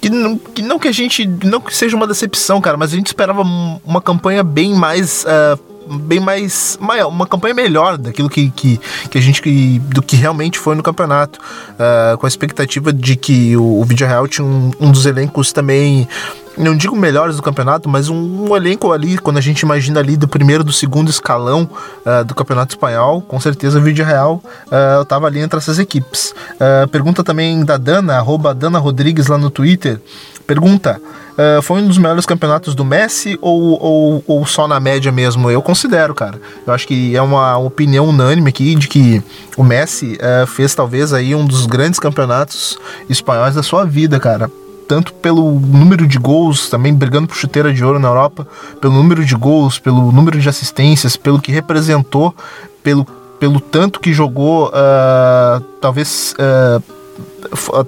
que 0.00 0.10
não, 0.10 0.36
que 0.36 0.62
não 0.62 0.80
que 0.80 0.88
a 0.88 0.92
gente 0.92 1.24
não 1.44 1.60
que 1.60 1.76
seja 1.76 1.96
uma 1.96 2.08
decepção, 2.08 2.60
cara, 2.60 2.76
mas 2.76 2.92
a 2.92 2.96
gente 2.96 3.06
esperava 3.06 3.42
uma 3.84 4.02
campanha 4.02 4.42
bem 4.42 4.74
mais 4.74 5.24
uh, 5.24 5.71
bem 5.88 6.20
mais 6.20 6.78
maior, 6.80 7.08
uma 7.08 7.26
campanha 7.26 7.54
melhor 7.54 7.98
daquilo 7.98 8.28
que, 8.28 8.50
que, 8.50 8.80
que 9.10 9.18
a 9.18 9.20
gente 9.20 9.40
que, 9.42 9.78
do 9.78 10.02
que 10.02 10.16
realmente 10.16 10.58
foi 10.58 10.74
no 10.74 10.82
campeonato, 10.82 11.38
uh, 11.38 12.16
com 12.18 12.26
a 12.26 12.28
expectativa 12.28 12.92
de 12.92 13.16
que 13.16 13.56
o, 13.56 13.80
o 13.80 13.84
Vídeo 13.84 14.06
Real 14.06 14.26
tinha 14.26 14.46
um, 14.46 14.70
um 14.80 14.90
dos 14.90 15.06
elencos 15.06 15.52
também 15.52 16.08
não 16.56 16.76
digo 16.76 16.94
melhores 16.94 17.36
do 17.36 17.42
campeonato, 17.42 17.88
mas 17.88 18.08
um, 18.08 18.48
um, 18.48 18.56
elenco 18.56 18.92
ali, 18.92 19.16
quando 19.18 19.38
a 19.38 19.40
gente 19.40 19.60
imagina 19.60 20.00
ali 20.00 20.16
do 20.16 20.28
primeiro, 20.28 20.62
do 20.62 20.72
segundo 20.72 21.10
escalão 21.10 21.68
uh, 22.04 22.24
do 22.24 22.34
campeonato 22.34 22.74
espanhol, 22.74 23.22
com 23.22 23.40
certeza 23.40 23.78
o 23.78 23.82
Vídeo 23.82 24.04
Real 24.04 24.42
uh, 24.66 25.04
tava 25.06 25.26
ali 25.26 25.40
entre 25.40 25.56
essas 25.56 25.78
equipes. 25.78 26.34
Uh, 26.54 26.86
pergunta 26.88 27.24
também 27.24 27.64
da 27.64 27.76
Dana, 27.76 28.16
arroba 28.16 28.54
Dana 28.54 28.78
Rodrigues 28.78 29.28
lá 29.28 29.38
no 29.38 29.50
Twitter. 29.50 30.00
Pergunta: 30.46 31.00
uh, 31.32 31.62
foi 31.62 31.80
um 31.80 31.88
dos 31.88 31.98
melhores 31.98 32.26
campeonatos 32.26 32.74
do 32.74 32.84
Messi 32.84 33.38
ou, 33.40 33.82
ou, 33.82 34.24
ou, 34.26 34.46
só 34.46 34.66
na 34.66 34.80
média 34.80 35.12
mesmo? 35.12 35.50
Eu 35.50 35.62
considero, 35.62 36.14
cara. 36.14 36.40
Eu 36.66 36.72
acho 36.72 36.86
que 36.86 37.16
é 37.16 37.22
uma 37.22 37.56
opinião 37.58 38.08
unânime 38.08 38.48
aqui 38.48 38.74
de 38.74 38.88
que 38.88 39.22
o 39.56 39.62
Messi 39.62 40.18
uh, 40.18 40.46
fez 40.46 40.74
talvez 40.74 41.12
aí 41.12 41.34
um 41.34 41.46
dos 41.46 41.66
grandes 41.66 42.00
campeonatos 42.00 42.78
espanhóis 43.08 43.54
da 43.54 43.62
sua 43.62 43.84
vida, 43.84 44.18
cara 44.18 44.50
tanto 44.88 45.14
pelo 45.14 45.52
número 45.52 46.06
de 46.06 46.18
gols, 46.18 46.68
também 46.68 46.92
brigando 46.92 47.26
por 47.26 47.34
chuteira 47.34 47.72
de 47.72 47.82
ouro 47.82 47.98
na 47.98 48.08
Europa, 48.08 48.46
pelo 48.78 48.92
número 48.92 49.24
de 49.24 49.34
gols, 49.34 49.78
pelo 49.78 50.12
número 50.12 50.38
de 50.38 50.46
assistências, 50.46 51.16
pelo 51.16 51.40
que 51.40 51.50
representou, 51.50 52.34
pelo, 52.82 53.06
pelo 53.40 53.58
tanto 53.58 53.98
que 53.98 54.12
jogou, 54.12 54.68
uh, 54.68 55.60
talvez. 55.80 56.34
Uh, 56.34 57.01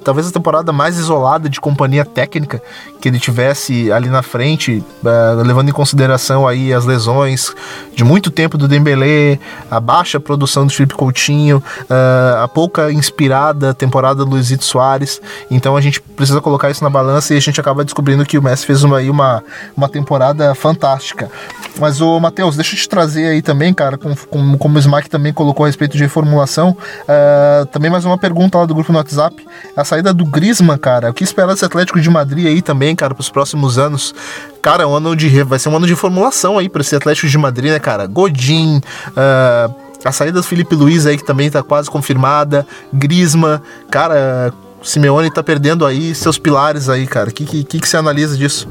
talvez 0.02 0.28
a 0.28 0.30
temporada 0.30 0.72
mais 0.72 0.98
isolada 0.98 1.48
de 1.48 1.60
companhia 1.60 2.04
técnica 2.04 2.62
que 3.00 3.08
ele 3.08 3.18
tivesse 3.18 3.90
ali 3.92 4.08
na 4.08 4.22
frente, 4.22 4.84
uh, 5.02 5.42
levando 5.42 5.68
em 5.68 5.72
consideração 5.72 6.46
aí 6.46 6.72
as 6.72 6.84
lesões 6.84 7.54
de 7.94 8.04
muito 8.04 8.30
tempo 8.30 8.56
do 8.58 8.68
Dembélé, 8.68 9.38
a 9.70 9.80
baixa 9.80 10.18
produção 10.20 10.66
do 10.66 10.72
Felipe 10.72 10.94
Coutinho, 10.94 11.62
uh, 11.82 12.42
a 12.42 12.48
pouca 12.48 12.92
inspirada 12.92 13.74
temporada 13.74 14.24
do 14.24 14.30
Luizito 14.30 14.64
Soares. 14.64 15.20
Então 15.50 15.76
a 15.76 15.80
gente 15.80 16.00
precisa 16.00 16.40
colocar 16.40 16.70
isso 16.70 16.82
na 16.82 16.90
balança 16.90 17.34
e 17.34 17.36
a 17.36 17.40
gente 17.40 17.60
acaba 17.60 17.84
descobrindo 17.84 18.24
que 18.24 18.38
o 18.38 18.42
Messi 18.42 18.66
fez 18.66 18.82
uma, 18.82 18.98
aí 18.98 19.10
uma, 19.10 19.42
uma 19.76 19.88
temporada 19.88 20.54
fantástica. 20.54 21.30
Mas, 21.78 22.00
o 22.00 22.20
Matheus, 22.20 22.56
deixa 22.56 22.74
eu 22.74 22.78
te 22.78 22.88
trazer 22.88 23.26
aí 23.26 23.42
também, 23.42 23.74
cara, 23.74 23.98
com, 23.98 24.14
com, 24.14 24.56
como 24.56 24.76
o 24.76 24.78
Smack 24.78 25.10
também 25.10 25.32
colocou 25.32 25.64
a 25.64 25.66
respeito 25.66 25.96
de 25.96 26.02
reformulação, 26.04 26.76
uh, 27.02 27.66
também 27.66 27.90
mais 27.90 28.04
uma 28.04 28.16
pergunta 28.16 28.58
lá 28.58 28.66
do 28.66 28.74
grupo 28.74 28.92
no 28.92 28.98
WhatsApp. 28.98 29.44
A 29.76 29.84
saída 29.84 30.14
do 30.14 30.24
Grisman, 30.24 30.78
cara, 30.78 31.10
o 31.10 31.14
que 31.14 31.24
esperar 31.24 31.48
desse 31.52 31.64
Atlético 31.64 32.00
de 32.00 32.08
Madrid 32.08 32.46
aí 32.46 32.62
também, 32.62 32.94
cara, 32.94 33.14
pros 33.14 33.28
próximos 33.28 33.78
anos? 33.78 34.14
Cara, 34.62 34.86
um 34.86 34.94
ano 34.94 35.16
de, 35.16 35.42
vai 35.42 35.58
ser 35.58 35.68
um 35.68 35.76
ano 35.76 35.86
de 35.86 35.96
formulação 35.96 36.58
aí 36.58 36.68
para 36.68 36.80
esse 36.80 36.94
Atlético 36.94 37.26
de 37.26 37.38
Madrid, 37.38 37.70
né, 37.72 37.78
cara? 37.78 38.06
Godin, 38.06 38.78
uh, 38.78 39.74
a 40.04 40.12
saída 40.12 40.40
do 40.40 40.46
Felipe 40.46 40.74
Luiz 40.74 41.06
aí, 41.06 41.16
que 41.16 41.24
também 41.24 41.50
tá 41.50 41.62
quase 41.62 41.90
confirmada. 41.90 42.66
Grisma, 42.92 43.62
cara, 43.90 44.52
Simeone 44.82 45.30
tá 45.30 45.42
perdendo 45.42 45.86
aí 45.86 46.14
seus 46.14 46.38
pilares 46.38 46.88
aí, 46.88 47.06
cara. 47.06 47.30
O 47.30 47.32
que, 47.32 47.64
que, 47.64 47.80
que 47.80 47.88
você 47.88 47.96
analisa 47.96 48.36
disso? 48.36 48.68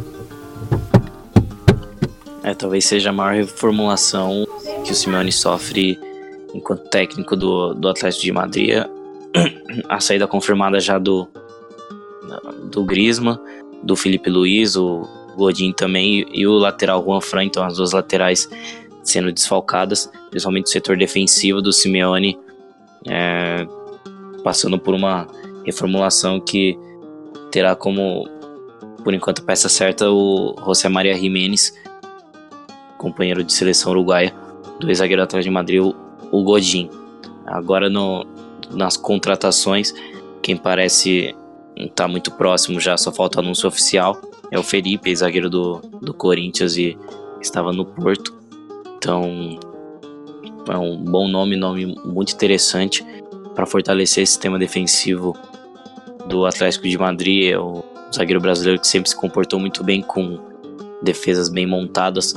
É, 2.44 2.54
talvez 2.54 2.86
seja 2.86 3.10
a 3.10 3.14
maior 3.14 3.34
reformulação 3.34 4.46
que 4.86 4.92
o 4.92 4.96
Simeone 4.96 5.32
sofre 5.32 6.00
enquanto 6.54 6.88
técnico 6.90 7.36
do, 7.36 7.74
do 7.74 7.90
Atlético 7.90 8.24
de 8.24 8.32
Madrid. 8.32 8.84
A 9.90 10.00
saída 10.00 10.28
confirmada 10.28 10.80
já 10.80 11.00
do, 11.00 11.28
do 12.72 12.84
Grisma, 12.84 13.42
do 13.82 13.96
Felipe 13.96 14.30
Luiz, 14.30 14.76
o 14.76 15.08
Godin 15.36 15.74
também, 15.74 16.26
e 16.32 16.46
o 16.46 16.54
lateral 16.54 17.04
Juan 17.04 17.22
Fran, 17.22 17.46
então 17.46 17.64
as 17.64 17.78
duas 17.78 17.92
laterais 17.92 18.48
sendo 19.04 19.32
desfalcadas, 19.32 20.10
principalmente 20.30 20.66
o 20.66 20.70
setor 20.70 20.98
defensivo 20.98 21.62
do 21.62 21.74
Simeone, 21.74 22.40
é, 23.08 23.68
passando 24.44 24.80
por 24.80 24.94
uma 24.94 25.28
reformulação 25.66 26.40
que 26.40 26.78
terá 27.52 27.76
como, 27.76 28.28
por 29.04 29.14
enquanto, 29.14 29.44
peça 29.44 29.68
certa 29.68 30.10
o 30.10 30.56
José 30.66 30.88
Maria 30.88 31.14
Jiménez, 31.16 31.74
companheiro 32.98 33.44
de 33.44 33.52
seleção 33.52 33.92
uruguaia 33.92 34.34
do 34.80 34.88
ex-zagueiro 34.88 35.22
Atlético 35.22 35.50
de 35.50 35.54
Madrid, 35.54 35.82
o 35.82 36.44
Godin. 36.44 36.90
Agora 37.46 37.90
no, 37.90 38.26
nas 38.74 38.98
contratações, 38.98 39.94
quem 40.42 40.58
parece 40.58 41.36
estar 41.76 42.04
tá 42.04 42.08
muito 42.08 42.32
próximo 42.32 42.80
já, 42.80 42.98
só 42.98 43.12
falta 43.12 43.40
anúncio 43.40 43.68
oficial, 43.68 44.20
é 44.52 44.60
o 44.60 44.64
Felipe, 44.64 45.10
ex-zagueiro 45.10 45.50
do, 45.50 45.80
do 46.02 46.14
Corinthians 46.14 46.78
e 46.78 46.98
estava 47.42 47.72
no 47.72 47.86
Porto. 47.86 48.34
Então, 48.98 49.58
é 50.70 50.78
um 50.78 50.98
bom 50.98 51.28
nome, 51.28 51.56
nome 51.56 51.96
muito 52.06 52.34
interessante 52.34 53.06
para 53.56 53.66
fortalecer 53.66 54.24
esse 54.24 54.34
sistema 54.34 54.60
defensivo 54.60 55.36
do 56.28 56.46
Atlético 56.46 56.88
de 56.88 56.98
Madrid. 56.98 57.52
É 57.52 57.58
o 57.58 57.84
zagueiro 58.14 58.40
brasileiro 58.40 58.80
que 58.80 58.88
sempre 58.88 59.10
se 59.10 59.16
comportou 59.16 59.60
muito 59.60 59.84
bem 59.84 60.02
com 60.02 60.40
defesas 61.02 61.50
bem 61.50 61.66
montadas, 61.66 62.34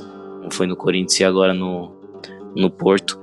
foi 0.51 0.67
no 0.67 0.77
Corinthians 0.77 1.21
e 1.21 1.25
agora 1.25 1.53
no, 1.53 1.93
no 2.55 2.71
Porto. 2.71 3.21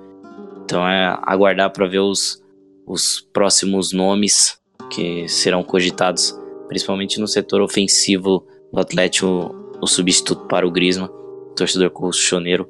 Então 0.64 0.88
é 0.88 1.18
aguardar 1.24 1.72
para 1.72 1.88
ver 1.88 2.00
os, 2.00 2.43
os 2.86 3.22
próximos 3.34 3.92
nomes 3.92 4.58
que 4.90 5.28
serão 5.28 5.64
cogitados, 5.64 6.38
principalmente 6.68 7.20
no 7.20 7.28
setor 7.28 7.62
ofensivo 7.62 8.46
do 8.72 8.80
Atlético, 8.80 9.56
o 9.82 9.88
substituto 9.88 10.46
para 10.48 10.68
o 10.68 10.72
Grisma, 10.72 11.10
torcedor 11.56 11.90
colchoneiro 11.92 12.70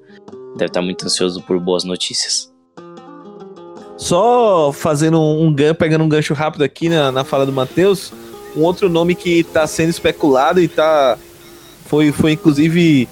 deve 0.56 0.70
estar 0.70 0.82
muito 0.82 1.06
ansioso 1.06 1.42
por 1.42 1.60
boas 1.60 1.84
notícias. 1.84 2.52
Só 3.98 4.72
fazendo 4.74 5.20
um 5.20 5.54
gancho, 5.54 5.76
pegando 5.76 6.04
um 6.04 6.10
gancho 6.10 6.34
rápido 6.34 6.64
aqui 6.64 6.90
na, 6.90 7.12
na 7.12 7.24
fala 7.24 7.46
do 7.46 7.52
Matheus, 7.52 8.12
um 8.56 8.62
outro 8.62 8.90
nome 8.90 9.16
que 9.16 9.40
está 9.40 9.66
sendo 9.66 9.90
especulado 9.90 10.60
e 10.60 10.68
tá 10.68 11.18
foi, 11.86 12.12
foi 12.12 12.34
inclusive 12.34 13.08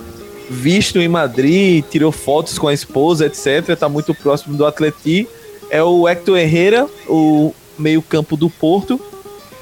visto 0.49 0.99
em 0.99 1.07
Madrid, 1.07 1.83
tirou 1.89 2.11
fotos 2.11 2.59
com 2.59 2.67
a 2.67 2.73
esposa, 2.73 3.25
etc. 3.25 3.69
Está 3.69 3.87
muito 3.87 4.13
próximo 4.13 4.57
do 4.57 4.65
Atleti. 4.65 5.27
É 5.71 5.81
o 5.81 6.07
Hector 6.07 6.37
Herrera, 6.37 6.87
o 7.07 7.51
meio-campo 7.79 8.37
do 8.37 8.49
Porto. 8.49 8.99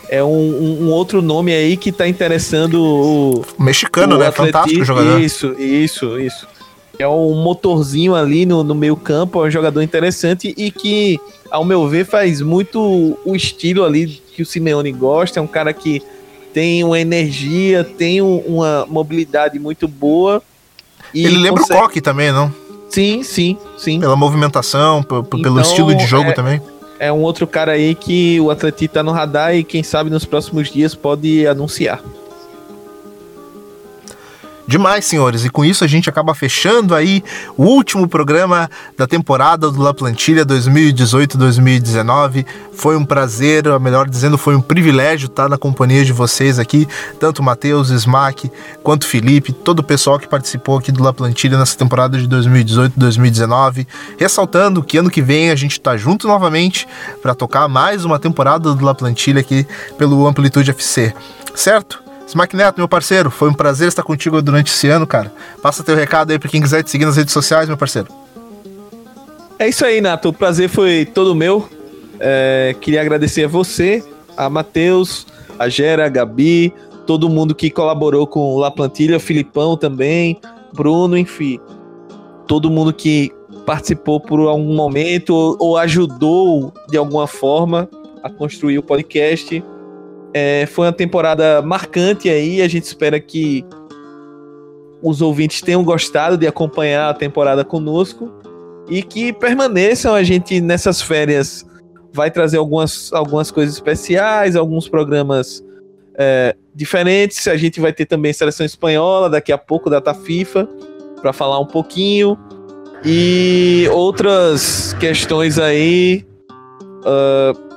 É 0.09 0.23
um, 0.23 0.27
um, 0.27 0.87
um, 0.87 0.89
outro 0.89 1.21
nome 1.21 1.53
aí 1.53 1.77
que 1.77 1.91
está 1.91 2.07
interessando 2.07 2.83
o. 2.83 3.45
Mexicano, 3.57 4.15
o 4.15 4.19
né? 4.19 4.27
Atleti. 4.27 4.51
Fantástico 4.51 4.83
jogador. 4.83 5.21
Isso, 5.21 5.55
isso, 5.59 6.19
isso 6.19 6.47
é 6.99 7.07
um 7.07 7.33
motorzinho 7.33 8.13
ali 8.13 8.45
no, 8.45 8.61
no 8.61 8.75
meio 8.75 8.97
campo, 8.97 9.43
é 9.43 9.47
um 9.47 9.49
jogador 9.49 9.81
interessante 9.81 10.53
e 10.57 10.69
que, 10.69 11.17
ao 11.49 11.63
meu 11.63 11.87
ver, 11.87 12.05
faz 12.05 12.41
muito 12.41 13.17
o 13.25 13.35
estilo 13.35 13.85
ali 13.85 14.21
que 14.35 14.41
o 14.41 14.45
Simeone 14.45 14.91
gosta. 14.91 15.39
É 15.39 15.41
um 15.41 15.47
cara 15.47 15.71
que 15.71 16.03
tem 16.53 16.83
uma 16.83 16.99
energia, 16.99 17.85
tem 17.85 18.21
um, 18.21 18.39
uma 18.39 18.85
mobilidade 18.85 19.57
muito 19.57 19.87
boa. 19.87 20.43
Ele 21.15 21.37
lembra 21.37 21.61
consegue... 21.61 21.79
o 21.79 21.83
Coque 21.83 22.01
também, 22.01 22.33
não? 22.33 22.53
Sim, 22.89 23.23
sim, 23.23 23.57
sim. 23.77 23.99
Pela 23.99 24.15
movimentação, 24.15 24.99
então, 24.99 25.23
pelo 25.23 25.61
estilo 25.61 25.95
de 25.95 26.05
jogo 26.05 26.29
é, 26.29 26.33
também. 26.33 26.61
É 26.99 27.11
um 27.11 27.21
outro 27.21 27.47
cara 27.47 27.73
aí 27.73 27.95
que 27.95 28.39
o 28.41 28.49
Atlético 28.49 28.95
tá 28.95 29.03
no 29.03 29.11
radar 29.11 29.55
e 29.55 29.63
quem 29.63 29.83
sabe 29.83 30.09
nos 30.09 30.25
próximos 30.25 30.69
dias 30.69 30.95
pode 30.95 31.47
anunciar. 31.47 32.01
Demais, 34.69 35.05
senhores. 35.05 35.43
E 35.43 35.49
com 35.49 35.65
isso 35.65 35.83
a 35.83 35.87
gente 35.87 36.11
acaba 36.11 36.35
fechando 36.35 36.93
aí 36.93 37.23
o 37.57 37.63
último 37.63 38.07
programa 38.07 38.69
da 38.95 39.07
temporada 39.07 39.71
do 39.71 39.81
La 39.81 39.95
Plantilha 39.95 40.45
2018-2019. 40.45 42.45
Foi 42.73 42.95
um 42.95 43.03
prazer, 43.03 43.67
ou 43.67 43.79
melhor 43.79 44.07
dizendo, 44.07 44.37
foi 44.37 44.55
um 44.55 44.61
privilégio 44.61 45.25
estar 45.25 45.49
na 45.49 45.57
companhia 45.57 46.05
de 46.05 46.13
vocês 46.13 46.59
aqui, 46.59 46.87
tanto 47.19 47.41
Matheus, 47.41 47.89
Smack, 47.89 48.51
quanto 48.83 49.07
Felipe, 49.07 49.51
todo 49.51 49.79
o 49.79 49.83
pessoal 49.83 50.19
que 50.19 50.27
participou 50.27 50.77
aqui 50.77 50.91
do 50.91 51.01
La 51.01 51.13
Plantilha 51.13 51.57
nessa 51.57 51.75
temporada 51.75 52.19
de 52.19 52.27
2018-2019. 52.27 53.87
Ressaltando 54.19 54.83
que 54.83 54.99
ano 54.99 55.09
que 55.09 55.23
vem 55.23 55.49
a 55.49 55.55
gente 55.55 55.71
está 55.71 55.97
junto 55.97 56.27
novamente 56.27 56.87
para 57.23 57.33
tocar 57.33 57.67
mais 57.67 58.05
uma 58.05 58.19
temporada 58.19 58.75
do 58.75 58.85
La 58.85 58.93
Plantilha 58.93 59.41
aqui 59.41 59.65
pelo 59.97 60.27
Amplitude 60.27 60.69
FC. 60.69 61.11
Certo? 61.55 62.08
Smack 62.29 62.55
Neto, 62.55 62.77
meu 62.77 62.87
parceiro, 62.87 63.31
foi 63.31 63.49
um 63.49 63.53
prazer 63.55 63.87
estar 63.87 64.03
contigo 64.03 64.39
durante 64.39 64.67
esse 64.67 64.87
ano, 64.87 65.07
cara. 65.07 65.33
Passa 65.63 65.83
teu 65.83 65.95
recado 65.95 66.29
aí 66.29 66.37
pra 66.37 66.47
quem 66.47 66.61
quiser 66.61 66.83
te 66.83 66.91
seguir 66.91 67.05
nas 67.05 67.17
redes 67.17 67.33
sociais, 67.33 67.67
meu 67.67 67.75
parceiro. 67.75 68.07
É 69.57 69.67
isso 69.67 69.83
aí, 69.83 69.99
Nato. 69.99 70.29
O 70.29 70.33
prazer 70.33 70.69
foi 70.69 71.05
todo 71.05 71.33
meu. 71.33 71.67
É, 72.19 72.75
queria 72.79 73.01
agradecer 73.01 73.45
a 73.45 73.47
você, 73.47 74.03
a 74.37 74.47
Matheus, 74.47 75.25
a 75.57 75.67
Gera, 75.69 76.05
a 76.05 76.09
Gabi, 76.09 76.71
todo 77.07 77.27
mundo 77.27 77.55
que 77.55 77.71
colaborou 77.71 78.27
com 78.27 78.53
o 78.53 78.59
La 78.59 78.69
Plantilha, 78.69 79.19
Filipão 79.19 79.75
também, 79.75 80.39
Bruno, 80.71 81.17
enfim. 81.17 81.59
Todo 82.45 82.69
mundo 82.69 82.93
que 82.93 83.31
participou 83.65 84.19
por 84.19 84.39
algum 84.41 84.75
momento 84.75 85.57
ou 85.59 85.77
ajudou 85.77 86.71
de 86.89 86.95
alguma 86.95 87.25
forma 87.25 87.89
a 88.21 88.29
construir 88.29 88.77
o 88.77 88.83
podcast. 88.83 89.63
É, 90.33 90.65
foi 90.67 90.87
uma 90.87 90.93
temporada 90.93 91.61
marcante 91.61 92.29
aí. 92.29 92.61
A 92.61 92.67
gente 92.67 92.83
espera 92.83 93.19
que 93.19 93.65
os 95.01 95.21
ouvintes 95.21 95.61
tenham 95.61 95.83
gostado 95.83 96.37
de 96.37 96.45
acompanhar 96.45 97.09
a 97.09 97.13
temporada 97.13 97.63
conosco 97.63 98.31
e 98.89 99.01
que 99.01 99.33
permaneçam. 99.33 100.13
A 100.13 100.23
gente 100.23 100.61
nessas 100.61 101.01
férias 101.01 101.65
vai 102.13 102.29
trazer 102.29 102.57
algumas, 102.57 103.11
algumas 103.13 103.51
coisas 103.51 103.75
especiais, 103.75 104.55
alguns 104.55 104.87
programas 104.87 105.63
é, 106.17 106.55
diferentes. 106.75 107.47
A 107.47 107.57
gente 107.57 107.79
vai 107.79 107.93
ter 107.93 108.05
também 108.05 108.33
seleção 108.33 108.65
espanhola 108.65 109.29
daqui 109.29 109.51
a 109.51 109.57
pouco, 109.57 109.89
data 109.89 110.13
FIFA, 110.13 110.67
para 111.21 111.33
falar 111.33 111.59
um 111.59 111.67
pouquinho. 111.67 112.37
E 113.03 113.87
outras 113.91 114.93
questões 114.99 115.57
aí. 115.57 116.25
Uh, 116.99 117.68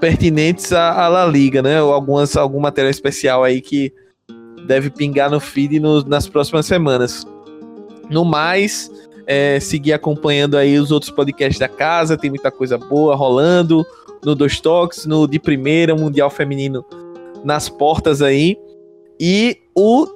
pertinentes 0.00 0.72
à, 0.72 1.08
La 1.08 1.26
Liga, 1.26 1.62
né? 1.62 1.82
Ou 1.82 1.92
algumas, 1.92 2.36
algum 2.36 2.60
material 2.60 2.90
especial 2.90 3.44
aí 3.44 3.60
que 3.60 3.92
deve 4.66 4.90
pingar 4.90 5.30
no 5.30 5.40
feed 5.40 5.80
no, 5.80 6.02
nas 6.02 6.28
próximas 6.28 6.66
semanas. 6.66 7.26
No 8.10 8.24
mais, 8.24 8.90
é, 9.26 9.60
seguir 9.60 9.92
acompanhando 9.92 10.56
aí 10.56 10.78
os 10.78 10.90
outros 10.90 11.10
podcasts 11.10 11.58
da 11.58 11.68
casa, 11.68 12.16
tem 12.16 12.30
muita 12.30 12.50
coisa 12.50 12.78
boa 12.78 13.14
rolando 13.14 13.84
no 14.24 14.34
Dois 14.34 14.60
Toques, 14.60 15.06
no 15.06 15.26
de 15.26 15.38
primeira, 15.38 15.94
Mundial 15.94 16.30
Feminino 16.30 16.84
nas 17.44 17.68
portas 17.68 18.22
aí. 18.22 18.56
E 19.20 19.58
o 19.74 20.06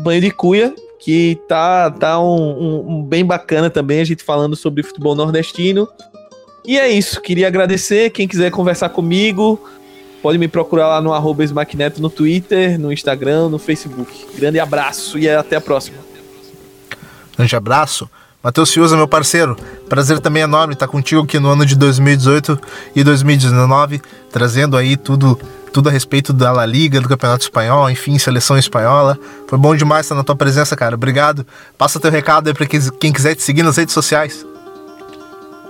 Banho 0.00 0.20
de 0.20 0.30
Cuia, 0.30 0.74
que 0.98 1.38
tá, 1.48 1.90
tá 1.90 2.20
um, 2.20 2.26
um, 2.26 2.90
um 2.90 3.02
bem 3.02 3.24
bacana 3.24 3.70
também, 3.70 4.00
a 4.00 4.04
gente 4.04 4.22
falando 4.22 4.54
sobre 4.54 4.82
futebol 4.82 5.14
nordestino. 5.14 5.88
E 6.64 6.78
é 6.78 6.88
isso, 6.88 7.20
queria 7.20 7.46
agradecer. 7.46 8.10
Quem 8.10 8.28
quiser 8.28 8.50
conversar 8.50 8.90
comigo, 8.90 9.60
pode 10.22 10.38
me 10.38 10.48
procurar 10.48 10.88
lá 10.88 11.00
no 11.00 11.12
arroba 11.12 11.44
no 11.98 12.10
Twitter, 12.10 12.78
no 12.78 12.92
Instagram, 12.92 13.48
no 13.48 13.58
Facebook. 13.58 14.26
Grande 14.36 14.60
abraço 14.60 15.18
e 15.18 15.28
até 15.28 15.56
a 15.56 15.60
próxima. 15.60 15.98
Grande 17.36 17.56
abraço. 17.56 18.08
Matheus 18.42 18.72
Fiuza, 18.72 18.96
meu 18.96 19.06
parceiro, 19.06 19.54
prazer 19.86 20.18
também 20.18 20.42
enorme 20.42 20.72
estar 20.72 20.88
contigo 20.88 21.22
aqui 21.22 21.38
no 21.38 21.50
ano 21.50 21.66
de 21.66 21.76
2018 21.76 22.58
e 22.96 23.04
2019, 23.04 24.00
trazendo 24.30 24.78
aí 24.78 24.96
tudo 24.96 25.38
tudo 25.72 25.88
a 25.88 25.92
respeito 25.92 26.32
da 26.32 26.50
La 26.50 26.66
Liga, 26.66 27.00
do 27.00 27.08
Campeonato 27.08 27.44
Espanhol, 27.44 27.88
enfim, 27.88 28.18
seleção 28.18 28.58
espanhola. 28.58 29.16
Foi 29.46 29.56
bom 29.56 29.76
demais 29.76 30.06
estar 30.06 30.16
na 30.16 30.24
tua 30.24 30.34
presença, 30.34 30.74
cara. 30.74 30.96
Obrigado. 30.96 31.46
Passa 31.78 32.00
teu 32.00 32.10
recado 32.10 32.48
aí 32.48 32.54
para 32.54 32.66
quem 32.66 33.12
quiser 33.12 33.36
te 33.36 33.42
seguir 33.42 33.62
nas 33.62 33.76
redes 33.76 33.94
sociais. 33.94 34.44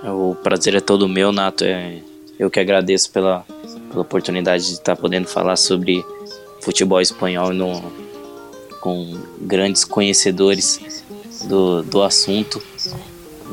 O 0.03 0.35
prazer 0.35 0.75
é 0.75 0.79
todo 0.79 1.07
meu, 1.07 1.31
Nato. 1.31 1.63
É, 1.63 1.99
eu 2.39 2.49
que 2.49 2.59
agradeço 2.59 3.11
pela, 3.11 3.45
pela 3.89 4.01
oportunidade 4.01 4.65
de 4.65 4.73
estar 4.73 4.95
podendo 4.95 5.27
falar 5.27 5.55
sobre 5.55 6.03
futebol 6.61 6.99
espanhol 6.99 7.53
no, 7.53 7.81
com 8.79 9.15
grandes 9.39 9.83
conhecedores 9.83 11.03
do, 11.47 11.83
do 11.83 12.01
assunto. 12.01 12.61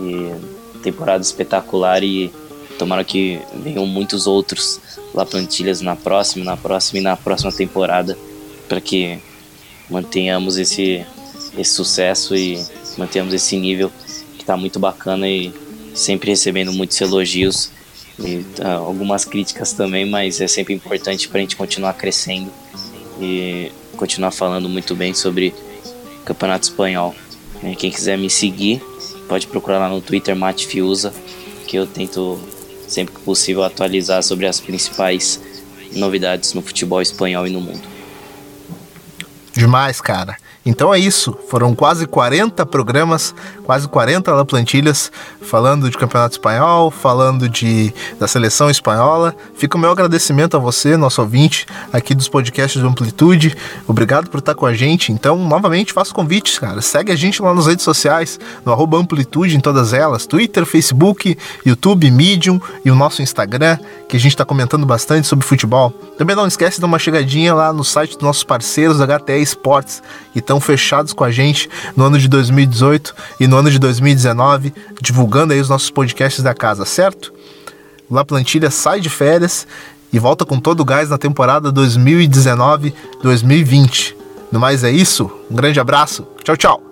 E 0.00 0.58
temporada 0.82 1.22
espetacular 1.22 2.02
e 2.02 2.32
tomara 2.78 3.04
que 3.04 3.40
venham 3.54 3.84
muitos 3.84 4.26
outros 4.26 4.80
lá 5.12 5.26
plantilhas 5.26 5.80
na 5.80 5.96
próxima, 5.96 6.44
na 6.44 6.56
próxima 6.56 7.00
e 7.00 7.02
na 7.02 7.16
próxima 7.16 7.52
temporada 7.52 8.16
para 8.68 8.80
que 8.80 9.18
mantenhamos 9.90 10.56
esse, 10.56 11.04
esse 11.56 11.72
sucesso 11.72 12.36
e 12.36 12.62
mantenhamos 12.96 13.34
esse 13.34 13.56
nível 13.56 13.90
que 14.36 14.42
está 14.42 14.56
muito 14.56 14.78
bacana 14.78 15.28
e 15.28 15.52
sempre 15.98 16.30
recebendo 16.30 16.72
muitos 16.72 17.00
elogios 17.00 17.70
e 18.18 18.44
uh, 18.60 18.78
algumas 18.86 19.24
críticas 19.24 19.72
também, 19.72 20.08
mas 20.08 20.40
é 20.40 20.48
sempre 20.48 20.74
importante 20.74 21.28
para 21.28 21.38
a 21.38 21.40
gente 21.40 21.56
continuar 21.56 21.92
crescendo 21.94 22.50
e 23.20 23.70
continuar 23.96 24.30
falando 24.30 24.68
muito 24.68 24.94
bem 24.94 25.14
sobre 25.14 25.54
Campeonato 26.24 26.68
Espanhol. 26.68 27.14
Quem 27.78 27.90
quiser 27.90 28.16
me 28.16 28.30
seguir, 28.30 28.80
pode 29.28 29.46
procurar 29.46 29.78
lá 29.78 29.88
no 29.88 30.00
Twitter 30.00 30.36
Mate 30.36 30.68
que 31.66 31.76
eu 31.76 31.86
tento 31.86 32.38
sempre 32.86 33.14
que 33.14 33.20
possível 33.20 33.64
atualizar 33.64 34.22
sobre 34.22 34.46
as 34.46 34.60
principais 34.60 35.40
novidades 35.92 36.54
no 36.54 36.62
futebol 36.62 37.02
espanhol 37.02 37.46
e 37.46 37.50
no 37.50 37.60
mundo. 37.60 37.82
Demais, 39.52 40.00
cara. 40.00 40.36
Então 40.68 40.92
é 40.92 40.98
isso, 40.98 41.34
foram 41.48 41.74
quase 41.74 42.06
40 42.06 42.66
programas, 42.66 43.34
quase 43.64 43.88
40 43.88 44.30
La 44.34 44.44
Plantilhas, 44.44 45.10
falando 45.40 45.88
de 45.88 45.96
Campeonato 45.96 46.34
Espanhol, 46.34 46.90
falando 46.90 47.48
de, 47.48 47.90
da 48.20 48.28
seleção 48.28 48.68
espanhola. 48.68 49.34
Fica 49.54 49.78
o 49.78 49.80
meu 49.80 49.90
agradecimento 49.90 50.58
a 50.58 50.60
você, 50.60 50.94
nosso 50.94 51.22
ouvinte, 51.22 51.64
aqui 51.90 52.14
dos 52.14 52.28
podcasts 52.28 52.82
do 52.82 52.86
Amplitude. 52.86 53.56
Obrigado 53.86 54.28
por 54.28 54.40
estar 54.40 54.54
com 54.54 54.66
a 54.66 54.74
gente. 54.74 55.10
Então, 55.10 55.38
novamente, 55.38 55.94
faço 55.94 56.14
convites, 56.14 56.58
cara. 56.58 56.82
Segue 56.82 57.12
a 57.12 57.16
gente 57.16 57.40
lá 57.40 57.54
nas 57.54 57.66
redes 57.66 57.82
sociais, 57.82 58.38
no 58.62 58.70
arroba 58.70 58.98
Amplitude 58.98 59.56
em 59.56 59.60
todas 59.60 59.94
elas: 59.94 60.26
Twitter, 60.26 60.66
Facebook, 60.66 61.38
YouTube, 61.64 62.10
Medium 62.10 62.60
e 62.84 62.90
o 62.90 62.94
nosso 62.94 63.22
Instagram, 63.22 63.78
que 64.08 64.16
a 64.16 64.20
gente 64.20 64.32
está 64.32 64.44
comentando 64.44 64.84
bastante 64.86 65.28
sobre 65.28 65.44
futebol. 65.44 65.90
Também 66.16 66.34
não 66.34 66.46
esquece 66.46 66.76
de 66.76 66.80
dar 66.80 66.86
uma 66.86 66.98
chegadinha 66.98 67.52
lá 67.54 67.70
no 67.72 67.84
site 67.84 68.14
dos 68.14 68.22
nossos 68.22 68.42
parceiros 68.42 69.00
HTE 69.00 69.42
Esportes, 69.42 70.02
que 70.32 70.38
estão 70.38 70.58
fechados 70.60 71.12
com 71.12 71.24
a 71.24 71.30
gente 71.30 71.68
no 71.94 72.04
ano 72.04 72.18
de 72.18 72.26
2018 72.28 73.14
e 73.38 73.46
no 73.46 73.56
ano 73.56 73.70
de 73.70 73.78
2019, 73.78 74.72
divulgando 75.00 75.52
aí 75.52 75.60
os 75.60 75.68
nossos 75.68 75.90
podcasts 75.90 76.42
da 76.42 76.54
casa, 76.54 76.86
certo? 76.86 77.32
La 78.10 78.24
Plantilha 78.24 78.70
sai 78.70 79.00
de 79.00 79.10
férias 79.10 79.66
e 80.10 80.18
volta 80.18 80.46
com 80.46 80.58
todo 80.58 80.80
o 80.80 80.84
gás 80.84 81.10
na 81.10 81.18
temporada 81.18 81.70
2019-2020. 81.72 84.16
No 84.50 84.58
mais 84.58 84.82
é 84.82 84.90
isso, 84.90 85.30
um 85.50 85.54
grande 85.54 85.78
abraço, 85.78 86.26
tchau, 86.42 86.56
tchau! 86.56 86.87